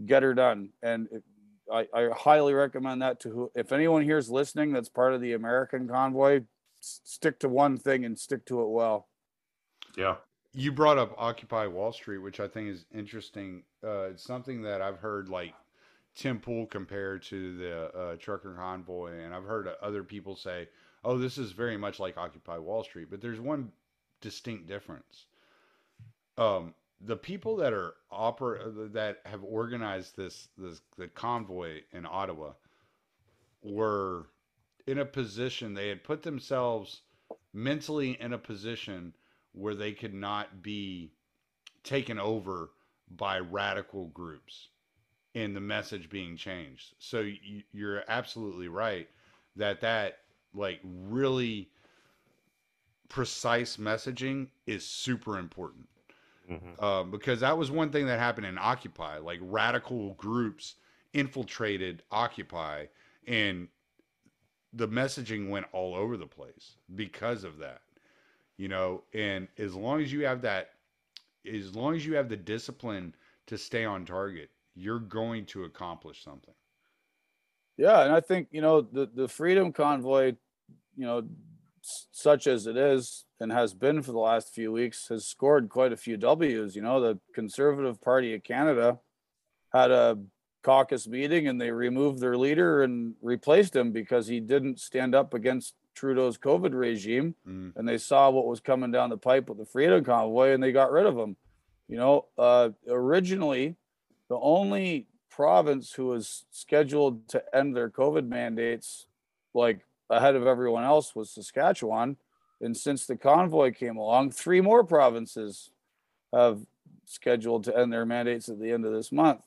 get 0.06 0.24
her 0.24 0.34
done. 0.34 0.70
And 0.82 1.08
it, 1.12 1.24
I, 1.72 1.88
I 1.94 2.10
highly 2.16 2.54
recommend 2.54 3.02
that 3.02 3.20
to 3.22 3.30
who, 3.30 3.52
if 3.56 3.72
anyone 3.72 4.04
here 4.04 4.18
is 4.18 4.30
listening 4.30 4.74
that's 4.74 4.90
part 4.90 5.14
of 5.14 5.22
the 5.22 5.34
American 5.34 5.88
convoy, 5.88 6.42
s- 6.82 7.02
stick 7.04 7.40
to 7.40 7.50
one 7.50 7.78
thing 7.78 8.04
and 8.04 8.20
stick 8.20 8.46
to 8.48 8.62
it 8.62 8.70
well. 8.70 9.08
yeah, 9.96 10.16
you 10.54 10.72
brought 10.72 10.98
up 10.98 11.16
Occupy 11.18 11.68
Wall 11.68 11.94
Street, 11.94 12.18
which 12.18 12.40
I 12.40 12.48
think 12.48 12.70
is 12.70 12.86
interesting. 12.94 13.64
Uh, 13.84 14.10
it's 14.10 14.24
something 14.24 14.62
that 14.64 14.82
I've 14.82 14.98
heard 14.98 15.30
like 15.30 15.54
Tim 16.16 16.40
Pool 16.40 16.66
compare 16.66 17.18
to 17.20 17.58
the 17.58 17.98
uh, 17.98 18.16
trucker 18.18 18.54
convoy, 18.54 19.20
and 19.24 19.34
I've 19.34 19.46
heard 19.46 19.70
other 19.82 20.04
people 20.04 20.36
say, 20.36 20.68
"Oh, 21.06 21.18
this 21.18 21.38
is 21.38 21.54
very 21.54 21.78
much 21.78 22.00
like 22.00 22.18
Occupy 22.18 22.58
Wall 22.58 22.84
Street," 22.84 23.08
but 23.10 23.22
there's 23.22 23.40
one 23.40 23.72
distinct 24.20 24.68
difference. 24.68 25.28
Um, 26.38 26.74
the 27.06 27.16
people 27.16 27.56
that 27.58 27.74
are 27.74 27.96
oper- 28.12 28.92
that 28.94 29.22
have 29.26 29.44
organized 29.44 30.16
this 30.16 30.50
this 30.58 30.82
the 30.98 31.08
convoy 31.08 31.82
in 31.92 32.06
Ottawa 32.06 32.54
were 33.64 34.28
in 34.88 35.00
a 35.00 35.06
position 35.06 35.74
they 35.74 35.90
had 35.90 36.04
put 36.04 36.24
themselves 36.24 37.02
mentally 37.54 38.20
in 38.20 38.34
a 38.34 38.38
position 38.38 39.14
where 39.54 39.76
they 39.76 39.92
could 39.94 40.14
not 40.14 40.62
be 40.62 41.12
taken 41.84 42.20
over 42.20 42.72
by 43.10 43.40
radical 43.40 44.08
groups 44.08 44.70
and 45.36 45.56
the 45.56 45.62
message 45.62 46.10
being 46.10 46.36
changed. 46.36 46.94
So 47.00 47.22
you, 47.22 47.64
you're 47.74 48.04
absolutely 48.08 48.68
right 48.68 49.10
that 49.56 49.82
that 49.82 50.20
like 50.54 50.80
really 50.84 51.70
precise 53.10 53.78
messaging 53.78 54.48
is 54.66 54.86
super 54.86 55.38
important 55.38 55.88
Mhm. 56.52 56.78
um, 56.80 57.12
because 57.12 57.40
that 57.42 57.58
was 57.58 57.72
one 57.72 57.92
thing 57.92 58.08
that 58.08 58.20
happened 58.20 58.48
in 58.48 58.58
Occupy. 58.58 59.18
Like 59.20 59.40
radical 59.44 60.14
groups 60.16 60.76
infiltrated 61.14 62.04
Occupy, 62.12 62.88
and 63.28 63.70
the 64.74 64.88
messaging 64.88 65.50
went 65.50 65.66
all 65.72 65.96
over 65.96 66.18
the 66.18 66.28
place 66.28 66.78
because 66.96 67.44
of 67.46 67.58
that. 67.60 67.82
You 68.58 68.70
know, 68.70 69.06
and 69.14 69.50
as 69.58 69.76
long 69.76 70.02
as 70.02 70.12
you 70.14 70.26
have 70.26 70.42
that, 70.44 70.76
as 71.46 71.76
long 71.76 71.96
as 71.96 72.06
you 72.06 72.16
have 72.16 72.30
the 72.30 72.38
discipline 72.38 73.16
to 73.48 73.58
stay 73.58 73.86
on 73.86 74.06
target, 74.06 74.52
you're 74.76 75.00
going 75.00 75.46
to 75.48 75.66
accomplish 75.66 76.24
something. 76.24 76.56
Yeah, 77.78 78.04
and 78.04 78.14
I 78.14 78.20
think 78.20 78.50
you 78.52 78.62
know 78.62 78.82
the 78.82 79.08
the 79.08 79.28
Freedom 79.28 79.72
Convoy, 79.74 80.36
you 80.96 81.06
know, 81.06 81.20
s- 81.20 81.51
such 81.82 82.48
as 82.48 82.68
it 82.68 82.78
is 82.78 83.26
and 83.40 83.52
has 83.52 83.74
been 83.74 84.02
for 84.02 84.12
the 84.12 84.20
last 84.20 84.54
few 84.54 84.72
weeks, 84.72 85.08
has 85.10 85.26
scored 85.26 85.70
quite 85.70 85.92
a 85.92 85.98
few 85.98 86.18
W's. 86.18 86.76
You 86.76 86.82
know, 86.82 87.00
the 87.02 87.20
Conservative 87.34 88.00
Party 88.02 88.34
of 88.36 88.44
Canada 88.44 89.00
had 89.74 89.92
a 89.92 90.20
caucus 90.64 91.08
meeting 91.08 91.48
and 91.48 91.60
they 91.60 91.72
removed 91.72 92.20
their 92.20 92.38
leader 92.38 92.84
and 92.84 93.16
replaced 93.22 93.76
him 93.76 93.92
because 93.92 94.28
he 94.28 94.40
didn't 94.40 94.80
stand 94.80 95.16
up 95.16 95.34
against 95.34 95.74
Trudeau's 95.96 96.38
COVID 96.38 96.74
regime 96.74 97.36
Mm. 97.48 97.76
and 97.76 97.88
they 97.88 97.98
saw 97.98 98.30
what 98.30 98.46
was 98.46 98.60
coming 98.60 98.92
down 98.92 99.10
the 99.10 99.18
pipe 99.18 99.50
with 99.50 99.58
the 99.58 99.66
Freedom 99.66 100.04
Convoy 100.04 100.52
and 100.54 100.62
they 100.62 100.72
got 100.72 100.92
rid 100.92 101.06
of 101.06 101.18
him. 101.18 101.36
You 101.88 101.98
know, 101.98 102.26
uh, 102.38 102.70
originally, 102.88 103.76
the 104.30 104.38
only 104.40 105.08
province 105.30 105.94
who 105.94 106.06
was 106.08 106.46
scheduled 106.52 107.28
to 107.30 107.44
end 107.56 107.76
their 107.76 107.90
COVID 107.90 108.28
mandates 108.28 109.08
like 109.54 109.82
ahead 110.12 110.36
of 110.36 110.46
everyone 110.46 110.84
else 110.84 111.16
was 111.16 111.32
Saskatchewan. 111.32 112.18
And 112.60 112.78
since 112.78 113.08
the 113.08 113.16
convoy 113.16 113.72
came 113.72 113.98
along, 113.98 114.32
three 114.32 114.62
more 114.62 114.84
provinces 114.84 115.72
have 116.32 116.60
scheduled 117.06 117.64
to 117.64 117.78
end 117.78 117.92
their 117.92 118.06
mandates 118.06 118.50
at 118.50 118.60
the 118.60 118.72
end 118.72 118.86
of 118.86 118.94
this 118.94 119.12
month. 119.12 119.42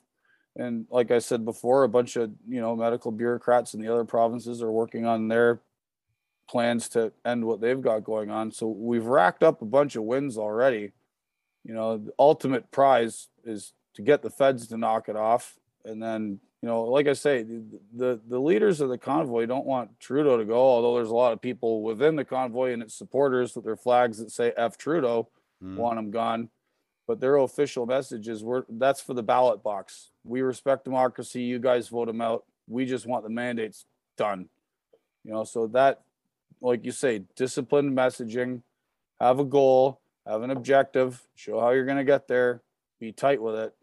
And 0.56 0.86
like 0.90 1.10
I 1.10 1.18
said 1.18 1.44
before, 1.44 1.84
a 1.84 1.88
bunch 1.88 2.16
of 2.16 2.30
you 2.48 2.60
know 2.60 2.76
medical 2.76 3.10
bureaucrats 3.10 3.74
in 3.74 3.80
the 3.80 3.92
other 3.92 4.04
provinces 4.04 4.62
are 4.62 4.70
working 4.70 5.04
on 5.04 5.28
their 5.28 5.60
plans 6.48 6.88
to 6.90 7.12
end 7.24 7.44
what 7.44 7.60
they've 7.60 7.80
got 7.80 8.04
going 8.04 8.30
on. 8.30 8.52
So 8.52 8.68
we've 8.68 9.06
racked 9.06 9.42
up 9.42 9.62
a 9.62 9.66
bunch 9.66 9.96
of 9.96 10.04
wins 10.04 10.36
already. 10.36 10.92
You 11.64 11.74
know, 11.74 11.98
the 11.98 12.12
ultimate 12.18 12.70
prize 12.70 13.28
is 13.44 13.72
to 13.94 14.02
get 14.02 14.22
the 14.22 14.30
feds 14.30 14.66
to 14.68 14.76
knock 14.76 15.08
it 15.08 15.16
off. 15.16 15.56
And 15.84 16.02
then, 16.02 16.40
you 16.64 16.70
know, 16.70 16.84
like 16.84 17.08
I 17.08 17.12
say, 17.12 17.42
the, 17.42 17.62
the, 17.94 18.20
the 18.26 18.38
leaders 18.38 18.80
of 18.80 18.88
the 18.88 18.96
convoy 18.96 19.44
don't 19.44 19.66
want 19.66 20.00
Trudeau 20.00 20.38
to 20.38 20.46
go, 20.46 20.56
although 20.56 20.94
there's 20.94 21.10
a 21.10 21.14
lot 21.14 21.34
of 21.34 21.42
people 21.42 21.82
within 21.82 22.16
the 22.16 22.24
convoy 22.24 22.72
and 22.72 22.82
its 22.82 22.94
supporters 22.94 23.54
with 23.54 23.66
their 23.66 23.76
flags 23.76 24.16
that 24.16 24.30
say 24.30 24.50
F 24.56 24.78
Trudeau 24.78 25.28
Mm. 25.62 25.76
want 25.76 25.98
him 25.98 26.10
gone. 26.10 26.48
But 27.06 27.20
their 27.20 27.36
official 27.36 27.84
message 27.84 28.28
is 28.28 28.42
we're 28.42 28.64
that's 28.68 29.02
for 29.02 29.12
the 29.12 29.22
ballot 29.22 29.62
box. 29.62 30.10
We 30.24 30.40
respect 30.40 30.84
democracy. 30.84 31.42
You 31.42 31.58
guys 31.58 31.88
vote 31.88 32.08
him 32.08 32.22
out. 32.22 32.44
We 32.66 32.86
just 32.86 33.06
want 33.06 33.24
the 33.24 33.30
mandates 33.30 33.84
done. 34.16 34.48
You 35.22 35.32
know, 35.32 35.44
so 35.44 35.66
that, 35.66 36.00
like 36.62 36.82
you 36.86 36.92
say, 36.92 37.24
disciplined 37.36 37.94
messaging, 37.94 38.62
have 39.20 39.38
a 39.38 39.44
goal, 39.44 40.00
have 40.26 40.40
an 40.42 40.50
objective, 40.50 41.22
show 41.34 41.60
how 41.60 41.70
you're 41.72 41.84
going 41.84 41.98
to 41.98 42.04
get 42.04 42.26
there, 42.26 42.62
be 43.00 43.12
tight 43.12 43.42
with 43.42 43.54
it. 43.54 43.74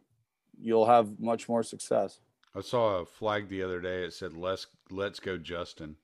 You'll 0.59 0.87
have 0.87 1.19
much 1.19 1.47
more 1.47 1.61
success. 1.61 2.19
I 2.55 2.61
saw 2.61 2.99
a 2.99 3.05
flag 3.05 3.47
the 3.47 3.63
other 3.63 3.79
day. 3.79 4.03
It 4.03 4.13
said 4.13 4.33
"Let's 4.33 4.67
Let's 4.89 5.19
go, 5.19 5.37
Justin." 5.37 5.95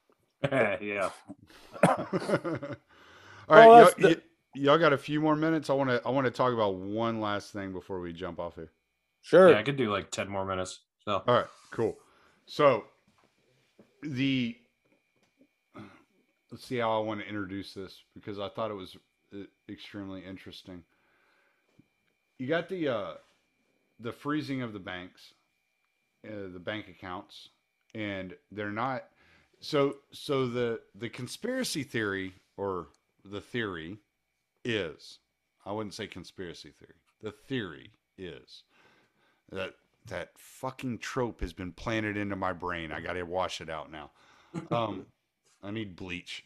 yeah. 0.52 1.10
All 1.82 1.96
Well, 3.48 3.80
y'all, 3.80 3.90
the- 3.98 4.08
y- 4.08 4.22
y'all 4.54 4.78
got 4.78 4.92
a 4.92 4.98
few 4.98 5.20
more 5.20 5.36
minutes. 5.36 5.68
I 5.68 5.74
want 5.74 5.90
to 5.90 6.00
I 6.06 6.10
want 6.10 6.26
to 6.26 6.30
talk 6.30 6.52
about 6.52 6.76
one 6.76 7.20
last 7.20 7.52
thing 7.52 7.72
before 7.72 8.00
we 8.00 8.12
jump 8.12 8.38
off 8.38 8.54
here. 8.54 8.70
Sure. 9.22 9.50
Yeah, 9.50 9.58
I 9.58 9.62
could 9.62 9.76
do 9.76 9.90
like 9.90 10.10
10 10.10 10.28
more 10.28 10.44
minutes. 10.46 10.80
So 11.04 11.22
All 11.26 11.34
right, 11.34 11.46
cool. 11.70 11.98
So 12.46 12.84
the 14.02 14.56
let's 16.50 16.64
see 16.64 16.78
how 16.78 17.00
I 17.00 17.04
want 17.04 17.20
to 17.20 17.26
introduce 17.26 17.74
this 17.74 18.02
because 18.14 18.38
I 18.38 18.48
thought 18.48 18.70
it 18.70 18.74
was 18.74 18.96
uh, 19.34 19.44
extremely 19.68 20.24
interesting. 20.24 20.82
You 22.38 22.46
got 22.48 22.68
the 22.68 22.88
uh, 22.88 23.12
the 23.98 24.12
freezing 24.12 24.62
of 24.62 24.72
the 24.72 24.78
banks, 24.78 25.34
uh, 26.26 26.52
the 26.52 26.60
bank 26.60 26.88
accounts, 26.88 27.48
and 27.94 28.34
they're 28.50 28.70
not. 28.70 29.04
So 29.60 29.96
so 30.12 30.46
the 30.46 30.80
the 30.94 31.08
conspiracy 31.08 31.82
theory 31.82 32.34
or 32.56 32.88
the 33.24 33.40
theory 33.40 33.98
is 34.64 35.18
I 35.64 35.72
wouldn't 35.72 35.94
say 35.94 36.06
conspiracy 36.06 36.70
theory. 36.70 36.94
The 37.22 37.32
theory 37.32 37.92
is 38.16 38.64
that 39.50 39.74
that 40.06 40.30
fucking 40.36 40.98
trope 40.98 41.40
has 41.40 41.52
been 41.52 41.72
planted 41.72 42.16
into 42.16 42.36
my 42.36 42.52
brain. 42.52 42.92
I 42.92 43.00
got 43.00 43.14
to 43.14 43.22
wash 43.22 43.60
it 43.60 43.70
out 43.70 43.90
now. 43.90 44.10
Um, 44.72 45.06
I 45.62 45.70
need 45.70 45.94
bleach. 45.94 46.44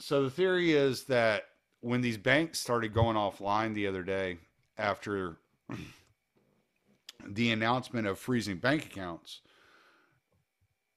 So 0.00 0.24
the 0.24 0.30
theory 0.30 0.72
is 0.72 1.04
that 1.04 1.44
when 1.80 2.00
these 2.00 2.16
banks 2.16 2.58
started 2.58 2.92
going 2.92 3.16
offline 3.16 3.72
the 3.72 3.86
other 3.86 4.02
day 4.02 4.38
after 4.76 5.38
the 7.34 7.52
announcement 7.52 8.06
of 8.06 8.18
freezing 8.18 8.58
bank 8.58 8.86
accounts, 8.86 9.40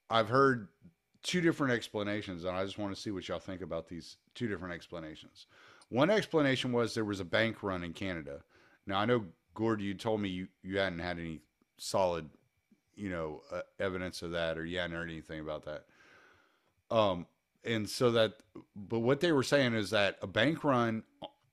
I've 0.10 0.30
heard 0.30 0.68
two 1.24 1.42
different 1.42 1.74
explanations, 1.74 2.44
and 2.44 2.56
I 2.56 2.64
just 2.64 2.78
want 2.78 2.96
to 2.96 3.02
see 3.02 3.12
what 3.12 3.28
y'all 3.28 3.40
think 3.40 3.62
about 3.62 3.88
these 3.88 4.18
two 4.34 4.48
different 4.48 4.74
explanations. 4.74 5.48
One 5.90 6.10
explanation 6.10 6.72
was 6.72 6.94
there 6.94 7.06
was 7.06 7.20
a 7.20 7.26
bank 7.26 7.64
run 7.64 7.84
in 7.84 7.94
Canada. 7.94 8.42
Now 8.88 9.00
I 9.00 9.06
know 9.06 9.26
Gord, 9.54 9.82
you 9.82 9.94
told 9.94 10.22
me 10.22 10.30
you, 10.30 10.48
you 10.64 10.78
hadn't 10.78 11.00
had 11.00 11.20
any 11.20 11.42
solid, 11.78 12.30
you 12.96 13.10
know, 13.10 13.42
uh, 13.52 13.62
evidence 13.80 14.22
of 14.22 14.32
that, 14.32 14.58
or 14.58 14.66
you 14.66 14.80
hadn't 14.80 14.96
heard 14.96 15.10
anything 15.10 15.42
about 15.42 15.66
that. 15.66 15.86
Um, 16.90 17.26
and 17.64 17.90
so 17.90 18.12
that, 18.12 18.34
but 18.76 19.00
what 19.00 19.20
they 19.20 19.32
were 19.32 19.44
saying 19.44 19.74
is 19.74 19.90
that 19.92 20.18
a 20.22 20.28
bank 20.28 20.64
run 20.64 21.04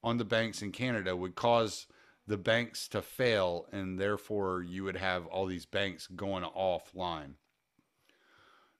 on 0.02 0.16
the 0.16 0.24
banks 0.24 0.62
in 0.62 0.72
Canada 0.72 1.14
would 1.16 1.34
cause 1.34 1.86
the 2.28 2.36
banks 2.36 2.86
to 2.88 3.00
fail, 3.00 3.66
and 3.72 3.98
therefore 3.98 4.62
you 4.62 4.84
would 4.84 4.96
have 4.96 5.26
all 5.26 5.46
these 5.46 5.64
banks 5.64 6.06
going 6.06 6.44
offline. 6.44 7.32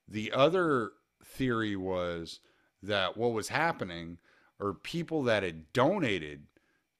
The 0.07 0.31
other 0.31 0.91
theory 1.25 1.75
was 1.75 2.39
that 2.83 3.17
what 3.17 3.33
was 3.33 3.49
happening 3.49 4.19
are 4.59 4.73
people 4.73 5.23
that 5.23 5.41
had 5.41 5.73
donated 5.73 6.43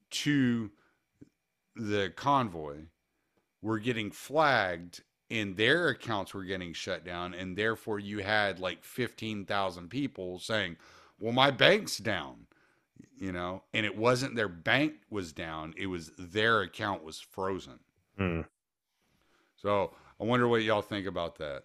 to 0.10 0.72
the 1.76 2.12
convoy 2.16 2.86
were 3.62 3.80
getting 3.80 4.10
flagged 4.10 5.04
and 5.30 5.56
their 5.56 5.90
accounts 5.90 6.34
were 6.34 6.44
getting 6.44 6.74
shut 6.74 7.06
down 7.06 7.36
and 7.36 7.56
therefore 7.56 8.00
you 8.00 8.20
had 8.20 8.60
like 8.60 8.84
15,000 8.84 9.88
people 9.90 10.40
saying, 10.40 10.78
"Well, 11.20 11.34
my 11.34 11.52
bank's 11.52 11.98
down." 11.98 12.48
You 13.18 13.32
know, 13.34 13.64
and 13.74 13.86
it 13.86 13.98
wasn't 13.98 14.36
their 14.36 14.48
bank 14.48 14.94
was 15.10 15.34
down, 15.34 15.74
it 15.78 15.88
was 15.88 16.12
their 16.18 16.62
account 16.62 17.04
was 17.04 17.20
frozen. 17.20 17.80
Hmm. 18.18 18.42
So, 19.58 19.94
I 20.20 20.24
wonder 20.24 20.48
what 20.48 20.64
y'all 20.64 20.82
think 20.82 21.06
about 21.06 21.38
that. 21.40 21.64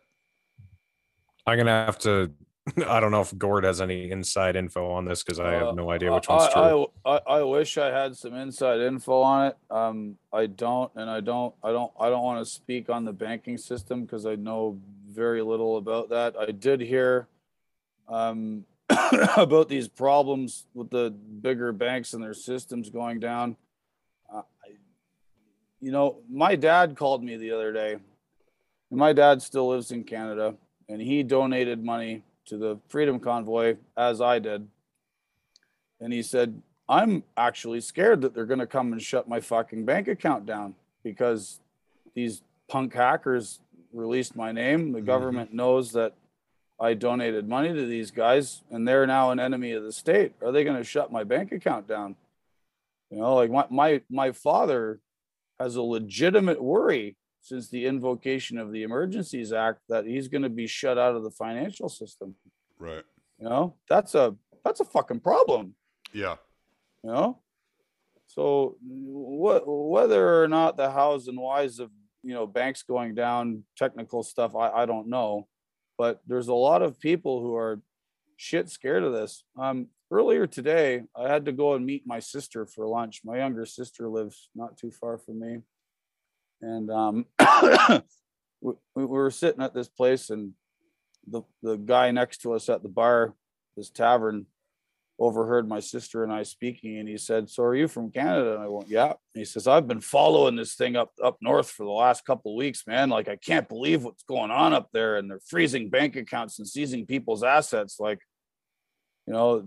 I'm 1.47 1.56
gonna 1.59 1.85
have 1.86 1.98
to. 2.01 2.32
I 2.89 2.98
don't 2.98 3.11
know 3.12 3.20
if 3.20 3.36
Gord 3.36 3.65
has 3.65 3.81
any 3.82 4.11
inside 4.11 4.56
info 4.56 4.90
on 4.90 5.05
this 5.05 5.23
because 5.23 5.39
I 5.39 5.55
Uh, 5.56 5.66
have 5.66 5.74
no 5.77 5.90
idea 5.90 6.11
I- 6.11 6.15
which 6.16 6.28
one's 6.28 6.44
I, 6.44 6.52
true. 6.70 6.86
I, 7.05 7.11
I, 7.11 7.20
I 7.39 7.43
wish 7.43 7.77
I 7.78 7.86
had 7.90 8.16
some 8.16 8.35
inside 8.35 8.81
info 8.81 9.20
on 9.20 9.47
it. 9.48 9.56
Um, 9.70 10.16
I 10.32 10.47
don't, 10.47 10.90
and 10.97 11.09
I 11.11 11.20
don't, 11.20 11.55
I 11.62 11.73
don't, 11.73 11.93
I 12.01 12.09
don't 12.09 12.23
want 12.24 12.44
to 12.44 12.51
speak 12.51 12.89
on 12.89 13.05
the 13.05 13.12
banking 13.12 13.59
system 13.59 14.02
because 14.02 14.24
I 14.24 14.35
know 14.36 14.81
very 15.11 15.43
little 15.43 15.77
about 15.77 16.09
that. 16.09 16.35
I 16.39 16.47
did 16.52 16.81
hear, 16.81 17.28
um, 18.09 18.65
about 19.37 19.69
these 19.69 19.89
problems 19.89 20.66
with 20.75 20.91
the 20.91 21.11
bigger 21.11 21.73
banks 21.73 22.15
and 22.15 22.23
their 22.23 22.35
systems 22.35 22.91
going 22.91 23.21
down. 23.21 23.57
Uh, 24.33 24.43
you 25.81 25.93
know, 25.93 26.19
my 26.31 26.57
dad 26.57 26.97
called 26.97 27.23
me 27.23 27.37
the 27.37 27.51
other 27.53 27.73
day. 27.73 27.93
And 28.91 28.99
my 28.99 29.12
dad 29.12 29.43
still 29.43 29.69
lives 29.69 29.91
in 29.91 30.05
Canada, 30.05 30.55
and 30.89 31.01
he 31.01 31.23
donated 31.23 31.83
money 31.83 32.23
to 32.47 32.57
the 32.59 32.79
Freedom 32.89 33.19
Convoy 33.19 33.77
as 33.97 34.21
I 34.21 34.39
did 34.39 34.69
and 36.01 36.12
he 36.12 36.23
said, 36.23 36.61
I'm 36.89 37.23
actually 37.37 37.81
scared 37.81 38.21
that 38.23 38.35
they're 38.35 38.45
going 38.45 38.61
to 38.61 38.66
come 38.66 38.93
and 38.93 39.01
shut 39.01 39.27
my 39.27 39.41
fucking 39.41 39.87
bank 39.87 40.07
account 40.07 40.45
down 40.45 40.75
because 41.03 41.61
these 42.15 42.43
punk 42.69 42.93
hackers 42.93 43.61
released 43.93 44.37
my 44.37 44.53
name. 44.53 44.93
The 44.93 45.01
Mhm. 45.01 45.07
government 45.07 45.55
knows 45.55 45.93
that 45.93 46.12
I 46.81 46.95
donated 46.95 47.49
money 47.49 47.73
to 47.73 47.87
these 47.87 48.11
guys 48.11 48.63
and 48.71 48.87
they're 48.87 49.07
now 49.07 49.31
an 49.31 49.39
enemy 49.41 49.73
of 49.73 49.85
the 49.85 49.93
state. 49.93 50.33
Are 50.43 50.53
they 50.53 50.65
going 50.65 50.77
to 50.77 50.85
shut 50.85 51.13
my 51.13 51.25
bank 51.25 51.53
account 51.53 51.87
down? 51.87 52.17
You 53.11 53.19
know, 53.19 53.35
like 53.37 53.51
my, 53.51 53.67
my, 53.71 54.01
my 54.11 54.33
father 54.33 55.01
has 55.61 55.77
a 55.77 55.83
legitimate 55.83 56.63
worry 56.63 57.17
since 57.41 57.69
the 57.69 57.87
invocation 57.87 58.59
of 58.59 58.73
the 58.73 58.83
Emergencies 58.83 59.53
Act 59.53 59.81
that 59.89 60.05
he's 60.07 60.29
going 60.29 60.43
to 60.43 60.49
be 60.49 60.67
shut 60.67 60.99
out 60.99 61.15
of 61.15 61.23
the 61.23 61.31
financial 61.31 61.89
system. 61.89 62.35
Right. 62.79 63.05
You 63.39 63.49
know, 63.49 63.75
that's 63.89 64.15
a, 64.15 64.35
that's 64.65 64.81
a 64.81 64.85
fucking 64.85 65.21
problem 65.21 65.75
Yeah. 66.13 66.37
you 67.03 67.11
know 67.11 67.39
so 68.27 68.77
what 68.83 69.63
whether 69.67 70.43
or 70.43 70.49
not 70.49 70.77
the 70.79 70.91
hows 70.91 71.29
and 71.29 71.39
whys 71.39 71.79
of 71.79 71.91
you 72.23 72.33
know 72.33 72.47
banks 72.47 72.83
going 72.83 73.15
down 73.15 73.63
technical 73.77 74.23
stuff 74.23 74.57
i, 74.57 74.71
I 74.71 74.87
don't 74.87 75.09
know 75.09 75.47
but 75.99 76.21
there's 76.27 76.49
a 76.49 76.55
lot 76.55 76.83
of 76.83 77.01
people 77.01 77.41
who 77.41 77.55
are 77.55 77.81
shit 78.37 78.69
scared 78.69 79.05
of 79.05 79.12
this. 79.12 79.45
Um 79.59 79.89
earlier 80.11 80.47
today 80.47 81.03
i 81.16 81.29
had 81.29 81.47
to 81.47 81.51
go 81.51 81.75
and 81.75 81.85
meet 81.85 82.07
my 82.07 82.21
sister 82.21 82.66
for 82.66 82.87
lunch. 82.87 83.23
My 83.25 83.39
younger 83.39 83.66
sister 83.66 84.09
lives 84.09 84.51
not 84.55 84.77
too 84.77 84.91
far 84.91 85.19
from 85.19 85.41
me. 85.41 85.59
And 86.61 86.91
um 86.91 87.27
we, 88.61 88.75
we 88.95 89.05
were 89.05 89.31
sitting 89.31 89.62
at 89.62 89.75
this 89.75 89.89
place 89.89 90.31
and 90.31 90.53
the 91.27 91.43
the 91.62 91.77
guy 91.77 92.11
next 92.11 92.43
to 92.43 92.53
us 92.53 92.69
at 92.69 92.83
the 92.83 92.89
bar 92.89 93.35
this 93.77 93.91
tavern 93.91 94.47
overheard 95.19 95.69
my 95.69 95.81
sister 95.81 96.24
and 96.24 96.32
I 96.32 96.43
speaking, 96.43 96.99
and 96.99 97.09
he 97.09 97.16
said, 97.16 97.49
"So 97.49 97.62
are 97.62 97.74
you 97.74 97.89
from 97.89 98.11
Canada?" 98.11 98.55
And 98.55 98.62
I 98.62 98.69
went, 98.69 98.89
"Yeah." 98.89 99.11
And 99.11 99.16
he 99.35 99.45
says, 99.45 99.66
"I've 99.69 99.86
been 99.86 100.01
following 100.01 100.57
this 100.57 100.74
thing 100.74 100.97
up 100.97 101.12
up 101.23 101.39
north 101.41 101.70
for 101.70 101.85
the 101.85 101.93
last 101.93 102.24
couple 102.24 102.53
of 102.53 102.57
weeks, 102.57 102.86
man. 102.86 103.11
Like 103.11 103.28
I 103.28 103.36
can't 103.36 103.69
believe 103.69 104.05
what's 104.05 104.24
going 104.24 104.51
on 104.51 104.73
up 104.73 104.89
there, 104.93 105.16
and 105.16 105.31
they're 105.31 105.41
freezing 105.47 105.89
bank 105.91 106.16
accounts 106.16 106.59
and 106.59 106.66
seizing 106.69 107.07
people's 107.07 107.45
assets. 107.45 108.01
Like, 108.01 108.20
you 109.27 109.32
know, 109.32 109.65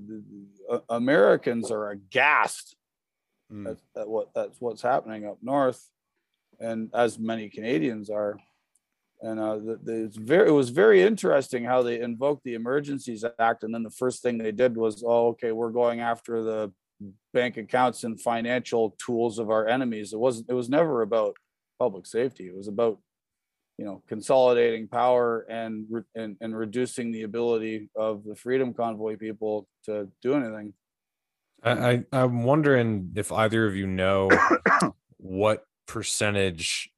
uh, 0.70 0.80
Americans 0.90 1.72
are 1.72 1.92
aghast 1.92 2.76
Mm. 3.52 3.64
that's 3.64 3.82
that 3.96 4.10
what 4.10 4.34
that's 4.34 4.60
what's 4.60 4.82
happening 4.82 5.26
up 5.26 5.38
north, 5.42 5.90
and 6.60 6.90
as 6.94 7.18
many 7.18 7.50
Canadians 7.50 8.10
are. 8.10 8.38
And 9.22 9.40
uh, 9.40 9.56
the, 9.56 9.80
the, 9.82 10.04
it's 10.06 10.18
very 10.18 10.48
it 10.48 10.52
was 10.52 10.70
very 10.70 11.02
interesting 11.02 11.64
how 11.64 11.82
they 11.82 12.00
invoked 12.00 12.44
the 12.44 12.54
Emergencies 12.54 13.26
Act, 13.40 13.64
and 13.64 13.74
then 13.74 13.84
the 13.84 13.90
first 13.90 14.22
thing 14.22 14.38
they 14.38 14.52
did 14.52 14.78
was, 14.78 15.04
oh, 15.06 15.30
okay, 15.30 15.52
we're 15.52 15.72
going 15.72 16.02
after 16.02 16.44
the 16.44 16.72
bank 17.34 17.58
accounts 17.58 18.04
and 18.04 18.22
financial 18.22 18.96
tools 19.04 19.40
of 19.40 19.50
our 19.50 19.68
enemies. 19.68 20.14
It 20.14 20.20
wasn't. 20.20 20.50
It 20.50 20.54
was 20.54 20.70
never 20.70 21.02
about 21.02 21.36
public 21.80 22.06
safety. 22.06 22.46
It 22.46 22.56
was 22.56 22.68
about 22.68 23.00
you 23.78 23.86
know 23.86 24.04
consolidating 24.08 24.88
power 24.88 25.46
and 25.50 25.86
re- 25.90 26.04
and, 26.16 26.38
and 26.42 26.58
reducing 26.58 27.12
the 27.12 27.24
ability 27.24 27.90
of 27.96 28.24
the 28.24 28.36
Freedom 28.36 28.74
Convoy 28.74 29.18
people 29.18 29.68
to 29.86 30.10
do 30.22 30.36
anything. 30.36 30.74
I, 31.64 31.72
I 31.72 32.04
I'm 32.12 32.44
wondering 32.44 33.14
if 33.16 33.32
either 33.32 33.66
of 33.66 33.76
you 33.76 33.88
know 33.88 34.30
what 35.18 35.66
percentage 35.88 36.92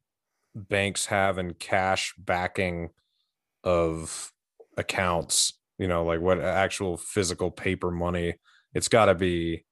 banks 0.55 1.05
have 1.07 1.37
in 1.37 1.53
cash 1.53 2.13
backing 2.17 2.89
of 3.63 4.31
accounts. 4.77 5.53
You 5.77 5.87
know, 5.87 6.03
like 6.03 6.19
what 6.19 6.41
actual 6.41 6.97
physical 6.97 7.51
paper 7.51 7.89
money. 7.91 8.35
It's 8.73 8.89
got 8.89 9.05
to 9.05 9.15
be 9.15 9.65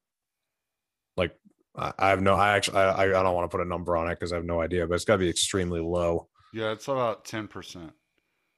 like 1.18 1.36
I, 1.76 2.10
have 2.10 2.22
no. 2.22 2.34
I 2.34 2.56
actually 2.56 2.78
I 2.78 3.04
I 3.04 3.08
don't 3.24 3.36
want 3.36 3.50
to 3.50 3.56
put 3.56 3.66
a 3.66 3.70
number 3.70 3.98
on 3.98 4.08
it 4.10 4.16
because 4.16 4.32
I 4.32 4.38
have 4.38 4.46
no 4.46 4.62
idea, 4.62 4.88
but 4.88 4.96
it's 4.96 5.06
got 5.06 5.16
to 5.16 5.20
be 5.20 5.30
extremely 5.30 5.82
low. 5.82 6.28
Yeah, 6.54 6.72
it's 6.72 6.88
about 6.88 7.26
ten 7.26 7.48
percent. 7.48 7.92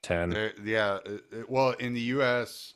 10. 0.02 0.30
There- 0.30 0.52
yeah. 0.64 0.98
it- 1.04 1.24
it- 1.30 1.50
well, 1.50 1.72
in 1.72 1.92
the 1.92 2.00
U.S., 2.00 2.72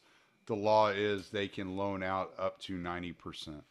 the 0.47 0.55
law 0.55 0.89
is 0.89 1.31
they 1.31 1.49
can 1.49 1.75
loan 1.77 2.03
out 2.03 2.33
up 2.39 2.59
to 2.63 2.77
ninety 2.77 3.13
percent. 3.13 3.63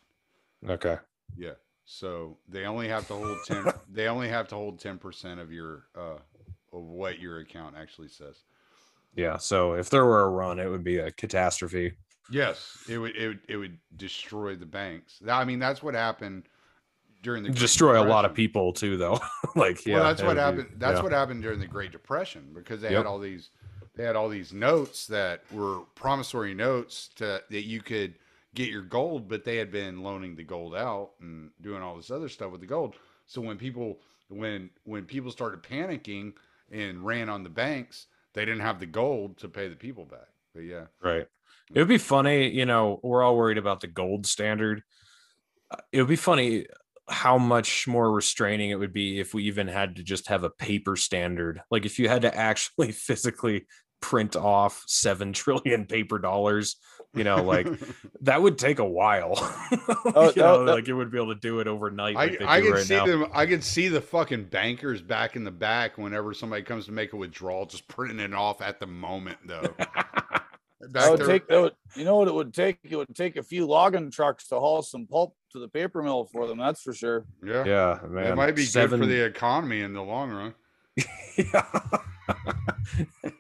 Okay. 0.68 0.98
Yeah. 1.38 1.52
So 1.86 2.38
they 2.48 2.66
only 2.66 2.88
have 2.88 3.08
to 3.08 3.14
hold 3.14 3.38
ten. 3.46 3.66
they 3.92 4.08
only 4.08 4.30
have 4.30 4.48
to 4.50 4.56
hold 4.56 4.80
ten 4.80 4.98
percent 4.98 5.40
of 5.40 5.52
your 5.52 5.86
uh, 5.98 6.18
of 6.72 6.84
what 6.84 7.20
your 7.20 7.40
account 7.40 7.76
actually 7.78 8.10
says. 8.10 8.44
Yeah. 9.16 9.38
So 9.38 9.74
if 9.74 9.90
there 9.90 10.06
were 10.06 10.22
a 10.22 10.30
run, 10.30 10.60
it 10.60 10.68
would 10.68 10.84
be 10.84 10.98
a 10.98 11.12
catastrophe. 11.12 11.94
Yes, 12.32 12.78
it 12.90 12.98
would. 12.98 13.16
It 13.16 13.28
would. 13.28 13.40
It 13.50 13.58
would 13.58 13.78
destroy 13.98 14.56
the 14.56 14.66
banks. 14.66 15.22
I 15.28 15.44
mean, 15.44 15.60
that's 15.60 15.84
what 15.84 15.94
happened 15.94 16.48
during 17.24 17.42
the 17.42 17.50
Great 17.50 17.60
Destroy 17.60 18.02
a 18.02 18.06
lot 18.06 18.26
of 18.26 18.34
people 18.36 18.74
too, 18.74 18.98
though. 18.98 19.20
like, 19.56 19.86
yeah. 19.86 19.96
well, 19.96 20.04
that's 20.04 20.22
what 20.22 20.28
would 20.30 20.36
be- 20.36 20.42
happened. 20.42 20.68
That's 20.78 20.98
yeah. 20.98 21.04
what 21.04 21.12
happened 21.12 21.42
during 21.42 21.60
the 21.60 21.68
Great 21.68 21.92
Depression 21.92 22.52
because 22.54 22.82
they 22.82 22.90
Yep. 22.92 22.98
had 22.98 23.06
all 23.06 23.18
these, 23.18 23.50
they 23.96 24.04
had 24.04 24.16
all 24.16 24.30
these 24.30 24.54
notes 24.54 25.08
that 25.08 25.42
were 25.52 25.80
promissory 25.96 26.54
notes 26.54 27.10
to 27.16 27.42
that 27.50 27.64
you 27.64 27.82
could 27.82 28.16
get 28.54 28.70
your 28.70 28.84
gold, 28.84 29.28
but 29.28 29.44
they 29.44 29.58
had 29.58 29.72
been 29.72 30.04
loaning 30.04 30.36
the 30.36 30.44
gold 30.44 30.76
out 30.76 31.14
and 31.20 31.52
doing 31.62 31.82
all 31.82 31.96
this 31.96 32.12
other 32.12 32.30
stuff 32.30 32.52
with 32.52 32.62
the 32.62 32.68
gold. 32.68 32.96
So 33.26 33.42
when 33.42 33.58
people, 33.58 34.02
when 34.30 34.70
when 34.84 35.06
people 35.06 35.32
started 35.32 35.64
panicking 35.64 36.34
and 36.72 37.06
ran 37.06 37.30
on 37.30 37.44
the 37.44 37.50
banks, 37.50 38.08
they 38.34 38.46
didn't 38.46 38.62
have 38.62 38.80
the 38.80 38.86
gold 38.86 39.38
to 39.40 39.50
pay 39.50 39.68
the 39.70 39.76
people 39.76 40.06
back. 40.06 40.30
But 40.54 40.62
yeah, 40.62 40.88
Right. 41.02 41.28
It 41.74 41.80
would 41.80 41.88
be 41.88 41.98
funny, 41.98 42.50
you 42.50 42.66
know, 42.66 43.00
we're 43.04 43.24
all 43.24 43.36
worried 43.38 43.58
about 43.58 43.82
the 43.82 43.88
gold 43.88 44.26
standard. 44.26 44.84
Uh, 45.72 45.78
It 45.92 46.00
would 46.00 46.10
be 46.10 46.16
funny 46.16 46.68
how 47.10 47.38
much 47.38 47.88
more 47.88 48.12
restraining 48.12 48.70
it 48.70 48.76
would 48.80 48.94
be 48.94 49.20
if 49.20 49.34
we 49.34 49.44
even 49.46 49.68
had 49.68 49.98
to 49.98 50.04
just 50.04 50.28
have 50.28 50.44
a 50.44 50.50
paper 50.50 50.96
standard. 50.96 51.62
Like 51.72 51.86
if 51.86 52.00
you 52.00 52.10
had 52.10 52.24
to 52.24 52.36
actually 52.38 52.92
physically 52.92 53.66
print 54.02 54.36
off 54.36 54.84
7 54.88 55.34
trillion 55.34 55.86
paper 55.86 56.20
dollars, 56.20 56.78
you 57.14 57.24
know, 57.24 57.44
like 57.44 57.68
that 58.22 58.42
would 58.42 58.58
take 58.58 58.80
a 58.80 58.86
while. 58.86 59.34
Oh, 60.16 60.32
you 60.36 60.42
know, 60.42 60.60
that- 60.60 60.66
that- 60.66 60.72
like 60.74 60.88
you 60.88 60.96
would 60.98 61.12
be 61.12 61.18
able 61.18 61.34
to 61.34 61.40
do 61.40 61.60
it 61.60 61.68
overnight. 61.68 62.16
I, 62.16 62.26
Like 62.26 62.42
I 62.44 62.60
do 62.62 62.68
could 62.68 62.74
right 62.76 62.86
see 62.86 62.96
now. 62.96 63.06
them. 63.06 63.26
I 63.34 63.46
could 63.46 63.64
see 63.64 63.88
the 63.88 64.02
fucking 64.02 64.46
bankers 64.46 65.02
back 65.02 65.36
in 65.36 65.44
the 65.44 65.52
back 65.52 65.98
whenever 65.98 66.34
somebody 66.34 66.62
comes 66.64 66.86
to 66.86 66.92
make 66.92 67.14
a 67.14 67.16
withdrawal, 67.18 67.66
just 67.66 67.88
printing 67.88 68.20
it 68.20 68.34
off 68.34 68.62
at 68.62 68.80
the 68.80 68.88
moment, 68.88 69.38
though. 69.46 69.74
That 70.92 71.12
would 71.12 71.20
there- 71.22 71.28
take, 71.28 71.48
that 71.48 71.62
would, 71.62 71.74
you 71.96 72.04
know 72.04 72.18
what 72.18 72.28
it 72.28 72.34
would 72.34 72.54
take? 72.54 72.78
It 72.84 72.98
would 72.98 73.16
take 73.16 73.38
a 73.38 73.44
few 73.44 73.66
logging 73.66 74.12
trucks 74.12 74.50
to 74.50 74.60
haul 74.60 74.82
some 74.82 75.08
pulp 75.08 75.34
to 75.54 75.60
the 75.60 75.70
paper 75.70 76.04
mill 76.04 76.26
for 76.26 76.46
them. 76.46 76.58
That's 76.58 76.82
for 76.82 76.94
sure. 76.94 77.26
yeah, 77.42 77.64
yeah, 77.66 78.00
man. 78.06 78.26
it 78.34 78.36
might 78.36 78.54
be 78.54 78.66
Seven- 78.66 79.00
good 79.00 79.06
for 79.06 79.10
the 79.10 79.24
economy 79.26 79.80
in 79.80 79.94
the 79.94 80.04
long 80.04 80.30
run. 80.32 80.54
Yeah. 81.38 81.66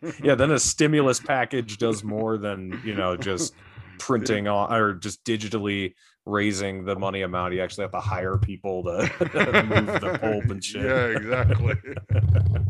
yeah, 0.23 0.35
then 0.35 0.51
a 0.51 0.59
stimulus 0.59 1.19
package 1.19 1.77
does 1.77 2.03
more 2.03 2.37
than, 2.37 2.81
you 2.83 2.95
know, 2.95 3.15
just 3.15 3.53
printing 3.99 4.47
on 4.47 4.73
or 4.73 4.93
just 4.93 5.23
digitally 5.23 5.93
raising 6.25 6.85
the 6.85 6.95
money 6.95 7.21
amount. 7.21 7.53
You 7.53 7.61
actually 7.61 7.83
have 7.83 7.91
to 7.91 7.99
hire 7.99 8.37
people 8.37 8.83
to 8.83 9.01
move 9.19 10.01
the 10.01 10.17
pulp 10.19 10.45
and 10.45 10.63
shit. 10.63 10.83
Yeah, 10.83 11.05
exactly. 11.07 11.75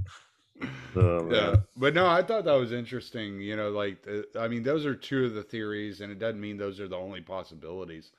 Oh, 0.95 1.27
yeah, 1.31 1.55
but 1.76 1.95
no, 1.95 2.07
I 2.07 2.22
thought 2.22 2.45
that 2.45 2.53
was 2.53 2.72
interesting. 2.72 3.41
You 3.41 3.55
know, 3.55 3.72
like 3.72 4.07
uh, 4.07 4.39
I 4.39 4.47
mean, 4.47 4.61
those 4.61 4.85
are 4.85 4.95
two 4.95 5.26
of 5.26 5.34
the 5.34 5.41
theories, 5.41 6.01
and 6.01 6.11
it 6.11 6.19
doesn't 6.19 6.39
mean 6.39 6.55
those 6.55 6.80
are 6.80 6.88
the 6.88 6.95
only 6.95 7.19
possibilities. 7.19 8.11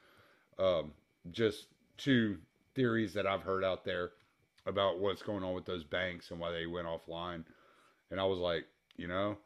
Um, 0.59 0.93
just 1.31 1.69
two 1.97 2.39
theories 2.75 3.15
that 3.15 3.27
I've 3.27 3.43
heard 3.43 3.65
out 3.65 3.85
there 3.85 4.11
about 4.67 4.99
what's 4.99 5.23
going 5.23 5.43
on 5.45 5.55
with 5.55 5.65
those 5.67 5.85
banks 5.85 6.31
and 6.31 6.41
why 6.41 6.51
they 6.51 6.67
went 6.67 6.87
offline. 6.87 7.45
And 8.11 8.21
I 8.21 8.25
was 8.25 8.39
like, 8.39 8.65
you 8.97 9.09
know, 9.09 9.37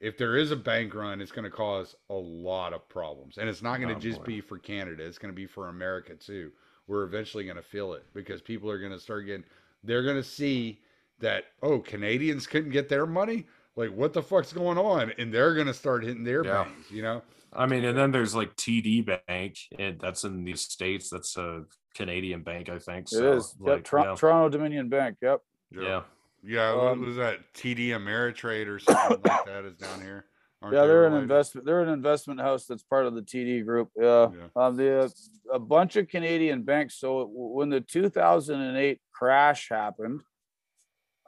if 0.00 0.18
there 0.18 0.36
is 0.36 0.50
a 0.50 0.56
bank 0.56 0.94
run, 0.94 1.20
it's 1.20 1.32
going 1.32 1.44
to 1.44 1.50
cause 1.50 1.94
a 2.10 2.14
lot 2.14 2.72
of 2.74 2.86
problems, 2.88 3.38
and 3.38 3.48
it's 3.48 3.62
not 3.62 3.78
going 3.78 3.88
to 3.88 3.96
Oh, 3.96 3.98
just 4.00 4.18
boy. 4.20 4.24
be 4.26 4.40
for 4.40 4.58
Canada. 4.58 5.04
It's 5.04 5.18
going 5.18 5.32
to 5.32 5.36
be 5.36 5.46
for 5.46 5.68
America 5.68 6.14
too. 6.14 6.52
We're 6.86 7.04
eventually 7.04 7.44
going 7.44 7.56
to 7.56 7.62
feel 7.62 7.94
it 7.94 8.04
because 8.14 8.42
people 8.42 8.70
are 8.70 8.78
going 8.78 8.92
to 8.92 8.98
start 9.00 9.26
getting. 9.26 9.44
They're 9.82 10.02
going 10.02 10.16
to 10.16 10.22
see 10.22 10.80
that 11.20 11.44
oh 11.62 11.78
Canadians 11.78 12.46
couldn't 12.46 12.70
get 12.72 12.88
their 12.88 13.06
money. 13.06 13.46
Like 13.76 13.90
what 13.94 14.12
the 14.12 14.22
fuck's 14.22 14.52
going 14.52 14.78
on? 14.78 15.12
And 15.18 15.32
they're 15.32 15.54
going 15.54 15.66
to 15.66 15.74
start 15.74 16.02
hitting 16.04 16.24
their 16.24 16.44
Yeah. 16.44 16.64
banks. 16.64 16.90
You 16.90 17.02
know. 17.02 17.22
I 17.52 17.66
mean, 17.66 17.84
and 17.84 17.96
then 17.96 18.10
there's 18.10 18.34
like 18.34 18.54
TD 18.56 19.06
Bank, 19.26 19.56
and 19.78 19.98
that's 20.00 20.24
in 20.24 20.44
the 20.44 20.54
states. 20.56 21.08
That's 21.10 21.36
a 21.36 21.64
Canadian 21.94 22.42
bank, 22.42 22.68
I 22.68 22.78
think. 22.78 23.06
It 23.06 23.16
So, 23.16 23.32
is. 23.32 23.54
like, 23.58 23.76
yep. 23.76 23.84
Tor- 23.84 24.00
yeah. 24.00 24.14
Toronto 24.14 24.48
Dominion 24.50 24.88
Bank. 24.88 25.16
Yep. 25.22 25.40
yeah. 25.70 26.02
Yeah, 26.42 26.74
what 26.74 26.84
Um, 26.92 27.04
was 27.06 27.16
that? 27.16 27.38
TD 27.54 27.88
Ameritrade 27.88 28.66
or 28.68 28.78
something 28.78 29.20
like 29.24 29.46
that 29.46 29.64
is 29.64 29.74
down 29.76 30.00
here. 30.00 30.26
Aren't 30.62 30.74
yeah, 30.74 30.82
they 30.82 30.86
they're 30.88 31.06
an 31.06 31.14
investment. 31.14 31.66
They're 31.66 31.82
an 31.82 31.88
investment 31.88 32.40
house 32.40 32.66
that's 32.66 32.82
part 32.84 33.06
of 33.06 33.14
the 33.14 33.22
TD 33.22 33.64
group. 33.64 33.90
Yeah. 33.96 34.28
Yeah. 34.32 34.46
Um, 34.54 34.76
the 34.76 35.04
uh, 35.04 35.08
a 35.52 35.58
bunch 35.58 35.96
of 35.96 36.08
Canadian 36.08 36.62
banks. 36.62 36.94
So 37.00 37.26
when 37.32 37.68
the 37.70 37.80
2008 37.80 39.00
crash 39.12 39.68
happened, 39.70 40.20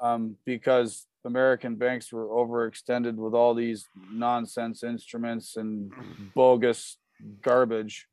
um, 0.00 0.36
because 0.44 1.06
American 1.24 1.76
banks 1.76 2.12
were 2.12 2.26
overextended 2.28 3.14
with 3.16 3.34
all 3.34 3.54
these 3.54 3.86
nonsense 4.12 4.82
instruments 4.82 5.56
and 5.56 5.92
bogus 6.34 6.98
garbage, 7.42 8.06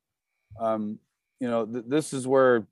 um, 0.60 0.98
you 1.40 1.48
know, 1.48 1.64
th- 1.66 1.84
this 1.86 2.12
is 2.12 2.26
where 2.26 2.66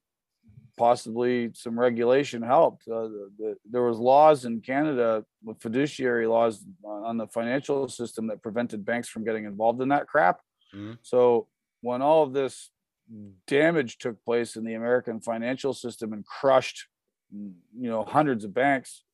possibly 0.77 1.51
some 1.55 1.78
regulation 1.78 2.43
helped. 2.43 2.89
Uh, 2.89 3.02
the, 3.02 3.31
the, 3.39 3.56
there 3.70 3.82
was 3.82 3.98
laws 3.98 4.44
in 4.44 4.61
Canada 4.61 5.24
with 5.44 5.61
fiduciary 5.62 6.27
laws 6.27 6.65
on 6.85 7.16
the 7.16 7.28
financial 7.28 7.89
system 7.89 8.27
that 8.27 8.43
prevented 8.43 8.85
banks 8.85 9.09
from 9.09 9.24
getting 9.24 9.44
involved 9.44 9.81
in 9.81 9.89
that 9.89 10.09
crap. 10.09 10.40
Mhm. 10.74 10.98
So 11.02 11.47
when 11.81 12.02
all 12.02 12.24
of 12.24 12.32
this 12.32 12.70
damage 13.47 13.98
took 13.98 14.23
place 14.24 14.56
in 14.56 14.65
the 14.65 14.74
American 14.74 15.20
financial 15.20 15.74
system 15.74 16.12
and 16.12 16.24
crushed, 16.27 16.89
you 17.32 17.55
know, 17.90 18.05
hundreds 18.05 18.44
of 18.44 18.52
banks, 18.52 19.05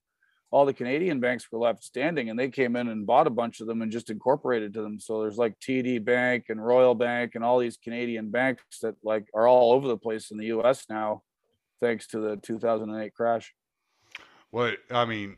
all 0.51 0.66
the 0.66 0.74
Canadian 0.74 1.20
banks 1.20 1.51
were 1.51 1.59
left 1.59 1.85
standing 1.85 2.28
and 2.28 2.39
they 2.39 2.48
came 2.48 2.74
in 2.74 2.89
and 2.89 3.06
bought 3.06 3.28
a 3.28 3.31
bunch 3.31 3.60
of 3.60 3.66
them 3.66 3.82
and 3.82 3.93
just 3.93 4.10
incorporated 4.10 4.74
to 4.74 4.82
them. 4.82 4.98
So 4.98 5.20
there's 5.20 5.39
like 5.39 5.59
TD 5.60 6.05
Bank 6.05 6.47
and 6.48 6.64
Royal 6.64 6.94
Bank 6.94 7.32
and 7.35 7.44
all 7.44 7.59
these 7.59 7.77
Canadian 7.77 8.31
banks 8.31 8.62
that 8.82 8.97
like 9.05 9.27
are 9.32 9.47
all 9.47 9.72
over 9.72 9.86
the 9.86 9.97
place 9.97 10.31
in 10.31 10.39
the 10.39 10.47
US 10.47 10.86
now, 10.90 11.22
thanks 11.81 12.09
to 12.09 12.20
the 12.20 12.36
2008 12.36 13.14
crash. 13.14 13.55
Well, 14.51 14.72
I 14.90 15.05
mean, 15.05 15.36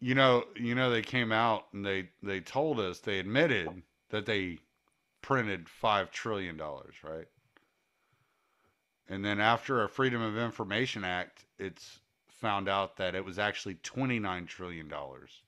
you 0.00 0.14
know, 0.14 0.44
you 0.56 0.74
know, 0.74 0.90
they 0.90 1.02
came 1.02 1.32
out 1.32 1.66
and 1.72 1.84
they 1.84 2.08
they 2.22 2.40
told 2.40 2.80
us 2.80 3.00
they 3.00 3.18
admitted 3.18 3.82
that 4.10 4.26
they 4.26 4.58
printed 5.20 5.68
five 5.68 6.10
trillion 6.10 6.56
dollars, 6.56 6.94
right? 7.02 7.26
And 9.08 9.22
then 9.22 9.40
after 9.40 9.82
a 9.82 9.88
Freedom 9.88 10.22
of 10.22 10.38
Information 10.38 11.04
Act, 11.04 11.44
it's 11.58 12.00
found 12.44 12.68
out 12.68 12.98
that 12.98 13.14
it 13.14 13.24
was 13.24 13.38
actually 13.38 13.76
twenty 13.76 14.18
nine 14.18 14.46
trillion 14.46 14.88
dollars, 14.88 15.42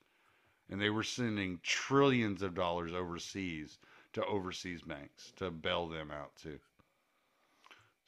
and 0.69 0.81
they 0.81 0.89
were 0.89 1.03
sending 1.03 1.59
trillions 1.63 2.41
of 2.41 2.55
dollars 2.55 2.93
overseas 2.93 3.79
to 4.13 4.25
overseas 4.25 4.81
banks 4.81 5.31
to 5.37 5.51
bail 5.51 5.87
them 5.87 6.11
out 6.11 6.35
too. 6.35 6.59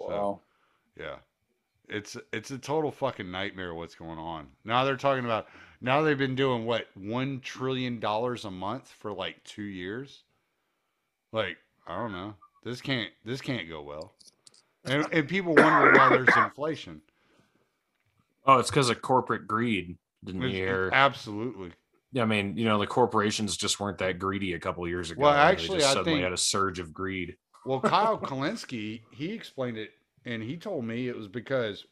So, 0.08 0.14
Wow. 0.14 0.42
yeah. 0.98 1.20
It's 1.88 2.18
it's 2.34 2.52
a 2.52 2.58
total 2.60 2.92
fucking 2.92 3.32
nightmare 3.32 3.74
what's 3.76 3.96
going 3.96 4.20
on. 4.20 4.56
Now 4.66 4.84
they're 4.86 4.98
talking 4.98 5.26
about 5.26 5.48
now 5.82 6.02
they've 6.02 6.18
been 6.18 6.36
doing 6.36 6.66
what 6.66 6.88
1 6.96 7.42
trillion 7.42 8.00
dollars 8.00 8.46
a 8.46 8.52
month 8.52 8.90
for 8.90 9.14
like 9.14 9.44
2 9.44 9.64
years. 9.64 10.24
Like, 11.32 11.58
I 11.88 11.96
don't 11.98 12.12
know. 12.12 12.36
This 12.64 12.82
can't 12.82 13.12
this 13.26 13.42
can't 13.42 13.70
go 13.70 13.82
well. 13.82 14.16
And 14.86 15.08
and 15.12 15.28
people 15.28 15.58
wonder 15.60 15.88
why 15.90 16.10
there's 16.10 16.36
inflation. 16.38 17.02
Oh, 18.50 18.58
it's 18.58 18.72
because 18.72 18.90
of 18.90 19.02
corporate 19.02 19.48
greed. 19.48 19.96
Didn't 20.24 20.42
you 20.42 20.50
hear? 20.50 20.90
Absolutely. 20.92 21.72
Yeah, 22.12 22.24
I 22.24 22.26
mean, 22.26 22.58
you 22.58 22.66
know, 22.66 22.80
the 22.80 22.88
corporations 22.88 23.56
just 23.56 23.80
weren't 23.80 24.00
that 24.00 24.18
greedy 24.18 24.54
a 24.54 24.60
couple 24.60 24.88
years 24.88 25.12
ago. 25.12 25.22
Well, 25.22 25.32
actually, 25.32 25.80
just 25.80 25.92
I 25.92 25.94
suddenly 25.94 26.14
think- 26.14 26.24
had 26.24 26.34
a 26.34 26.38
surge 26.38 26.80
of 26.80 26.92
greed. 26.92 27.38
Well, 27.66 27.80
Kyle 27.80 28.18
Kulinski, 28.24 29.02
he 29.12 29.34
explained 29.34 29.78
it 29.78 29.92
and 30.26 30.42
he 30.42 30.58
told 30.58 30.84
me 30.84 31.08
it 31.08 31.16
was 31.16 31.28
because 31.28 31.86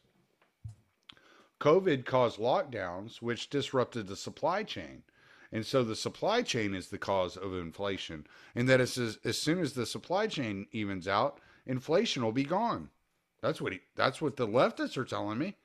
COVID 1.60 2.04
caused 2.04 2.38
lockdowns, 2.38 3.22
which 3.22 3.50
disrupted 3.50 4.08
the 4.08 4.16
supply 4.16 4.64
chain. 4.64 5.02
And 5.52 5.64
so 5.64 5.84
the 5.84 5.96
supply 5.96 6.42
chain 6.42 6.74
is 6.74 6.88
the 6.88 6.98
cause 6.98 7.36
of 7.36 7.54
inflation. 7.54 8.26
And 8.54 8.68
that 8.68 8.80
is 8.80 8.98
as, 8.98 9.18
as 9.24 9.38
soon 9.38 9.60
as 9.60 9.74
the 9.74 9.86
supply 9.86 10.26
chain 10.26 10.66
evens 10.72 11.06
out, 11.06 11.38
inflation 11.66 12.24
will 12.24 12.32
be 12.32 12.44
gone. 12.44 12.90
That's 13.40 13.60
what 13.60 13.72
he 13.72 13.80
that's 13.94 14.20
what 14.20 14.36
the 14.36 14.48
leftists 14.48 14.96
are 14.96 15.04
telling 15.04 15.38
me. 15.38 15.56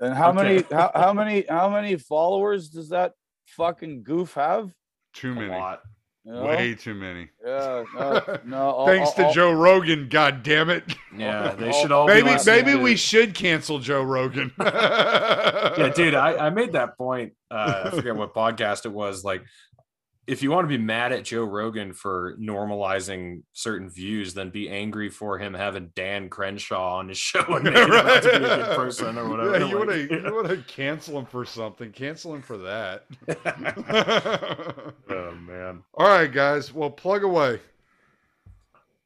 And 0.00 0.14
how 0.14 0.32
many 0.32 0.64
how, 0.70 0.90
how 0.94 1.12
many 1.12 1.44
how 1.48 1.68
many 1.68 1.96
followers 1.96 2.68
does 2.68 2.90
that 2.90 3.12
fucking 3.46 4.02
goof 4.04 4.34
have? 4.34 4.70
Too 5.14 5.32
A 5.32 5.34
many. 5.34 5.48
lot. 5.48 5.80
You 6.24 6.34
know? 6.34 6.44
Way 6.44 6.74
too 6.74 6.94
many. 6.94 7.28
Yeah, 7.44 7.84
no, 7.94 8.38
no. 8.44 8.58
all- 8.70 8.86
Thanks 8.86 9.08
all- 9.10 9.14
to 9.14 9.24
all- 9.26 9.32
Joe 9.32 9.52
Rogan, 9.52 10.08
god 10.10 10.42
damn 10.42 10.68
it. 10.68 10.84
Yeah, 11.16 11.54
they 11.54 11.72
should 11.72 11.90
all 11.90 12.06
Maybe 12.06 12.28
listening 12.30 12.66
maybe 12.66 12.78
we 12.78 12.96
should 12.96 13.34
cancel 13.34 13.78
Joe 13.78 14.02
Rogan. 14.02 14.52
yeah, 14.60 15.90
dude, 15.94 16.14
I, 16.14 16.46
I 16.46 16.50
made 16.50 16.72
that 16.72 16.98
point. 16.98 17.32
Uh, 17.50 17.84
I 17.86 17.90
forget 17.90 18.14
what 18.16 18.34
podcast 18.34 18.84
it 18.84 18.92
was. 18.92 19.24
Like, 19.24 19.42
if 20.28 20.42
you 20.42 20.50
want 20.50 20.64
to 20.64 20.68
be 20.68 20.76
mad 20.76 21.10
at 21.10 21.24
Joe 21.24 21.44
Rogan 21.44 21.94
for 21.94 22.36
normalizing 22.38 23.44
certain 23.54 23.88
views, 23.88 24.34
then 24.34 24.50
be 24.50 24.68
angry 24.68 25.08
for 25.08 25.38
him 25.38 25.54
having 25.54 25.90
Dan 25.96 26.28
Crenshaw 26.28 26.98
on 26.98 27.08
his 27.08 27.16
show 27.18 27.42
and 27.48 27.64
making 27.64 27.82
him 27.84 27.92
out 27.92 28.22
to 28.22 28.74
person 28.76 29.16
or 29.16 29.26
whatever. 29.26 29.58
Yeah, 29.58 29.66
you 29.66 29.78
want 29.78 29.88
Like, 29.88 30.08
to 30.10 30.14
you 30.26 30.34
want 30.34 30.48
to 30.48 30.58
cancel 30.68 31.18
him 31.18 31.24
for 31.24 31.46
something? 31.46 31.90
Cancel 31.92 32.34
him 32.34 32.42
for 32.42 32.58
that. 32.58 33.04
oh 35.08 35.34
man. 35.34 35.82
All 35.94 36.06
right, 36.06 36.30
guys. 36.30 36.74
Well, 36.74 36.90
plug 36.90 37.24
away. 37.24 37.60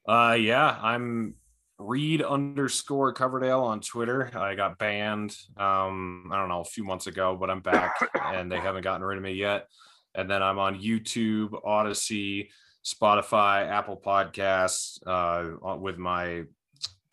Uh, 0.09 0.37
yeah, 0.41 0.77
I'm 0.83 1.37
Reed 1.79 2.21
underscore 2.21 3.13
Coverdale 3.13 3.61
on 3.61 3.81
Twitter. 3.81 4.29
I 4.37 4.57
got 4.57 4.77
banned, 4.77 5.37
um, 5.57 6.31
I 6.33 6.37
don't 6.37 6.49
know, 6.49 6.63
a 6.63 6.65
few 6.65 6.83
months 6.83 7.07
ago, 7.07 7.37
but 7.39 7.49
I'm 7.49 7.61
back 7.61 7.95
and 8.21 8.51
they 8.51 8.59
haven't 8.59 8.83
gotten 8.83 9.07
rid 9.07 9.19
of 9.19 9.23
me 9.23 9.35
yet. 9.35 9.69
And 10.15 10.31
then 10.31 10.43
I'm 10.43 10.59
on 10.59 10.81
YouTube, 10.81 11.51
Odysee, 11.65 12.51
Spotify, 12.85 13.67
Apple 13.69 14.01
Podcasts, 14.05 14.99
uh, 15.07 15.77
with 15.79 15.97
my 15.99 16.43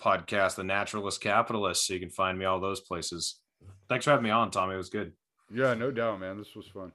podcast, 0.01 0.55
The 0.55 0.63
Naturalist 0.63 1.21
Capitalist. 1.21 1.85
So 1.87 1.93
you 1.93 1.99
can 1.99 2.09
find 2.09 2.37
me 2.37 2.45
all 2.45 2.59
those 2.59 2.81
places. 2.81 3.39
Thanks 3.87 4.05
for 4.05 4.11
having 4.11 4.23
me 4.25 4.29
on, 4.31 4.51
Tommy. 4.51 4.73
It 4.73 4.77
was 4.77 4.89
good. 4.89 5.13
Yeah, 5.53 5.73
no 5.73 5.91
doubt, 5.91 6.19
man. 6.19 6.37
This 6.37 6.55
was 6.55 6.67
fun. 6.67 6.91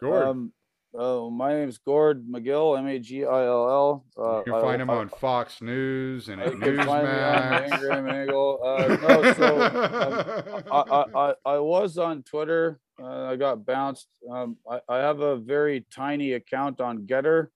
Gord, 0.00 0.22
Um, 0.26 0.52
oh, 0.94 1.30
my 1.30 1.54
name's 1.54 1.78
Gord 1.78 2.26
Magill, 2.26 2.78
M 2.78 2.86
A 2.86 2.98
G 2.98 3.24
I 3.24 3.44
L 3.44 3.68
L. 3.68 4.04
Uh, 4.18 4.38
you 4.38 4.44
can 4.44 4.54
I- 4.54 4.60
find 4.60 4.82
him 4.82 4.90
I- 4.90 4.94
on 4.96 5.08
Fox 5.08 5.60
News 5.62 6.28
and 6.28 6.40
I 6.40 6.44
at 6.46 6.52
can 6.60 6.60
find 6.60 7.04
me 7.06 7.12
on 7.12 7.62
Newsmax. 7.62 7.72
Ingraham 7.72 8.22
Eagle. 8.22 8.60
Uh, 8.64 8.96
no, 8.96 9.32
so 9.32 10.62
I, 10.70 10.80
I, 10.80 11.04
I, 11.14 11.34
I 11.54 11.58
was 11.58 11.98
on 11.98 12.22
Twitter. 12.22 12.78
Uh, 13.02 13.24
I 13.24 13.36
got 13.36 13.66
bounced. 13.66 14.06
Um, 14.30 14.56
I, 14.70 14.80
I 14.88 14.98
have 14.98 15.20
a 15.20 15.36
very 15.36 15.84
tiny 15.92 16.34
account 16.34 16.80
on 16.80 17.06
Gettr 17.06 17.48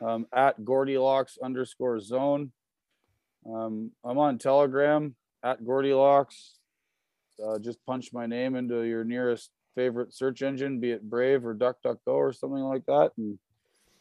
um, 0.00 0.26
at 0.32 0.64
Goldilocks 0.64 1.36
underscore 1.42 2.00
zone. 2.00 2.52
Um, 3.46 3.90
I'm 4.04 4.18
on 4.18 4.38
Telegram 4.38 5.14
at 5.44 5.64
Goldilocks. 5.64 6.58
Uh, 7.44 7.58
just 7.58 7.84
punch 7.84 8.12
my 8.12 8.24
name 8.26 8.54
into 8.54 8.82
your 8.82 9.04
nearest 9.04 9.50
favorite 9.74 10.14
search 10.14 10.42
engine, 10.42 10.80
be 10.80 10.92
it 10.92 11.08
Brave 11.08 11.44
or 11.44 11.54
DuckDuckGo 11.54 11.98
or 12.06 12.32
something 12.32 12.62
like 12.62 12.86
that. 12.86 13.12
And 13.18 13.38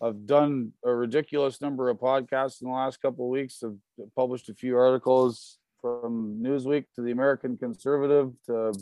I've 0.01 0.25
done 0.25 0.73
a 0.85 0.93
ridiculous 0.93 1.59
number 1.59 1.89
of 1.89 1.97
podcasts 1.97 2.61
in 2.61 2.67
the 2.67 2.73
last 2.73 3.01
couple 3.01 3.25
of 3.25 3.31
weeks. 3.31 3.61
I've 3.63 3.77
published 4.15 4.49
a 4.49 4.53
few 4.53 4.77
articles 4.77 5.57
from 5.81 6.39
Newsweek 6.41 6.85
to 6.95 7.01
the 7.01 7.11
American 7.11 7.57
Conservative 7.57 8.31
to 8.45 8.73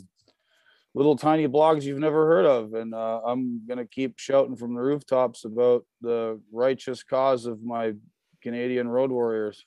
little 0.94 1.16
tiny 1.16 1.46
blogs 1.48 1.82
you've 1.84 1.98
never 1.98 2.26
heard 2.26 2.46
of. 2.46 2.74
And 2.74 2.94
uh, 2.94 3.20
I'm 3.24 3.66
going 3.66 3.78
to 3.78 3.84
keep 3.86 4.18
shouting 4.18 4.56
from 4.56 4.74
the 4.74 4.80
rooftops 4.80 5.44
about 5.44 5.84
the 6.00 6.40
righteous 6.52 7.02
cause 7.02 7.46
of 7.46 7.62
my 7.62 7.94
Canadian 8.42 8.88
road 8.88 9.10
warriors. 9.10 9.64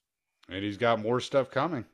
and 0.49 0.63
he's 0.63 0.77
got 0.77 0.99
more 1.01 1.19
stuff 1.19 1.49
coming. 1.51 1.85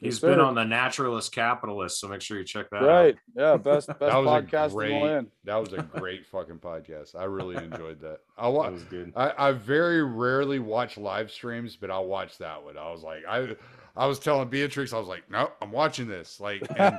Yes, 0.00 0.14
He's 0.14 0.20
been 0.20 0.36
sir. 0.36 0.42
on 0.42 0.54
The 0.54 0.64
Naturalist 0.64 1.32
Capitalist. 1.34 1.98
So 2.00 2.06
make 2.06 2.20
sure 2.20 2.38
you 2.38 2.44
check 2.44 2.70
that 2.70 2.82
out. 2.82 2.86
Right. 2.86 3.16
Yeah. 3.36 3.56
Best, 3.56 3.88
best 3.88 3.98
That 3.98 4.16
was 4.16 4.26
a 4.26 4.46
podcast 4.46 4.64
in 4.64 4.68
the 4.70 4.74
great. 4.76 5.02
land. 5.02 5.26
That 5.44 5.56
was 5.56 5.72
a 5.72 5.82
great 5.82 6.24
fucking 6.30 6.58
podcast. 6.58 7.16
I 7.16 7.24
really 7.24 7.56
enjoyed 7.56 8.00
that. 8.02 8.18
I 8.36 8.44
That 8.44 8.52
wa- 8.52 8.70
was 8.70 8.84
good. 8.84 9.12
I, 9.16 9.32
I 9.36 9.52
very 9.52 10.02
rarely 10.04 10.60
watch 10.60 10.98
live 10.98 11.32
streams, 11.32 11.74
but 11.76 11.90
I'll 11.90 12.06
watch 12.06 12.38
that 12.38 12.62
one. 12.62 12.78
I 12.78 12.90
was 12.92 13.02
like, 13.02 13.24
I 13.28 13.56
I 13.98 14.06
was 14.06 14.18
telling 14.18 14.48
Beatrix, 14.48 14.92
I 14.92 14.98
was 14.98 15.08
like, 15.08 15.28
no, 15.30 15.50
I'm 15.60 15.72
watching 15.72 16.06
this. 16.06 16.38
Like, 16.40 16.62
and, 16.78 16.96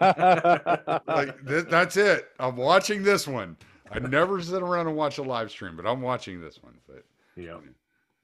like 1.07 1.47
th- 1.47 1.65
that's 1.69 1.95
it. 1.97 2.27
I'm 2.39 2.57
watching 2.57 3.01
this 3.03 3.27
one. 3.27 3.55
I 3.91 3.99
never 3.99 4.41
sit 4.41 4.61
around 4.61 4.87
and 4.87 4.95
watch 4.95 5.17
a 5.17 5.23
live 5.23 5.49
stream, 5.49 5.75
but 5.75 5.87
I'm 5.87 6.01
watching 6.01 6.41
this 6.41 6.61
one. 6.61 6.77
But 6.87 7.03
Yeah. 7.35 7.57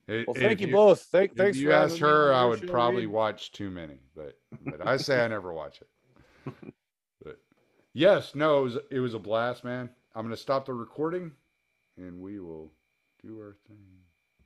it- 0.08 0.28
well, 0.28 0.36
thank 0.36 0.60
you 0.62 0.72
both. 0.72 1.02
Thank, 1.04 1.32
If 1.32 1.38
thanks 1.38 1.58
you 1.58 1.70
for 1.70 1.74
asked 1.74 1.98
her, 2.00 2.34
I 2.34 2.46
would 2.46 2.68
probably 2.70 3.06
Reed. 3.06 3.14
watch 3.16 3.52
too 3.54 3.72
many, 3.72 3.98
but 4.16 4.38
but 4.66 4.86
I 4.86 4.98
say 4.98 5.24
I 5.24 5.28
never 5.30 5.54
watch 5.54 5.82
it. 5.82 6.54
But 7.24 7.40
yes, 7.94 8.36
no, 8.36 8.60
it 8.60 8.64
was 8.64 8.78
it 8.92 9.00
was 9.00 9.14
a 9.16 9.20
blast, 9.20 9.64
man. 9.64 9.90
I'm 10.14 10.24
gonna 10.24 10.38
stop 10.38 10.66
the 10.66 10.74
recording, 10.74 11.32
and 11.98 12.20
we 12.22 12.40
will 12.40 12.72
do 13.24 13.40
our 13.40 13.56
thing. 13.68 13.78